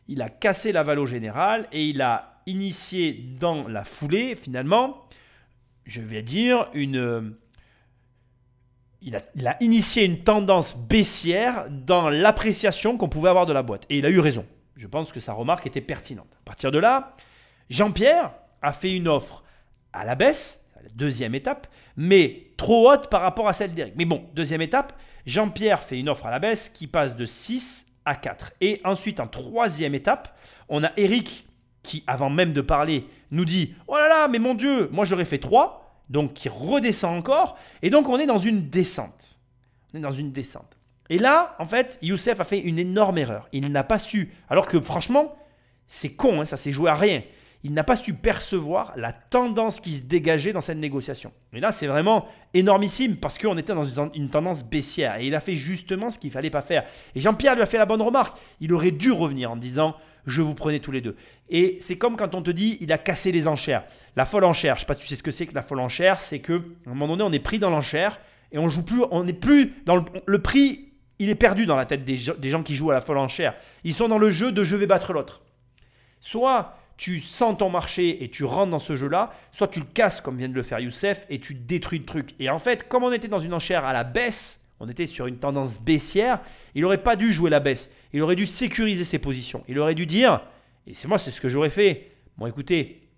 Il 0.08 0.22
a 0.22 0.30
cassé 0.30 0.72
la 0.72 0.84
valo 0.84 1.06
générale 1.06 1.68
et 1.72 1.86
il 1.86 2.02
a 2.02 2.42
initié 2.46 3.14
dans 3.40 3.68
la 3.68 3.84
foulée, 3.84 4.36
finalement, 4.36 5.06
je 5.86 6.02
vais 6.02 6.22
dire, 6.22 6.68
une. 6.74 7.36
Il 9.02 9.16
a, 9.16 9.64
initié 9.64 10.04
une 10.04 10.24
tendance 10.24 10.78
baissière 10.78 11.68
dans 11.70 12.10
l'appréciation 12.10 12.98
qu'on 12.98 13.08
pouvait 13.08 13.30
avoir 13.30 13.46
de 13.46 13.54
la 13.54 13.64
boîte. 13.64 13.86
Et 13.90 14.00
il 14.00 14.06
a 14.06 14.10
eu 14.10 14.20
raison. 14.20 14.46
Je 14.76 14.88
pense 14.88 15.14
que 15.14 15.22
sa 15.22 15.32
remarque 15.32 15.66
était 15.66 15.82
pertinente. 15.82 16.28
À 16.42 16.44
partir 16.44 16.70
de 16.70 16.80
là, 16.80 17.16
Jean-Pierre 17.70 18.32
a 18.62 18.74
fait 18.74 18.94
une 18.94 19.08
offre 19.08 19.44
à 19.94 20.04
la 20.04 20.16
baisse, 20.16 20.66
la 20.76 20.90
deuxième 20.96 21.34
étape, 21.34 21.68
mais 21.96 22.48
trop 22.58 22.92
haute 22.92 23.10
par 23.10 23.22
rapport 23.22 23.48
à 23.48 23.54
celle 23.54 23.74
d'Eric. 23.74 23.94
Mais 23.96 24.06
bon, 24.06 24.26
deuxième 24.34 24.62
étape, 24.62 24.94
Jean-Pierre 25.26 25.82
fait 25.82 25.98
une 25.98 26.10
offre 26.10 26.26
à 26.26 26.32
la 26.32 26.40
baisse 26.40 26.70
qui 26.70 26.88
passe 26.88 27.16
de 27.16 27.26
6 27.26 27.88
à 28.06 28.16
4. 28.16 28.54
Et 28.62 28.82
ensuite, 28.84 29.20
en 29.20 29.28
troisième 29.28 29.96
étape, 29.96 30.38
on 30.68 30.84
a 30.84 30.92
Eric 30.98 31.48
qui, 31.84 32.04
avant 32.08 32.30
même 32.30 32.54
de 32.54 32.62
parler, 32.62 33.08
nous 33.32 33.46
dit 33.46 33.76
Oh 33.88 33.96
là 33.96 34.08
là, 34.08 34.28
mais 34.28 34.40
mon 34.40 34.56
Dieu, 34.56 34.90
moi 34.92 35.06
j'aurais 35.06 35.26
fait 35.26 35.38
3. 35.40 35.86
Donc 36.10 36.34
qui 36.34 36.50
redescend 36.50 37.16
encore. 37.18 37.58
Et 37.84 37.90
donc 37.92 38.10
on 38.10 38.18
est 38.20 38.26
dans 38.26 38.40
une 38.40 38.70
descente. 38.70 39.40
On 39.94 39.98
est 39.98 40.02
dans 40.02 40.12
une 40.12 40.32
descente. 40.32 40.76
Et 41.12 41.18
là, 41.20 41.56
en 41.60 41.66
fait, 41.66 41.98
Youssef 42.02 42.40
a 42.40 42.44
fait 42.44 42.60
une 42.60 42.78
énorme 42.80 43.18
erreur. 43.18 43.48
Il 43.52 43.72
n'a 43.72 43.84
pas 43.84 43.98
su, 44.00 44.32
alors 44.50 44.68
que 44.68 44.80
franchement, 44.80 45.36
c'est 45.88 46.14
con, 46.14 46.42
hein, 46.42 46.46
ça 46.46 46.58
s'est 46.58 46.72
joué 46.72 46.90
à 46.90 46.94
rien. 46.96 47.24
Il 47.64 47.74
n'a 47.74 47.84
pas 47.84 47.96
su 47.96 48.14
percevoir 48.14 48.94
la 48.96 49.12
tendance 49.12 49.80
qui 49.82 49.92
se 49.92 50.04
dégageait 50.04 50.54
dans 50.54 50.62
cette 50.62 50.78
négociation. 50.78 51.32
Et 51.52 51.60
là, 51.60 51.72
c'est 51.72 51.88
vraiment 51.88 52.26
énormissime 52.54 53.18
parce 53.18 53.38
qu'on 53.38 53.58
était 53.58 53.74
dans 53.74 53.84
une- 54.14 54.30
tendance 54.30 54.64
baissière. 54.64 55.18
Et 55.20 55.28
il 55.28 55.36
a 55.36 55.40
fait 55.42 55.56
justement 55.58 56.10
ce 56.10 56.18
qu'il 56.20 56.32
fallait 56.32 56.50
pas 56.52 56.62
faire. 56.62 56.86
Et 57.16 57.20
Jean-Pierre 57.20 57.56
lui 57.56 57.62
a 57.62 57.66
fait 57.66 57.78
la 57.78 57.86
bonne 57.86 58.02
remarque. 58.02 58.38
Il 58.62 58.72
aurait 58.74 58.92
dû 58.92 59.12
revenir 59.12 59.52
en 59.52 59.58
disant 59.58 59.96
Je 60.26 60.42
vous 60.42 60.56
prenais 60.56 60.80
tous 60.80 60.92
les 60.92 61.02
deux. 61.02 61.16
Et 61.50 61.78
c'est 61.80 61.98
comme 61.98 62.18
quand 62.18 62.36
on 62.36 62.42
te 62.42 62.52
dit 62.52 62.78
Il 62.82 62.92
a 62.92 62.98
cassé 62.98 63.32
les 63.32 63.48
enchères. 63.48 63.84
La 64.16 64.26
folle 64.26 64.44
enchère, 64.44 64.76
je 64.76 64.82
sais 64.82 64.86
pas 64.86 64.94
si 64.94 65.02
tu 65.02 65.08
sais 65.08 65.16
ce 65.16 65.24
que 65.24 65.32
c'est 65.32 65.48
que 65.48 65.56
la 65.56 65.62
folle 65.62 65.80
enchère, 65.80 66.20
c'est 66.20 66.40
que 66.40 66.54
à 66.86 66.90
un 66.92 66.94
moment 66.94 67.16
donné, 67.16 67.24
on 67.30 67.34
est 67.34 67.44
pris 67.44 67.60
dans 67.60 67.70
l'enchère 67.70 68.20
et 68.52 68.58
on 68.58 68.70
joue 68.70 68.84
plus, 68.84 69.04
on 69.12 69.24
n'est 69.24 69.34
plus 69.34 69.74
dans 69.86 70.04
le, 70.26 70.42
prix. 70.42 70.92
Il 71.20 71.30
est 71.30 71.36
perdu 71.36 71.66
dans 71.66 71.76
la 71.76 71.86
tête 71.86 72.04
des, 72.04 72.18
des 72.38 72.50
gens 72.50 72.64
qui 72.64 72.76
jouent 72.76 72.92
à 72.92 72.94
la 72.94 73.02
folle 73.02 73.18
enchère. 73.18 73.56
Ils 73.84 73.94
sont 73.94 74.08
dans 74.08 74.18
le 74.18 74.32
jeu 74.32 74.52
de 74.52 74.64
je 74.64 74.76
vais 74.76 74.88
battre 74.88 75.14
l'autre. 75.14 75.42
Soit 76.20 76.76
tu 77.00 77.22
sens 77.22 77.58
ton 77.58 77.70
marché 77.70 78.24
et 78.24 78.30
tu 78.30 78.44
rentres 78.44 78.72
dans 78.72 78.80
ce 78.80 78.98
jeu-là, 78.98 79.32
soit 79.54 79.70
tu 79.70 79.80
le 79.80 79.86
casses 79.86 80.20
comme 80.20 80.38
vient 80.38 80.50
de 80.50 80.54
le 80.54 80.64
faire 80.64 80.80
Youssef 80.80 81.26
et 81.30 81.40
tu 81.40 81.56
détruis 81.56 82.00
le 82.00 82.06
truc. 82.06 82.36
Et 82.40 82.50
en 82.50 82.60
fait, 82.60 82.90
comme 82.90 83.04
on 83.04 83.12
était 83.14 83.30
dans 83.30 83.40
une 83.40 83.54
enchère 83.54 83.86
à 83.86 83.94
la 83.94 84.04
baisse, 84.04 84.66
on 84.80 84.90
était 84.90 85.06
sur 85.06 85.28
une 85.28 85.38
tendance 85.38 85.80
baissière, 85.80 86.42
il 86.76 86.82
n'aurait 86.82 87.04
pas 87.04 87.16
dû 87.16 87.34
jouer 87.34 87.50
la 87.50 87.60
baisse. 87.60 87.92
Il 88.14 88.22
aurait 88.22 88.36
dû 88.36 88.46
sécuriser 88.46 89.04
ses 89.04 89.20
positions. 89.20 89.64
Il 89.68 89.78
aurait 89.80 89.96
dû 89.96 90.06
dire, 90.06 90.42
et 90.88 90.94
c'est 90.94 91.08
moi, 91.08 91.18
c'est 91.18 91.32
ce 91.32 91.42
que 91.42 91.50
j'aurais 91.50 91.70
fait. 91.70 92.12
Bon, 92.38 92.48
écoutez, 92.48 93.10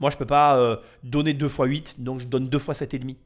moi 0.00 0.10
je 0.10 0.16
peux 0.16 0.26
pas 0.26 0.58
euh, 0.58 0.76
donner 1.02 1.32
2 1.32 1.48
fois 1.48 1.66
8, 1.66 2.02
donc 2.02 2.20
je 2.20 2.26
donne 2.26 2.48
2 2.48 2.58
fois 2.58 2.74
7,5. 2.74 3.16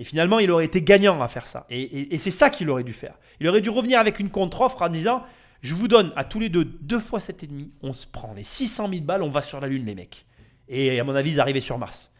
Et 0.00 0.04
finalement, 0.04 0.38
il 0.38 0.50
aurait 0.50 0.64
été 0.64 0.82
gagnant 0.82 1.20
à 1.20 1.28
faire 1.28 1.46
ça. 1.46 1.66
Et, 1.70 2.16
c'est 2.18 2.30
ça 2.30 2.50
qu'il 2.50 2.70
aurait 2.70 2.84
dû 2.84 2.92
faire. 2.92 3.14
Il 3.40 3.48
aurait 3.48 3.60
dû 3.60 3.70
revenir 3.70 3.98
avec 3.98 4.20
une 4.20 4.30
contre-offre 4.30 4.82
en 4.82 4.88
disant 4.88 5.24
Je 5.60 5.74
vous 5.74 5.88
donne 5.88 6.12
à 6.14 6.24
tous 6.24 6.38
les 6.38 6.48
deux 6.48 6.64
2 6.64 7.00
fois 7.00 7.18
7,5. 7.18 7.70
On 7.82 7.92
se 7.92 8.06
prend 8.06 8.32
les 8.34 8.44
600 8.44 8.90
000 8.90 9.02
balles, 9.02 9.22
on 9.22 9.30
va 9.30 9.40
sur 9.40 9.60
la 9.60 9.66
Lune, 9.66 9.84
les 9.86 9.94
mecs. 9.94 10.24
Et 10.68 11.00
à 11.00 11.04
mon 11.04 11.14
avis, 11.14 11.32
ils 11.32 11.40
arrivaient 11.40 11.60
sur 11.60 11.78
Mars. 11.78 12.12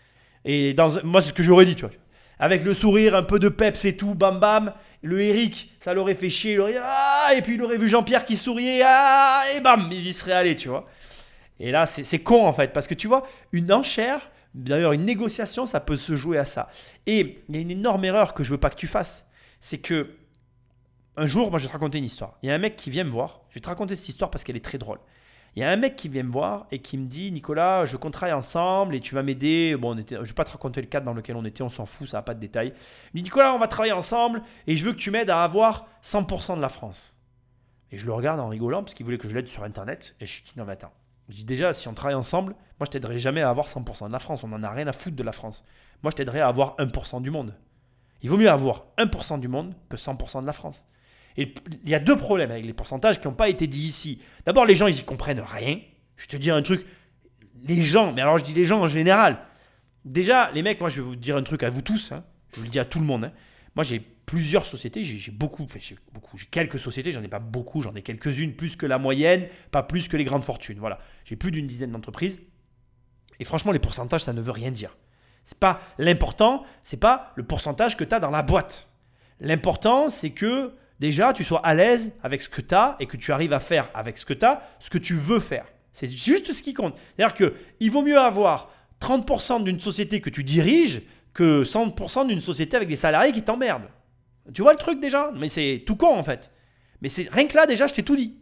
Et 0.45 0.74
moi, 1.05 1.20
c'est 1.20 1.28
ce 1.28 1.35
que 1.35 1.43
j'aurais 1.43 1.66
dit, 1.66 1.74
tu 1.74 1.82
vois. 1.82 1.93
Avec 2.39 2.65
le 2.65 2.74
sourire, 2.74 3.15
un 3.15 3.23
peu 3.23 3.39
de 3.39 3.48
peps 3.48 3.85
et 3.85 3.97
tout, 3.97 4.15
bam 4.15 4.39
bam. 4.39 4.73
Le 5.02 5.20
Eric, 5.20 5.73
ça 5.81 5.94
l'aurait 5.94 6.15
fait 6.15 6.31
chier. 6.31 6.55
Il 6.55 6.60
aurait 6.60 6.77
ah 6.82 7.31
Et 7.36 7.43
puis 7.43 7.55
il 7.55 7.62
aurait 7.62 7.78
vu 7.78 7.89
Jean-Pierre 7.89 8.24
qui 8.24 8.36
souriait. 8.36 8.82
Ah 8.85 9.43
Et 9.55 9.60
bam 9.60 9.89
Ils 9.90 10.06
y 10.06 10.12
seraient 10.12 10.32
allés, 10.32 10.56
tu 10.56 10.69
vois. 10.69 10.86
Et 11.60 11.70
là, 11.73 11.86
c'est 11.86 12.05
c'est 12.05 12.20
con 12.20 12.47
en 12.47 12.52
fait, 12.52 12.73
parce 12.73 12.86
que 12.86 12.94
tu 12.94 13.09
vois, 13.09 13.27
une 13.52 13.73
enchère 13.73 14.31
D'ailleurs, 14.55 14.93
une 14.93 15.05
négociation, 15.05 15.66
ça 15.66 15.81
peut 15.81 15.97
se 15.97 16.16
jouer 16.16 16.39
à 16.39 16.44
ça. 16.44 16.69
Et 17.06 17.44
il 17.48 17.55
y 17.55 17.59
a 17.59 17.60
une 17.60 17.70
énorme 17.70 18.05
erreur 18.05 18.35
que 18.35 18.43
je 18.43 18.51
veux 18.51 18.59
pas 18.59 18.70
que 18.70 18.77
tu 18.77 18.86
fasses. 18.86 19.27
C'est 19.60 19.78
que 19.78 20.15
un 21.16 21.27
jour, 21.27 21.51
moi, 21.51 21.59
je 21.59 21.65
vais 21.65 21.69
te 21.69 21.73
raconter 21.73 21.98
une 21.98 22.05
histoire. 22.05 22.39
Il 22.43 22.48
y 22.48 22.52
a 22.52 22.55
un 22.55 22.59
mec 22.59 22.77
qui 22.77 22.90
vient 22.90 23.05
me 23.05 23.10
voir. 23.10 23.43
Je 23.51 23.55
vais 23.55 23.60
te 23.60 23.69
raconter 23.69 23.97
cette 23.97 24.09
histoire 24.09 24.31
parce 24.31 24.44
qu'elle 24.44 24.56
est 24.56 24.65
très 24.65 24.78
drôle. 24.78 24.98
Il 25.59 25.62
y 25.62 25.64
a 25.64 25.70
un 25.70 25.76
mec 25.76 25.97
qui 25.97 26.09
vient 26.09 26.22
me 26.22 26.30
voir 26.30 26.68
et 26.70 26.78
qui 26.78 26.97
me 26.97 27.06
dit 27.06 27.32
Nicolas, 27.32 27.85
je 27.85 27.97
contraille 27.97 28.32
ensemble 28.32 28.94
et 28.94 29.01
tu 29.01 29.16
vas 29.16 29.24
m'aider. 29.24 29.74
Bon, 29.76 29.97
je 29.97 30.14
ne 30.14 30.22
vais 30.22 30.32
pas 30.32 30.44
te 30.44 30.52
raconter 30.52 30.80
le 30.80 30.86
cadre 30.86 31.05
dans 31.05 31.14
lequel 31.14 31.35
on 31.35 31.44
était, 31.44 31.64
on 31.64 31.68
s'en 31.68 31.85
fout, 31.85 32.06
ça 32.06 32.18
n'a 32.18 32.22
pas 32.22 32.35
de 32.35 32.39
détails. 32.39 32.68
Il 32.68 33.18
me 33.18 33.18
dit 33.18 33.22
Nicolas, 33.24 33.52
on 33.52 33.59
va 33.59 33.66
travailler 33.66 33.93
ensemble 33.93 34.40
et 34.68 34.76
je 34.76 34.85
veux 34.85 34.93
que 34.93 34.98
tu 34.98 35.10
m'aides 35.10 35.30
à 35.30 35.43
avoir 35.43 35.89
100% 36.05 36.55
de 36.55 36.60
la 36.60 36.68
France. 36.68 37.12
Et 37.90 37.98
je 37.98 38.06
le 38.06 38.12
regarde 38.12 38.39
en 38.39 38.47
rigolant 38.47 38.85
parce 38.85 38.94
qu'il 38.94 39.05
voulait 39.05 39.18
que 39.18 39.28
je 39.28 39.35
l'aide 39.35 39.48
sur 39.48 39.64
Internet. 39.64 40.14
Et 40.20 40.26
je 40.26 40.44
dis 40.44 40.52
Non, 40.56 40.64
mais 40.64 40.74
attends. 40.74 40.93
Je 41.28 41.35
dis 41.35 41.44
déjà, 41.44 41.72
si 41.72 41.89
on 41.89 41.93
travaille 41.93 42.14
ensemble, 42.14 42.52
moi 42.78 42.86
je 42.86 42.93
t'aiderai 42.93 43.18
jamais 43.18 43.43
à 43.43 43.51
avoir 43.51 43.66
100% 43.66 44.06
de 44.06 44.12
la 44.12 44.20
France. 44.20 44.44
On 44.44 44.48
n'en 44.48 44.62
a 44.62 44.70
rien 44.70 44.86
à 44.86 44.93
foutre 44.93 45.16
de 45.16 45.24
la 45.24 45.32
France. 45.32 45.64
Moi 46.05 46.12
je 46.12 46.16
t'aiderai 46.18 46.39
à 46.39 46.47
avoir 46.47 46.76
1% 46.76 47.20
du 47.20 47.32
monde. 47.32 47.52
Il 48.22 48.30
vaut 48.30 48.36
mieux 48.36 48.48
avoir 48.48 48.85
1% 48.97 49.40
du 49.40 49.48
monde 49.48 49.74
que 49.89 49.97
100% 49.97 50.40
de 50.40 50.47
la 50.47 50.52
France. 50.52 50.85
Et 51.40 51.55
il 51.85 51.89
y 51.89 51.94
a 51.94 52.01
deux 52.01 52.16
problèmes 52.16 52.51
avec 52.51 52.66
les 52.66 52.73
pourcentages 52.73 53.20
qui 53.20 53.28
n'ont 53.28 53.35
pas 53.35 53.48
été 53.48 53.69
dits 53.69 53.86
ici. 53.86 54.20
D'abord, 54.44 54.66
les 54.66 54.74
gens, 54.74 54.89
ils 54.89 54.98
y 54.98 55.05
comprennent 55.05 55.40
rien. 55.40 55.78
Je 56.16 56.27
te 56.27 56.36
dis 56.36 56.51
un 56.51 56.60
truc. 56.62 56.85
Les 57.62 57.81
gens, 57.81 58.12
mais 58.12 58.23
alors 58.23 58.39
je 58.39 58.44
dis 58.44 58.55
les 58.55 58.65
gens 58.65 58.81
en 58.81 58.89
général. 58.89 59.39
Déjà, 60.05 60.51
les 60.51 60.62
mecs, 60.62 60.81
moi 60.81 60.89
je 60.89 60.97
vais 61.01 61.06
vous 61.06 61.16
dire 61.16 61.36
un 61.36 61.43
truc 61.44 61.62
à 61.62 61.70
vous 61.70 61.81
tous. 61.81 62.10
hein. 62.12 62.24
Je 62.52 62.56
vous 62.56 62.65
le 62.65 62.69
dis 62.70 62.81
à 62.81 62.85
tout 62.85 62.98
le 62.98 63.05
monde. 63.05 63.24
hein. 63.24 63.32
Moi 63.77 63.85
j'ai 63.85 64.01
plusieurs 64.01 64.65
sociétés. 64.66 65.05
J'ai 65.05 65.31
beaucoup, 65.31 65.62
enfin, 65.62 65.78
j'ai 65.81 65.97
beaucoup. 66.12 66.36
J'ai 66.36 66.47
quelques 66.47 66.81
sociétés. 66.81 67.12
J'en 67.12 67.23
ai 67.23 67.28
pas 67.28 67.39
beaucoup. 67.39 67.82
J'en 67.82 67.94
ai 67.94 68.02
quelques-unes, 68.02 68.55
plus 68.55 68.74
que 68.74 68.86
la 68.86 68.98
moyenne, 68.98 69.47
pas 69.70 69.85
plus 69.85 70.09
que 70.09 70.16
les 70.16 70.24
grandes 70.24 70.43
fortunes. 70.44 70.78
Voilà. 70.78 70.98
J'ai 71.24 71.36
plus 71.36 71.52
d'une 71.52 71.66
dizaine 71.69 71.93
d'entreprises. 71.93 72.40
Et 73.39 73.44
franchement, 73.44 73.70
les 73.70 73.78
pourcentages, 73.78 74.23
ça 74.24 74.32
ne 74.32 74.40
veut 74.40 74.51
rien 74.51 74.73
dire. 74.73 74.97
C'est 75.44 75.59
pas 75.59 75.81
l'important, 75.98 76.65
c'est 76.82 76.97
pas 76.98 77.32
le 77.36 77.44
pourcentage 77.44 77.97
que 77.97 78.02
tu 78.02 78.12
as 78.15 78.19
dans 78.20 78.31
la 78.31 78.43
boîte. 78.43 78.89
L'important, 79.40 80.10
c'est 80.10 80.31
que 80.31 80.74
déjà, 81.01 81.33
tu 81.33 81.45
sois 81.45 81.65
à 81.65 81.75
l'aise 81.75 82.12
avec 82.23 82.43
ce 82.43 82.49
que 82.49 82.61
tu 82.61 82.75
as 82.75 82.97
et 83.01 83.07
que 83.07 83.16
tu 83.16 83.33
arrives 83.33 83.53
à 83.53 83.61
faire 83.61 83.91
avec 83.95 84.19
ce 84.19 84.25
que 84.25 84.35
tu 84.35 84.45
as, 84.45 84.62
ce 84.81 84.91
que 84.91 84.99
tu 84.99 85.15
veux 85.15 85.41
faire. 85.41 85.66
C'est 85.93 86.09
juste 86.11 86.53
ce 86.53 86.62
qui 86.62 86.75
compte. 86.75 86.95
C'est-à-dire 87.16 87.35
qu'il 87.35 87.91
vaut 87.91 88.03
mieux 88.03 88.19
avoir 88.19 88.70
30% 89.01 89.62
d'une 89.65 89.81
société 89.81 90.20
que 90.20 90.31
tu 90.31 90.45
diriges 90.45 91.03
que 91.35 91.65
100% 91.65 92.27
d'une 92.27 92.41
société 92.41 92.77
avec 92.77 92.89
des 92.89 92.97
salariés 92.97 93.33
qui 93.33 93.43
t'emmerdent. 93.43 93.89
Tu 94.53 94.62
vois 94.62 94.73
le 94.73 94.79
truc 94.79 95.01
déjà? 95.01 95.31
Mais 95.37 95.49
c'est 95.49 95.83
tout 95.87 95.97
con 95.97 96.16
en 96.16 96.23
fait. 96.23 96.51
Mais 97.01 97.09
c'est 97.09 97.29
rien 97.31 97.47
que 97.47 97.55
là 97.57 97.66
déjà, 97.66 97.87
je 97.87 97.95
t'ai 97.95 98.03
tout 98.03 98.16
dit. 98.16 98.35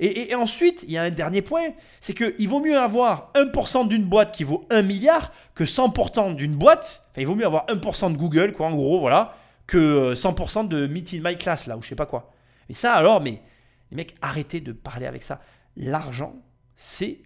Et, 0.00 0.06
et- 0.06 0.30
et 0.32 0.34
ensuite, 0.34 0.84
il 0.86 0.92
y 0.92 0.98
a 0.98 1.02
un 1.02 1.10
dernier 1.10 1.42
point, 1.42 1.68
c'est 2.00 2.14
qu'il 2.14 2.48
vaut 2.48 2.60
mieux 2.60 2.78
avoir 2.78 3.30
1% 3.34 3.88
d'une 3.88 4.04
boîte 4.04 4.32
qui 4.32 4.44
vaut 4.44 4.66
1 4.70 4.82
milliard 4.82 5.32
que 5.54 5.64
100% 5.64 6.34
d'une 6.34 6.54
boîte. 6.56 7.06
Enfin, 7.10 7.20
il 7.22 7.26
vaut 7.26 7.34
mieux 7.34 7.46
avoir 7.46 7.64
1% 7.68 8.10
de 8.12 8.16
Google, 8.16 8.52
quoi, 8.52 8.66
en 8.66 8.74
gros, 8.74 9.00
voilà, 9.00 9.36
que 9.66 9.78
euh, 9.78 10.14
100% 10.14 10.68
de 10.68 10.86
Meet 10.86 11.14
in 11.14 11.28
My 11.28 11.36
Class, 11.36 11.66
là, 11.66 11.76
ou 11.76 11.82
je 11.82 11.88
sais 11.88 11.94
pas 11.94 12.06
quoi. 12.06 12.32
Mais 12.68 12.74
ça, 12.74 12.94
alors, 12.94 13.20
mais 13.20 13.42
les 13.90 13.96
mecs, 13.96 14.14
arrêtez 14.22 14.60
de 14.60 14.72
parler 14.72 15.06
avec 15.06 15.22
ça. 15.22 15.40
L'argent, 15.76 16.36
c'est 16.76 17.18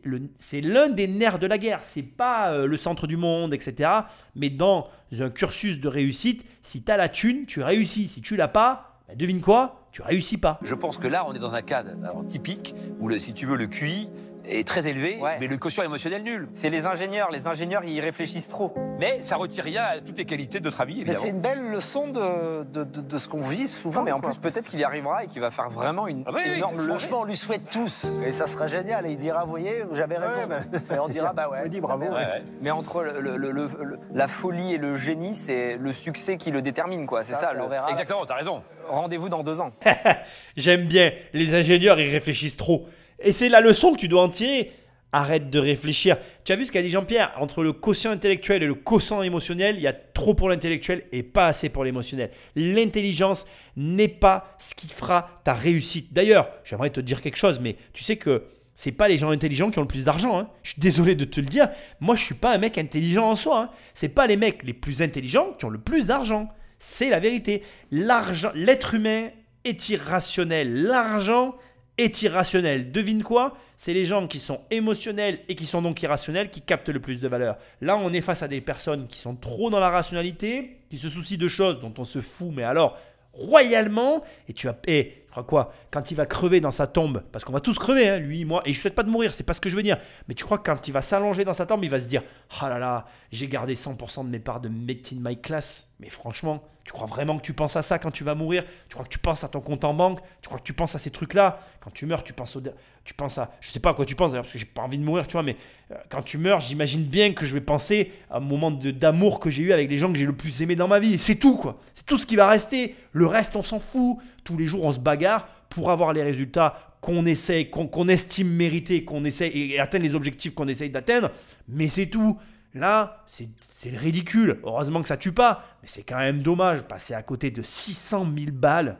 l'un 0.53 0.89
des 0.89 1.07
nerfs 1.07 1.39
de 1.39 1.47
la 1.47 1.59
guerre. 1.59 1.83
C'est 1.83 2.03
pas 2.03 2.53
euh, 2.53 2.67
le 2.67 2.77
centre 2.77 3.07
du 3.07 3.17
monde, 3.17 3.55
etc. 3.55 3.91
Mais 4.35 4.51
dans 4.51 4.89
un 5.19 5.31
cursus 5.31 5.81
de 5.81 5.89
réussite, 5.89 6.45
si 6.63 6.83
tu 6.83 6.93
as 6.93 6.97
la 6.97 7.09
thune, 7.09 7.47
tu 7.47 7.63
réussis. 7.63 8.09
Si 8.09 8.21
tu 8.21 8.37
l'as 8.37 8.49
pas, 8.49 9.01
bah, 9.09 9.15
devine 9.15 9.41
quoi 9.41 9.89
Tu 9.93 10.03
réussis 10.03 10.39
pas. 10.39 10.59
Je 10.63 10.75
pense 10.75 10.99
que 10.99 11.09
là, 11.09 11.25
on 11.27 11.33
est 11.33 11.39
dans 11.39 11.55
un 11.55 11.63
cadre 11.63 11.91
typique 12.29 12.75
où, 13.01 13.11
si 13.13 13.33
tu 13.33 13.47
veux, 13.47 13.57
le 13.57 13.67
QI 13.67 14.09
est 14.49 14.67
très 14.67 14.87
élevé, 14.87 15.19
Ouais. 15.21 15.37
mais 15.41 15.47
le 15.47 15.57
quotient 15.57 15.83
émotionnel 15.85 16.23
nul. 16.23 16.49
C'est 16.53 16.71
les 16.71 16.87
ingénieurs. 16.87 17.31
Les 17.31 17.47
ingénieurs, 17.47 17.85
ils 17.85 18.01
réfléchissent 18.01 18.49
trop. 18.49 18.75
Mais 18.99 19.21
ça 19.21 19.37
retire 19.37 19.65
rien 19.65 19.83
à 19.85 19.99
toutes 20.01 20.19
les 20.19 20.25
qualités 20.25 20.59
de 20.61 20.65
notre 20.65 20.81
ami, 20.81 21.03
Mais 21.07 21.13
c'est 21.13 21.29
évidemment. 21.29 21.35
une 21.35 21.41
belle 21.63 21.71
leçon 21.71 22.09
de, 22.09 22.65
de, 22.65 22.85
de- 22.85 23.01
de 23.01 23.19
ce 23.19 23.29
qu'on 23.29 23.41
vit 23.43 23.69
souvent. 23.69 24.01
Non, 24.01 24.05
mais 24.07 24.13
en 24.13 24.21
quoi. 24.21 24.31
plus, 24.31 24.39
peut-être 24.39 24.69
qu'il 24.69 24.81
y 24.81 24.85
arrivera 24.85 25.25
et 25.25 25.27
qu'il 25.29 25.41
va 25.41 25.51
faire 25.51 25.69
vraiment 25.71 26.07
une 26.09 26.25
Ah 26.27 26.31
oui, 26.35 26.41
oui, 26.47 26.53
énorme 26.57 26.77
leçon. 26.79 26.89
Franchement, 26.89 27.21
on 27.21 27.25
lui 27.25 27.37
souhaite 27.37 27.69
tous. 27.71 28.07
Et 28.27 28.33
ça 28.33 28.47
serait 28.47 28.69
génial. 28.69 29.07
Et 29.07 29.13
il 29.13 29.19
dira, 29.19 29.45
vous 29.45 29.51
voyez, 29.51 29.85
j'avais 29.93 30.17
raison. 30.17 30.41
Ouais, 30.41 30.47
bah, 30.47 30.61
ça, 30.83 30.97
et 30.97 30.99
on 30.99 31.09
dira, 31.09 31.33
bien. 31.33 31.45
bah 31.45 31.51
ouais. 31.51 31.59
On 31.65 31.69
dit 31.69 31.81
bravo. 31.81 32.03
Ouais, 32.05 32.09
Ouais, 32.11 32.17
ouais. 32.17 32.43
Mais 32.61 32.71
entre 32.71 33.03
le- 33.03 33.21
le- 33.21 33.37
le- 33.37 33.53
le- 33.53 33.69
le- 33.85 33.99
la 34.13 34.29
folie 34.29 34.75
et 34.75 34.79
le 34.79 34.97
génie, 34.97 35.35
c'est 35.35 35.77
le 35.77 35.93
succès 35.93 36.37
qui 36.37 36.51
le 36.51 36.63
détermine, 36.63 37.07
quoi. 37.07 37.23
C'est 37.23 37.35
ça. 37.35 37.53
on 37.57 37.63
le- 37.65 37.69
verra. 37.69 37.91
Exactement, 37.91 38.25
t'as 38.27 38.35
raison. 38.37 38.63
Rendez-vous 38.89 39.29
dans 39.29 39.43
deux 39.43 39.61
ans. 39.61 39.71
J'aime 40.57 40.87
bien, 40.87 41.13
les 41.33 41.55
ingénieurs, 41.55 42.01
ils 42.01 42.11
réfléchissent 42.11 42.57
trop. 42.57 42.87
Et 43.21 43.33
c'est 43.33 43.49
la 43.49 43.61
leçon 43.61 43.93
que 43.93 43.99
tu 43.99 44.09
dois 44.09 44.23
en 44.23 44.29
tirer. 44.29 44.73
Arrête 45.11 45.49
de 45.49 45.59
réfléchir. 45.59 46.19
Tu 46.45 46.53
as 46.53 46.57
vu 46.57 46.67
ce 46.67 46.73
qu'a 46.73 46.83
dit 46.83 46.91
Jean-Pierre? 46.91 47.33
Entre 47.39 47.63
le 47.63 47.73
quotient 47.73 48.11
intellectuel 48.11 48.63
et 48.63 48.67
le 48.67 48.75
quotient 48.75 49.23
émotionnel, 49.23 49.77
il 49.77 49.83
y 49.83 49.87
a 49.87 49.95
trop 49.95 50.35
pour 50.35 50.51
l'intellectuel 50.51 51.05
et 51.13 51.23
pas 51.23 51.47
assez 51.47 51.71
pour 51.71 51.83
l'émotionnel. 51.83 52.31
L'intelligence 52.57 53.47
n'est 53.75 54.09
pas 54.09 54.55
ce 54.59 54.75
qui 54.75 54.87
fera 54.87 55.31
ta 55.45 55.55
réussite. 55.55 56.13
D'ailleurs, 56.13 56.51
j'aimerais 56.63 56.91
te 56.91 57.01
dire 57.01 57.23
quelque 57.23 57.39
chose, 57.39 57.59
mais 57.59 57.77
tu 57.95 58.05
sais 58.05 58.17
que 58.17 58.45
c'est 58.75 58.93
pas 58.93 59.09
les 59.09 59.17
gens 59.17 59.31
intelligents 59.31 59.71
qui 59.71 59.79
ont 59.79 59.83
le 59.83 59.89
plus 59.89 60.05
d'argent. 60.05 60.39
hein. 60.39 60.51
Je 60.63 60.73
suis 60.73 60.81
désolé 60.83 61.15
de 61.15 61.25
te 61.25 61.41
le 61.41 61.47
dire. 61.47 61.71
Moi, 62.01 62.15
je 62.15 62.25
suis 62.25 62.35
pas 62.35 62.53
un 62.53 62.59
mec 62.59 62.77
intelligent 62.77 63.31
en 63.31 63.35
soi. 63.35 63.63
hein. 63.63 63.71
C'est 63.95 64.11
pas 64.11 64.27
les 64.27 64.37
mecs 64.37 64.63
les 64.63 64.75
plus 64.75 65.01
intelligents 65.01 65.55
qui 65.59 65.65
ont 65.65 65.71
le 65.71 65.81
plus 65.81 66.05
d'argent. 66.05 66.49
C'est 66.79 67.09
la 67.09 67.19
vérité. 67.19 67.63
L'argent, 67.91 68.53
l'être 68.55 68.93
humain 68.95 69.31
est 69.65 69.89
irrationnel. 69.89 70.83
L'argent 70.83 71.55
est 71.99 72.23
irrationnel. 72.23 72.93
Devine 72.93 73.23
quoi? 73.23 73.57
C'est 73.77 73.93
les 73.93 74.05
gens 74.05 74.27
qui 74.27 74.39
sont 74.39 74.61
émotionnels 74.71 75.41
et 75.49 75.55
qui 75.55 75.67
sont 75.67 75.83
donc 75.83 76.03
irrationnels 76.03 76.51
qui 76.51 76.63
captent 76.63 76.89
le 76.89 77.01
plus 77.01 77.21
de 77.21 77.29
valeur. 77.29 77.59
Là, 77.81 77.97
on 77.97 78.13
est 78.13 78.21
face 78.21 78.43
à 78.43 78.49
des 78.49 78.61
personnes 78.61 79.07
qui 79.09 79.19
sont 79.19 79.37
trop 79.37 79.71
dans 79.71 79.81
la 79.81 79.91
rationalité, 79.91 80.81
qui 80.91 80.97
se 80.97 81.09
soucient 81.09 81.39
de 81.39 81.49
choses 81.49 81.81
dont 81.81 81.93
on 81.99 82.05
se 82.05 82.21
fout, 82.21 82.51
mais 82.53 82.63
alors 82.65 82.97
royalement. 83.33 84.23
Et 84.49 84.53
tu 84.53 84.69
as. 84.69 84.77
Et 84.87 85.25
tu 85.27 85.31
crois 85.31 85.45
quoi? 85.45 85.73
Quand 85.91 86.11
il 86.11 86.15
va 86.17 86.27
crever 86.27 86.61
dans 86.61 86.71
sa 86.71 86.87
tombe, 86.87 87.23
parce 87.33 87.45
qu'on 87.45 87.53
va 87.53 87.61
tous 87.61 87.79
crever, 87.79 88.09
hein, 88.09 88.19
lui, 88.19 88.45
moi, 88.45 88.63
et 88.65 88.73
je 88.73 88.81
souhaite 88.81 88.95
pas 88.95 89.03
de 89.03 89.11
mourir, 89.11 89.33
c'est 89.33 89.45
pas 89.45 89.53
ce 89.53 89.61
que 89.61 89.69
je 89.69 89.77
veux 89.77 89.83
dire. 89.83 89.99
Mais 90.27 90.35
tu 90.35 90.45
crois 90.45 90.59
que 90.59 90.71
quand 90.71 90.89
il 90.89 90.93
va 90.93 91.03
s'allonger 91.03 91.45
dans 91.45 91.53
sa 91.53 91.67
tombe, 91.67 91.85
il 91.85 91.91
va 91.91 91.99
se 91.99 92.09
dire 92.09 92.23
Ah 92.61 92.69
là 92.69 92.79
là, 92.79 93.07
j'ai 93.31 93.49
gardé 93.49 93.75
100% 93.75 94.25
de 94.25 94.31
mes 94.31 94.41
parts 94.41 94.61
de 94.61 94.69
Made 94.69 95.07
in 95.13 95.17
My 95.21 95.41
Class. 95.41 95.89
Mais 96.01 96.11
franchement, 96.11 96.63
tu 96.89 96.95
crois 96.95 97.07
vraiment 97.07 97.37
que 97.37 97.43
tu 97.43 97.53
penses 97.53 97.77
à 97.77 97.83
ça 97.83 97.99
quand 97.99 98.11
tu 98.11 98.25
vas 98.25 98.35
mourir? 98.35 98.65
Tu 98.89 98.95
crois 98.95 99.05
que 99.05 99.11
tu 99.11 99.19
penses 99.19 99.45
à 99.45 99.49
ton 99.49 99.61
compte 99.61 99.85
en 99.85 99.93
banque? 99.93 100.21
Tu 100.41 100.47
crois 100.49 100.59
que 100.59 100.65
tu 100.65 100.73
penses 100.73 100.95
à 100.95 100.99
ces 100.99 101.11
trucs-là? 101.11 101.61
Quand 101.81 101.91
tu 101.91 102.07
meurs, 102.07 102.25
tu 102.25 102.33
penses, 102.33 102.57
au, 102.57 102.63
tu 103.05 103.13
penses 103.13 103.37
à. 103.37 103.51
Je 103.61 103.69
sais 103.69 103.79
pas 103.79 103.91
à 103.91 103.93
quoi 103.93 104.07
tu 104.07 104.15
penses 104.15 104.31
d'ailleurs, 104.31 104.45
parce 104.45 104.55
que 104.55 104.59
j'ai 104.59 104.65
pas 104.65 104.81
envie 104.81 104.97
de 104.97 105.05
mourir, 105.05 105.27
tu 105.27 105.33
vois, 105.33 105.43
mais 105.43 105.57
euh, 105.91 105.97
quand 106.09 106.23
tu 106.23 106.39
meurs, 106.39 106.61
j'imagine 106.61 107.05
bien 107.05 107.35
que 107.35 107.45
je 107.45 107.53
vais 107.53 107.61
penser 107.61 108.11
à 108.31 108.39
un 108.39 108.41
moment 108.41 108.71
d'amour 108.71 109.39
que 109.39 109.51
j'ai 109.51 109.65
eu 109.65 109.73
avec 109.75 109.91
les 109.91 109.99
gens 109.99 110.11
que 110.11 110.19
j'ai 110.19 110.25
le 110.25 110.35
plus 110.35 110.63
aimé 110.63 110.77
dans 110.77 110.89
ma 110.89 110.99
vie. 110.99 111.19
C'est 111.19 111.35
tout, 111.35 111.57
quoi. 111.59 111.79
C'est 111.93 112.07
tout 112.07 112.17
ce 112.17 112.25
qui 112.25 112.37
va 112.37 112.49
rester. 112.49 112.95
Le 113.13 113.27
reste, 113.27 113.55
on 113.55 113.63
s'en 113.63 113.81
fout. 113.81 114.17
Tous 114.43 114.57
les 114.57 114.67
jours, 114.67 114.83
on 114.83 114.93
se 114.95 114.99
bagarre 114.99 115.47
pour 115.69 115.91
avoir 115.91 116.15
les 116.15 116.23
résultats 116.23 116.97
qu'on 117.03 117.27
essaie, 117.27 117.67
qu'on 117.67 118.09
estime 118.09 118.49
mériter, 118.49 119.05
qu'on 119.05 119.27
essaie 119.27 119.49
et, 119.49 119.75
et 119.75 119.79
atteindre 119.79 120.05
les 120.05 120.15
objectifs 120.15 120.55
qu'on 120.55 120.69
essaye 120.69 120.89
d'atteindre. 120.89 121.33
Mais 121.69 121.89
c'est 121.89 122.07
tout. 122.07 122.39
Là, 122.75 123.25
c'est 123.27 123.91
le 123.91 123.99
ridicule. 123.99 124.61
Heureusement 124.65 125.01
que 125.03 125.09
ça 125.09 125.17
tue 125.17 125.33
pas, 125.33 125.65
mais 125.83 125.89
c'est 125.89 126.03
quand 126.03 126.19
même 126.19 126.43
dommage. 126.43 126.83
Passer 126.83 127.15
à 127.15 127.23
côté 127.23 127.51
de 127.51 127.63
600 127.63 128.27
000 128.37 128.51
balles. 128.53 128.99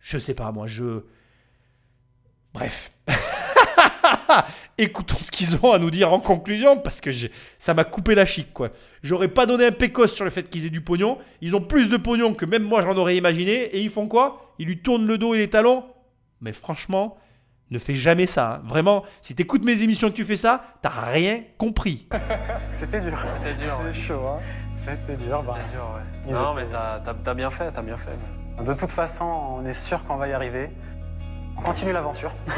Je 0.00 0.18
sais 0.18 0.34
pas, 0.34 0.52
moi, 0.52 0.66
je. 0.66 1.02
Bref. 2.52 2.92
Écoutons 4.78 5.16
ce 5.16 5.30
qu'ils 5.30 5.56
ont 5.64 5.72
à 5.72 5.78
nous 5.78 5.90
dire 5.90 6.12
en 6.12 6.20
conclusion, 6.20 6.78
parce 6.78 7.00
que 7.00 7.10
ça 7.58 7.74
m'a 7.74 7.84
coupé 7.84 8.14
la 8.14 8.26
chic, 8.26 8.52
quoi. 8.52 8.70
J'aurais 9.02 9.28
pas 9.28 9.46
donné 9.46 9.66
un 9.66 9.72
pécos 9.72 10.06
sur 10.06 10.24
le 10.24 10.30
fait 10.30 10.48
qu'ils 10.48 10.66
aient 10.66 10.70
du 10.70 10.82
pognon. 10.82 11.18
Ils 11.40 11.54
ont 11.56 11.60
plus 11.60 11.88
de 11.88 11.96
pognon 11.96 12.34
que 12.34 12.44
même 12.44 12.62
moi 12.62 12.82
j'en 12.82 12.96
aurais 12.96 13.16
imaginé. 13.16 13.74
Et 13.74 13.80
ils 13.80 13.90
font 13.90 14.06
quoi? 14.08 14.54
Ils 14.58 14.66
lui 14.66 14.80
tournent 14.80 15.06
le 15.06 15.18
dos 15.18 15.34
et 15.34 15.38
les 15.38 15.50
talons 15.50 15.84
Mais 16.40 16.52
franchement, 16.52 17.16
ne 17.70 17.78
fais 17.78 17.94
jamais 17.94 18.26
ça. 18.26 18.54
hein. 18.54 18.60
Vraiment, 18.64 19.04
si 19.20 19.34
t'écoutes 19.34 19.64
mes 19.64 19.82
émissions 19.82 20.08
et 20.08 20.10
que 20.10 20.16
tu 20.16 20.24
fais 20.24 20.36
ça, 20.36 20.62
t'as 20.82 20.88
rien 20.90 21.40
compris. 21.58 22.08
C'était 22.72 23.00
dur. 23.00 23.18
C'était 23.42 23.54
dur, 23.54 23.72
ouais. 23.80 23.92
C'était 23.92 24.06
chaud, 24.06 24.26
hein. 24.26 24.38
C'était 24.76 25.16
dur. 25.16 25.42
bah. 25.42 25.56
C'était 25.60 25.72
dur, 25.72 25.84
ouais. 25.94 26.02
Ils 26.26 26.32
Non, 26.32 26.52
étaient- 26.56 26.62
mais 26.64 26.68
t'as 26.70 27.00
t'as- 27.00 27.14
t'as 27.22 27.34
bien 27.34 27.50
fait, 27.50 27.70
t'as 27.72 27.82
bien 27.82 27.96
fait. 27.96 28.16
De 28.64 28.72
toute 28.74 28.90
façon, 28.92 29.24
on 29.24 29.66
est 29.66 29.74
sûr 29.74 30.04
qu'on 30.04 30.16
va 30.16 30.28
y 30.28 30.32
arriver. 30.32 30.70
On 31.56 31.60
continue 31.62 31.92
l'aventure. 31.92 32.32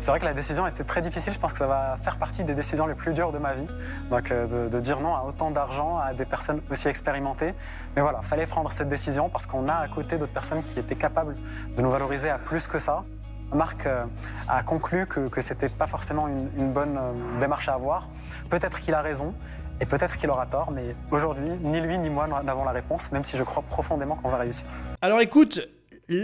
C'est 0.00 0.10
vrai 0.12 0.20
que 0.20 0.24
la 0.24 0.32
décision 0.32 0.66
était 0.66 0.84
très 0.84 1.00
difficile. 1.00 1.32
Je 1.32 1.38
pense 1.40 1.52
que 1.52 1.58
ça 1.58 1.66
va 1.66 1.96
faire 2.00 2.16
partie 2.18 2.44
des 2.44 2.54
décisions 2.54 2.86
les 2.86 2.94
plus 2.94 3.12
dures 3.14 3.32
de 3.32 3.38
ma 3.38 3.52
vie. 3.54 3.66
Donc, 4.10 4.30
euh, 4.30 4.68
de, 4.68 4.70
de 4.70 4.80
dire 4.80 5.00
non 5.00 5.14
à 5.14 5.24
autant 5.24 5.50
d'argent, 5.50 5.98
à 5.98 6.14
des 6.14 6.24
personnes 6.24 6.60
aussi 6.70 6.86
expérimentées. 6.88 7.52
Mais 7.96 8.02
voilà, 8.02 8.22
fallait 8.22 8.46
prendre 8.46 8.70
cette 8.70 8.88
décision 8.88 9.28
parce 9.28 9.46
qu'on 9.46 9.68
a 9.68 9.74
à 9.74 9.88
côté 9.88 10.16
d'autres 10.16 10.32
personnes 10.32 10.62
qui 10.62 10.78
étaient 10.78 10.94
capables 10.94 11.34
de 11.76 11.82
nous 11.82 11.90
valoriser 11.90 12.30
à 12.30 12.38
plus 12.38 12.68
que 12.68 12.78
ça. 12.78 13.04
Marc 13.52 13.86
euh, 13.86 14.04
a 14.48 14.62
conclu 14.62 15.06
que, 15.06 15.28
que 15.28 15.40
c'était 15.40 15.68
pas 15.68 15.86
forcément 15.86 16.28
une, 16.28 16.72
bonne 16.72 16.96
euh, 16.98 17.40
démarche 17.40 17.68
à 17.68 17.74
avoir. 17.74 18.08
Peut-être 18.50 18.80
qu'il 18.80 18.94
a 18.94 19.00
raison 19.00 19.34
et 19.80 19.86
peut-être 19.86 20.16
qu'il 20.16 20.28
aura 20.30 20.46
tort, 20.46 20.70
mais 20.70 20.94
aujourd'hui, 21.10 21.48
ni 21.62 21.80
lui 21.80 21.98
ni 21.98 22.10
moi 22.10 22.26
n'avons 22.42 22.64
la 22.64 22.72
réponse, 22.72 23.12
même 23.12 23.24
si 23.24 23.36
je 23.36 23.42
crois 23.44 23.62
profondément 23.62 24.16
qu'on 24.16 24.28
va 24.28 24.38
réussir. 24.38 24.66
Alors 25.00 25.20
écoute, 25.20 25.60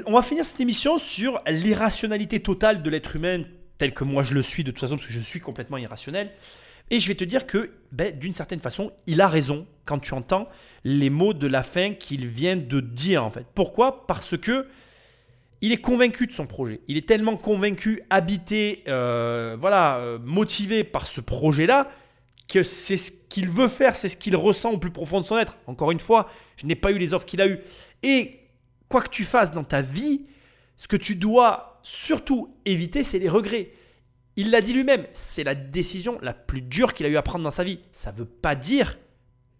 on 0.06 0.12
va 0.12 0.22
finir 0.22 0.44
cette 0.44 0.60
émission 0.60 0.98
sur 0.98 1.40
l'irrationalité 1.46 2.40
totale 2.40 2.82
de 2.82 2.90
l'être 2.90 3.14
humain 3.14 3.42
tel 3.78 3.94
que 3.94 4.04
moi 4.04 4.22
je 4.22 4.34
le 4.34 4.42
suis 4.42 4.64
de 4.64 4.70
toute 4.70 4.80
façon 4.80 4.96
parce 4.96 5.06
que 5.06 5.12
je 5.12 5.20
suis 5.20 5.40
complètement 5.40 5.76
irrationnel. 5.76 6.30
Et 6.90 7.00
je 7.00 7.08
vais 7.08 7.14
te 7.14 7.24
dire 7.24 7.46
que, 7.46 7.70
ben, 7.92 8.16
d'une 8.16 8.34
certaine 8.34 8.60
façon, 8.60 8.92
il 9.06 9.20
a 9.20 9.28
raison 9.28 9.66
quand 9.86 9.98
tu 9.98 10.12
entends 10.12 10.48
les 10.84 11.10
mots 11.10 11.32
de 11.32 11.46
la 11.46 11.62
fin 11.62 11.94
qu'il 11.94 12.26
vient 12.26 12.56
de 12.56 12.80
dire 12.80 13.24
en 13.24 13.30
fait. 13.30 13.46
Pourquoi? 13.54 14.06
Parce 14.06 14.36
que 14.36 14.66
il 15.64 15.72
est 15.72 15.78
convaincu 15.78 16.26
de 16.26 16.32
son 16.32 16.46
projet. 16.46 16.82
Il 16.88 16.98
est 16.98 17.08
tellement 17.08 17.38
convaincu, 17.38 18.02
habité, 18.10 18.84
euh, 18.86 19.56
voilà, 19.58 19.96
euh, 19.96 20.18
motivé 20.22 20.84
par 20.84 21.06
ce 21.06 21.22
projet-là, 21.22 21.90
que 22.48 22.62
c'est 22.62 22.98
ce 22.98 23.10
qu'il 23.30 23.48
veut 23.48 23.68
faire, 23.68 23.96
c'est 23.96 24.10
ce 24.10 24.18
qu'il 24.18 24.36
ressent 24.36 24.72
au 24.72 24.76
plus 24.76 24.90
profond 24.90 25.22
de 25.22 25.24
son 25.24 25.38
être. 25.38 25.56
Encore 25.66 25.90
une 25.90 26.00
fois, 26.00 26.28
je 26.58 26.66
n'ai 26.66 26.74
pas 26.74 26.90
eu 26.90 26.98
les 26.98 27.14
offres 27.14 27.24
qu'il 27.24 27.40
a 27.40 27.48
eues. 27.48 27.60
Et 28.02 28.40
quoi 28.90 29.00
que 29.00 29.08
tu 29.08 29.24
fasses 29.24 29.52
dans 29.52 29.64
ta 29.64 29.80
vie, 29.80 30.26
ce 30.76 30.86
que 30.86 30.98
tu 30.98 31.16
dois 31.16 31.80
surtout 31.82 32.54
éviter, 32.66 33.02
c'est 33.02 33.18
les 33.18 33.30
regrets. 33.30 33.70
Il 34.36 34.50
l'a 34.50 34.60
dit 34.60 34.74
lui-même, 34.74 35.06
c'est 35.12 35.44
la 35.44 35.54
décision 35.54 36.18
la 36.20 36.34
plus 36.34 36.60
dure 36.60 36.92
qu'il 36.92 37.06
a 37.06 37.08
eu 37.08 37.16
à 37.16 37.22
prendre 37.22 37.42
dans 37.42 37.50
sa 37.50 37.64
vie. 37.64 37.78
Ça 37.90 38.12
ne 38.12 38.18
veut 38.18 38.26
pas 38.26 38.54
dire 38.54 38.98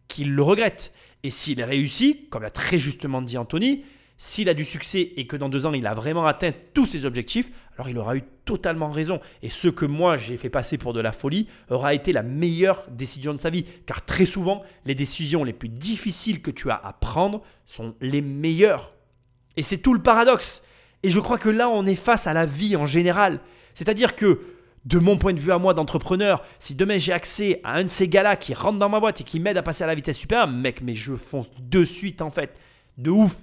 qu'il 0.07 0.35
le 0.35 0.43
regrette. 0.43 0.93
Et 1.23 1.31
s'il 1.31 1.63
réussit, 1.63 2.29
comme 2.29 2.43
l'a 2.43 2.51
très 2.51 2.79
justement 2.79 3.23
dit 3.23 3.39
Anthony, 3.39 3.87
s'il 4.17 4.49
a 4.49 4.55
du 4.55 4.65
succès 4.65 5.13
et 5.17 5.27
que 5.27 5.37
dans 5.37 5.49
deux 5.49 5.67
ans 5.67 5.73
il 5.73 5.87
a 5.87 5.95
vraiment 5.95 6.27
atteint 6.27 6.53
tous 6.73 6.87
ses 6.87 7.05
objectifs, 7.05 7.51
alors 7.77 7.89
il 7.89 7.99
aura 7.99 8.17
eu 8.17 8.23
totalement 8.45 8.91
raison. 8.91 9.21
Et 9.43 9.51
ce 9.51 9.69
que 9.69 9.85
moi 9.85 10.17
j'ai 10.17 10.37
fait 10.37 10.51
passer 10.51 10.79
pour 10.79 10.93
de 10.93 11.01
la 11.01 11.13
folie 11.13 11.49
aura 11.71 11.95
été 11.95 12.13
la 12.13 12.23
meilleure 12.23 12.87
décision 12.91 13.35
de 13.35 13.41
sa 13.41 13.51
vie. 13.51 13.65
Car 13.87 14.05
très 14.05 14.27
souvent, 14.27 14.63
les 14.85 14.95
décisions 14.95 15.45
les 15.45 15.53
plus 15.53 15.69
difficiles 15.69 16.43
que 16.43 16.51
tu 16.51 16.71
as 16.71 16.81
à 16.83 16.93
prendre 16.93 17.43
sont 17.67 17.95
les 18.01 18.23
meilleures. 18.23 18.95
Et 19.57 19.63
c'est 19.63 19.79
tout 19.79 19.95
le 19.95 20.03
paradoxe. 20.03 20.63
Et 21.03 21.11
je 21.11 21.21
crois 21.21 21.39
que 21.39 21.49
là, 21.49 21.69
on 21.69 21.87
est 21.87 21.95
face 21.97 22.27
à 22.27 22.33
la 22.33 22.47
vie 22.47 22.77
en 22.77 22.87
général. 22.87 23.41
C'est-à-dire 23.75 24.17
que, 24.17 24.41
de 24.85 24.99
mon 24.99 25.17
point 25.17 25.33
de 25.33 25.41
vue 25.41 25.53
à 25.53 25.59
moi 25.59 25.75
d'entrepreneur, 25.75 26.43
si 26.59 26.75
demain 26.75 26.99
j'ai 26.99 27.13
accès 27.13 27.61
à 27.65 27.75
un 27.75 27.85
de 27.85 27.89
ces 27.89 28.09
gars-là 28.09 28.37
qui 28.37 28.55
rentre 28.55 28.79
dans 28.79 28.89
ma 28.89 29.01
boîte 29.01 29.21
et 29.21 29.25
qui 29.25 29.41
m'aide 29.41 29.57
à 29.57 29.63
passer 29.63 29.85
à 29.85 29.87
la 29.87 29.95
vitesse 29.95 30.17
supérieure, 30.17 30.49
mec, 30.49 30.83
mais 30.83 30.95
je 30.95 31.15
fonce 31.17 31.51
de 31.59 31.85
suite 31.85 32.23
en 32.23 32.31
fait. 32.31 32.59
De 32.99 33.11
ouf. 33.11 33.37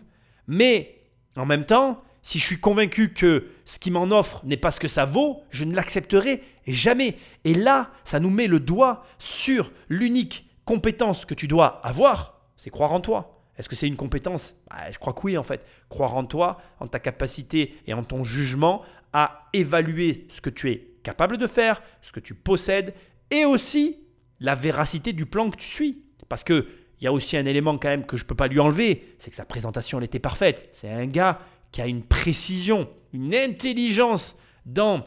Mais 0.52 1.00
en 1.38 1.46
même 1.46 1.66
temps, 1.66 2.04
si 2.22 2.38
je 2.38 2.44
suis 2.44 2.60
convaincu 2.60 3.14
que 3.14 3.48
ce 3.64 3.80
qui 3.80 3.90
m'en 3.90 4.12
offre 4.12 4.42
n'est 4.44 4.58
pas 4.58 4.70
ce 4.70 4.82
que 4.82 4.90
ça 4.90 5.06
vaut, 5.06 5.44
je 5.50 5.64
ne 5.64 5.74
l'accepterai 5.74 6.44
jamais. 6.68 7.16
Et 7.46 7.54
là, 7.54 7.90
ça 8.04 8.20
nous 8.20 8.30
met 8.30 8.48
le 8.48 8.60
doigt 8.60 9.06
sur 9.18 9.72
l'unique 9.88 10.50
compétence 10.66 11.24
que 11.24 11.34
tu 11.34 11.48
dois 11.48 11.80
avoir, 11.88 12.42
c'est 12.58 12.70
croire 12.70 12.92
en 12.92 13.00
toi. 13.00 13.40
Est-ce 13.58 13.70
que 13.70 13.78
c'est 13.78 13.88
une 13.88 13.96
compétence? 13.96 14.54
Bah, 14.70 14.92
Je 14.92 15.00
crois 15.00 15.14
que 15.14 15.22
oui 15.24 15.38
en 15.38 15.44
fait. 15.44 15.66
Croire 15.88 16.18
en 16.18 16.26
toi, 16.26 16.60
en 16.82 16.88
ta 16.88 17.00
capacité 17.00 17.78
et 17.88 17.94
en 17.94 18.04
ton 18.04 18.26
jugement 18.26 18.82
à 19.14 19.48
évaluer 19.54 20.28
ce 20.30 20.42
que 20.42 20.50
tu 20.50 20.70
es 20.70 20.96
capable 21.04 21.38
de 21.38 21.48
faire, 21.48 21.82
ce 22.02 22.12
que 22.12 22.20
tu 22.20 22.36
possèdes 22.36 22.94
et 23.30 23.46
aussi 23.46 24.00
la 24.42 24.56
véracité 24.56 25.14
du 25.14 25.26
plan 25.26 25.50
que 25.50 25.56
tu 25.56 25.68
suis. 25.68 26.04
Parce 26.28 26.44
que 26.44 26.68
il 27.02 27.06
y 27.06 27.08
a 27.08 27.12
aussi 27.12 27.36
un 27.36 27.46
élément 27.46 27.78
quand 27.80 27.90
même 27.90 28.06
que 28.06 28.16
je 28.16 28.24
ne 28.24 28.28
peux 28.28 28.36
pas 28.36 28.48
lui 28.48 28.60
enlever, 28.60 29.16
c'est 29.18 29.32
que 29.32 29.36
sa 29.36 29.46
présentation 29.46 29.98
elle 29.98 30.06
était 30.06 30.20
parfaite. 30.20 30.70
C'est 30.72 30.90
un 30.90 31.08
gars 31.08 31.40
qui 31.72 31.82
a 31.82 31.88
une 31.88 32.04
précision, 32.04 32.88
une 33.12 33.34
intelligence 33.34 34.36
dans 34.68 35.04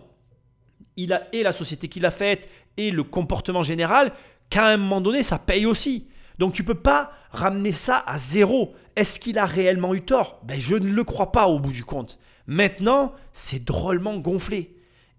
il 0.96 1.12
a, 1.12 1.28
et 1.32 1.42
la 1.42 1.52
société 1.52 1.88
qu'il 1.88 2.04
a 2.04 2.10
faite 2.10 2.48
et 2.76 2.90
le 2.90 3.04
comportement 3.04 3.62
général 3.62 4.12
qu'à 4.50 4.66
un 4.66 4.76
moment 4.76 5.00
donné 5.00 5.22
ça 5.22 5.38
paye 5.38 5.66
aussi. 5.66 6.08
Donc 6.38 6.52
tu 6.52 6.64
peux 6.64 6.74
pas 6.74 7.12
ramener 7.30 7.72
ça 7.72 8.02
à 8.06 8.18
zéro. 8.18 8.74
Est-ce 8.96 9.20
qu'il 9.20 9.38
a 9.38 9.46
réellement 9.46 9.94
eu 9.94 10.02
tort? 10.02 10.40
Ben, 10.44 10.60
Je 10.60 10.74
ne 10.74 10.90
le 10.90 11.04
crois 11.04 11.30
pas 11.30 11.46
au 11.46 11.60
bout 11.60 11.72
du 11.72 11.84
compte. 11.84 12.18
Maintenant, 12.46 13.12
c'est 13.32 13.64
drôlement 13.64 14.18
gonflé. 14.18 14.73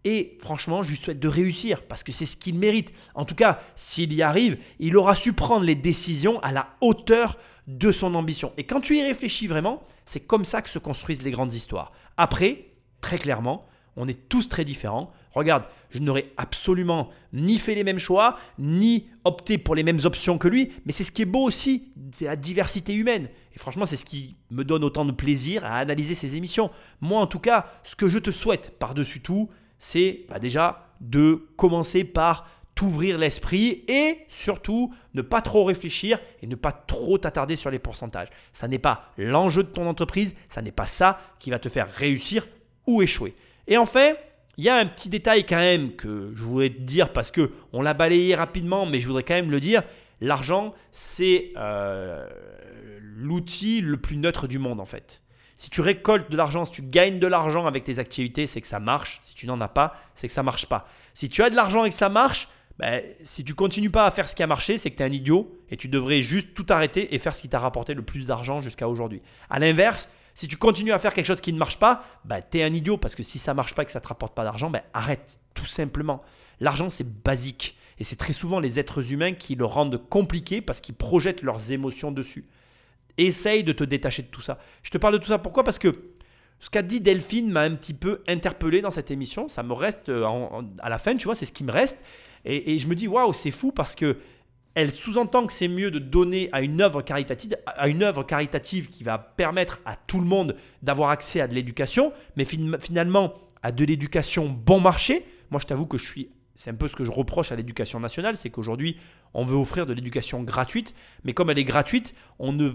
Et 0.05 0.37
franchement, 0.39 0.83
je 0.83 0.89
lui 0.89 0.97
souhaite 0.97 1.19
de 1.19 1.27
réussir 1.27 1.81
parce 1.81 2.03
que 2.03 2.11
c'est 2.11 2.27
ce 2.27 2.37
qu'il 2.37 2.59
mérite. 2.59 2.93
En 3.15 3.25
tout 3.25 3.33
cas, 3.33 3.59
s'il 3.75 4.13
y 4.13 4.21
arrive, 4.21 4.57
il 4.79 4.95
aura 4.95 5.15
su 5.15 5.33
prendre 5.33 5.65
les 5.65 5.75
décisions 5.75 6.39
à 6.41 6.51
la 6.51 6.69
hauteur 6.79 7.37
de 7.67 7.91
son 7.91 8.13
ambition. 8.13 8.53
Et 8.57 8.65
quand 8.65 8.81
tu 8.81 8.97
y 8.97 9.01
réfléchis 9.01 9.47
vraiment, 9.47 9.83
c'est 10.05 10.19
comme 10.19 10.45
ça 10.45 10.61
que 10.61 10.69
se 10.69 10.77
construisent 10.77 11.23
les 11.23 11.31
grandes 11.31 11.53
histoires. 11.53 11.91
Après, 12.17 12.67
très 13.01 13.17
clairement, 13.17 13.65
on 13.95 14.07
est 14.07 14.29
tous 14.29 14.47
très 14.47 14.63
différents. 14.63 15.11
Regarde, 15.31 15.63
je 15.89 15.99
n'aurais 15.99 16.31
absolument 16.37 17.09
ni 17.33 17.57
fait 17.57 17.73
les 17.73 17.83
mêmes 17.83 17.97
choix, 17.97 18.37
ni 18.59 19.07
opté 19.23 19.57
pour 19.57 19.73
les 19.73 19.83
mêmes 19.83 20.01
options 20.03 20.37
que 20.37 20.47
lui, 20.47 20.71
mais 20.85 20.91
c'est 20.91 21.03
ce 21.03 21.11
qui 21.11 21.23
est 21.23 21.25
beau 21.25 21.43
aussi, 21.43 21.91
la 22.21 22.35
diversité 22.35 22.93
humaine. 22.93 23.29
Et 23.55 23.57
franchement, 23.57 23.87
c'est 23.87 23.95
ce 23.95 24.05
qui 24.05 24.35
me 24.51 24.63
donne 24.63 24.83
autant 24.83 25.05
de 25.05 25.11
plaisir 25.11 25.65
à 25.65 25.77
analyser 25.77 26.13
ces 26.13 26.35
émissions. 26.35 26.69
Moi, 27.01 27.19
en 27.19 27.27
tout 27.27 27.39
cas, 27.39 27.71
ce 27.83 27.95
que 27.95 28.07
je 28.07 28.19
te 28.19 28.31
souhaite 28.31 28.77
par-dessus 28.77 29.21
tout, 29.21 29.49
c'est 29.79 30.25
bah, 30.29 30.39
déjà 30.39 30.89
de 31.01 31.47
commencer 31.57 32.03
par 32.03 32.47
t'ouvrir 32.75 33.17
l'esprit 33.17 33.85
et 33.87 34.19
surtout 34.27 34.93
ne 35.13 35.21
pas 35.21 35.41
trop 35.41 35.63
réfléchir 35.63 36.19
et 36.41 36.47
ne 36.47 36.55
pas 36.55 36.73
trop 36.73 37.17
t'attarder 37.17 37.55
sur 37.55 37.71
les 37.71 37.79
pourcentages. 37.79 38.27
Ça 38.51 38.67
n'est 38.67 38.79
pas 38.79 39.13
l'enjeu 39.17 39.63
de 39.63 39.69
ton 39.69 39.87
entreprise, 39.87 40.35
ça 40.49 40.61
n'est 40.61 40.73
pas 40.73 40.85
ça 40.85 41.19
qui 41.39 41.49
va 41.49 41.59
te 41.59 41.69
faire 41.69 41.89
réussir 41.89 42.47
ou 42.85 43.01
échouer. 43.01 43.33
Et 43.67 43.77
enfin, 43.77 44.13
il 44.57 44.65
y 44.65 44.69
a 44.69 44.75
un 44.75 44.85
petit 44.85 45.09
détail 45.09 45.45
quand 45.45 45.55
même 45.55 45.95
que 45.95 46.33
je 46.35 46.43
voudrais 46.43 46.69
te 46.69 46.81
dire 46.81 47.13
parce 47.13 47.31
que 47.31 47.51
on 47.71 47.81
l'a 47.81 47.93
balayé 47.93 48.35
rapidement, 48.35 48.85
mais 48.85 48.99
je 48.99 49.07
voudrais 49.07 49.23
quand 49.23 49.35
même 49.35 49.51
le 49.51 49.61
dire. 49.61 49.83
L'argent, 50.21 50.73
c'est 50.91 51.51
euh, 51.57 52.27
l'outil 52.99 53.81
le 53.81 53.97
plus 53.97 54.17
neutre 54.17 54.47
du 54.47 54.59
monde 54.59 54.79
en 54.79 54.85
fait. 54.85 55.21
Si 55.55 55.69
tu 55.69 55.81
récoltes 55.81 56.29
de 56.29 56.37
l'argent, 56.37 56.65
si 56.65 56.71
tu 56.71 56.81
gagnes 56.81 57.19
de 57.19 57.27
l'argent 57.27 57.65
avec 57.65 57.83
tes 57.83 57.99
activités, 57.99 58.45
c'est 58.45 58.61
que 58.61 58.67
ça 58.67 58.79
marche. 58.79 59.21
Si 59.23 59.35
tu 59.35 59.47
n'en 59.47 59.61
as 59.61 59.69
pas, 59.69 59.95
c'est 60.13 60.27
que 60.27 60.33
ça 60.33 60.43
marche 60.43 60.65
pas. 60.65 60.87
Si 61.13 61.29
tu 61.29 61.43
as 61.43 61.49
de 61.49 61.55
l'argent 61.55 61.85
et 61.85 61.89
que 61.89 61.95
ça 61.95 62.09
marche, 62.09 62.49
ben, 62.77 63.01
si 63.23 63.45
tu 63.45 63.55
continues 63.55 63.89
pas 63.89 64.05
à 64.05 64.11
faire 64.11 64.27
ce 64.27 64.35
qui 64.35 64.43
a 64.43 64.47
marché, 64.47 64.77
c'est 64.77 64.91
que 64.91 64.97
tu 64.97 65.03
es 65.03 65.05
un 65.05 65.11
idiot 65.11 65.61
et 65.69 65.77
tu 65.77 65.87
devrais 65.87 66.21
juste 66.21 66.53
tout 66.53 66.65
arrêter 66.69 67.15
et 67.15 67.19
faire 67.19 67.33
ce 67.33 67.41
qui 67.41 67.49
t'a 67.49 67.59
rapporté 67.59 67.93
le 67.93 68.01
plus 68.01 68.25
d'argent 68.25 68.61
jusqu'à 68.61 68.89
aujourd'hui. 68.89 69.21
À 69.49 69.59
l'inverse, 69.59 70.09
si 70.33 70.49
tu 70.49 70.57
continues 70.57 70.91
à 70.91 70.99
faire 70.99 71.13
quelque 71.13 71.27
chose 71.27 71.39
qui 71.39 71.53
ne 71.53 71.57
marche 71.57 71.79
pas, 71.79 72.03
ben, 72.25 72.41
tu 72.41 72.59
es 72.59 72.63
un 72.63 72.73
idiot 72.73 72.97
parce 72.97 73.15
que 73.15 73.23
si 73.23 73.39
ça 73.39 73.53
marche 73.53 73.73
pas 73.73 73.83
et 73.83 73.85
que 73.85 73.93
ça 73.93 74.01
te 74.01 74.07
rapporte 74.09 74.35
pas 74.35 74.43
d'argent, 74.43 74.69
ben, 74.69 74.81
arrête 74.93 75.39
tout 75.53 75.65
simplement. 75.65 76.21
L'argent, 76.59 76.89
c'est 76.89 77.23
basique 77.23 77.77
et 77.97 78.03
c'est 78.03 78.17
très 78.17 78.33
souvent 78.33 78.59
les 78.59 78.77
êtres 78.77 79.13
humains 79.13 79.33
qui 79.33 79.55
le 79.55 79.63
rendent 79.63 79.97
compliqué 80.09 80.59
parce 80.59 80.81
qu'ils 80.81 80.95
projettent 80.95 81.41
leurs 81.41 81.71
émotions 81.71 82.11
dessus. 82.11 82.45
Essaye 83.17 83.63
de 83.63 83.71
te 83.71 83.83
détacher 83.83 84.23
de 84.23 84.27
tout 84.27 84.41
ça. 84.41 84.59
Je 84.83 84.89
te 84.89 84.97
parle 84.97 85.13
de 85.13 85.19
tout 85.19 85.27
ça 85.27 85.37
pourquoi? 85.37 85.63
Parce 85.63 85.79
que 85.79 85.95
ce 86.59 86.69
qu'a 86.69 86.81
dit 86.81 87.01
Delphine 87.01 87.51
m'a 87.51 87.61
un 87.61 87.75
petit 87.75 87.93
peu 87.93 88.21
interpellé 88.27 88.81
dans 88.81 88.89
cette 88.89 89.11
émission. 89.11 89.47
Ça 89.47 89.63
me 89.63 89.73
reste 89.73 90.09
euh, 90.09 90.25
à 90.79 90.89
la 90.89 90.97
fin, 90.97 91.15
tu 91.15 91.25
vois, 91.25 91.35
c'est 91.35 91.45
ce 91.45 91.51
qui 91.51 91.63
me 91.63 91.71
reste. 91.71 92.03
Et, 92.47 92.77
je 92.77 92.87
me 92.87 92.93
dis, 92.93 93.07
waouh, 93.07 93.33
c'est 93.33 93.51
fou 93.51 93.71
parce 93.71 93.95
que 93.95 94.17
elle 94.75 94.91
sous-entend 94.91 95.47
que 95.47 95.53
c'est 95.53 95.67
mieux 95.67 95.89
de 95.89 95.99
donner 95.99 96.49
à 96.51 96.61
une 96.61 96.81
œuvre 96.81 97.01
caritative, 97.01 97.57
à 97.65 97.87
une 97.87 98.03
œuvre 98.03 98.23
caritative 98.23 98.89
qui 98.89 99.03
va 99.03 99.17
permettre 99.17 99.79
à 99.85 99.95
tout 99.95 100.19
le 100.19 100.25
monde 100.25 100.55
d'avoir 100.83 101.09
accès 101.09 101.39
à 101.39 101.47
de 101.47 101.55
l'éducation, 101.55 102.13
mais 102.35 102.45
finalement 102.45 103.33
à 103.63 103.71
de 103.71 103.85
l'éducation 103.85 104.47
bon 104.49 104.79
marché. 104.79 105.25
Moi, 105.49 105.59
je 105.61 105.65
t'avoue 105.65 105.85
que 105.85 105.97
je 105.97 106.05
suis 106.05 106.29
c'est 106.55 106.69
un 106.69 106.75
peu 106.75 106.87
ce 106.87 106.95
que 106.95 107.03
je 107.03 107.11
reproche 107.11 107.51
à 107.51 107.55
l'éducation 107.55 107.99
nationale, 107.99 108.35
c'est 108.35 108.49
qu'aujourd'hui, 108.49 108.97
on 109.33 109.45
veut 109.45 109.57
offrir 109.57 109.85
de 109.85 109.93
l'éducation 109.93 110.41
gratuite, 110.41 110.95
mais 111.23 111.33
comme 111.33 111.49
elle 111.49 111.59
est 111.59 111.65
gratuite, 111.65 112.15
on 112.39 112.53
ne 112.53 112.71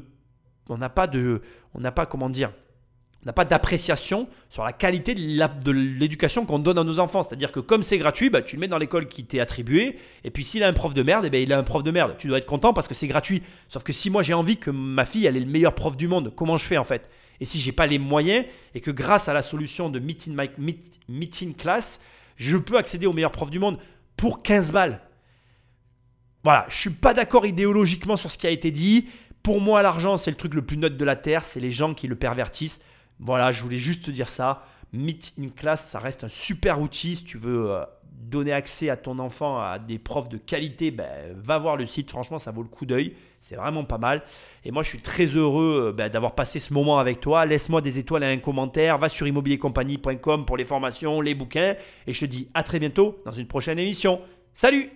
on 0.70 0.78
n'a 0.78 0.88
pas 0.88 1.06
de, 1.06 1.42
on 1.74 1.80
n'a 1.80 1.92
pas 1.92 2.06
comment 2.06 2.30
dire, 2.30 2.52
n'a 3.26 3.32
pas 3.32 3.44
d'appréciation 3.44 4.28
sur 4.48 4.64
la 4.64 4.72
qualité 4.72 5.14
de 5.14 5.70
l'éducation 5.70 6.46
qu'on 6.46 6.58
donne 6.58 6.78
à 6.78 6.84
nos 6.84 7.00
enfants. 7.00 7.22
C'est-à-dire 7.22 7.52
que 7.52 7.60
comme 7.60 7.82
c'est 7.82 7.98
gratuit, 7.98 8.30
bah, 8.30 8.40
tu 8.40 8.56
le 8.56 8.60
mets 8.60 8.68
dans 8.68 8.78
l'école 8.78 9.08
qui 9.08 9.24
t'est 9.24 9.40
attribuée. 9.40 9.98
Et 10.24 10.30
puis 10.30 10.44
s'il 10.44 10.62
a 10.62 10.68
un 10.68 10.72
prof 10.72 10.94
de 10.94 11.02
merde, 11.02 11.24
eh 11.26 11.30
ben, 11.30 11.42
il 11.42 11.52
a 11.52 11.58
un 11.58 11.62
prof 11.62 11.82
de 11.82 11.90
merde. 11.90 12.14
Tu 12.18 12.28
dois 12.28 12.38
être 12.38 12.46
content 12.46 12.72
parce 12.72 12.88
que 12.88 12.94
c'est 12.94 13.08
gratuit. 13.08 13.42
Sauf 13.68 13.82
que 13.82 13.92
si 13.92 14.08
moi 14.08 14.22
j'ai 14.22 14.34
envie 14.34 14.56
que 14.56 14.70
ma 14.70 15.04
fille 15.04 15.26
elle 15.26 15.38
le 15.38 15.44
meilleur 15.44 15.74
prof 15.74 15.96
du 15.96 16.08
monde, 16.08 16.32
comment 16.34 16.56
je 16.56 16.64
fais 16.64 16.78
en 16.78 16.84
fait? 16.84 17.10
Et 17.40 17.44
si 17.44 17.58
j'ai 17.58 17.72
pas 17.72 17.86
les 17.86 17.98
moyens 17.98 18.44
et 18.74 18.80
que 18.80 18.90
grâce 18.90 19.28
à 19.28 19.34
la 19.34 19.42
solution 19.42 19.88
de 19.90 19.98
Meeting, 19.98 20.36
meeting 21.08 21.54
Class, 21.54 22.00
je 22.36 22.56
peux 22.56 22.76
accéder 22.76 23.06
au 23.06 23.12
meilleur 23.12 23.32
prof 23.32 23.50
du 23.50 23.58
monde 23.58 23.78
pour 24.16 24.42
15 24.42 24.72
balles. 24.72 25.00
Voilà, 26.42 26.66
je 26.70 26.76
suis 26.76 26.90
pas 26.90 27.12
d'accord 27.12 27.44
idéologiquement 27.44 28.16
sur 28.16 28.30
ce 28.30 28.38
qui 28.38 28.46
a 28.46 28.50
été 28.50 28.70
dit. 28.70 29.08
Pour 29.42 29.60
moi, 29.60 29.82
l'argent, 29.82 30.16
c'est 30.16 30.30
le 30.30 30.36
truc 30.36 30.54
le 30.54 30.62
plus 30.62 30.76
neutre 30.76 30.96
de 30.96 31.04
la 31.04 31.16
Terre. 31.16 31.44
C'est 31.44 31.60
les 31.60 31.72
gens 31.72 31.94
qui 31.94 32.06
le 32.06 32.16
pervertissent. 32.16 32.80
Voilà, 33.18 33.52
je 33.52 33.62
voulais 33.62 33.78
juste 33.78 34.04
te 34.04 34.10
dire 34.10 34.28
ça. 34.28 34.64
Meet 34.92 35.34
in 35.38 35.48
Class, 35.48 35.86
ça 35.86 35.98
reste 35.98 36.24
un 36.24 36.28
super 36.28 36.80
outil. 36.80 37.16
Si 37.16 37.24
tu 37.24 37.38
veux 37.38 37.70
euh, 37.70 37.84
donner 38.02 38.52
accès 38.52 38.90
à 38.90 38.96
ton 38.96 39.18
enfant 39.18 39.60
à 39.60 39.78
des 39.78 39.98
profs 39.98 40.28
de 40.28 40.36
qualité, 40.36 40.90
ben, 40.90 41.06
va 41.36 41.58
voir 41.58 41.76
le 41.76 41.86
site. 41.86 42.10
Franchement, 42.10 42.38
ça 42.38 42.50
vaut 42.50 42.62
le 42.62 42.68
coup 42.68 42.86
d'œil. 42.86 43.14
C'est 43.40 43.56
vraiment 43.56 43.84
pas 43.84 43.98
mal. 43.98 44.22
Et 44.64 44.70
moi, 44.70 44.82
je 44.82 44.88
suis 44.88 45.00
très 45.00 45.26
heureux 45.26 45.88
euh, 45.88 45.92
ben, 45.92 46.08
d'avoir 46.10 46.34
passé 46.34 46.58
ce 46.58 46.74
moment 46.74 46.98
avec 46.98 47.20
toi. 47.20 47.46
Laisse-moi 47.46 47.80
des 47.80 47.98
étoiles 47.98 48.24
et 48.24 48.26
un 48.26 48.38
commentaire. 48.38 48.98
Va 48.98 49.08
sur 49.08 49.26
immobiliercompagnie.com 49.26 50.44
pour 50.44 50.56
les 50.56 50.64
formations, 50.64 51.20
les 51.20 51.34
bouquins. 51.34 51.76
Et 52.06 52.12
je 52.12 52.20
te 52.20 52.26
dis 52.26 52.48
à 52.52 52.62
très 52.62 52.78
bientôt 52.78 53.20
dans 53.24 53.32
une 53.32 53.46
prochaine 53.46 53.78
émission. 53.78 54.20
Salut 54.52 54.90